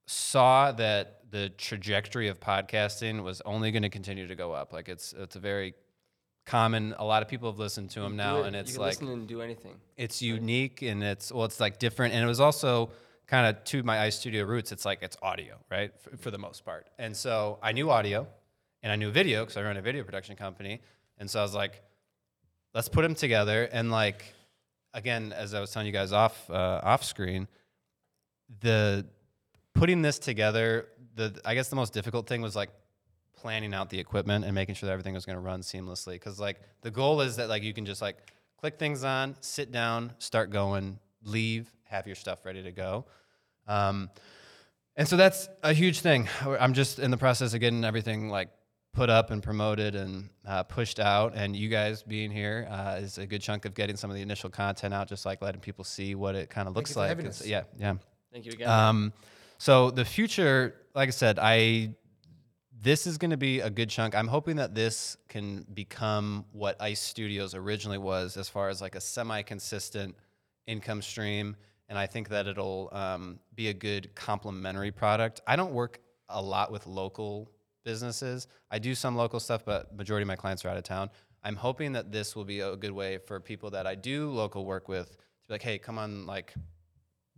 saw 0.06 0.72
that 0.72 1.30
the 1.30 1.48
trajectory 1.50 2.28
of 2.28 2.38
podcasting 2.40 3.22
was 3.22 3.40
only 3.44 3.70
going 3.70 3.82
to 3.82 3.88
continue 3.88 4.26
to 4.26 4.34
go 4.34 4.52
up. 4.52 4.72
Like 4.72 4.88
it's 4.88 5.12
it's 5.12 5.36
a 5.36 5.40
very 5.40 5.74
common. 6.44 6.94
A 6.98 7.04
lot 7.04 7.22
of 7.22 7.28
people 7.28 7.50
have 7.50 7.58
listened 7.58 7.90
to 7.90 8.00
them 8.00 8.16
now, 8.16 8.40
it. 8.40 8.48
and 8.48 8.56
it's 8.56 8.76
like 8.76 9.00
listen 9.00 9.08
and 9.08 9.26
do 9.26 9.40
anything. 9.40 9.76
it's 9.96 10.22
unique 10.22 10.82
and 10.82 11.02
it's 11.02 11.32
well, 11.32 11.44
it's 11.44 11.60
like 11.60 11.78
different, 11.78 12.14
and 12.14 12.22
it 12.22 12.26
was 12.26 12.40
also 12.40 12.90
kind 13.26 13.46
of 13.46 13.64
to 13.64 13.82
my 13.82 13.96
iStudio 14.08 14.46
roots. 14.46 14.72
It's 14.72 14.84
like 14.84 15.02
it's 15.02 15.16
audio, 15.22 15.56
right, 15.70 15.92
for, 16.00 16.16
for 16.16 16.30
the 16.30 16.38
most 16.38 16.64
part. 16.64 16.88
And 16.98 17.16
so 17.16 17.58
I 17.62 17.72
knew 17.72 17.90
audio, 17.90 18.26
and 18.82 18.92
I 18.92 18.96
knew 18.96 19.10
video 19.10 19.42
because 19.42 19.56
I 19.56 19.62
run 19.62 19.76
a 19.76 19.82
video 19.82 20.04
production 20.04 20.36
company, 20.36 20.80
and 21.18 21.30
so 21.30 21.40
I 21.40 21.42
was 21.42 21.54
like, 21.54 21.82
let's 22.74 22.88
put 22.88 23.02
them 23.02 23.14
together. 23.14 23.68
And 23.72 23.90
like, 23.90 24.34
again, 24.94 25.34
as 25.36 25.52
I 25.52 25.60
was 25.60 25.70
telling 25.70 25.86
you 25.86 25.92
guys 25.92 26.12
off 26.12 26.48
uh, 26.48 26.80
off 26.82 27.04
screen, 27.04 27.46
the 28.60 29.04
putting 29.74 30.00
this 30.00 30.18
together, 30.18 30.86
the 31.16 31.38
I 31.44 31.54
guess 31.54 31.68
the 31.68 31.76
most 31.76 31.92
difficult 31.92 32.26
thing 32.26 32.40
was 32.40 32.56
like 32.56 32.70
planning 33.36 33.74
out 33.74 33.90
the 33.90 33.98
equipment 33.98 34.44
and 34.44 34.54
making 34.54 34.74
sure 34.74 34.86
that 34.86 34.92
everything 34.92 35.12
was 35.12 35.26
going 35.26 35.36
to 35.36 35.42
run 35.42 35.60
seamlessly. 35.60 36.12
Because 36.12 36.40
like 36.40 36.60
the 36.80 36.90
goal 36.90 37.20
is 37.20 37.36
that 37.36 37.48
like 37.50 37.62
you 37.62 37.74
can 37.74 37.84
just 37.84 38.00
like 38.00 38.16
click 38.58 38.78
things 38.78 39.04
on, 39.04 39.36
sit 39.40 39.70
down, 39.70 40.12
start 40.18 40.50
going, 40.50 40.98
leave, 41.22 41.70
have 41.84 42.06
your 42.06 42.16
stuff 42.16 42.46
ready 42.46 42.62
to 42.62 42.72
go. 42.72 43.04
Um, 43.66 44.08
and 44.96 45.06
so 45.08 45.16
that's 45.16 45.48
a 45.62 45.72
huge 45.72 46.00
thing. 46.00 46.28
I'm 46.42 46.72
just 46.72 46.98
in 46.98 47.10
the 47.10 47.16
process 47.16 47.52
of 47.52 47.60
getting 47.60 47.84
everything 47.84 48.28
like 48.28 48.48
put 48.94 49.10
up 49.10 49.30
and 49.30 49.42
promoted 49.42 49.94
and 49.94 50.30
uh, 50.46 50.62
pushed 50.62 51.00
out. 51.00 51.32
And 51.34 51.54
you 51.54 51.68
guys 51.68 52.02
being 52.02 52.30
here 52.30 52.66
uh, 52.70 52.98
is 53.00 53.18
a 53.18 53.26
good 53.26 53.42
chunk 53.42 53.64
of 53.64 53.74
getting 53.74 53.96
some 53.96 54.10
of 54.10 54.16
the 54.16 54.22
initial 54.22 54.48
content 54.48 54.94
out, 54.94 55.08
just 55.08 55.26
like 55.26 55.42
letting 55.42 55.60
people 55.60 55.84
see 55.84 56.14
what 56.14 56.34
it 56.34 56.48
kind 56.48 56.68
of 56.68 56.74
looks 56.76 56.96
like. 56.96 57.18
yeah, 57.44 57.64
yeah. 57.78 57.94
Thank 58.32 58.46
you 58.46 58.52
again. 58.52 58.68
Um, 58.68 59.12
so 59.58 59.90
the 59.90 60.04
future, 60.04 60.74
like 60.94 61.08
I 61.08 61.12
said, 61.12 61.38
I 61.40 61.94
this 62.80 63.06
is 63.06 63.16
going 63.16 63.30
to 63.30 63.38
be 63.38 63.60
a 63.60 63.70
good 63.70 63.88
chunk. 63.88 64.14
I'm 64.14 64.28
hoping 64.28 64.56
that 64.56 64.74
this 64.74 65.16
can 65.28 65.64
become 65.72 66.44
what 66.52 66.76
Ice 66.82 67.00
Studios 67.00 67.54
originally 67.54 67.96
was, 67.96 68.36
as 68.36 68.48
far 68.48 68.68
as 68.68 68.82
like 68.82 68.94
a 68.94 69.00
semi-consistent 69.00 70.14
income 70.66 71.00
stream, 71.00 71.56
and 71.88 71.98
I 71.98 72.06
think 72.06 72.28
that 72.28 72.46
it'll 72.46 72.90
um, 72.92 73.38
be 73.54 73.68
a 73.68 73.74
good 73.74 74.14
complementary 74.14 74.90
product. 74.90 75.40
I 75.46 75.56
don't 75.56 75.72
work 75.72 76.00
a 76.28 76.42
lot 76.42 76.70
with 76.70 76.86
local 76.86 77.50
businesses. 77.84 78.48
I 78.70 78.78
do 78.78 78.94
some 78.94 79.16
local 79.16 79.40
stuff, 79.40 79.64
but 79.64 79.94
majority 79.94 80.22
of 80.22 80.28
my 80.28 80.36
clients 80.36 80.64
are 80.64 80.68
out 80.68 80.76
of 80.76 80.84
town. 80.84 81.10
I'm 81.42 81.56
hoping 81.56 81.92
that 81.92 82.10
this 82.10 82.34
will 82.34 82.44
be 82.44 82.60
a 82.60 82.74
good 82.74 82.92
way 82.92 83.18
for 83.18 83.38
people 83.38 83.70
that 83.70 83.86
I 83.86 83.94
do 83.94 84.30
local 84.30 84.64
work 84.64 84.88
with 84.88 85.10
to 85.10 85.16
be 85.48 85.54
like, 85.54 85.62
hey, 85.62 85.78
come 85.78 85.98
on, 85.98 86.26
like 86.26 86.54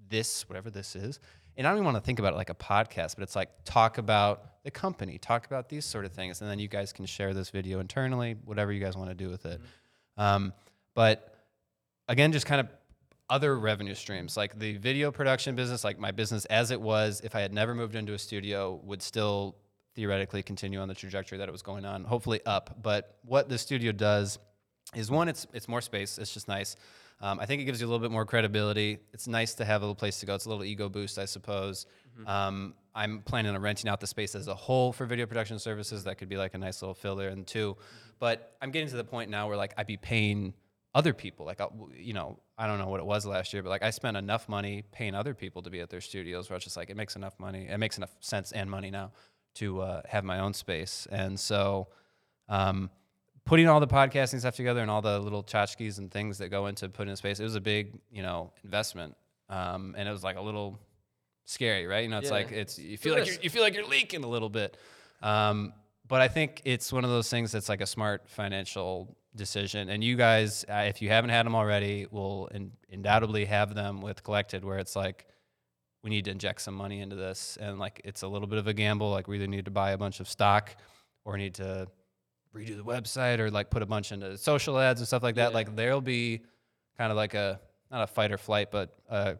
this, 0.09 0.49
whatever 0.49 0.71
this 0.71 0.95
is. 0.95 1.19
And 1.57 1.67
I 1.67 1.71
don't 1.71 1.79
even 1.79 1.87
want 1.87 1.97
to 1.97 2.03
think 2.03 2.19
about 2.19 2.35
it 2.35 2.37
like 2.37 2.51
a 2.51 2.55
podcast, 2.55 3.17
but 3.17 3.23
it's 3.23 3.35
like 3.35 3.49
talk 3.65 3.99
about 3.99 4.63
the 4.63 4.71
company, 4.71 5.19
talk 5.19 5.47
about 5.47 5.69
these 5.69 5.85
sort 5.85 6.05
of 6.05 6.13
things, 6.13 6.41
and 6.41 6.51
then 6.51 6.59
you 6.59 6.69
guys 6.69 6.93
can 6.93 7.07
share 7.07 7.35
this 7.35 7.51
video 7.51 7.81
internally, 7.81 8.37
whatever 8.45 8.73
you 8.73 8.81
guys 8.81 8.97
want 8.97 9.09
to 9.09 9.15
do 9.15 9.29
with 9.29 9.47
it. 9.47 9.61
Um, 10.17 10.53
but 10.95 11.35
again, 12.09 12.31
just 12.31 12.47
kind 12.47 12.61
of 12.61 12.69
other 13.29 13.59
revenue 13.59 13.95
streams, 13.95 14.37
like 14.37 14.59
the 14.59 14.77
video 14.77 15.11
production 15.11 15.57
business, 15.57 15.83
like 15.83 15.99
my 15.99 16.11
business 16.11 16.45
as 16.45 16.71
it 16.71 16.81
was, 16.81 17.21
if 17.25 17.35
I 17.35 17.41
had 17.41 17.53
never 17.53 17.75
moved 17.75 17.97
into 17.97 18.13
a 18.13 18.19
studio, 18.19 18.81
would 18.85 19.03
still 19.03 19.57
theoretically 19.97 20.43
continue 20.43 20.79
on 20.79 20.87
the 20.89 20.95
trajectory 20.95 21.39
that 21.39 21.49
it 21.49 21.53
was 21.53 21.63
going 21.63 21.85
on, 21.85 22.05
hopefully 22.05 22.41
up. 22.47 22.77
But 22.83 23.17
what 23.25 23.49
the 23.49 23.59
studio 23.59 23.91
does 23.93 24.39
is 24.95 25.11
one, 25.11 25.29
it's 25.29 25.47
it's 25.53 25.67
more 25.69 25.81
space. 25.81 26.19
It's 26.19 26.33
just 26.33 26.47
nice. 26.47 26.77
Um, 27.21 27.41
I 27.41 27.47
think 27.47 27.63
it 27.63 27.65
gives 27.65 27.81
you 27.81 27.87
a 27.87 27.89
little 27.89 28.03
bit 28.07 28.11
more 28.13 28.27
credibility. 28.27 28.99
It's 29.15 29.27
nice 29.27 29.55
to 29.55 29.65
have 29.65 29.81
a 29.81 29.85
little 29.87 29.95
place 29.95 30.21
to 30.21 30.27
go. 30.27 30.35
It's 30.35 30.45
a 30.45 30.51
little 30.51 30.65
ego 30.65 30.89
boost, 30.91 31.19
I 31.19 31.25
suppose. 31.25 31.87
Um, 32.27 32.75
I'm 32.95 33.21
planning 33.23 33.55
on 33.55 33.61
renting 33.63 33.91
out 33.91 34.01
the 34.01 34.07
space 34.07 34.35
as 34.35 34.49
a 34.49 34.55
whole 34.55 34.93
for 34.93 35.07
video 35.07 35.25
production 35.27 35.59
services. 35.59 36.05
That 36.05 36.19
could 36.19 36.29
be 36.29 36.37
like 36.37 36.53
a 36.55 36.59
nice 36.59 36.83
little 36.83 36.95
filler 36.95 37.29
and 37.29 37.47
two. 37.47 37.77
But 38.19 38.55
I'm 38.61 38.71
getting 38.71 38.89
to 38.91 38.97
the 38.97 39.05
point 39.05 39.31
now 39.31 39.49
where 39.49 39.57
like 39.57 39.73
I'd 39.79 39.87
be 39.87 39.97
paying 39.97 40.53
other 40.95 41.13
people. 41.15 41.45
Like, 41.47 41.61
I- 41.61 41.69
you 41.95 42.13
know, 42.15 42.39
I 42.59 42.67
don't 42.67 42.79
know 42.79 42.89
what 42.89 43.01
it 43.01 43.07
was 43.07 43.27
last 43.27 43.53
year, 43.53 43.63
but 43.63 43.69
like 43.71 43.83
I 43.83 43.91
spent 43.91 44.17
enough 44.17 44.49
money 44.49 44.83
paying 44.93 45.15
other 45.15 45.35
people 45.35 45.61
to 45.63 45.71
be 45.71 45.81
at 45.81 45.91
their 45.91 46.01
studios 46.03 46.49
where 46.49 46.57
it's 46.57 46.65
just 46.65 46.77
like 46.77 46.89
it 46.91 46.97
makes 46.97 47.17
enough 47.17 47.39
money, 47.39 47.67
it 47.69 47.77
makes 47.79 47.97
enough 47.99 48.15
sense 48.21 48.53
and 48.53 48.71
money 48.71 48.91
now 48.91 49.13
to 49.57 49.81
uh, 49.83 50.03
have 50.09 50.25
my 50.25 50.39
own 50.39 50.55
space. 50.55 51.07
And 51.11 51.39
so, 51.39 51.89
um, 52.49 52.91
putting 53.45 53.69
all 53.69 53.81
the 53.81 53.87
podcasting 53.87 54.41
stuff 54.41 54.57
together 54.57 54.81
and 54.81 54.91
all 54.91 55.03
the 55.03 55.19
little 55.19 55.43
tchotchkes 55.45 55.99
and 55.99 56.11
things 56.11 56.39
that 56.39 56.49
go 56.49 56.67
into 56.67 56.89
putting 56.89 57.13
a 57.13 57.17
space, 57.17 57.39
it 57.41 57.45
was 57.45 57.55
a 57.55 57.61
big, 57.61 57.99
you 58.11 58.23
know, 58.23 58.53
investment. 58.65 59.17
Um, 59.49 59.95
and 59.97 60.09
it 60.09 60.13
was 60.13 60.25
like 60.25 60.37
a 60.37 60.41
little 60.41 60.79
scary, 61.45 61.87
right? 61.87 62.03
You 62.03 62.09
know, 62.11 62.19
it's 62.19 62.27
Yeah. 62.27 62.33
like 62.33 62.51
it's 62.53 62.79
you 62.79 62.97
feel 62.97 63.15
like 63.15 63.27
you're, 63.27 63.37
you 63.41 63.51
feel 63.51 63.63
like 63.63 63.75
you're 63.75 63.87
leaking 63.87 64.25
a 64.25 64.29
little 64.29 64.49
bit. 64.49 64.77
Um, 65.23 65.73
but 66.09 66.21
I 66.21 66.29
think 66.29 66.63
it's 66.65 66.93
one 66.93 67.05
of 67.05 67.11
those 67.11 67.31
things 67.31 67.53
that's 67.53 67.69
like 67.69 67.81
a 67.81 67.87
smart 67.87 68.29
financial 68.29 69.17
decision. 69.35 69.89
And 69.91 70.03
you 70.03 70.17
guys, 70.17 70.65
uh, 70.69 70.85
if 70.89 71.01
you 71.03 71.09
haven't 71.09 71.31
had 71.31 71.47
them 71.47 71.55
already, 71.55 72.07
will 72.11 72.49
in, 72.49 72.73
undoubtedly 72.91 73.45
have 73.45 73.75
them 73.75 74.01
with 74.01 74.23
collected, 74.25 74.65
where 74.65 74.79
it's 74.79 74.97
like 74.97 75.27
we 76.07 76.11
need 76.11 76.27
to 76.27 76.31
inject 76.31 76.61
some 76.61 76.75
money 76.75 77.01
into 77.01 77.17
this, 77.17 77.59
and 77.61 77.81
like 77.81 78.01
it's 78.05 78.23
a 78.23 78.29
little 78.29 78.47
bit 78.47 78.61
of 78.61 78.69
a 78.69 78.73
gamble. 78.73 79.11
Like 79.11 79.27
we 79.27 79.39
either 79.39 79.49
need 79.49 79.65
to 79.65 79.73
buy 79.73 79.91
a 79.91 79.99
bunch 79.99 80.21
of 80.21 80.29
stock 80.29 80.77
or 81.25 81.37
need 81.37 81.55
to 81.55 81.89
redo 82.55 82.77
the 82.77 82.85
website 82.85 83.41
or 83.41 83.51
like 83.51 83.71
put 83.71 83.83
a 83.83 83.87
bunch 83.87 84.13
into 84.13 84.39
social 84.39 84.79
ads 84.79 85.01
and 85.01 85.09
stuff 85.09 85.25
like 85.25 85.35
that. 85.35 85.51
Yeah. 85.51 85.55
Like 85.57 85.75
there'll 85.75 86.01
be 86.01 86.43
kind 86.97 87.11
of 87.11 87.17
like 87.17 87.35
a 87.35 87.59
not 87.91 88.05
a 88.05 88.07
fight 88.07 88.31
or 88.31 88.39
flight, 88.39 88.71
but 88.71 88.97
uh, 89.11 89.35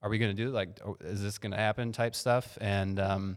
are 0.00 0.08
we 0.08 0.18
going 0.18 0.30
to 0.30 0.40
do 0.40 0.50
it? 0.50 0.52
like 0.52 0.78
oh, 0.86 0.96
is 1.00 1.20
this 1.20 1.38
going 1.38 1.50
to 1.50 1.58
happen 1.58 1.90
type 1.90 2.14
stuff? 2.14 2.56
And 2.60 3.00
um, 3.00 3.36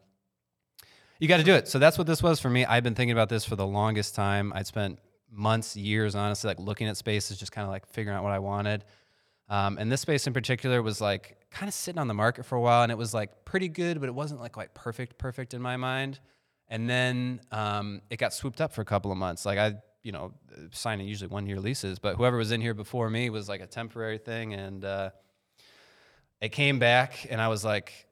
you 1.17 1.27
got 1.27 1.37
to 1.37 1.43
do 1.43 1.55
it. 1.55 1.67
So 1.67 1.79
that's 1.79 1.97
what 1.97 2.05
this 2.05 2.21
was 2.21 2.39
for 2.39 2.51
me. 2.51 2.65
I've 2.65 2.83
been 2.83 2.93
thinking 2.93 3.13
about 3.13 3.29
this 3.29 3.45
for 3.45 3.55
the 3.55 3.65
longest 3.65 4.13
time. 4.13 4.53
I'd 4.53 4.67
spent 4.67 4.99
months, 5.31 5.75
years, 5.75 6.13
honestly, 6.13 6.49
like 6.49 6.59
looking 6.59 6.87
at 6.87 6.97
spaces, 6.97 7.39
just 7.39 7.51
kind 7.51 7.65
of 7.65 7.71
like 7.71 7.87
figuring 7.87 8.15
out 8.15 8.23
what 8.23 8.31
I 8.31 8.37
wanted. 8.37 8.85
Um, 9.47 9.77
and 9.77 9.91
this 9.91 10.01
space 10.01 10.25
in 10.25 10.33
particular 10.33 10.81
was 10.81 10.99
like 10.99 11.37
kind 11.51 11.67
of 11.67 11.73
sitting 11.73 11.99
on 11.99 12.07
the 12.07 12.13
market 12.13 12.45
for 12.45 12.55
a 12.55 12.61
while, 12.61 12.83
and 12.83 12.91
it 12.91 12.97
was 12.97 13.13
like 13.13 13.45
pretty 13.45 13.67
good, 13.69 13.99
but 13.99 14.09
it 14.09 14.15
wasn't 14.15 14.41
like 14.41 14.53
quite 14.53 14.73
perfect, 14.73 15.17
perfect 15.17 15.53
in 15.53 15.61
my 15.61 15.77
mind. 15.77 16.19
And 16.67 16.89
then 16.89 17.41
um, 17.51 18.01
it 18.09 18.17
got 18.17 18.33
swooped 18.33 18.59
up 18.59 18.73
for 18.73 18.81
a 18.81 18.85
couple 18.85 19.11
of 19.11 19.17
months. 19.17 19.45
Like 19.45 19.59
I, 19.59 19.75
you 20.01 20.11
know, 20.11 20.33
signing 20.71 21.07
usually 21.07 21.27
one 21.27 21.45
year 21.45 21.59
leases, 21.59 21.99
but 21.99 22.15
whoever 22.15 22.37
was 22.37 22.51
in 22.51 22.61
here 22.61 22.73
before 22.73 23.09
me 23.09 23.29
was 23.29 23.47
like 23.47 23.61
a 23.61 23.67
temporary 23.67 24.17
thing, 24.17 24.53
and 24.53 24.83
uh, 24.83 25.09
it 26.41 26.49
came 26.49 26.79
back, 26.79 27.27
and 27.29 27.39
I 27.39 27.47
was 27.47 27.63
like, 27.63 28.07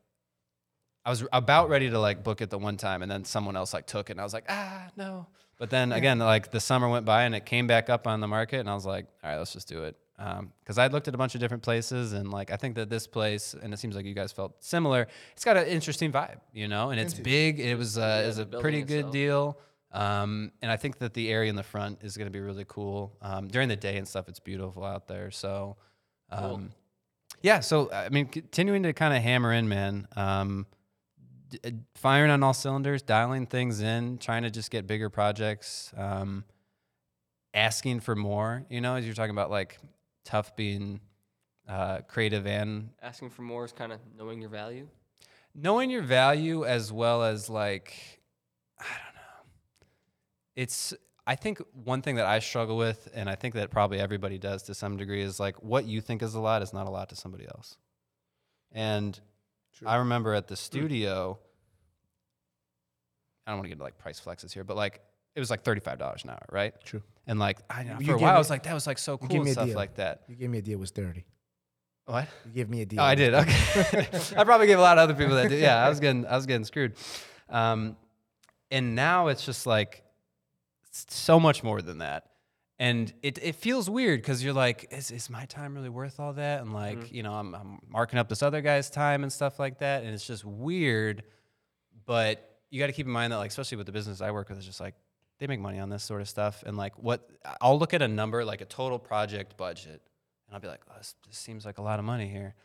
I 1.05 1.09
was 1.09 1.25
about 1.33 1.69
ready 1.69 1.89
to 1.89 1.99
like 1.99 2.23
book 2.23 2.41
it 2.41 2.49
the 2.49 2.59
one 2.59 2.77
time, 2.77 3.01
and 3.01 3.11
then 3.11 3.25
someone 3.25 3.55
else 3.55 3.73
like 3.73 3.87
took 3.87 4.09
it, 4.09 4.13
and 4.13 4.21
I 4.21 4.23
was 4.23 4.33
like, 4.33 4.45
ah, 4.49 4.87
no. 4.95 5.27
But 5.57 5.69
then 5.69 5.91
again, 5.91 6.19
like 6.19 6.51
the 6.51 6.59
summer 6.59 6.87
went 6.87 7.05
by, 7.05 7.23
and 7.23 7.33
it 7.35 7.45
came 7.45 7.67
back 7.67 7.89
up 7.89 8.07
on 8.07 8.21
the 8.21 8.27
market, 8.27 8.59
and 8.59 8.69
I 8.69 8.75
was 8.75 8.85
like, 8.85 9.07
all 9.23 9.31
right, 9.31 9.37
let's 9.37 9.53
just 9.53 9.67
do 9.67 9.83
it. 9.83 9.97
Because 10.59 10.77
I'd 10.77 10.93
looked 10.93 11.07
at 11.09 11.15
a 11.15 11.17
bunch 11.17 11.35
of 11.35 11.41
different 11.41 11.63
places, 11.63 12.13
and 12.13 12.31
like 12.31 12.49
I 12.51 12.55
think 12.55 12.75
that 12.75 12.89
this 12.89 13.07
place, 13.07 13.55
and 13.61 13.73
it 13.73 13.77
seems 13.77 13.95
like 13.95 14.05
you 14.05 14.13
guys 14.13 14.31
felt 14.31 14.63
similar. 14.63 15.07
It's 15.33 15.43
got 15.43 15.57
an 15.57 15.67
interesting 15.67 16.11
vibe, 16.11 16.39
you 16.53 16.67
know, 16.69 16.91
and 16.91 16.99
it's 16.99 17.13
big. 17.13 17.59
It 17.59 17.77
was 17.77 17.97
uh, 17.97 18.01
Yeah, 18.23 18.29
is 18.29 18.37
a 18.37 18.45
building 18.45 18.61
pretty 18.61 18.81
good 18.83 18.97
itself. 18.99 19.11
deal. 19.13 19.57
Um, 19.91 20.51
and 20.61 20.71
I 20.71 20.77
think 20.77 20.97
that 20.99 21.13
the 21.13 21.29
area 21.29 21.49
in 21.49 21.55
the 21.55 21.63
front 21.63 21.99
is 22.03 22.15
going 22.17 22.25
to 22.27 22.31
be 22.31 22.39
really 22.39 22.65
cool. 22.67 23.15
Um, 23.21 23.47
during 23.47 23.67
the 23.69 23.75
day 23.75 23.97
and 23.97 24.07
stuff, 24.07 24.27
it's 24.29 24.39
beautiful 24.39 24.83
out 24.83 25.07
there. 25.07 25.29
So, 25.29 25.75
um, 26.31 26.39
Cool. 26.41 26.61
yeah. 27.41 27.59
So 27.59 27.91
I 27.91 28.09
mean, 28.09 28.25
continuing 28.27 28.83
to 28.83 28.93
kind 28.93 29.13
of 29.15 29.21
hammer 29.21 29.51
in, 29.53 29.67
man. 29.67 30.07
Um, 30.15 30.65
d- 31.49 31.59
uh, 31.65 31.69
firing 31.95 32.31
on 32.31 32.41
all 32.43 32.53
cylinders, 32.53 33.01
dialing 33.03 33.45
things 33.45 33.81
in, 33.81 34.17
trying 34.19 34.43
to 34.43 34.49
just 34.49 34.71
get 34.71 34.87
bigger 34.87 35.09
projects. 35.09 35.91
Um, 35.97 36.45
asking 37.53 37.99
for 37.99 38.15
more. 38.15 38.63
You 38.69 38.81
know, 38.81 38.95
as 38.95 39.05
you're 39.05 39.13
talking 39.13 39.31
about 39.35 39.51
like 39.51 39.77
tough 40.23 40.55
being 40.55 40.99
uh, 41.67 41.99
creative 42.07 42.45
and 42.45 42.89
Asking 43.01 43.29
for 43.29 43.41
more 43.41 43.65
is 43.65 43.71
kind 43.71 43.91
of 43.91 43.99
knowing 44.17 44.41
your 44.41 44.49
value. 44.49 44.87
knowing 45.55 45.89
your 45.89 46.01
value 46.03 46.65
as 46.65 46.91
well 46.91 47.23
as 47.23 47.49
like 47.49 47.93
i 48.79 48.83
don't 48.83 49.15
know 49.15 49.21
it's 50.55 50.93
i 51.27 51.35
think 51.35 51.61
one 51.85 52.01
thing 52.01 52.15
that 52.15 52.25
i 52.25 52.39
struggle 52.39 52.75
with 52.75 53.07
and 53.13 53.29
i 53.29 53.35
think 53.35 53.53
that 53.53 53.69
probably 53.69 53.99
everybody 53.99 54.37
does 54.37 54.63
to 54.63 54.73
some 54.73 54.97
degree 54.97 55.21
is 55.21 55.39
like 55.39 55.55
what 55.63 55.85
you 55.85 56.01
think 56.01 56.21
is 56.23 56.33
a 56.33 56.39
lot 56.39 56.61
is 56.63 56.73
not 56.73 56.87
a 56.87 56.89
lot 56.89 57.07
to 57.09 57.15
somebody 57.15 57.45
else 57.47 57.77
and 58.71 59.19
True. 59.77 59.87
i 59.87 59.95
remember 59.97 60.33
at 60.33 60.47
the 60.47 60.55
studio 60.55 61.37
i 63.45 63.51
don't 63.51 63.59
want 63.59 63.65
to 63.65 63.69
get 63.69 63.73
into 63.73 63.83
like 63.83 63.97
price 63.99 64.19
flexes 64.19 64.51
here 64.51 64.63
but 64.63 64.75
like 64.75 65.01
it 65.35 65.39
was 65.39 65.49
like 65.49 65.63
$35 65.63 66.23
an 66.23 66.29
hour 66.29 66.45
right 66.51 66.73
True. 66.83 67.01
and 67.27 67.39
like 67.39 67.59
I, 67.69 67.81
You 67.81 67.87
for 67.87 67.93
a 67.93 67.97
gave 68.17 68.21
while 68.21 68.35
i 68.35 68.37
was 68.37 68.49
like 68.49 68.63
that 68.63 68.73
was 68.73 68.85
like 68.87 68.97
so 68.97 69.17
cool 69.17 69.29
and 69.35 69.43
me 69.45 69.49
a 69.49 69.53
stuff 69.53 69.67
deal. 69.67 69.75
like 69.75 69.95
that 69.95 70.21
You 70.27 70.35
gave 70.35 70.49
me 70.49 70.57
a 70.59 70.61
deal 70.61 70.77
was 70.79 70.91
thirty. 70.91 71.25
what 72.05 72.27
You 72.45 72.51
gave 72.51 72.69
me 72.69 72.81
a 72.81 72.85
deal. 72.85 72.99
Oh, 72.99 73.03
I 73.03 73.15
did. 73.15 73.33
Okay. 73.33 74.07
I 74.37 74.43
probably 74.43 74.67
gave 74.67 74.77
a 74.77 74.81
lot 74.81 74.97
of 74.97 75.03
other 75.09 75.13
people 75.13 75.35
that 75.35 75.49
did. 75.49 75.59
Yeah, 75.61 75.83
I 75.85 75.89
was 75.89 75.99
getting, 75.99 76.25
I 76.25 76.35
was 76.35 76.45
getting 76.45 76.65
screwed. 76.65 76.95
Um, 77.49 77.95
and 78.71 78.93
now 78.95 79.27
it's 79.27 79.45
just 79.45 79.65
like 79.65 80.03
so 80.91 81.39
much 81.39 81.63
more 81.63 81.81
than 81.81 81.99
that. 81.99 82.25
And 82.79 83.13
it, 83.21 83.39
it 83.41 83.55
feels 83.55 83.89
weird 83.89 84.19
because 84.21 84.43
you're 84.43 84.53
like, 84.53 84.87
is, 84.91 85.11
is 85.11 85.29
my 85.29 85.45
time 85.45 85.75
really 85.75 85.89
worth 85.89 86.19
all 86.19 86.33
that? 86.33 86.61
And 86.61 86.73
like, 86.73 87.11
you 87.13 87.23
know, 87.23 87.33
I'm, 87.33 87.55
I'm 87.55 87.79
marking 87.87 88.19
up 88.19 88.27
this 88.27 88.43
other 88.43 88.61
guy's 88.61 88.89
time 88.89 89.23
and 89.23 89.31
stuff 89.31 89.57
like 89.59 89.79
that. 89.79 90.03
And 90.03 90.13
it's 90.13 90.25
just 90.27 90.43
weird. 90.43 91.23
But 92.05 92.49
you 92.69 92.79
got 92.79 92.87
to 92.87 92.93
keep 92.93 93.05
in 93.05 93.11
mind 93.13 93.31
that, 93.31 93.37
like, 93.37 93.51
especially 93.51 93.77
with 93.77 93.85
the 93.85 93.93
business 93.93 94.19
I 94.19 94.31
work 94.31 94.49
with, 94.49 94.57
it's 94.57 94.67
just 94.67 94.81
like 94.81 94.95
they 95.39 95.47
make 95.47 95.59
money 95.59 95.79
on 95.79 95.89
this 95.89 96.03
sort 96.03 96.21
of 96.21 96.29
stuff. 96.29 96.63
And 96.65 96.77
like, 96.77 96.93
what 96.97 97.29
I'll 97.61 97.77
look 97.79 97.93
at 97.93 98.01
a 98.01 98.07
number, 98.07 98.45
like 98.45 98.61
a 98.61 98.65
total 98.65 98.99
project 98.99 99.57
budget, 99.57 100.01
and 100.47 100.53
I'll 100.53 100.59
be 100.59 100.67
like, 100.67 100.81
oh, 100.89 100.93
this, 100.97 101.15
this 101.27 101.37
seems 101.37 101.65
like 101.65 101.77
a 101.77 101.81
lot 101.81 101.99
of 101.99 102.05
money 102.05 102.27
here. 102.27 102.55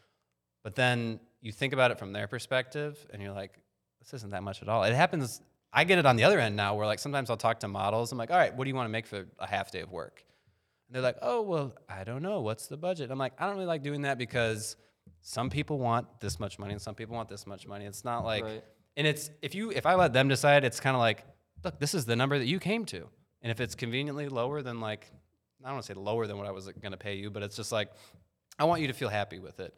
But 0.62 0.74
then 0.74 1.20
you 1.40 1.52
think 1.52 1.72
about 1.72 1.90
it 1.90 1.98
from 1.98 2.12
their 2.12 2.26
perspective, 2.26 3.06
and 3.12 3.22
you're 3.22 3.32
like, 3.32 3.52
this 4.00 4.12
isn't 4.14 4.30
that 4.30 4.42
much 4.42 4.62
at 4.62 4.68
all. 4.68 4.84
It 4.84 4.94
happens. 4.94 5.40
I 5.72 5.84
get 5.84 5.98
it 5.98 6.06
on 6.06 6.16
the 6.16 6.24
other 6.24 6.38
end 6.38 6.56
now, 6.56 6.74
where 6.74 6.86
like 6.86 6.98
sometimes 6.98 7.30
I'll 7.30 7.36
talk 7.36 7.60
to 7.60 7.68
models. 7.68 8.12
I'm 8.12 8.18
like, 8.18 8.30
all 8.30 8.36
right, 8.38 8.54
what 8.54 8.64
do 8.64 8.68
you 8.70 8.74
want 8.76 8.86
to 8.86 8.92
make 8.92 9.06
for 9.06 9.26
a 9.38 9.46
half 9.46 9.70
day 9.70 9.80
of 9.80 9.90
work? 9.90 10.24
And 10.86 10.94
they're 10.94 11.02
like, 11.02 11.18
oh, 11.20 11.42
well, 11.42 11.74
I 11.88 12.04
don't 12.04 12.22
know. 12.22 12.40
What's 12.40 12.66
the 12.66 12.76
budget? 12.76 13.10
I'm 13.10 13.18
like, 13.18 13.34
I 13.38 13.44
don't 13.46 13.54
really 13.54 13.66
like 13.66 13.82
doing 13.82 14.02
that 14.02 14.16
because 14.18 14.76
some 15.20 15.50
people 15.50 15.78
want 15.78 16.06
this 16.20 16.40
much 16.40 16.58
money 16.58 16.72
and 16.72 16.80
some 16.80 16.94
people 16.94 17.14
want 17.16 17.28
this 17.28 17.46
much 17.46 17.66
money. 17.66 17.84
It's 17.84 18.04
not 18.04 18.24
like, 18.24 18.44
Right. 18.44 18.64
and 18.96 19.06
it's 19.06 19.30
if 19.42 19.54
you 19.54 19.70
if 19.70 19.84
I 19.84 19.94
let 19.94 20.12
them 20.12 20.28
decide, 20.28 20.64
it's 20.64 20.80
kind 20.80 20.96
of 20.96 21.00
like, 21.00 21.24
look, 21.64 21.78
this 21.78 21.94
is 21.94 22.04
the 22.04 22.16
number 22.16 22.38
that 22.38 22.46
you 22.46 22.58
came 22.58 22.84
to, 22.86 23.06
and 23.42 23.50
if 23.50 23.60
it's 23.60 23.74
conveniently 23.74 24.28
lower 24.28 24.62
than 24.62 24.80
like, 24.80 25.10
I 25.62 25.68
don't 25.68 25.74
want 25.74 25.86
to 25.86 25.94
say 25.94 25.98
lower 25.98 26.26
than 26.26 26.38
what 26.38 26.46
I 26.46 26.50
was 26.50 26.66
going 26.66 26.92
to 26.92 26.98
pay 26.98 27.14
you, 27.14 27.30
but 27.30 27.42
it's 27.42 27.56
just 27.56 27.72
like, 27.72 27.90
I 28.58 28.64
want 28.64 28.80
you 28.80 28.88
to 28.88 28.92
feel 28.92 29.08
happy 29.08 29.38
with 29.38 29.60
it. 29.60 29.74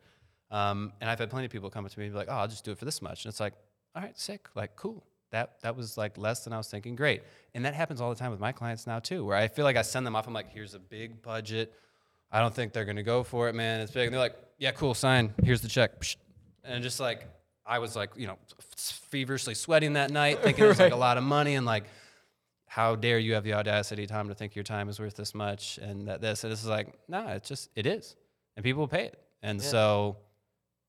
Um, 0.50 0.92
and 1.00 1.08
I've 1.08 1.18
had 1.18 1.30
plenty 1.30 1.46
of 1.46 1.52
people 1.52 1.70
come 1.70 1.84
up 1.84 1.92
to 1.92 1.98
me 1.98 2.06
and 2.06 2.14
be 2.14 2.18
like, 2.18 2.28
oh, 2.28 2.34
I'll 2.34 2.48
just 2.48 2.64
do 2.64 2.72
it 2.72 2.78
for 2.78 2.84
this 2.84 3.00
much, 3.00 3.24
and 3.24 3.30
it's 3.30 3.40
like, 3.40 3.54
all 3.94 4.02
right, 4.02 4.18
sick, 4.18 4.48
like 4.54 4.76
cool. 4.76 5.04
That 5.32 5.60
that 5.62 5.76
was 5.76 5.96
like 5.96 6.18
less 6.18 6.42
than 6.44 6.52
I 6.52 6.56
was 6.56 6.68
thinking. 6.68 6.96
Great, 6.96 7.22
and 7.54 7.64
that 7.64 7.74
happens 7.74 8.00
all 8.00 8.10
the 8.10 8.16
time 8.16 8.32
with 8.32 8.40
my 8.40 8.50
clients 8.52 8.86
now 8.86 8.98
too, 8.98 9.24
where 9.24 9.36
I 9.36 9.46
feel 9.48 9.64
like 9.64 9.76
I 9.76 9.82
send 9.82 10.04
them 10.04 10.16
off. 10.16 10.26
I'm 10.26 10.34
like, 10.34 10.50
here's 10.50 10.74
a 10.74 10.80
big 10.80 11.22
budget. 11.22 11.72
I 12.32 12.40
don't 12.40 12.54
think 12.54 12.72
they're 12.72 12.84
gonna 12.84 13.02
go 13.02 13.22
for 13.22 13.48
it, 13.48 13.54
man. 13.54 13.80
It's 13.80 13.92
big. 13.92 14.06
And 14.06 14.14
they're 14.14 14.20
like, 14.20 14.36
yeah, 14.58 14.72
cool, 14.72 14.94
sign. 14.94 15.32
Here's 15.42 15.60
the 15.60 15.68
check. 15.68 15.92
And 16.64 16.82
just 16.82 17.00
like 17.00 17.26
I 17.70 17.78
was 17.78 17.94
like, 17.94 18.10
you 18.16 18.26
know, 18.26 18.36
feverishly 18.76 19.54
sweating 19.54 19.92
that 19.92 20.10
night, 20.10 20.38
thinking 20.42 20.64
it 20.64 20.68
was 20.68 20.80
like 20.80 20.92
a 20.92 20.96
lot 20.96 21.16
of 21.16 21.22
money, 21.22 21.54
and 21.54 21.64
like, 21.64 21.84
how 22.66 22.96
dare 22.96 23.18
you 23.18 23.34
have 23.34 23.44
the 23.44 23.54
audacity, 23.54 24.06
Tom, 24.06 24.28
to 24.28 24.34
think 24.34 24.56
your 24.56 24.64
time 24.64 24.88
is 24.88 24.98
worth 24.98 25.14
this 25.14 25.34
much, 25.34 25.78
and 25.78 26.08
that 26.08 26.20
this. 26.20 26.42
And 26.42 26.52
this 26.52 26.62
is 26.62 26.68
like, 26.68 26.98
nah, 27.08 27.30
it's 27.30 27.48
just 27.48 27.70
it 27.76 27.86
is, 27.86 28.16
and 28.56 28.64
people 28.64 28.80
will 28.80 28.88
pay 28.88 29.04
it. 29.04 29.18
And 29.42 29.60
Yeah. 29.60 29.70
so, 29.70 30.16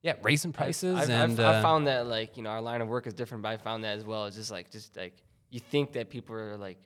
yeah, 0.02 0.16
raising 0.24 0.52
prices 0.52 0.98
I've, 0.98 1.10
and 1.12 1.34
I've, 1.34 1.40
uh, 1.40 1.50
I've 1.50 1.62
found 1.62 1.86
that 1.86 2.08
like 2.08 2.36
you 2.36 2.42
know 2.44 2.50
our 2.50 2.62
line 2.62 2.82
of 2.82 2.88
work 2.88 3.06
is 3.06 3.14
different, 3.14 3.44
but 3.44 3.50
I 3.50 3.58
found 3.58 3.84
that 3.84 3.96
as 3.98 4.04
well. 4.04 4.26
It's 4.26 4.36
just 4.36 4.50
like 4.50 4.72
just 4.72 4.98
like 4.98 5.14
you 5.52 5.60
think 5.60 5.94
that 5.94 6.10
people 6.10 6.36
are 6.36 6.58
like 6.58 6.80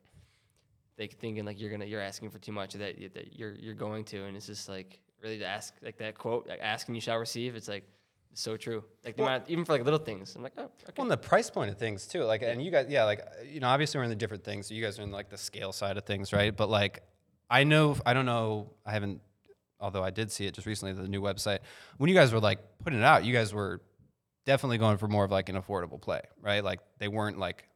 like 1.00 1.18
thinking 1.20 1.46
like 1.46 1.60
you're 1.60 1.72
gonna 1.72 1.86
you're 1.86 2.02
asking 2.02 2.32
for 2.32 2.40
too 2.40 2.52
much 2.52 2.74
that 2.74 2.96
that 3.14 3.38
you're 3.40 3.54
you're 3.54 3.74
going 3.74 4.04
to, 4.06 4.26
and 4.26 4.36
it's 4.36 4.48
just 4.48 4.68
like 4.68 5.00
really 5.24 5.40
to 5.40 5.46
ask 5.46 5.74
like 5.82 5.98
that 6.00 6.18
quote 6.18 6.48
like 6.48 6.60
ask 6.62 6.88
and 6.88 6.98
you 6.98 7.02
shall 7.02 7.18
receive. 7.18 7.56
It's 7.56 7.70
like 7.70 7.86
so 8.36 8.56
true. 8.58 8.84
Like 9.04 9.18
Well- 9.18 9.28
amount, 9.28 9.50
even 9.50 9.66
for 9.66 9.74
like 9.74 9.84
little 9.84 10.00
things, 10.00 10.36
I'm 10.36 10.44
like 10.44 10.54
oh 10.58 10.64
okay. 10.66 10.72
Well, 10.98 11.06
and 11.06 11.12
the 11.12 11.18
price 11.18 11.50
point 11.50 11.72
of 11.72 11.78
things 11.78 12.06
too. 12.06 12.24
Like, 12.24 12.42
and 12.44 12.62
you 12.64 12.70
guys, 12.72 12.86
yeah, 12.90 13.04
like 13.06 13.22
you 13.52 13.60
know, 13.60 13.68
obviously 13.68 13.98
we're 14.00 14.04
in 14.04 14.10
the 14.10 14.16
different 14.16 14.44
things. 14.44 14.68
So 14.68 14.74
you 14.74 14.84
guys 14.84 15.00
are 15.00 15.04
in 15.04 15.12
like 15.12 15.30
the 15.30 15.38
scale 15.38 15.72
side 15.72 15.98
of 15.98 16.06
things, 16.06 16.32
right? 16.34 16.56
But 16.56 16.70
like, 16.70 17.02
I 17.50 17.64
know, 17.64 17.98
I 18.06 18.14
don't 18.14 18.26
know, 18.26 18.72
I 18.86 18.92
haven't, 18.92 19.22
although 19.80 20.04
I 20.04 20.10
did 20.12 20.32
see 20.32 20.46
it 20.46 20.54
just 20.54 20.68
recently, 20.68 20.94
the 20.94 21.08
new 21.08 21.22
website. 21.22 21.60
When 21.98 22.10
you 22.10 22.16
guys 22.16 22.32
were 22.34 22.40
like 22.40 22.60
putting 22.84 23.00
it 23.00 23.06
out, 23.06 23.24
you 23.26 23.34
guys 23.34 23.54
were 23.54 23.82
definitely 24.46 24.78
going 24.78 24.98
for 24.98 25.08
more 25.08 25.24
of 25.26 25.32
like 25.32 25.50
an 25.50 25.56
affordable 25.60 26.00
play, 26.00 26.22
right? 26.42 26.64
Like 26.64 26.80
they 27.00 27.08
weren't 27.08 27.40
like 27.40 27.68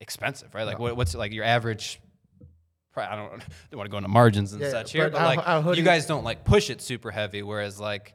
expensive, 0.00 0.54
right? 0.54 0.64
Like 0.64 0.78
No. 0.78 0.84
what, 0.84 0.96
what's 0.96 1.14
like 1.14 1.32
your 1.32 1.44
average? 1.44 2.00
I 2.96 3.14
don't, 3.14 3.30
don't 3.70 3.78
want 3.78 3.86
to 3.86 3.90
go 3.92 3.98
into 3.98 4.08
margins 4.08 4.52
and 4.52 4.60
Yeah, 4.60 4.70
such 4.70 4.90
here, 4.92 5.04
but 5.04 5.12
but 5.12 5.20
our- 5.20 5.26
like 5.62 5.66
our 5.68 5.74
you 5.74 5.82
guys 5.84 6.06
don't 6.06 6.24
like 6.24 6.44
push 6.44 6.68
it 6.68 6.80
super 6.82 7.10
heavy, 7.12 7.42
whereas 7.42 7.78
like 7.78 8.14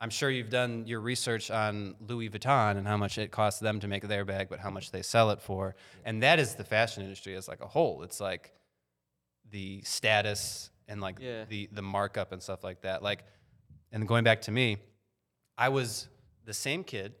I'm 0.00 0.10
sure 0.10 0.30
you've 0.30 0.48
done 0.50 0.84
your 0.86 1.00
research 1.00 1.50
on 1.50 1.94
Louis 2.00 2.30
Vuitton 2.30 2.76
and 2.78 2.86
how 2.86 2.96
much 2.96 3.18
it 3.18 3.30
costs 3.30 3.60
them 3.60 3.80
to 3.80 3.88
make 3.88 4.06
their 4.08 4.24
bag, 4.24 4.48
but 4.48 4.58
how 4.58 4.70
much 4.70 4.90
they 4.92 5.02
sell 5.02 5.30
it 5.30 5.42
for. 5.42 5.74
And 6.06 6.22
that 6.22 6.38
is 6.38 6.54
the 6.54 6.64
fashion 6.64 7.02
industry 7.02 7.34
as 7.36 7.46
like 7.48 7.60
a 7.60 7.66
whole. 7.66 8.02
It's 8.02 8.18
like 8.20 8.52
the 9.50 9.82
status 9.82 10.70
and 10.88 11.00
like 11.00 11.18
Yeah. 11.20 11.44
the 11.44 11.68
the 11.72 11.82
markup 11.82 12.32
and 12.32 12.42
stuff 12.42 12.64
like 12.64 12.80
that. 12.82 13.02
Like, 13.02 13.24
and 13.92 14.06
going 14.08 14.24
back 14.24 14.40
to 14.42 14.50
me, 14.50 14.78
I 15.58 15.68
was 15.68 16.08
the 16.44 16.54
same 16.54 16.82
kid 16.84 17.14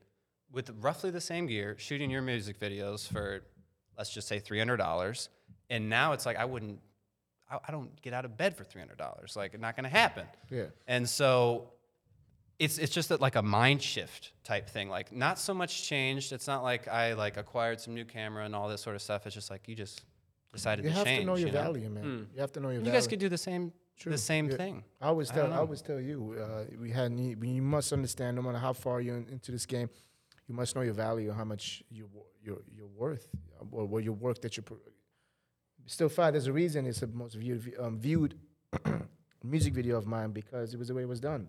with 0.50 0.70
roughly 0.80 1.10
the 1.10 1.20
same 1.20 1.46
gear 1.46 1.76
shooting 1.78 2.10
your 2.10 2.22
music 2.22 2.58
videos 2.58 3.06
for 3.06 3.42
let's 3.98 4.12
just 4.12 4.26
say 4.26 4.38
three 4.38 4.58
hundred 4.58 4.78
dollars, 4.78 5.28
and 5.68 5.90
now 5.90 6.12
it's 6.12 6.24
like 6.24 6.36
I 6.38 6.46
wouldn't. 6.46 6.80
I, 7.50 7.58
I 7.68 7.72
don't 7.72 8.00
get 8.00 8.14
out 8.14 8.24
of 8.24 8.36
bed 8.38 8.56
for 8.56 8.64
three 8.64 8.80
hundred 8.80 8.96
dollars. 8.98 9.36
Like, 9.36 9.52
it's 9.54 9.60
not 9.60 9.76
going 9.76 9.84
to 9.84 9.90
happen. 9.90 10.24
Yeah. 10.50 10.66
And 10.88 11.06
so 11.08 11.72
it's 12.60 12.78
it's 12.78 12.92
just 12.92 13.08
that 13.08 13.20
like 13.20 13.36
a 13.36 13.42
mind 13.42 13.82
shift 13.82 14.32
type 14.44 14.68
thing. 14.70 14.88
Like 14.88 15.10
not 15.12 15.38
so 15.38 15.52
much 15.54 15.82
changed. 15.88 16.32
It's 16.32 16.46
not 16.46 16.62
like 16.62 16.86
I 16.88 17.14
like 17.14 17.36
acquired 17.36 17.80
some 17.80 17.94
new 17.94 18.04
camera 18.04 18.44
and 18.44 18.54
all 18.54 18.68
this 18.68 18.82
sort 18.82 18.94
of 18.96 19.02
stuff. 19.02 19.26
It's 19.26 19.34
just 19.34 19.50
like 19.50 19.66
you 19.66 19.74
just 19.74 20.02
decided 20.52 20.84
You 20.84 20.90
to 20.92 20.96
change. 20.96 21.06
You 21.06 21.12
have 21.14 21.20
to 21.20 21.26
know 21.26 21.36
your 21.36 21.48
you 21.48 21.54
know? 21.54 21.62
value, 21.62 21.90
man. 21.90 22.28
You 22.34 22.40
have 22.40 22.52
to 22.52 22.60
know 22.60 22.68
your 22.68 22.80
value. 22.80 22.86
You 22.86 22.92
value. 22.92 22.92
guys 23.00 23.06
could 23.08 23.18
do 23.18 23.28
the 23.28 23.38
same 23.38 23.72
True. 23.98 24.12
the 24.12 24.18
same 24.18 24.48
Yeah. 24.50 24.56
thing. 24.56 24.84
I 25.00 25.06
always 25.08 25.30
I 25.30 25.34
tell 25.34 25.42
don't 25.44 25.52
I, 25.52 25.56
know. 25.56 25.60
always 25.62 25.82
tell 25.82 26.00
you 26.00 26.36
uh, 26.38 26.64
we 26.80 26.90
had 26.90 27.10
need, 27.12 27.42
you 27.42 27.62
must 27.62 27.92
understand 27.92 28.36
no 28.36 28.42
matter 28.42 28.58
how 28.58 28.72
far 28.74 29.00
you're 29.00 29.16
in, 29.16 29.26
into 29.28 29.50
this 29.52 29.64
game, 29.66 29.88
you 30.46 30.54
must 30.54 30.74
know 30.76 30.82
your 30.82 30.94
value, 30.94 31.32
how 31.32 31.44
much 31.44 31.82
you 31.90 32.08
you're 32.42 32.62
you're 32.76 32.92
worth, 33.04 33.26
uh, 33.60 33.64
or 33.72 33.86
what 33.86 34.04
your 34.04 34.14
work 34.14 34.40
that 34.42 34.56
you. 34.56 34.62
Pro- 34.62 34.78
Still, 35.86 36.08
five. 36.08 36.34
There's 36.34 36.46
a 36.46 36.52
reason 36.52 36.86
it's 36.86 37.00
the 37.00 37.06
most 37.08 37.34
viewed 37.34 37.74
um, 37.80 37.98
viewed 37.98 38.34
music 39.44 39.72
video 39.74 39.96
of 39.96 40.06
mine 40.06 40.30
because 40.30 40.72
it 40.74 40.78
was 40.78 40.88
the 40.88 40.94
way 40.94 41.02
it 41.02 41.08
was 41.08 41.20
done. 41.20 41.48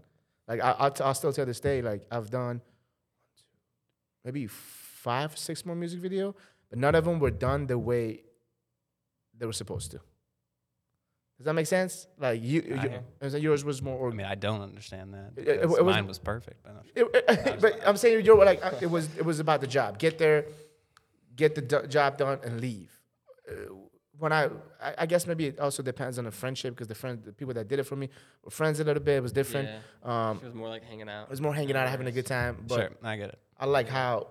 Like 0.51 0.59
I, 0.61 0.91
I'll, 1.05 1.13
still 1.13 1.31
tell 1.31 1.45
this 1.45 1.61
day, 1.61 1.81
like 1.81 2.05
I've 2.11 2.29
done 2.29 2.59
maybe 4.25 4.47
five, 4.47 5.37
six 5.37 5.65
more 5.65 5.77
music 5.77 6.01
video, 6.01 6.35
but 6.69 6.77
none 6.77 6.93
of 6.93 7.05
them 7.05 7.19
were 7.19 7.31
done 7.31 7.67
the 7.67 7.77
way 7.79 8.23
they 9.37 9.45
were 9.45 9.53
supposed 9.53 9.91
to. 9.91 9.97
Does 11.37 11.45
that 11.45 11.53
make 11.53 11.67
sense? 11.67 12.05
Like 12.19 12.43
you, 12.43 12.61
you 13.23 13.37
yours 13.39 13.63
was 13.63 13.81
more. 13.81 14.11
I 14.11 14.13
mean, 14.13 14.27
I 14.27 14.35
don't 14.35 14.59
understand 14.61 15.13
that. 15.13 15.31
It- 15.37 15.47
it- 15.47 15.71
it 15.71 15.85
mine 15.85 16.05
was 16.05 16.19
perfect. 16.19 16.61
but- 16.63 16.83
it- 16.95 17.07
it- 17.29 17.61
but 17.61 17.79
I'm 17.87 17.95
saying 17.95 18.25
you're 18.25 18.43
like 18.43 18.61
I- 18.61 18.73
it 18.81 18.91
was. 18.91 19.07
It 19.17 19.23
was 19.23 19.39
about 19.39 19.61
the 19.61 19.67
job. 19.67 19.99
Get 19.99 20.17
there, 20.17 20.47
get 21.37 21.55
the 21.55 21.61
do- 21.61 21.87
job 21.87 22.17
done, 22.17 22.39
and 22.43 22.59
leave. 22.59 22.91
Uh, 23.49 23.73
when 24.21 24.31
I, 24.31 24.45
I, 24.87 24.89
I 24.99 25.05
guess 25.07 25.25
maybe 25.25 25.47
it 25.47 25.59
also 25.59 25.81
depends 25.83 26.17
on 26.19 26.25
the 26.25 26.31
friendship 26.31 26.73
because 26.75 26.87
the 26.87 26.95
friend, 26.95 27.21
the 27.23 27.33
people 27.33 27.53
that 27.55 27.67
did 27.67 27.79
it 27.79 27.83
for 27.83 27.95
me 27.95 28.07
were 28.43 28.51
friends 28.51 28.79
a 28.79 28.83
little 28.83 29.03
bit. 29.03 29.15
It 29.17 29.23
was 29.23 29.31
different. 29.33 29.67
Yeah. 29.69 30.29
Um, 30.29 30.37
It 30.37 30.45
was 30.45 30.53
more 30.53 30.69
like 30.69 30.83
hanging 30.83 31.09
out. 31.09 31.23
it 31.23 31.29
was 31.31 31.41
more 31.41 31.53
hanging 31.53 31.75
out, 31.75 31.89
having 31.89 32.07
a 32.07 32.11
good 32.11 32.27
time. 32.27 32.63
But 32.67 32.75
Sure, 32.75 32.89
I 33.03 33.17
get 33.17 33.29
it. 33.29 33.39
I 33.59 33.65
like 33.65 33.89
how 33.89 34.27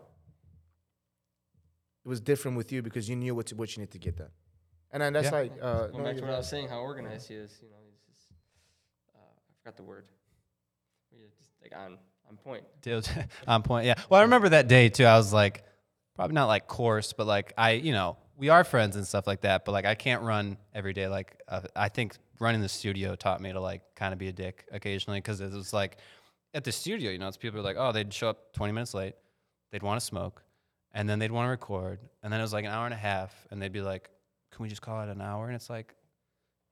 it 2.04 2.08
was 2.08 2.20
different 2.20 2.56
with 2.56 2.72
you 2.72 2.82
because 2.82 3.08
you 3.08 3.16
knew 3.16 3.34
what 3.34 3.46
to, 3.46 3.54
what 3.56 3.76
you 3.76 3.80
need 3.82 3.90
to 3.90 3.98
get 3.98 4.16
done. 4.16 4.30
And 4.92 5.02
then 5.02 5.12
that's 5.12 5.26
Yeah. 5.30 5.38
like 5.40 5.52
uh, 5.60 5.86
Going 5.88 5.92
knowing 5.92 6.04
back 6.04 6.14
to 6.14 6.20
your 6.20 6.28
what 6.28 6.34
I 6.34 6.38
was 6.38 6.48
saying, 6.48 6.68
how 6.68 6.80
organized 6.80 7.28
he 7.28 7.34
is. 7.34 7.58
You 7.62 7.68
know, 7.70 7.76
he's 7.84 7.98
just 8.08 8.28
uh, 9.14 9.18
I 9.18 9.52
forgot 9.62 9.76
the 9.76 9.82
word. 9.82 10.06
Yeah, 11.12 11.26
just 11.36 11.50
like 11.62 11.74
on 11.76 11.98
on 12.28 12.36
point. 12.36 12.64
On 13.48 13.62
point. 13.62 13.86
Yeah. 13.86 13.94
Well, 14.08 14.20
I 14.20 14.22
remember 14.22 14.50
that 14.50 14.68
day 14.68 14.88
too. 14.88 15.04
I 15.04 15.16
was 15.16 15.32
like, 15.32 15.64
probably 16.14 16.34
not 16.34 16.46
like 16.46 16.68
coarse, 16.68 17.12
but 17.12 17.26
like 17.26 17.52
I, 17.58 17.72
you 17.72 17.90
know, 17.92 18.16
we 18.40 18.48
are 18.48 18.64
friends 18.64 18.96
and 18.96 19.06
stuff 19.06 19.26
like 19.26 19.42
that. 19.42 19.66
But 19.66 19.72
like 19.72 19.84
I 19.84 19.94
can't 19.94 20.22
run 20.22 20.56
every 20.74 20.94
day. 20.94 21.06
Like 21.06 21.40
uh, 21.46 21.60
I 21.76 21.90
think 21.90 22.16
running 22.40 22.62
the 22.62 22.68
studio 22.70 23.14
taught 23.14 23.40
me 23.40 23.52
to 23.52 23.60
like 23.60 23.82
kind 23.94 24.14
of 24.14 24.18
be 24.18 24.28
a 24.28 24.32
dick 24.32 24.64
occasionally 24.72 25.18
because 25.18 25.40
it 25.42 25.52
was 25.52 25.74
like 25.74 25.98
at 26.54 26.64
the 26.64 26.72
studio, 26.72 27.10
you 27.10 27.18
know, 27.18 27.28
it's 27.28 27.36
people 27.36 27.60
are 27.60 27.62
like, 27.62 27.76
oh, 27.78 27.92
they'd 27.92 28.12
show 28.12 28.30
up 28.30 28.52
20 28.54 28.72
minutes 28.72 28.94
late, 28.94 29.14
they'd 29.70 29.82
want 29.82 30.00
to 30.00 30.04
smoke, 30.04 30.42
and 30.92 31.08
then 31.08 31.18
they'd 31.18 31.30
want 31.30 31.46
to 31.46 31.50
record, 31.50 32.00
and 32.22 32.32
then 32.32 32.40
it 32.40 32.42
was 32.42 32.52
like 32.52 32.64
an 32.64 32.70
hour 32.70 32.86
and 32.86 32.94
a 32.94 32.96
half, 32.96 33.32
and 33.50 33.60
they'd 33.60 33.72
be 33.72 33.82
like, 33.82 34.08
can 34.50 34.62
we 34.62 34.68
just 34.68 34.82
call 34.82 35.00
it 35.02 35.08
an 35.10 35.20
hour? 35.20 35.46
And 35.46 35.54
it's 35.54 35.70
like. 35.70 35.94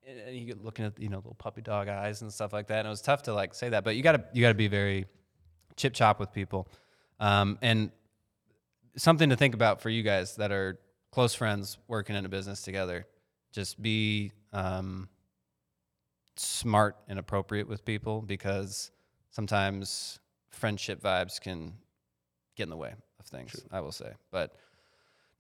And 0.07 0.35
you 0.35 0.47
get 0.47 0.65
looking 0.65 0.87
at 0.87 0.99
you 0.99 1.11
know 1.11 1.19
little 1.19 1.35
puppy 1.35 1.61
dog 1.61 1.89
eyes 1.89 2.23
and 2.23 2.33
stuff 2.33 2.55
like 2.55 2.69
that, 2.69 2.79
and 2.79 2.87
it 2.87 2.91
was 2.91 3.03
tough 3.03 3.25
to 3.25 3.35
like 3.35 3.53
say 3.53 3.69
that. 3.69 3.85
But 3.85 3.95
you 3.95 4.03
gotta 4.03 4.25
you 4.33 4.41
gotta 4.41 4.55
be 4.55 4.69
very 4.69 5.05
chip 5.77 5.93
chop 5.93 6.19
with 6.19 6.33
people. 6.33 6.67
Um, 7.21 7.59
and 7.61 7.91
something 8.97 9.29
to 9.29 9.37
think 9.37 9.53
about 9.53 9.83
for 9.83 9.91
you 9.91 10.03
guys 10.03 10.37
that 10.37 10.51
are 10.51 10.79
close 11.11 11.35
friends 11.35 11.79
working 11.89 12.17
in 12.17 12.25
a 12.25 12.29
business 12.29 12.63
together. 12.63 13.07
Just 13.53 13.81
be 13.81 14.33
um, 14.53 15.09
smart 16.37 16.97
and 17.09 17.19
appropriate 17.19 17.69
with 17.69 17.85
people 17.85 18.21
because 18.23 18.91
sometimes 19.31 20.21
friendship 20.51 21.01
vibes 21.03 21.41
can 21.41 21.73
get 22.57 22.65
in 22.65 22.71
the 22.71 22.77
way 22.77 22.93
of 23.19 23.27
things. 23.27 23.65
I 23.73 23.81
will 23.81 23.93
say, 23.93 24.13
but 24.31 24.55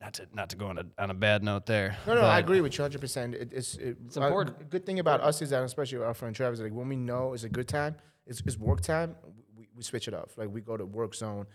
not 0.00 0.14
to 0.14 0.26
not 0.32 0.48
to 0.50 0.56
go 0.56 0.68
on 0.68 0.78
a 0.78 0.84
on 1.02 1.10
a 1.10 1.14
bad 1.14 1.42
note 1.42 1.66
there. 1.66 1.96
No, 2.06 2.14
no, 2.14 2.20
I 2.22 2.38
agree 2.38 2.60
with 2.60 2.76
you 2.78 2.82
100. 2.82 3.00
percent 3.00 3.34
it, 3.34 3.52
It's 3.52 3.74
it, 3.76 3.96
It's 4.06 4.16
uh, 4.16 4.22
important. 4.22 4.70
good 4.70 4.86
thing 4.86 5.00
about 5.00 5.20
us 5.20 5.42
is 5.42 5.50
that, 5.50 5.62
especially 5.64 5.98
our 5.98 6.14
friend 6.14 6.34
Travis, 6.34 6.60
like 6.60 6.72
when 6.72 6.88
we 6.88 6.96
know 6.96 7.34
it's 7.34 7.44
a 7.44 7.48
good 7.48 7.68
time, 7.68 7.96
it's, 8.26 8.40
it's 8.46 8.56
work 8.56 8.80
time. 8.80 9.16
We, 9.56 9.68
we 9.76 9.82
switch 9.82 10.06
it 10.08 10.14
off. 10.14 10.38
Like 10.38 10.50
we 10.50 10.60
go 10.60 10.76
to 10.76 10.86
work 10.86 11.14
zone, 11.14 11.46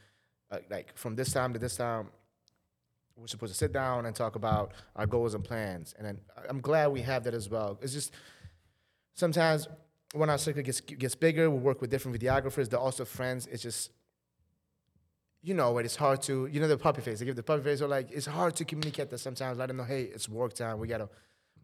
uh, 0.51 0.57
like 0.69 0.95
from 0.97 1.15
this 1.15 1.31
time 1.31 1.53
to 1.53 1.59
this 1.59 1.77
time. 1.77 2.09
We're 3.15 3.27
supposed 3.27 3.53
to 3.53 3.57
sit 3.57 3.71
down 3.71 4.05
and 4.05 4.15
talk 4.15 4.35
about 4.35 4.73
our 4.95 5.05
goals 5.05 5.33
and 5.35 5.43
plans, 5.43 5.93
and 5.97 6.05
then 6.07 6.19
I- 6.35 6.47
I'm 6.49 6.59
glad 6.61 6.87
we 6.87 7.01
have 7.01 7.23
that 7.25 7.33
as 7.33 7.47
well. 7.49 7.77
It's 7.81 7.93
just 7.93 8.11
sometimes 9.13 9.67
when 10.13 10.29
our 10.29 10.37
circle 10.37 10.61
gets 10.63 10.81
gets 10.81 11.15
bigger, 11.15 11.49
we 11.49 11.57
work 11.59 11.79
with 11.81 11.89
different 11.89 12.19
videographers. 12.19 12.69
They're 12.69 12.79
also 12.79 13.05
friends. 13.05 13.47
It's 13.47 13.61
just 13.63 13.91
you 15.41 15.53
know 15.53 15.71
what? 15.71 15.83
It's 15.85 15.95
hard 15.95 16.21
to 16.23 16.47
you 16.47 16.59
know 16.59 16.67
the 16.67 16.77
puppy 16.77 17.01
face. 17.01 17.19
They 17.19 17.25
give 17.25 17.35
the 17.35 17.43
puppy 17.43 17.63
face. 17.63 17.81
Or 17.81 17.87
like 17.87 18.11
it's 18.11 18.25
hard 18.25 18.55
to 18.55 18.65
communicate 18.65 19.09
that 19.09 19.17
sometimes. 19.19 19.57
Let 19.57 19.67
them 19.67 19.77
know, 19.77 19.83
hey, 19.83 20.03
it's 20.03 20.27
work 20.29 20.53
time. 20.53 20.79
We 20.79 20.87
gotta 20.87 21.09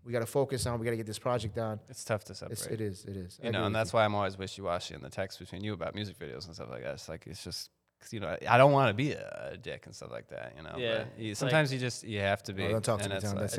we 0.04 0.12
gotta 0.12 0.26
focus 0.26 0.66
on. 0.66 0.80
We 0.80 0.86
gotta 0.86 0.98
get 0.98 1.06
this 1.08 1.20
project 1.20 1.56
done. 1.56 1.80
It's 1.90 2.04
tough 2.04 2.24
to 2.26 2.36
separate. 2.36 2.60
It's, 2.60 2.68
it 2.68 2.82
is. 2.82 3.06
It 3.06 3.18
is. 3.18 3.40
I 3.42 3.48
you 3.48 3.52
know, 3.54 3.66
and 3.66 3.76
that's 3.76 3.92
why 3.94 4.06
I'm 4.06 4.16
always 4.16 4.38
wishy 4.38 4.62
washy 4.62 4.94
in 4.96 5.02
the 5.02 5.10
text 5.10 5.40
between 5.40 5.64
you 5.64 5.74
about 5.74 5.96
music 5.96 6.18
videos 6.20 6.46
and 6.46 6.54
stuff 6.56 6.70
like 6.70 6.84
that. 6.84 6.94
It's 6.96 7.10
like 7.10 7.26
it's 7.28 7.44
just 7.44 7.70
'cause, 8.00 8.14
you 8.14 8.20
know 8.20 8.36
I 8.48 8.58
don't 8.58 8.72
want 8.72 8.90
to 8.90 8.94
be 8.94 9.12
a, 9.12 9.50
a 9.54 9.58
dick 9.58 9.86
and 9.86 9.96
stuff 9.96 10.12
like 10.12 10.28
that. 10.30 10.54
You 10.58 10.64
know, 10.64 10.76
Yeah, 10.78 11.00
but 11.00 11.20
you, 11.20 11.32
it's 11.32 11.42
like- 11.42 11.50
sometimes 11.52 11.74
you 11.74 11.80
just 11.80 12.04
you 12.04 12.20
have 12.20 12.42
to 12.44 12.54
be. 12.54 12.66
Oh, 12.66 12.72
don't 12.72 12.84
talk 12.86 13.00
to 13.00 13.04
and 13.06 13.12
me, 13.14 13.18
it's 13.18 13.26
Tom. 13.26 13.36
like- 13.36 13.42
That's 13.44 13.58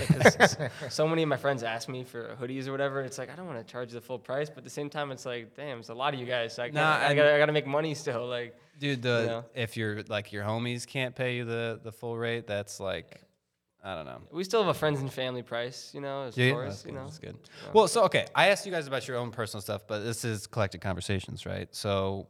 It's 0.00 0.54
it, 0.54 0.60
like, 0.60 0.70
it's 0.82 0.94
so 0.94 1.06
many 1.06 1.22
of 1.22 1.28
my 1.28 1.36
friends 1.36 1.62
ask 1.62 1.88
me 1.88 2.04
for 2.04 2.36
hoodies 2.40 2.66
or 2.68 2.72
whatever. 2.72 3.00
It's 3.02 3.18
like 3.18 3.30
I 3.30 3.36
don't 3.36 3.46
want 3.46 3.58
to 3.66 3.70
charge 3.72 3.92
the 3.92 4.00
full 4.00 4.18
price, 4.18 4.48
but 4.48 4.58
at 4.58 4.64
the 4.64 4.70
same 4.70 4.88
time, 4.90 5.10
it's 5.10 5.26
like, 5.26 5.54
damn, 5.54 5.80
it's 5.80 5.88
a 5.90 5.94
lot 5.94 6.14
of 6.14 6.20
you 6.20 6.26
guys. 6.26 6.54
So 6.54 6.62
I, 6.62 6.70
Nah, 6.70 6.98
can't, 6.98 7.04
I, 7.10 7.14
gotta, 7.14 7.34
I 7.34 7.38
gotta 7.38 7.52
make 7.52 7.66
money 7.66 7.94
still. 7.94 8.26
Like, 8.26 8.56
dude. 8.78 9.02
The 9.02 9.26
know? 9.26 9.44
if 9.54 9.76
your 9.76 10.02
like 10.08 10.32
your 10.32 10.44
homies 10.44 10.86
can't 10.86 11.14
pay 11.14 11.36
you 11.36 11.44
the 11.44 11.80
the 11.82 11.92
full 11.92 12.16
rate, 12.16 12.46
that's 12.46 12.80
like 12.80 13.20
I 13.86 13.94
don't 13.94 14.06
know. 14.06 14.22
we 14.32 14.44
still 14.44 14.60
have 14.62 14.70
a 14.74 14.78
friends 14.78 15.00
and 15.00 15.12
family 15.12 15.42
price, 15.42 15.90
you 15.92 16.00
know, 16.00 16.22
as 16.22 16.38
Yeah, 16.38 16.52
far 16.52 16.62
that's 16.64 16.76
as 16.78 16.84
you 16.86 16.90
good, 16.92 16.96
know. 16.96 17.04
that's 17.04 17.18
good. 17.18 17.36
Yeah. 17.42 17.70
Well, 17.74 17.86
so 17.86 18.04
okay, 18.04 18.26
I 18.34 18.48
asked 18.48 18.64
you 18.64 18.72
guys 18.72 18.86
about 18.86 19.06
your 19.06 19.18
own 19.18 19.30
personal 19.30 19.60
stuff, 19.60 19.82
but 19.86 19.98
this 20.00 20.24
is 20.24 20.46
collected 20.46 20.80
conversations, 20.80 21.44
right? 21.44 21.68
So 21.74 22.28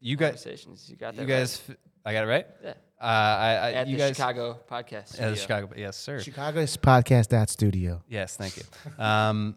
you 0.00 0.16
guys, 0.16 0.42
Conversations, 0.42 0.88
you 0.88 0.96
got 0.96 1.16
that. 1.16 1.22
you 1.22 1.28
guys, 1.28 1.62
f- 1.68 1.76
I 2.04 2.12
got 2.12 2.24
it 2.24 2.28
right. 2.28 2.46
right. 2.64 2.76
Uh, 3.00 3.04
I, 3.04 3.06
I 3.06 3.70
yeah. 3.70 3.80
at 3.80 3.86
you 3.88 3.96
the 3.96 4.02
guys, 4.02 4.16
Chicago 4.16 4.58
podcast. 4.70 5.18
Yeah, 5.18 5.30
the. 5.30 5.36
Chicago, 5.36 5.70
yes, 5.76 5.96
sir. 5.96 6.20
Chicago's 6.20 6.76
podcast 6.76 7.28
that 7.28 7.48
studio. 7.50 8.02
Yes, 8.08 8.36
thank 8.36 8.56
you. 8.56 8.64
um, 8.98 9.56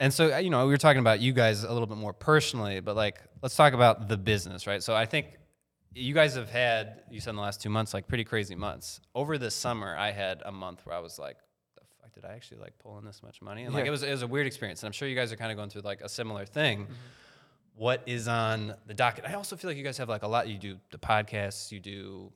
and 0.00 0.12
so 0.12 0.34
uh, 0.34 0.38
you 0.38 0.50
know, 0.50 0.64
we 0.66 0.72
were 0.72 0.78
talking 0.78 1.00
about 1.00 1.20
you 1.20 1.32
guys 1.32 1.62
a 1.62 1.72
little 1.72 1.86
bit 1.86 1.96
more 1.98 2.12
personally, 2.12 2.80
but 2.80 2.96
like, 2.96 3.20
let's 3.40 3.54
talk 3.54 3.72
about 3.72 4.08
the 4.08 4.16
business, 4.16 4.66
right? 4.66 4.82
So 4.82 4.94
I 4.94 5.06
think 5.06 5.26
you 5.94 6.14
guys 6.14 6.34
have 6.34 6.50
had, 6.50 7.02
you 7.10 7.20
said 7.20 7.30
in 7.30 7.36
the 7.36 7.42
last 7.42 7.60
two 7.60 7.70
months, 7.70 7.94
like 7.94 8.08
pretty 8.08 8.24
crazy 8.24 8.54
months. 8.54 9.00
Over 9.14 9.38
the 9.38 9.50
summer, 9.50 9.96
I 9.96 10.10
had 10.10 10.42
a 10.44 10.52
month 10.52 10.84
where 10.84 10.96
I 10.96 11.00
was 11.00 11.18
like, 11.18 11.36
the 11.76 11.82
fuck 12.00 12.12
did 12.14 12.24
I 12.24 12.32
actually 12.32 12.60
like 12.60 12.78
pull 12.78 12.98
in 12.98 13.04
this 13.04 13.22
much 13.22 13.40
money? 13.42 13.64
And 13.64 13.74
like, 13.74 13.86
it 13.86 13.90
was 13.90 14.02
it 14.02 14.10
was 14.10 14.22
a 14.22 14.26
weird 14.26 14.46
experience, 14.46 14.82
and 14.82 14.88
I'm 14.88 14.92
sure 14.92 15.06
you 15.06 15.14
guys 15.16 15.32
are 15.32 15.36
kind 15.36 15.52
of 15.52 15.56
going 15.56 15.70
through 15.70 15.82
like 15.82 16.00
a 16.00 16.08
similar 16.08 16.46
thing. 16.46 16.84
Mm-hmm. 16.84 16.92
What 17.74 18.02
is 18.06 18.28
on 18.28 18.74
the 18.86 18.94
docket? 18.94 19.24
I 19.26 19.34
also 19.34 19.56
feel 19.56 19.70
like 19.70 19.76
you 19.76 19.82
guys 19.84 19.98
have 19.98 20.08
like 20.08 20.22
a 20.22 20.28
lot. 20.28 20.46
You 20.48 20.58
do 20.58 20.78
the 20.90 20.98
podcasts, 20.98 21.72
you 21.72 21.80
do 21.80 22.30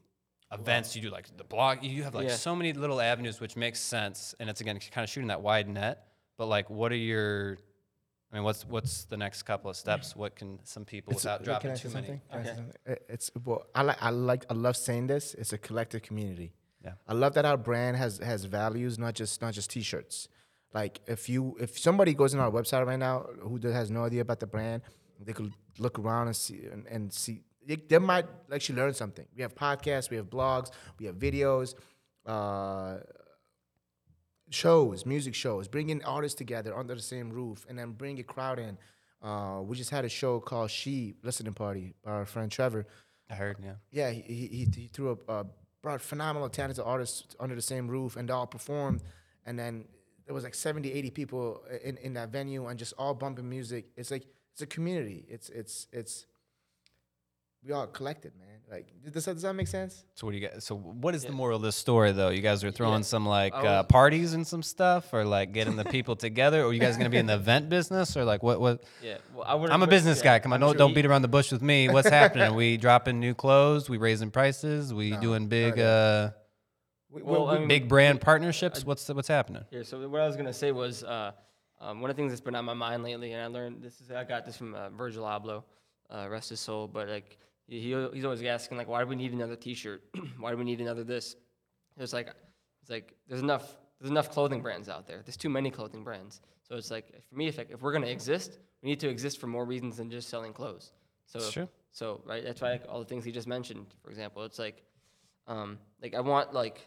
events, 0.53 0.97
you 0.97 1.03
do 1.03 1.11
like 1.11 1.26
the 1.37 1.45
blog. 1.45 1.82
You 1.84 2.03
have 2.05 2.14
like 2.14 2.28
Yeah. 2.28 2.34
so 2.37 2.57
many 2.57 2.72
little 2.72 3.01
avenues, 3.01 3.41
which 3.41 3.57
makes 3.57 3.78
sense. 3.80 4.34
And 4.41 4.49
it's 4.49 4.61
again 4.61 4.78
kind 4.91 5.05
of 5.05 5.11
shooting 5.11 5.28
that 5.28 5.43
wide 5.43 5.68
net. 5.68 6.07
But 6.39 6.47
like, 6.47 6.70
what 6.70 6.91
are 6.93 6.97
your? 6.97 7.59
I 8.32 8.37
mean, 8.37 8.45
what's 8.45 8.64
what's 8.66 9.05
the 9.05 9.16
next 9.16 9.43
couple 9.45 9.70
of 9.70 9.76
steps? 9.76 10.16
What 10.16 10.34
can 10.37 10.59
some 10.64 10.84
people 10.84 11.14
without 11.14 11.34
uh, 11.34 11.37
Can 11.39 11.45
dropping 11.45 11.70
I 11.70 11.74
too 11.76 11.89
say 11.89 11.95
many? 11.95 12.07
something? 12.07 12.20
Can 12.30 12.41
I 12.41 12.43
say 12.45 12.49
Okay. 12.51 12.57
something? 12.57 12.76
It- 12.87 13.07
It's 13.09 13.30
well, 13.45 13.66
I 13.74 13.82
like 13.82 14.03
I 14.03 14.11
like 14.11 14.47
I 14.51 14.55
love 14.55 14.76
saying 14.76 15.07
this. 15.07 15.34
It's 15.34 15.53
a 15.53 15.59
collective 15.59 16.03
community. 16.03 16.53
Yeah. 16.84 16.93
I 17.07 17.12
love 17.14 17.34
that 17.34 17.45
our 17.45 17.57
brand 17.57 17.97
has 17.99 18.18
has 18.18 18.45
values, 18.45 18.99
not 18.99 19.14
just 19.14 19.41
not 19.43 19.53
just 19.55 19.70
t-shirts. 19.70 20.28
Like 20.74 21.01
if 21.07 21.28
you 21.28 21.57
if 21.61 21.78
somebody 21.78 22.14
goes 22.14 22.34
on 22.34 22.41
our 22.41 22.51
website 22.51 22.84
right 22.87 22.99
now 22.99 23.26
who 23.41 23.59
does- 23.59 23.74
has 23.74 23.91
no 23.91 24.05
idea 24.05 24.22
about 24.22 24.41
the 24.41 24.47
brand, 24.47 24.82
they 25.21 25.33
could 25.33 25.53
look 25.79 25.99
around 25.99 26.29
and 26.29 26.37
see 26.37 26.67
and, 26.71 26.87
and 26.87 27.12
see 27.12 27.43
they, 27.67 27.77
they 27.77 27.99
might 27.99 28.27
actually 28.53 28.77
learn 28.77 28.95
something. 28.95 29.27
We 29.35 29.43
have 29.43 29.55
podcasts, 29.55 30.09
we 30.09 30.17
have 30.17 30.27
blogs, 30.27 30.71
we 30.99 31.07
have 31.07 31.17
videos, 31.17 31.75
uh, 32.25 32.99
shows, 34.51 35.05
music 35.05 35.35
shows, 35.35 35.69
bringing 35.69 36.05
artists 36.05 36.39
together 36.39 36.77
under 36.77 36.95
the 36.95 37.03
same 37.03 37.31
roof, 37.31 37.67
and 37.69 37.79
then 37.79 37.93
bring 37.93 38.19
a 38.21 38.23
crowd 38.23 38.59
in. 38.59 38.79
Uh, 39.23 39.61
we 39.62 39.77
just 39.77 39.91
had 39.91 40.05
a 40.05 40.09
show 40.09 40.39
called 40.39 40.71
She 40.71 41.17
Listening 41.23 41.55
Party 41.55 41.95
by 42.05 42.12
our 42.12 42.27
friend 42.27 42.51
Trevor. 42.51 42.87
I 43.29 43.35
heard, 43.35 43.57
yeah. 43.61 43.73
Yeah, 43.91 44.11
he, 44.11 44.23
he, 44.23 44.69
he, 44.73 44.87
threw 44.93 45.19
a 45.29 45.33
uh, 45.33 45.45
brought 45.83 46.01
phenomenal 46.01 46.49
talented 46.49 46.85
artists 46.85 47.35
under 47.41 47.55
the 47.55 47.62
same 47.62 47.89
roof, 47.89 48.17
and 48.17 48.29
they 48.29 48.33
all 48.33 48.47
performed. 48.47 49.03
And 49.45 49.59
then 49.59 49.87
there 50.27 50.35
was 50.35 50.45
like 50.45 50.55
70, 50.55 50.93
80 50.93 51.11
people 51.11 51.62
in, 51.83 51.97
in 51.99 52.14
that 52.14 52.31
venue 52.31 52.67
and 52.67 52.79
just 52.79 52.93
all 52.99 53.14
bumping 53.14 53.49
music. 53.49 53.87
It's 53.97 54.11
like 54.11 54.27
it's 54.57 54.63
a 54.63 54.67
community. 54.67 55.23
It's 55.29 55.51
it's 55.51 55.87
it's 55.93 56.25
we 57.63 57.73
all 57.73 57.87
collected, 57.87 58.33
man. 58.39 58.47
Like 58.71 58.87
does 59.13 59.27
that, 59.27 59.35
does 59.35 59.43
that 59.43 59.53
make 59.55 59.69
sense? 59.69 60.03
So 60.15 60.27
what 60.27 60.33
do 60.33 60.39
you 60.39 60.49
guys? 60.49 60.65
So 60.65 60.75
what 60.77 61.15
is 61.15 61.25
the 61.25 61.33
moral 61.33 61.57
of 61.57 61.63
this 61.63 61.77
story, 61.77 62.13
though? 62.13 62.31
You 62.31 62.41
guys 62.41 62.65
are 62.65 62.71
throwing 62.71 63.01
Yeah. 63.01 63.03
some 63.03 63.27
like 63.27 63.55
I 63.55 63.67
uh, 63.67 63.83
parties 63.83 64.33
and 64.33 64.47
some 64.47 64.63
stuff, 64.63 65.13
or 65.13 65.27
like 65.27 65.53
getting 65.53 65.77
the 65.77 65.85
people 65.85 66.17
together, 66.27 66.63
or 66.65 66.73
you 66.73 66.81
guys 66.81 66.97
gonna 66.97 67.11
be 67.11 67.19
in 67.19 67.27
the 67.27 67.35
event 67.35 67.69
business, 67.69 68.17
or 68.17 68.25
like 68.25 68.43
what? 68.43 68.59
What? 68.61 68.83
Yeah. 69.03 69.19
Well, 69.35 69.45
I 69.47 69.55
would. 69.57 69.69
I'm 69.71 69.83
a 69.83 69.87
business 69.87 70.23
guy. 70.23 70.39
Come 70.39 70.55
on, 70.55 70.61
don't, 70.61 70.71
sure 70.71 70.79
don't 70.79 70.95
beat 70.95 71.05
around 71.05 71.21
the 71.21 71.29
bush 71.29 71.53
with 71.53 71.61
me. 71.61 71.89
What's 71.91 72.09
happening? 72.09 72.55
we 72.55 72.79
dropping 72.79 73.21
new 73.21 73.35
clothes? 73.35 73.91
We 73.91 73.99
raising 73.99 74.31
prices? 74.31 74.95
We 74.95 75.11
No, 75.11 75.21
doing 75.21 75.49
big, 75.49 75.79
uh, 75.79 76.31
We, 77.11 77.23
Well, 77.23 77.47
we- 77.49 77.53
I 77.57 77.59
mean, 77.59 77.69
big 77.69 77.89
brand 77.89 78.23
partnerships? 78.23 78.87
What's 78.87 79.05
the, 79.07 79.13
what's 79.15 79.29
happening? 79.29 79.65
Here, 79.71 79.85
so 79.85 80.09
what 80.09 80.23
I 80.23 80.27
was 80.27 80.37
gonna 80.37 80.53
say 80.55 80.73
was 80.73 81.05
uh, 81.05 81.33
um, 81.81 82.01
one 82.01 82.11
of 82.11 82.16
the 82.16 82.20
things 82.20 82.33
that's 82.33 82.41
been 82.41 82.55
on 82.55 82.64
my 82.64 82.74
mind 82.74 83.03
lately, 83.03 83.33
and 83.33 83.43
I 83.43 83.47
learned 83.47 83.83
this 83.83 84.01
is 84.01 84.11
I 84.11 84.24
got 84.24 84.45
this 84.47 84.57
from 84.57 84.74
uh, 84.74 84.89
Virgil 84.91 85.24
Abloh, 85.24 85.62
uh, 86.11 86.27
rest 86.31 86.51
his 86.51 86.61
soul. 86.61 86.89
But 86.89 87.09
like 87.09 87.39
he, 87.66 87.81
he- 87.81 88.09
he's 88.14 88.24
always 88.24 88.43
asking 88.43 88.79
like, 88.79 88.89
why 88.89 89.01
do 89.03 89.07
we 89.09 89.16
need 89.16 89.33
another 89.33 89.57
T-shirt? 89.57 90.03
why 90.39 90.51
do 90.51 90.57
we 90.57 90.64
need 90.64 90.81
another 90.81 91.05
this? 91.05 91.37
It's 91.99 92.12
like 92.12 92.29
it's 92.83 92.91
like 92.91 93.14
there's 93.29 93.41
enough 93.43 93.77
there's 94.01 94.11
enough 94.11 94.31
clothing 94.31 94.62
brands 94.62 94.89
out 94.89 95.07
there. 95.07 95.22
There's 95.24 95.37
too 95.37 95.49
many 95.49 95.70
clothing 95.70 96.05
brands. 96.05 96.41
So 96.68 96.77
it's 96.77 96.91
like 96.91 97.07
for 97.29 97.37
me, 97.37 97.49
if 97.49 97.59
like, 97.59 97.70
if 97.70 97.81
we're 97.83 97.93
gonna 97.93 98.07
exist, 98.07 98.59
we 98.83 98.89
need 98.91 99.01
to 99.01 99.09
exist 99.09 99.39
for 99.41 99.47
more 99.47 99.64
reasons 99.64 99.97
than 99.99 100.11
just 100.11 100.29
selling 100.29 100.53
clothes. 100.53 100.93
So 101.27 101.39
It's 101.39 101.51
true. 101.53 101.68
so 101.93 102.20
right, 102.27 102.45
that's 102.45 102.61
why 102.61 102.72
like, 102.72 102.85
all 102.89 102.99
the 102.99 103.05
things 103.07 103.24
he 103.24 103.33
just 103.33 103.47
mentioned, 103.49 103.87
for 104.03 104.11
example, 104.11 104.45
it's 104.45 104.59
like, 104.59 104.83
um, 105.47 105.79
like 106.03 106.14
I 106.14 106.20
want 106.20 106.53
like 106.55 106.87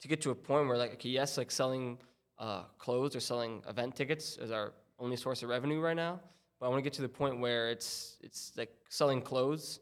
to 0.00 0.08
get 0.08 0.20
to 0.22 0.30
a 0.30 0.34
point 0.34 0.66
where 0.68 0.76
like 0.76 0.94
okay, 0.94 1.08
yes, 1.10 1.36
like 1.38 1.50
selling 1.50 1.98
uh, 2.40 2.62
clothes 2.78 3.14
or 3.14 3.20
selling 3.20 3.62
event 3.68 3.94
tickets 3.94 4.36
is 4.38 4.50
our 4.50 4.72
only 4.98 5.16
source 5.16 5.42
of 5.44 5.48
revenue 5.48 5.80
right 5.80 5.96
now. 5.96 6.18
But 6.58 6.66
I 6.66 6.68
want 6.70 6.78
to 6.80 6.82
get 6.82 6.92
to 6.94 7.02
the 7.02 7.08
point 7.08 7.38
where 7.40 7.70
it's 7.70 8.16
it's 8.22 8.52
like 8.56 8.70
selling 8.88 9.20
clothes 9.22 9.80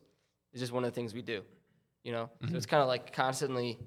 is 0.52 0.60
just 0.60 0.72
one 0.72 0.84
of 0.84 0.90
the 0.90 0.94
things 0.94 1.14
we 1.14 1.22
do, 1.22 1.42
you 2.04 2.12
know. 2.12 2.28
So 2.50 2.56
it's 2.56 2.66
kind 2.66 2.82
of 2.82 2.88
like 2.88 3.12
constantly 3.12 3.78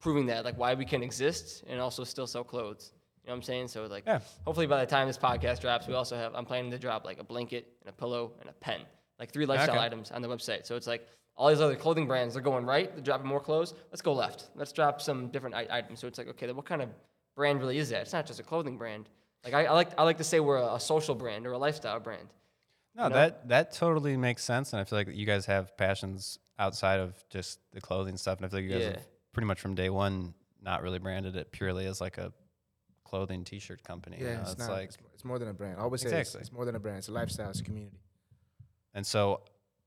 proving 0.00 0.26
that 0.26 0.44
like 0.44 0.58
why 0.58 0.74
we 0.74 0.84
can 0.84 1.02
exist 1.02 1.64
and 1.68 1.80
also 1.80 2.04
still 2.04 2.26
sell 2.26 2.44
clothes. 2.44 2.92
You 3.22 3.28
know 3.28 3.32
what 3.34 3.36
I'm 3.38 3.42
saying? 3.42 3.68
So 3.68 3.86
like, 3.86 4.04
Yeah. 4.06 4.20
hopefully 4.44 4.66
by 4.66 4.80
the 4.80 4.90
time 4.90 5.06
this 5.06 5.18
podcast 5.18 5.60
drops, 5.60 5.86
we 5.86 5.94
also 5.94 6.16
have 6.16 6.34
I'm 6.34 6.44
planning 6.44 6.70
to 6.72 6.78
drop 6.78 7.04
like 7.04 7.18
a 7.20 7.24
blanket 7.24 7.66
and 7.82 7.88
a 7.88 7.92
pillow 7.92 8.32
and 8.40 8.48
a 8.48 8.52
pen, 8.54 8.80
like 9.18 9.30
three 9.30 9.46
lifestyle 9.46 9.76
Okay. 9.76 9.84
items 9.86 10.10
on 10.10 10.22
the 10.22 10.28
website. 10.28 10.66
So 10.66 10.74
it's 10.76 10.86
like 10.86 11.06
all 11.36 11.48
these 11.48 11.60
other 11.60 11.76
clothing 11.76 12.06
brands 12.06 12.34
they're 12.34 12.42
going 12.42 12.66
right, 12.66 12.92
they're 12.94 13.04
dropping 13.04 13.26
more 13.28 13.40
clothes. 13.40 13.74
Let's 13.90 14.02
go 14.02 14.12
left. 14.12 14.50
Let's 14.56 14.72
drop 14.72 15.00
some 15.00 15.28
different 15.28 15.54
i- 15.54 15.68
items. 15.70 16.00
So 16.00 16.06
it's 16.08 16.18
like 16.18 16.28
okay, 16.28 16.46
then 16.46 16.56
what 16.56 16.64
kind 16.66 16.82
of 16.82 16.88
brand 17.34 17.60
really 17.60 17.78
is 17.78 17.90
that? 17.90 18.02
It's 18.02 18.12
not 18.12 18.26
just 18.26 18.40
a 18.40 18.42
clothing 18.42 18.76
brand. 18.78 19.08
Like 19.44 19.54
I, 19.54 19.64
I 19.64 19.72
like 19.72 19.90
I 19.98 20.04
like 20.04 20.18
to 20.18 20.24
say 20.24 20.40
we're 20.40 20.58
a, 20.58 20.74
a 20.74 20.80
social 20.80 21.14
brand 21.14 21.46
or 21.46 21.52
a 21.52 21.58
lifestyle 21.58 21.98
brand. 22.00 22.28
No, 22.94 23.04
you 23.04 23.08
know? 23.10 23.16
that 23.16 23.48
that 23.48 23.72
totally 23.72 24.16
makes 24.16 24.44
sense, 24.44 24.72
and 24.72 24.80
I 24.80 24.84
feel 24.84 24.98
like 24.98 25.08
you 25.12 25.26
guys 25.26 25.46
have 25.46 25.76
passions 25.76 26.38
outside 26.58 27.00
of 27.00 27.16
just 27.30 27.58
the 27.72 27.80
clothing 27.80 28.16
stuff, 28.16 28.38
and 28.38 28.46
I 28.46 28.48
feel 28.48 28.58
like 28.60 28.64
you 28.64 28.70
guys 28.70 28.82
Yeah. 28.82 28.90
have 28.92 29.06
pretty 29.32 29.46
much 29.46 29.60
from 29.60 29.74
day 29.74 29.90
one 29.90 30.34
not 30.60 30.82
really 30.82 30.98
branded 31.00 31.34
it 31.36 31.50
purely 31.50 31.86
as 31.86 32.00
like 32.00 32.18
a 32.18 32.32
clothing 33.04 33.44
T-shirt 33.44 33.82
company. 33.82 34.18
you 34.20 34.26
yeah, 34.26 34.34
know? 34.36 34.40
it's, 34.42 34.52
it's 34.52 34.60
not. 34.60 34.70
like 34.70 34.84
it's, 34.90 34.98
it's 35.14 35.24
more 35.24 35.38
than 35.38 35.48
a 35.48 35.52
brand. 35.54 35.76
I 35.78 35.82
always 35.82 36.02
say 36.02 36.06
it's, 36.08 36.14
Exactly. 36.30 36.40
it's 36.42 36.52
more 36.52 36.64
than 36.64 36.76
a 36.76 36.78
brand. 36.80 36.98
It's 36.98 37.08
a 37.08 37.12
lifestyle. 37.12 37.50
It's 37.50 37.60
a 37.60 37.64
community. 37.64 37.98
And 38.94 39.04
so 39.06 39.40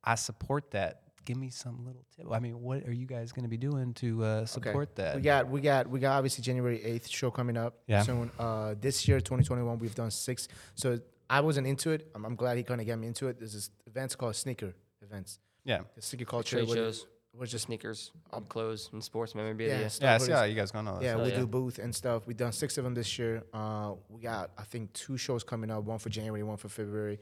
I 0.04 0.16
support 0.16 0.72
that. 0.72 1.02
Give 1.26 1.38
me 1.38 1.50
some 1.50 1.86
little 1.86 2.06
tip. 2.16 2.26
I 2.32 2.40
mean, 2.40 2.62
what 2.62 2.84
are 2.88 2.94
you 2.94 3.06
guys 3.08 3.32
going 3.32 3.44
to 3.44 3.50
be 3.50 3.58
doing 3.58 3.94
to 3.96 4.24
uh, 4.24 4.28
Okay. 4.28 4.46
support 4.46 4.96
that? 4.96 5.16
We 5.16 5.22
got 5.22 5.50
we 5.50 5.60
got 5.62 5.90
we 5.90 6.00
got 6.00 6.14
obviously 6.18 6.44
January 6.44 6.84
eighth 6.84 7.08
show 7.10 7.32
coming 7.32 7.58
up 7.58 7.80
Yeah. 7.88 8.04
soon. 8.04 8.32
Uh, 8.40 8.76
this 8.80 9.08
year, 9.08 9.20
twenty 9.20 9.44
twenty 9.44 9.64
one, 9.64 9.80
we've 9.80 9.96
done 9.96 10.12
six. 10.12 10.48
So 10.76 11.00
I 11.30 11.42
wasn't 11.42 11.66
into 11.68 11.90
it. 11.92 12.10
I'm, 12.14 12.24
I'm 12.26 12.36
glad 12.36 12.58
he 12.58 12.64
kind 12.64 12.80
of 12.80 12.86
got 12.88 13.00
me 13.00 13.08
into 13.08 13.28
it. 13.28 13.40
There's 13.40 13.54
this 13.54 13.70
events 13.88 14.16
called 14.16 14.36
sneaker 14.36 14.74
events. 15.02 15.40
yeah. 15.64 15.82
The 15.96 16.02
sneaker 16.02 16.26
culture. 16.26 16.58
Trade 16.58 16.68
where- 16.68 16.78
shows, 16.78 17.08
Was 17.38 17.52
just 17.52 17.66
sneakers, 17.66 18.12
um, 18.32 18.46
clothes, 18.46 18.90
and 18.94 19.04
sports 19.04 19.36
memorabilia. 19.36 19.74
yeah, 19.74 19.80
Yeah, 19.80 19.86
I 19.86 20.18
stuff 20.18 20.22
see 20.22 20.32
how 20.32 20.44
you 20.44 20.56
guys 20.56 20.72
going 20.72 20.88
on. 20.88 21.02
Yeah, 21.02 21.16
Oh, 21.16 21.24
we 21.24 21.32
yeah. 21.32 21.40
do 21.40 21.48
booth 21.48 21.80
and 21.80 21.94
stuff. 21.94 22.26
We've 22.28 22.38
done 22.38 22.54
six 22.54 22.78
of 22.78 22.84
them 22.86 22.94
this 22.94 23.18
year. 23.20 23.44
Uh, 23.52 23.96
we 24.08 24.22
got 24.22 24.52
I 24.58 24.64
think 24.64 24.94
two 24.94 25.18
shows 25.18 25.44
coming 25.44 25.70
up. 25.72 25.84
One 25.84 25.98
for 26.00 26.10
January, 26.10 26.44
one 26.44 26.56
for 26.58 26.70
February. 26.70 27.20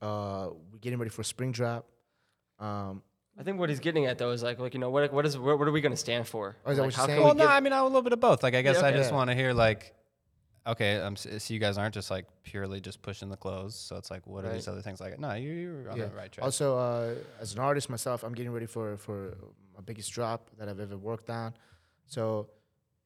Uh, 0.00 0.50
we're 0.70 0.78
getting 0.80 0.98
ready 0.98 1.10
for 1.10 1.22
spring 1.22 1.52
drop. 1.52 1.86
Um, 2.58 3.02
I 3.42 3.44
think 3.44 3.58
what 3.58 3.68
he's 3.70 3.80
getting 3.80 4.06
at 4.06 4.18
though 4.18 4.30
is 4.30 4.42
like, 4.42 4.60
like 4.60 4.72
you 4.72 4.78
know, 4.80 4.88
what 4.90 5.12
what 5.12 5.26
is 5.26 5.36
what, 5.36 5.58
what 5.58 5.66
are 5.66 5.72
we 5.72 5.80
going 5.80 5.92
to 5.92 5.96
stand 5.96 6.28
for? 6.28 6.54
Oh, 6.64 6.70
is 6.70 6.76
that 6.76 6.82
like, 6.84 6.86
what 6.88 6.96
you're 6.96 7.00
how 7.00 7.06
saying? 7.06 7.16
can 7.18 7.24
Well, 7.24 7.34
we 7.34 7.38
no, 7.38 7.44
give- 7.44 7.50
I 7.50 7.60
mean, 7.60 7.72
a 7.72 7.82
little 7.82 8.02
bit 8.02 8.12
of 8.12 8.20
both. 8.20 8.42
Like, 8.44 8.54
I 8.54 8.62
guess 8.62 8.76
I 8.78 8.88
okay. 8.88 8.96
just 8.98 9.10
Yeah. 9.10 9.16
want 9.16 9.30
to 9.30 9.34
hear 9.34 9.52
like, 9.52 9.94
okay, 10.66 10.98
um, 10.98 11.14
s- 11.14 11.42
so 11.42 11.52
you 11.52 11.58
guys 11.58 11.76
aren't 11.76 11.92
just 11.94 12.08
like 12.08 12.26
purely 12.44 12.80
just 12.80 13.02
pushing 13.02 13.28
the 13.30 13.36
clothes. 13.36 13.74
So 13.74 13.96
it's 13.96 14.10
like, 14.12 14.24
what 14.28 14.44
are 14.44 14.52
these 14.52 14.68
Right. 14.68 14.74
other 14.74 14.82
things? 14.82 15.00
Like, 15.00 15.18
no, 15.18 15.34
you, 15.34 15.50
you're 15.52 15.90
on 15.90 15.96
yeah. 15.96 16.04
the 16.06 16.14
right 16.14 16.30
track. 16.30 16.44
Also, 16.44 16.78
uh, 16.78 17.14
as 17.40 17.52
an 17.54 17.58
artist 17.58 17.90
myself, 17.90 18.22
I'm 18.22 18.32
getting 18.32 18.52
ready 18.52 18.66
for 18.66 18.96
for 18.96 19.36
my 19.74 19.80
biggest 19.84 20.12
drop 20.12 20.48
that 20.58 20.68
I've 20.68 20.78
ever 20.80 20.96
worked 20.96 21.28
on. 21.30 21.52
So 22.06 22.48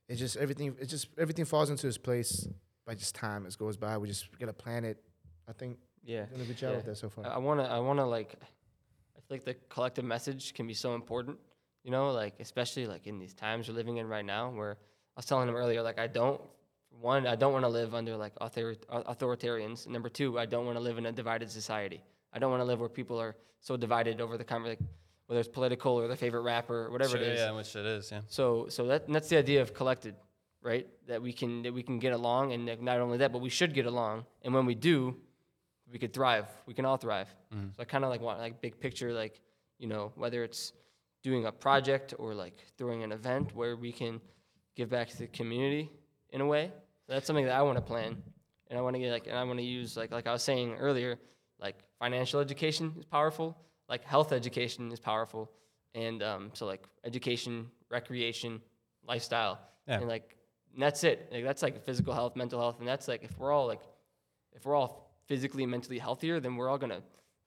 it 0.08 0.16
just 0.16 0.36
everything 0.36 0.76
it 0.78 0.86
just 0.86 1.08
everything 1.18 1.46
falls 1.46 1.70
into 1.70 1.86
its 1.88 1.96
place 1.98 2.46
by 2.84 2.94
just 2.94 3.14
time 3.14 3.46
as 3.46 3.56
goes 3.56 3.78
by. 3.78 3.96
We 3.96 4.06
just 4.08 4.26
gotta 4.38 4.52
plan 4.52 4.84
it. 4.84 5.02
I 5.48 5.52
think 5.52 5.78
yeah. 6.04 6.26
we're 6.30 6.36
doing 6.36 6.40
a 6.42 6.44
good 6.48 6.56
job 6.58 6.70
Yeah. 6.72 6.76
with 6.76 6.86
that 6.86 6.96
so 6.98 7.08
far. 7.08 7.26
I 7.26 7.38
want 7.38 7.60
to 7.60 7.66
I 7.66 7.78
want 7.78 7.98
to 8.00 8.04
like 8.04 8.34
I 8.42 8.46
feel 9.26 9.36
like 9.36 9.44
the 9.44 9.54
collective 9.68 10.04
message 10.04 10.54
can 10.54 10.66
be 10.66 10.74
so 10.74 10.94
important, 10.94 11.38
you 11.84 11.90
know, 11.90 12.10
like 12.10 12.34
especially 12.40 12.86
like 12.86 13.06
in 13.06 13.18
these 13.18 13.34
times 13.34 13.68
we're 13.68 13.74
living 13.74 13.96
in 13.98 14.06
right 14.08 14.24
now 14.24 14.50
where 14.50 14.72
I 14.72 15.18
was 15.18 15.26
telling 15.26 15.48
him 15.48 15.56
earlier 15.56 15.82
like 15.82 15.98
I 15.98 16.06
don't 16.06 16.40
one 17.00 17.26
I 17.26 17.36
don't 17.36 17.52
want 17.52 17.64
to 17.64 17.68
live 17.68 17.94
under 17.94 18.16
like 18.16 18.32
author, 18.40 18.74
authoritarians. 18.90 19.86
Number 19.86 20.08
two, 20.08 20.38
I 20.38 20.46
don't 20.46 20.64
want 20.64 20.76
to 20.76 20.82
live 20.82 20.98
in 20.98 21.06
a 21.06 21.12
divided 21.12 21.50
society. 21.50 22.02
I 22.32 22.38
don't 22.38 22.50
want 22.50 22.60
to 22.60 22.64
live 22.64 22.80
where 22.80 22.88
people 22.88 23.20
are 23.20 23.36
so 23.60 23.76
divided 23.76 24.20
over 24.20 24.36
the 24.36 24.44
kind 24.44 24.64
like, 24.64 24.78
whether 25.26 25.40
it's 25.40 25.48
political 25.48 25.94
or 25.94 26.06
their 26.06 26.16
favorite 26.16 26.42
rapper 26.42 26.86
or 26.86 26.90
whatever 26.90 27.16
Sure, 27.16 27.20
it 27.20 27.28
is. 27.28 27.40
Yeah, 27.40 27.50
which 27.52 27.74
it 27.76 27.86
is. 27.86 28.10
Yeah. 28.12 28.20
So 28.28 28.66
so 28.68 28.86
that 28.86 29.08
that's 29.08 29.28
the 29.28 29.36
idea 29.38 29.60
of 29.60 29.74
collected, 29.74 30.14
right? 30.62 30.86
That 31.08 31.20
we 31.20 31.32
can 31.32 31.62
that 31.62 31.74
we 31.74 31.82
can 31.82 31.98
get 31.98 32.12
along, 32.12 32.52
and 32.52 32.64
not 32.80 33.00
only 33.00 33.18
that, 33.18 33.32
but 33.32 33.40
we 33.40 33.50
should 33.50 33.74
get 33.74 33.86
along. 33.86 34.24
And 34.42 34.54
when 34.54 34.66
we 34.66 34.74
do, 34.74 35.16
we 35.90 35.98
could 35.98 36.12
thrive. 36.12 36.46
We 36.66 36.74
can 36.74 36.84
all 36.84 36.96
thrive. 36.96 37.28
So 37.52 37.80
I 37.80 37.84
kind 37.84 38.04
of 38.04 38.10
like 38.10 38.20
want 38.20 38.38
like 38.38 38.60
big 38.60 38.78
picture, 38.80 39.12
like 39.12 39.40
you 39.78 39.86
know, 39.88 40.12
whether 40.16 40.42
it's 40.44 40.72
doing 41.22 41.46
a 41.46 41.52
project 41.52 42.14
or 42.18 42.34
like 42.34 42.64
throwing 42.78 43.02
an 43.02 43.12
event 43.12 43.54
where 43.54 43.76
we 43.76 43.92
can 43.92 44.20
give 44.76 44.88
back 44.90 45.08
to 45.08 45.16
the 45.18 45.26
community 45.28 45.90
in 46.30 46.40
a 46.40 46.46
way. 46.46 46.70
That's 47.08 47.26
something 47.26 47.44
that 47.46 47.54
I 47.54 47.62
want 47.62 47.76
to 47.78 47.82
plan, 47.82 48.20
and 48.68 48.78
I 48.78 48.82
want 48.82 48.94
to 48.96 49.00
get 49.00 49.12
like, 49.12 49.26
and 49.26 49.36
I 49.38 49.44
want 49.44 49.58
to 49.58 49.64
use 49.64 49.96
like 49.96 50.10
like 50.10 50.26
I 50.26 50.32
was 50.32 50.42
saying 50.42 50.74
earlier, 50.78 51.18
like 51.60 51.76
financial 51.98 52.40
education 52.40 52.94
is 52.98 53.04
powerful, 53.04 53.56
like 53.88 54.04
health 54.04 54.32
education 54.32 54.90
is 54.92 54.98
powerful, 55.00 55.50
and 55.94 56.22
um, 56.22 56.50
so 56.52 56.66
like 56.66 56.82
education, 57.04 57.68
recreation, 57.90 58.60
lifestyle, 59.06 59.60
Yeah. 59.86 59.98
and 60.00 60.08
like 60.08 60.36
and 60.74 60.82
that's 60.82 61.04
it. 61.04 61.28
Like 61.32 61.44
that's 61.44 61.62
like 61.62 61.84
physical 61.84 62.12
health, 62.12 62.34
mental 62.36 62.60
health, 62.60 62.80
and 62.80 62.88
that's 62.88 63.06
like 63.08 63.22
if 63.22 63.38
we're 63.38 63.52
all 63.52 63.66
like 63.68 63.82
if 64.52 64.64
we're 64.66 64.74
all 64.74 65.05
physically 65.26 65.62
and 65.64 65.70
mentally 65.70 65.98
healthier, 65.98 66.40
then 66.40 66.56
we're 66.56 66.68
all 66.68 66.78
gonna 66.78 67.02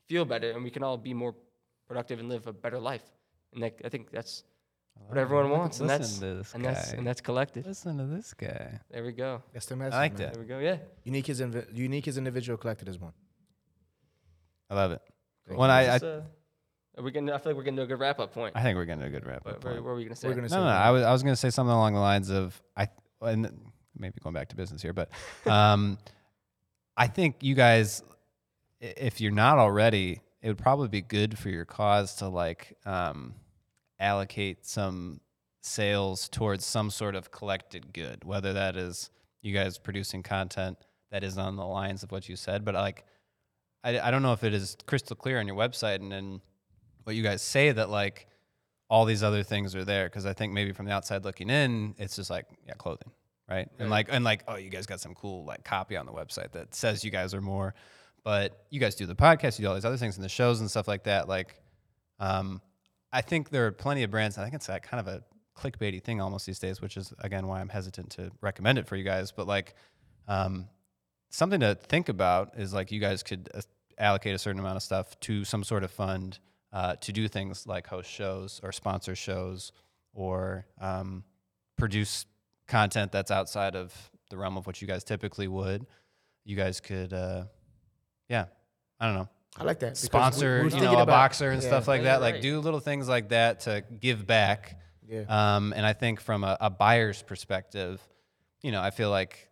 feel 0.08 0.26
better, 0.26 0.52
and 0.52 0.64
we 0.64 0.70
can 0.70 0.84
all 0.84 0.98
be 0.98 1.14
more 1.14 1.36
productive 1.88 2.20
and 2.20 2.30
live 2.30 2.48
a 2.48 2.54
better 2.54 2.80
life. 2.80 3.04
And 3.54 3.62
like, 3.62 3.82
I 3.84 3.90
think 3.90 4.12
that's 4.12 4.44
what 5.08 5.18
everyone 5.18 5.50
wants, 5.50 5.80
and 5.80 5.88
listen 5.88 6.02
that's 6.02 6.20
to 6.20 6.36
this 6.36 6.54
and 6.54 6.66
that's 6.66 6.94
and 6.94 7.08
that's 7.08 7.22
collected. 7.22 7.66
Listen 7.66 7.98
to 7.98 8.06
this 8.06 8.34
guy. 8.34 8.80
There 8.92 9.04
we 9.04 9.12
go. 9.12 9.42
That's 9.54 9.66
the 9.66 9.76
message. 9.76 9.94
like 9.94 10.14
man. 10.14 10.22
that. 10.22 10.34
There 10.34 10.44
we 10.44 10.48
go. 10.48 10.60
Yeah. 10.60 10.78
Unique 11.04 11.30
is 11.30 11.42
invi- 11.42 11.76
unique 11.76 12.08
is 12.08 12.18
individual, 12.18 12.58
collected 12.58 12.88
is 12.90 13.00
one. 13.00 13.14
I 14.70 14.76
love 14.76 14.92
it. 14.92 15.02
Thank 15.48 15.60
When 15.60 15.70
you. 15.70 15.74
I, 15.76 15.82
I, 15.84 15.96
uh, 15.96 16.22
are 16.98 17.04
we 17.04 17.12
getting? 17.12 17.30
I 17.32 17.38
feel 17.38 17.52
like 17.52 17.58
we're 17.58 17.64
getting 17.64 17.78
to 17.78 17.84
a 17.84 17.88
good 17.88 18.00
wrap 18.00 18.20
up 18.20 18.34
point. 18.34 18.56
I 18.56 18.62
think 18.62 18.76
we're 18.76 18.86
getting 18.86 19.02
to 19.02 19.08
a 19.08 19.10
good 19.10 19.26
wrap 19.26 19.48
up. 19.48 19.54
what, 19.54 19.62
point. 19.62 19.76
what 19.76 19.84
were 19.84 19.96
we 19.96 20.04
gonna 20.04 20.16
say? 20.16 20.28
We're 20.28 20.36
gonna 20.36 20.48
No, 20.48 20.50
say 20.50 20.58
no, 20.58 20.64
no. 20.66 20.70
I 20.70 20.92
was, 20.92 21.04
I 21.04 21.12
was 21.12 21.24
going 21.24 21.34
to 21.34 21.40
say 21.40 21.50
something 21.50 21.74
along 21.74 21.94
the 21.94 22.00
lines 22.02 22.30
of 22.30 22.62
I, 22.76 22.90
and 23.22 23.50
maybe 23.98 24.16
going 24.22 24.34
back 24.34 24.50
to 24.50 24.56
business 24.56 24.82
here, 24.82 24.94
but 24.94 25.10
um, 25.46 25.98
I 27.00 27.08
think 27.08 27.38
you 27.40 27.56
guys, 27.56 28.04
if 28.82 29.22
you're 29.22 29.32
not 29.32 29.58
already, 29.58 30.20
it 30.42 30.50
would 30.50 30.58
probably 30.58 30.90
be 30.90 31.02
good 31.02 31.40
for 31.40 31.48
your 31.48 31.64
cause 31.64 32.16
to 32.16 32.28
like 32.28 32.76
um, 32.86 33.36
allocate 34.02 34.66
some 34.66 35.22
sales 35.62 36.28
towards 36.28 36.66
some 36.66 36.90
sort 36.90 37.16
of 37.16 37.32
collected 37.32 37.94
good, 37.94 38.26
whether 38.26 38.52
that 38.52 38.76
is 38.76 39.12
you 39.42 39.54
guys 39.54 39.78
producing 39.78 40.24
content 40.24 40.78
that 41.10 41.24
is 41.24 41.38
on 41.38 41.56
the 41.56 41.66
lines 41.66 42.04
of 42.04 42.12
what 42.12 42.28
you 42.28 42.36
said, 42.36 42.66
but 42.66 42.76
like, 42.76 43.06
I, 43.82 43.98
I 43.98 44.12
don't 44.12 44.22
know 44.22 44.34
if 44.34 44.44
it 44.44 44.54
is 44.54 44.76
crystal 44.86 45.16
clear 45.16 45.40
on 45.40 45.48
your 45.48 45.56
website 45.56 46.02
and 46.02 46.12
then 46.12 46.42
what 47.06 47.16
you 47.16 47.24
guys 47.24 47.42
say 47.42 47.72
that 47.72 47.90
like 47.90 48.28
all 48.90 49.06
these 49.06 49.24
other 49.24 49.44
things 49.44 49.74
are 49.74 49.86
there 49.86 50.08
because 50.08 50.26
I 50.26 50.34
think 50.34 50.52
maybe 50.52 50.74
from 50.74 50.86
the 50.86 50.92
outside 50.92 51.24
looking 51.24 51.50
in, 51.50 51.96
it's 51.98 52.18
just 52.18 52.30
like 52.30 52.46
yeah, 52.68 52.74
clothing, 52.74 53.12
right? 53.50 53.70
And 53.80 53.90
like 53.90 54.08
and 54.10 54.24
like 54.24 54.44
oh, 54.48 54.56
you 54.56 54.70
guys 54.70 54.86
got 54.86 55.00
some 55.00 55.16
cool 55.16 55.46
like 55.46 55.64
copy 55.64 55.98
on 55.98 56.06
the 56.06 56.12
website 56.12 56.52
that 56.52 56.76
says 56.76 57.04
you 57.04 57.12
guys 57.12 57.34
are 57.34 57.42
more, 57.42 57.74
but 58.24 58.66
you 58.70 58.80
guys 58.80 58.96
do 58.96 59.06
the 59.06 59.16
podcast, 59.16 59.58
you 59.60 59.64
do 59.64 59.70
all 59.70 59.76
these 59.76 59.86
other 59.86 59.98
things 59.98 60.16
and 60.16 60.24
the 60.24 60.30
shows 60.30 60.60
and 60.60 60.70
stuff 60.70 60.88
like 60.88 61.04
that. 61.04 61.28
Like, 61.28 61.56
um, 62.20 62.62
I 63.12 63.22
think 63.22 63.50
there 63.50 63.66
are 63.68 63.72
plenty 63.72 64.04
of 64.04 64.12
brands. 64.12 64.38
I 64.38 64.44
think 64.44 64.56
it's 64.56 64.70
like 64.70 64.84
kind 64.84 65.00
of 65.00 65.08
a 65.08 65.24
clickbaity 65.58 66.02
thing 66.04 66.22
almost 66.22 66.46
these 66.46 66.60
days, 66.60 66.82
which 66.82 66.96
is 66.96 67.14
again 67.20 67.48
why 67.48 67.60
I'm 67.60 67.70
hesitant 67.70 68.12
to 68.12 68.32
recommend 68.42 68.78
it 68.78 68.88
for 68.88 68.96
you 68.96 69.04
guys. 69.04 69.32
But 69.32 69.48
like, 69.48 69.76
Um, 70.28 70.68
something 71.32 71.60
to 71.60 71.76
think 71.76 72.10
about 72.10 72.54
is 72.58 72.74
like 72.74 72.92
you 72.92 73.00
guys 73.00 73.24
could 73.24 73.50
uh, 73.54 73.62
allocate 73.98 74.36
a 74.36 74.38
certain 74.38 74.60
amount 74.60 74.78
of 74.78 74.84
stuff 74.84 75.20
to 75.22 75.44
some 75.44 75.64
sort 75.64 75.84
of 75.84 75.92
fund 75.92 76.40
uh, 76.72 76.96
to 76.98 77.12
do 77.12 77.28
things 77.28 77.66
like 77.68 77.88
host 77.88 78.10
shows 78.10 78.60
or 78.64 78.72
sponsor 78.72 79.16
shows 79.16 79.72
or 80.14 80.66
um, 80.80 81.24
produce 81.78 82.26
content 82.70 83.12
that's 83.12 83.32
outside 83.32 83.76
of 83.76 83.94
the 84.30 84.38
realm 84.38 84.56
of 84.58 84.66
what 84.66 84.82
you 84.82 84.88
guys 84.88 85.04
typically 85.04 85.48
would. 85.50 85.86
You 86.46 86.56
guys 86.56 86.80
could, 86.80 87.12
uh, 87.12 87.44
yeah, 88.30 88.46
I 89.00 89.06
don't 89.08 89.16
know, 89.16 89.30
I 89.58 89.64
like 89.66 89.80
that. 89.80 89.88
because 89.90 90.00
sponsor 90.00 90.64
we 90.64 90.74
you 90.74 90.80
know 90.82 90.92
a 90.92 90.94
about- 91.04 91.08
boxer 91.08 91.50
and 91.52 91.62
yeah, 91.62 91.68
stuff 91.68 91.88
like 91.88 92.02
Yeah, 92.04 92.20
that. 92.20 92.22
Like 92.22 92.42
do 92.42 92.60
little 92.60 92.80
things 92.80 93.10
like 93.10 93.30
that 93.30 93.62
to 93.62 93.84
give 94.00 94.26
back. 94.26 94.80
Yeah. 95.08 95.24
Um, 95.28 95.74
and 95.76 95.86
I 95.86 95.94
think 95.94 96.22
from 96.22 96.44
a, 96.44 96.56
a 96.62 96.70
buyer's 96.70 97.22
perspective, 97.24 98.00
you 98.62 98.72
know, 98.72 98.80
I 98.82 98.92
feel 98.92 99.10
like 99.10 99.49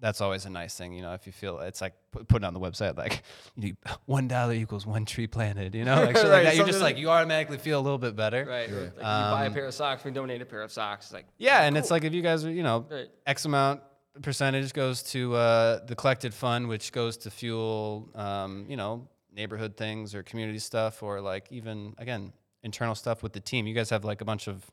that's 0.00 0.20
always 0.20 0.44
a 0.44 0.50
nice 0.50 0.74
thing. 0.76 0.92
You 0.92 1.02
know, 1.02 1.14
if 1.14 1.26
you 1.26 1.32
feel 1.32 1.58
it's 1.60 1.80
like 1.80 1.94
pu- 2.12 2.24
putting 2.24 2.44
on 2.44 2.52
the 2.54 2.60
website 2.60 2.96
like 2.98 3.22
you 3.56 3.62
need 3.62 3.76
one 4.04 4.28
dollar 4.28 4.52
equals 4.52 4.86
one 4.86 5.04
tree 5.04 5.26
planted. 5.26 5.74
You 5.74 5.84
know, 5.84 5.94
like 6.04 6.16
shit 6.16 6.24
Right, 6.24 6.32
like 6.32 6.42
that. 6.44 6.56
You're 6.56 6.66
just 6.66 6.80
like 6.80 6.98
you 6.98 7.08
automatically 7.10 7.58
feel 7.58 7.80
a 7.80 7.84
little 7.84 7.98
bit 7.98 8.14
better. 8.16 8.44
Right. 8.44 8.70
or, 8.70 8.80
Like 8.82 8.94
you 8.96 9.00
buy 9.02 9.44
a 9.44 9.46
Um, 9.48 9.52
pair 9.54 9.66
of 9.66 9.74
socks, 9.74 10.04
we 10.04 10.10
donate 10.10 10.42
a 10.42 10.46
pair 10.46 10.62
of 10.62 10.70
socks. 10.70 11.06
It's 11.06 11.12
like 11.14 11.26
Yeah, 11.38 11.62
and 11.62 11.76
it's 11.76 11.90
like 11.90 12.04
if 12.04 12.12
you 12.12 12.22
guys 12.22 12.44
are, 12.44 12.50
you 12.50 12.62
know, 12.62 12.86
Right. 12.90 13.08
X 13.26 13.44
amount 13.46 13.80
percentage 14.22 14.72
goes 14.72 15.02
to 15.02 15.34
uh, 15.34 15.84
the 15.86 15.94
collected 15.94 16.32
fund, 16.34 16.68
which 16.68 16.92
goes 16.92 17.16
to 17.18 17.30
fuel, 17.30 18.08
um, 18.14 18.64
you 18.68 18.76
know, 18.76 19.08
neighborhood 19.32 19.76
things 19.76 20.14
or 20.14 20.22
community 20.22 20.58
stuff, 20.58 21.02
or 21.02 21.20
like 21.20 21.46
even 21.50 21.94
again 21.98 22.32
internal 22.62 22.94
stuff 22.94 23.22
with 23.22 23.32
the 23.32 23.40
team. 23.40 23.66
You 23.66 23.74
guys 23.74 23.90
have 23.90 24.04
like 24.04 24.20
a 24.20 24.24
bunch 24.24 24.46
of 24.48 24.64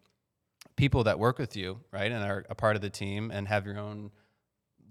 people 0.75 1.03
that 1.03 1.19
work 1.19 1.37
with 1.39 1.55
you, 1.55 1.79
right, 1.91 2.11
and 2.11 2.23
are 2.23 2.45
a 2.49 2.55
part 2.55 2.75
of 2.75 2.81
the 2.81 2.89
team, 2.89 3.31
and 3.31 3.47
have 3.47 3.65
your 3.65 3.77
own 3.77 4.11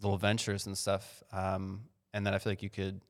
little 0.02 0.18
ventures 0.18 0.66
and 0.66 0.76
stuff. 0.76 1.22
Um, 1.32 1.82
and 2.12 2.26
then 2.26 2.34
I 2.34 2.38
feel 2.38 2.50
like 2.52 2.62
you 2.62 2.70
could 2.70 3.00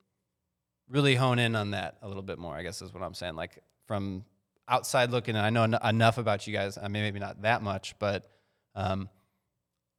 really 0.89 1.15
hone 1.15 1.39
in 1.39 1.55
on 1.55 1.71
that 1.71 1.97
a 2.01 2.07
little 2.07 2.23
bit 2.23 2.37
more. 2.39 2.53
I 2.55 2.63
guess 2.63 2.81
is 2.81 2.93
what 2.93 3.03
I'm 3.03 3.13
saying. 3.13 3.35
Like 3.35 3.59
from 3.87 4.25
outside 4.67 5.11
looking, 5.11 5.35
and 5.35 5.45
I 5.45 5.49
know 5.49 5.63
en- 5.63 5.77
enough 5.83 6.17
about 6.17 6.47
you 6.47 6.53
guys. 6.53 6.77
I 6.77 6.83
mean, 6.83 7.03
maybe 7.03 7.19
not 7.19 7.41
that 7.41 7.61
much, 7.61 7.95
but 7.99 8.29
um, 8.75 9.09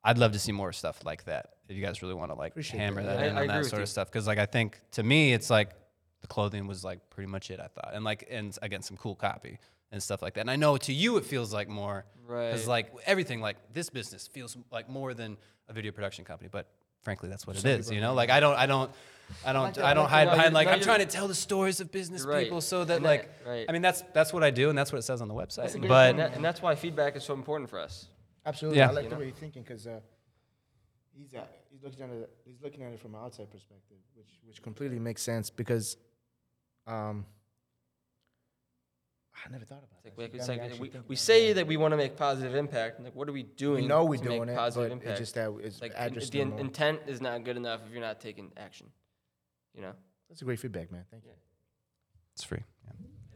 I'd 0.03 0.19
love 0.19 0.33
to 0.33 0.39
see 0.39 0.53
more 0.53 0.73
stuff 0.73 1.05
like 1.05 1.25
that. 1.25 1.51
If 1.69 1.77
you 1.77 1.83
guys 1.83 2.03
really 2.03 2.15
want 2.15 2.31
to 2.31 2.35
like 2.35 2.53
Appreciate 2.53 2.79
hammer 2.81 3.03
that. 3.03 3.19
that, 3.19 3.27
in 3.29 3.37
I 3.39 3.43
on 3.43 3.51
agree 3.51 3.62
that 3.62 3.71
sort 3.71 3.83
of 3.83 3.89
stuff, 3.89 4.11
because 4.11 4.27
like 4.27 4.39
I 4.39 4.47
think 4.47 4.81
to 4.93 5.03
me, 5.03 5.33
it's 5.33 5.49
like 5.51 5.71
the 6.21 6.27
clothing 6.27 6.66
was 6.66 6.85
like 6.85 7.11
pretty 7.11 7.31
much 7.31 7.51
it. 7.51 7.59
I 7.61 7.69
thought, 7.69 7.91
and 7.95 8.05
like 8.05 8.27
and 8.31 8.57
again 8.62 8.83
some 8.83 8.97
cool 8.97 9.15
copy 9.15 9.59
and 9.91 10.03
stuff 10.03 10.21
like 10.23 10.35
that. 10.35 10.41
And 10.43 10.51
I 10.51 10.57
know 10.57 10.77
to 10.77 10.93
you 10.93 11.16
it 11.16 11.25
feels 11.25 11.53
like 11.53 11.69
more, 11.69 12.05
right? 12.27 12.49
because 12.51 12.66
Right. 12.66 12.69
like 12.69 12.93
everything 13.07 13.41
like 13.41 13.57
this 13.73 13.89
business 13.91 14.27
feels 14.27 14.57
like 14.71 14.89
more 14.91 15.15
than 15.15 15.37
a 15.69 15.73
video 15.73 15.93
production 15.93 16.25
company, 16.25 16.49
but. 16.53 16.69
Frankly, 17.05 17.28
that's 17.28 17.47
what 17.47 17.56
it 17.56 17.64
is. 17.64 17.90
You 17.90 18.01
know, 18.01 18.14
like 18.14 18.31
I 18.31 18.40
don't, 18.40 18.56
I 18.56 18.66
don't, 18.66 18.90
I 19.44 19.52
don't, 19.52 19.74
that. 19.74 19.85
I 19.85 19.94
don't 19.94 20.09
hide 20.09 20.24
no, 20.26 20.32
behind 20.32 20.55
like 20.55 20.68
I'm 20.68 20.81
trying 20.81 21.01
to 21.01 21.06
tell 21.06 21.28
the 21.28 21.35
stories 21.35 21.81
of 21.81 21.93
business 21.93 22.24
right. 22.24 22.44
people 22.44 22.60
so 22.60 22.85
that 22.85 23.02
like, 23.02 23.31
right. 23.47 23.66
I 23.68 23.72
mean 23.72 23.82
that's 23.82 24.02
that's 24.12 24.32
what 24.32 24.43
I 24.43 24.51
do 24.51 24.68
and 24.70 24.78
that's 24.78 24.93
what 24.93 24.98
it 24.98 25.02
says 25.02 25.20
on 25.20 25.28
the 25.28 25.35
website. 25.35 25.72
That's 25.72 25.76
But 25.76 26.10
and, 26.10 26.18
that, 26.18 26.35
and 26.35 26.44
that's 26.44 26.62
why 26.62 26.74
feedback 26.74 27.16
is 27.16 27.24
so 27.24 27.35
important 27.35 27.70
for 27.70 27.78
us. 27.78 28.06
Absolutely. 28.47 28.78
Yeah. 28.78 28.89
I 28.89 28.93
like 28.93 29.05
You 29.05 29.10
the 29.10 29.16
know? 29.16 29.20
way 29.20 29.26
you're 29.26 29.35
thinking 29.35 29.62
because 29.62 29.86
uh, 29.86 30.01
he's 31.16 31.35
uh, 31.35 31.44
he's 31.70 31.82
looking 31.82 32.02
at 32.02 32.10
it 32.10 32.31
he's 32.44 32.62
looking 32.62 32.82
at 32.82 32.93
it 32.93 33.01
from 33.01 33.14
an 33.14 33.20
outside 33.22 33.51
perspective, 33.51 33.98
which 34.14 34.39
which 34.47 34.62
completely 34.62 34.98
makes 34.98 35.22
sense 35.22 35.51
because 35.51 35.97
um, 36.86 37.26
I 39.47 39.51
never 39.51 39.65
thought 39.65 39.78
about 39.85 39.98
It's 40.05 40.16
that. 40.16 40.23
like, 40.23 40.32
You 40.32 40.39
it's 40.39 40.47
got 40.47 40.56
me 40.56 40.62
like 40.62 40.81
we, 40.81 40.89
we 40.89 40.97
about 40.98 41.19
say 41.19 41.48
that. 41.48 41.55
that 41.55 41.66
we 41.66 41.77
want 41.77 41.93
to 41.93 41.97
make 41.97 42.16
positive 42.16 42.55
impact. 42.55 43.01
Like, 43.01 43.15
what 43.15 43.28
are 43.28 43.32
we 43.32 43.43
doing? 43.43 43.82
we 43.82 43.89
know 43.89 44.05
we're 44.05 44.16
to 44.19 44.23
doing 44.24 44.40
make 44.47 44.51
it, 44.51 44.56
positive 44.56 44.89
but 44.90 44.93
impact? 44.93 45.11
it's 45.11 45.20
just 45.20 45.35
that 45.35 45.52
it's 45.62 45.81
like 45.82 45.93
address 45.97 46.31
the 46.31 46.40
in- 46.40 46.59
intent 46.59 47.01
is 47.06 47.20
not 47.20 47.44
good 47.44 47.56
enough 47.56 47.81
if 47.86 47.93
you're 47.93 48.01
not 48.01 48.20
taking 48.20 48.52
action. 48.56 48.86
You 49.74 49.82
know. 49.82 49.93
That's 50.28 50.40
a 50.43 50.44
great 50.44 50.59
feedback, 50.61 50.90
man. 50.93 51.05
Thank 51.11 51.24
you. 51.24 51.31
it's 52.35 52.44
free. 52.44 52.62
Yeah. 52.86 52.93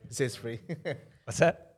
It 0.09 0.15
says 0.15 0.37
free. 0.37 0.61
What's 1.25 1.39
that? 1.39 1.77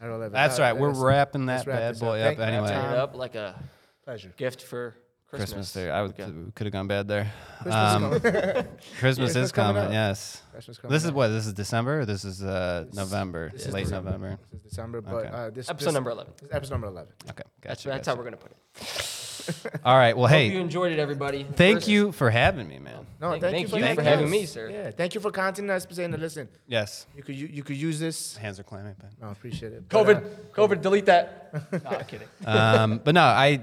I 0.00 0.06
don't 0.06 0.20
know. 0.20 0.28
That's 0.28 0.58
right. 0.58 0.72
We're 0.74 0.90
wrapping 0.90 1.46
that 1.46 1.66
bad 1.66 1.98
boy 1.98 2.20
up 2.20 2.38
anyway. 2.38 2.68
Time. 2.68 2.82
Turn 2.84 2.92
it 2.94 2.98
up 2.98 3.16
like 3.16 3.34
a 3.34 3.58
pleasure. 4.04 4.32
gift 4.36 4.62
for 4.62 4.94
Christmas. 5.28 5.50
Christmas 5.50 5.72
there. 5.72 5.92
I 5.92 6.02
would 6.02 6.12
Okay. 6.12 6.30
could 6.54 6.66
have 6.66 6.72
gone 6.72 6.86
bad 6.86 7.08
there. 7.08 7.32
Christmas 7.62 7.74
Um, 7.74 8.04
is 8.12 8.20
coming. 8.20 8.42
Christmas 8.42 8.98
Christmas 9.00 9.36
is 9.36 9.52
coming 9.52 9.74
coming. 9.74 9.86
up. 9.88 9.92
Yes. 9.92 10.42
Christmas 10.52 10.78
coming 10.78 10.92
This 10.92 11.02
is 11.02 11.08
up. 11.10 11.14
what. 11.16 11.28
This 11.28 11.46
is 11.46 11.52
December. 11.52 12.00
Or 12.00 12.06
this 12.06 12.24
is 12.24 12.42
uh, 12.42 12.84
This- 12.86 12.94
November. 12.96 13.50
This 13.52 13.66
is 13.66 13.74
late 13.74 13.84
December. 13.84 14.10
November. 14.12 14.38
This 14.52 14.60
is 14.62 14.70
December, 14.70 15.00
but 15.00 15.14
Okay. 15.14 15.28
uh, 15.28 15.50
this 15.50 15.68
Episode 15.68 15.86
this- 15.88 15.94
number 15.94 16.10
11. 16.10 16.32
this 16.40 16.48
is 16.48 16.54
episode 16.54 16.74
number 16.74 16.86
eleven. 16.86 17.12
Okay. 17.30 17.42
That's, 17.62 17.82
Gotcha. 17.84 17.88
that's 17.88 18.06
how 18.06 18.14
gotcha. 18.14 18.18
we're 18.18 18.24
gonna 18.30 18.36
put 18.36 18.52
it. 18.52 19.80
All 19.84 19.96
right. 19.96 20.16
Well, 20.16 20.26
hey, 20.26 20.46
Hope 20.48 20.54
you 20.54 20.60
enjoyed 20.60 20.92
it, 20.92 20.98
everybody. 20.98 21.44
thank 21.54 21.78
First- 21.78 21.88
you 21.88 22.12
for 22.12 22.30
having 22.30 22.66
me, 22.68 22.78
man. 22.78 23.06
No, 23.20 23.30
Thank- 23.30 23.42
thank, 23.42 23.54
thank 23.54 23.54
you 23.54 23.60
you 23.60 23.68
for, 23.68 23.94
for 23.94 24.02
having 24.02 24.04
having 24.04 24.30
me, 24.30 24.44
sir. 24.46 24.68
Yeah, 24.70 24.90
thank 24.90 25.14
you 25.14 25.20
for 25.20 25.30
contacting 25.30 25.70
us, 25.70 25.86
saying, 25.90 26.12
to 26.12 26.18
listen, 26.18 26.48
Yes. 26.66 27.06
you 27.16 27.22
could 27.22 27.36
you, 27.36 27.46
you 27.46 27.62
could 27.62 27.76
use 27.76 27.98
this. 28.00 28.36
Hands 28.36 28.58
are 28.58 28.64
clammy, 28.64 28.92
but. 28.98 29.10
No, 29.20 29.28
I 29.28 29.32
appreciate 29.32 29.72
it. 29.72 29.88
COVID, 29.88 30.16
uh, 30.16 30.28
COVID, 30.54 30.80
delete 30.82 31.06
that. 31.06 31.50
no, 31.84 31.98
kidding. 32.08 32.28
um, 32.44 33.00
but 33.04 33.14
no, 33.14 33.22
I 33.22 33.60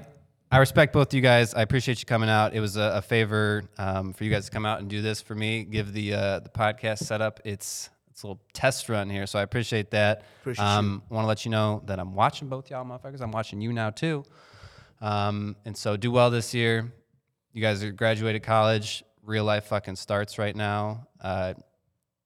I 0.54 0.58
respect 0.58 0.94
both 0.94 1.08
of 1.08 1.16
you 1.16 1.22
guys. 1.22 1.56
I 1.56 1.64
appreciate 1.64 2.00
you 2.00 2.06
coming 2.06 2.30
out. 2.30 2.54
It 2.54 2.60
was 2.60 2.78
a, 2.78 2.98
a 2.98 3.02
favor 3.02 3.64
um, 3.80 4.14
for 4.14 4.24
you 4.24 4.30
guys 4.30 4.46
to 4.46 4.52
come 4.52 4.68
out 4.68 4.82
and 4.82 4.88
do 4.88 5.02
this 5.02 5.20
for 5.20 5.34
me. 5.34 5.64
Give 5.64 5.92
the 5.92 6.14
uh, 6.14 6.40
the 6.42 6.50
podcast 6.50 7.00
setup. 7.00 7.40
It's 7.44 7.90
it's 8.12 8.22
a 8.22 8.28
little 8.28 8.42
test 8.54 8.88
run 8.88 9.10
here, 9.10 9.26
so 9.26 9.40
I 9.40 9.42
appreciate 9.42 9.90
that. 9.90 10.26
Appreciate 10.42 10.64
um, 10.64 11.02
Want 11.10 11.24
to 11.24 11.28
let 11.28 11.44
you 11.44 11.50
know 11.50 11.82
that 11.88 12.00
I'm 12.00 12.14
watching 12.14 12.50
both 12.50 12.70
y'all 12.70 12.86
motherfuckers. 12.86 13.20
I'm 13.20 13.32
watching 13.32 13.62
you 13.62 13.74
now 13.74 13.90
too. 13.90 14.26
Um, 15.02 15.56
and 15.66 15.76
so 15.76 15.98
do 15.98 16.12
well 16.12 16.30
this 16.30 16.54
year. 16.54 16.94
You 17.52 17.62
guys 17.64 17.84
are 17.84 17.92
graduated 17.92 18.44
college. 18.44 19.04
Real 19.24 19.46
life 19.46 19.66
fucking 19.66 19.96
starts 19.96 20.38
right 20.38 20.56
now. 20.56 21.08
Uh, 21.20 21.56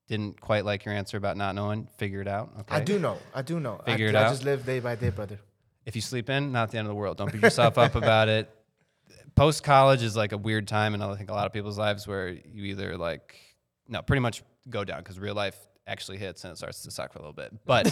didn't 0.10 0.42
quite 0.42 0.66
like 0.66 0.84
your 0.84 0.94
answer 0.94 1.16
about 1.16 1.38
not 1.38 1.56
knowing. 1.56 1.88
Figure 1.98 2.20
it 2.20 2.28
out. 2.28 2.50
Okay. 2.60 2.76
I 2.76 2.82
do 2.82 3.00
know. 3.00 3.20
I 3.34 3.42
do 3.42 3.62
know. 3.62 3.80
Figure 3.86 4.08
I, 4.08 4.10
it 4.10 4.16
I 4.16 4.24
out. 4.26 4.32
just 4.32 4.44
live 4.44 4.66
day 4.66 4.82
by 4.82 4.96
day, 4.96 5.12
brother. 5.12 5.40
If 5.88 5.96
you 5.96 6.02
sleep 6.02 6.30
in, 6.30 6.52
not 6.52 6.70
the 6.70 6.78
end 6.78 6.86
of 6.86 6.90
the 6.90 6.96
world. 6.96 7.18
Don't 7.18 7.32
beat 7.32 7.42
yourself 7.42 7.78
up 7.78 7.96
about 7.96 8.28
it. 8.28 8.50
Post 9.36 9.64
college 9.64 10.04
is 10.04 10.18
like 10.18 10.34
a 10.34 10.38
weird 10.38 10.68
time 10.68 10.94
in 10.94 11.02
I 11.02 11.16
think 11.16 11.32
a 11.32 11.34
lot 11.34 11.46
of 11.46 11.54
people's 11.54 11.78
lives 11.78 12.06
where 12.06 12.28
you 12.30 12.66
either 12.66 12.98
like 12.98 13.40
no, 13.88 14.02
pretty 14.02 14.20
much 14.20 14.44
go 14.70 14.84
down 14.84 15.00
because 15.00 15.18
real 15.18 15.34
life 15.34 15.56
actually 15.88 16.18
hits 16.18 16.44
and 16.44 16.52
it 16.52 16.58
starts 16.58 16.82
to 16.84 16.92
suck 16.92 17.14
for 17.14 17.20
a 17.20 17.22
little 17.22 17.34
bit. 17.34 17.54
But 17.66 17.90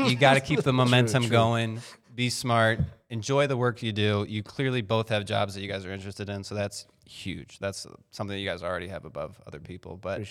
you 0.00 0.16
got 0.20 0.34
to 0.34 0.40
keep 0.40 0.62
the 0.62 0.72
momentum 0.72 1.22
true. 1.22 1.30
going. 1.30 1.80
Be 2.12 2.28
smart. 2.28 2.80
Enjoy 3.10 3.46
the 3.46 3.56
work 3.56 3.84
you 3.84 3.92
do. 3.92 4.26
You 4.28 4.42
clearly 4.42 4.82
both 4.82 5.08
have 5.10 5.24
jobs 5.24 5.54
that 5.54 5.60
you 5.60 5.68
guys 5.68 5.86
are 5.86 5.92
interested 5.92 6.28
in, 6.28 6.42
so 6.42 6.56
that's 6.56 6.86
huge. 7.06 7.60
That's 7.60 7.86
something 8.10 8.34
that 8.34 8.40
you 8.40 8.48
guys 8.48 8.64
already 8.64 8.88
have 8.88 9.04
above 9.04 9.40
other 9.46 9.60
people. 9.60 9.96
But 9.96 10.22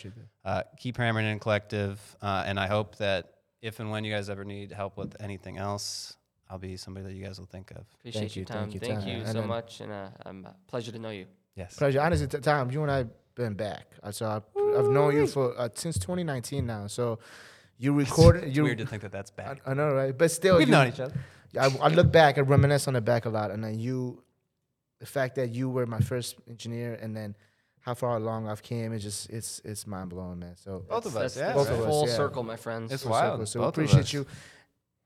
uh, 0.43 0.63
keep 0.77 0.97
hammering 0.97 1.27
in 1.27 1.39
collective, 1.39 2.01
uh, 2.21 2.43
and 2.45 2.59
I 2.59 2.67
hope 2.67 2.97
that 2.97 3.35
if 3.61 3.79
and 3.79 3.89
when 3.89 4.03
you 4.03 4.13
guys 4.13 4.29
ever 4.29 4.43
need 4.43 4.73
help 4.73 4.97
with 4.97 5.15
anything 5.21 5.57
else, 5.57 6.17
I'll 6.49 6.57
be 6.57 6.78
somebody 6.78 7.06
that 7.07 7.14
you 7.14 7.24
guys 7.26 7.40
will 7.40 7.45
think 7.48 7.72
of. 7.72 7.84
Appreciate 7.99 8.22
Thank 8.22 8.36
your 8.36 8.41
you, 8.41 8.45
time. 8.45 8.57
thank 8.64 8.74
you, 8.76 8.80
Thank 8.80 8.99
Tom. 9.02 9.07
you 9.10 9.15
And 9.18 9.28
so 9.28 9.34
then- 9.34 9.48
much, 9.48 9.82
and 9.82 9.91
uh, 9.91 10.10
um, 10.26 10.48
pleasure 10.68 10.91
to 10.91 10.99
know 10.99 11.10
you. 11.10 11.26
Yes. 11.56 11.76
Pleasure. 11.76 11.99
Honestly, 12.02 12.28
t- 12.28 12.38
Tom, 12.40 12.72
you 12.72 12.82
and 12.84 12.91
I 12.91 13.06
been 13.36 13.53
back. 13.56 13.88
Uh, 14.03 14.11
So 14.11 14.26
I, 14.28 14.36
I've 14.80 14.88
known 14.90 15.15
you 15.15 15.28
for 15.28 15.53
uh, 15.60 15.69
since 15.74 15.98
2019 15.99 16.65
now. 16.65 16.88
So 16.88 17.19
you 17.78 17.94
recorded. 17.94 18.45
It's 18.45 18.56
You, 18.56 18.64
weird 18.64 18.78
to 18.80 18.86
think 18.86 19.02
that 19.02 19.11
that's 19.11 19.32
I, 19.38 19.41
back. 19.44 19.61
I 19.65 19.74
know, 19.74 19.94
right? 19.94 20.18
But 20.18 20.32
still, 20.32 20.57
We've 20.57 20.68
you, 20.68 20.72
known 20.72 20.88
each 20.88 20.99
other. 20.99 21.14
I, 21.60 21.65
I 21.82 21.88
look 21.90 22.11
back, 22.11 22.38
I 22.38 22.41
reminisce 22.41 22.88
on 22.88 22.94
the 22.94 23.02
back 23.02 23.26
a 23.26 23.30
lot, 23.30 23.52
and 23.52 23.64
then 23.64 23.80
you, 23.80 24.22
the 24.99 25.06
fact 25.06 25.36
that 25.36 25.49
you 25.49 25.69
were 25.69 25.86
my 25.86 25.99
first 25.99 26.36
engineer, 26.49 26.94
and 27.02 27.15
then 27.15 27.36
how 27.82 27.94
far 27.94 28.18
along 28.18 28.48
I've 28.49 28.61
came, 28.61 28.91
it's 28.94 29.03
just 29.03 29.30
it's 29.30 29.61
it's 29.64 29.88
mind 29.88 30.10
blowing, 30.10 30.40
man. 30.40 30.56
So 30.57 30.84
Both 30.90 31.06
of 31.06 31.15
us, 31.18 31.38
yeah. 31.38 31.45
that's 31.53 31.57
Both 31.57 31.69
of 31.69 31.80
us, 31.80 31.86
full 31.86 32.07
yeah. 32.07 32.15
circle, 32.15 32.44
my 32.44 32.57
friends. 32.57 32.91
It's 32.91 33.03
full 33.03 33.11
wild. 33.11 33.34
circle. 33.34 33.45
So 33.45 33.60
Both 33.61 33.68
of 33.68 33.74
appreciate 33.76 34.02
us. 34.02 34.14
you, 34.14 34.26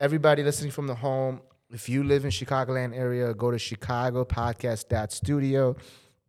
everybody 0.02 0.44
listening 0.44 0.72
from 0.72 0.88
the 0.88 0.96
home. 0.96 1.42
If 1.70 1.88
you 1.88 2.04
live 2.04 2.26
in 2.26 2.32
Chicagoland 2.32 2.94
area, 2.94 3.34
go 3.34 3.50
to 3.52 3.58
Chicago 3.58 4.26
Podcast 4.26 5.12
Studio. 5.14 5.78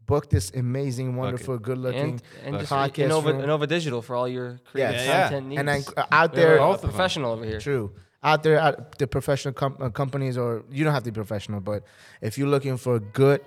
Book 0.07 0.29
this 0.31 0.51
amazing, 0.55 1.17
wonderful, 1.17 1.59
good-looking 1.59 2.01
and, 2.01 2.23
and 2.45 2.59
just 2.59 2.71
podcast 2.73 3.09
Innova, 3.09 3.25
room. 3.33 3.43
Innova 3.43 3.67
Digital 3.69 4.03
for 4.03 4.15
all 4.17 4.29
your 4.29 4.61
creative 4.65 4.97
Yes. 4.97 5.07
Yeah, 5.07 5.13
yeah. 5.13 5.23
content 5.29 5.47
needs. 5.49 5.59
and 5.61 5.69
then 5.69 5.83
uh, 5.97 6.07
out 6.11 6.35
there, 6.35 6.57
a 6.57 6.59
Both 6.59 6.75
of 6.77 6.81
them. 6.83 6.91
professional 6.91 7.33
over 7.33 7.45
here. 7.45 7.61
True. 7.61 7.93
Out 8.23 8.43
there, 8.43 8.59
at 8.59 8.99
the 8.99 9.07
professional 9.07 9.55
com- 9.55 9.77
uh, 9.81 9.91
companies, 9.91 10.37
or 10.37 10.65
you 10.71 10.85
don't 10.85 10.93
have 10.93 11.03
to 11.05 11.11
be 11.11 11.15
professional, 11.15 11.61
but 11.61 11.85
if 12.21 12.37
you're 12.37 12.49
looking 12.49 12.77
for 12.77 12.99
good 13.01 13.41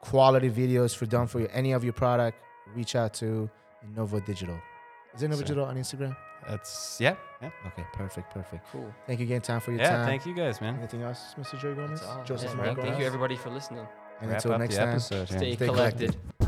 quality 0.00 0.50
videos 0.50 0.94
for 0.94 1.06
done 1.06 1.26
for 1.26 1.40
your, 1.40 1.48
any 1.52 1.72
of 1.72 1.82
your 1.84 1.92
product, 1.94 2.38
reach 2.74 2.94
out 2.96 3.14
to 3.14 3.48
Innova 3.86 4.24
Digital. 4.26 4.58
Is 5.14 5.22
Innova 5.22 5.34
Sir. 5.34 5.40
Digital 5.42 5.64
on 5.64 5.76
Instagram? 5.76 6.16
That's 6.48 6.98
yeah, 7.00 7.14
yeah. 7.42 7.50
Okay, 7.66 7.84
perfect, 7.92 8.32
perfect. 8.32 8.66
Cool. 8.72 8.92
Thank 9.06 9.20
you 9.20 9.26
again, 9.26 9.42
time 9.42 9.60
for 9.60 9.70
your 9.72 9.80
Yeah, 9.80 9.90
time. 9.96 10.06
thank 10.06 10.24
you 10.26 10.34
guys, 10.34 10.60
man. 10.60 10.76
Anything 10.78 11.02
else, 11.02 11.34
Mr. 11.38 11.60
Joey 11.60 11.74
Gomez? 11.74 12.00
Joseph 12.24 12.50
Yeah, 12.50 12.56
Mark 12.56 12.66
thank, 12.68 12.80
thank 12.88 12.98
you, 13.00 13.06
everybody, 13.06 13.36
for 13.36 13.50
listening. 13.50 13.86
And 14.20 14.30
Wrap 14.30 14.38
until 14.38 14.52
up 14.54 14.60
next 14.60 14.74
the 14.76 14.80
time, 14.80 14.88
episode. 14.90 15.28
Stay, 15.28 15.54
Stay 15.56 15.66
collected. 15.66 16.16
collected. 16.16 16.47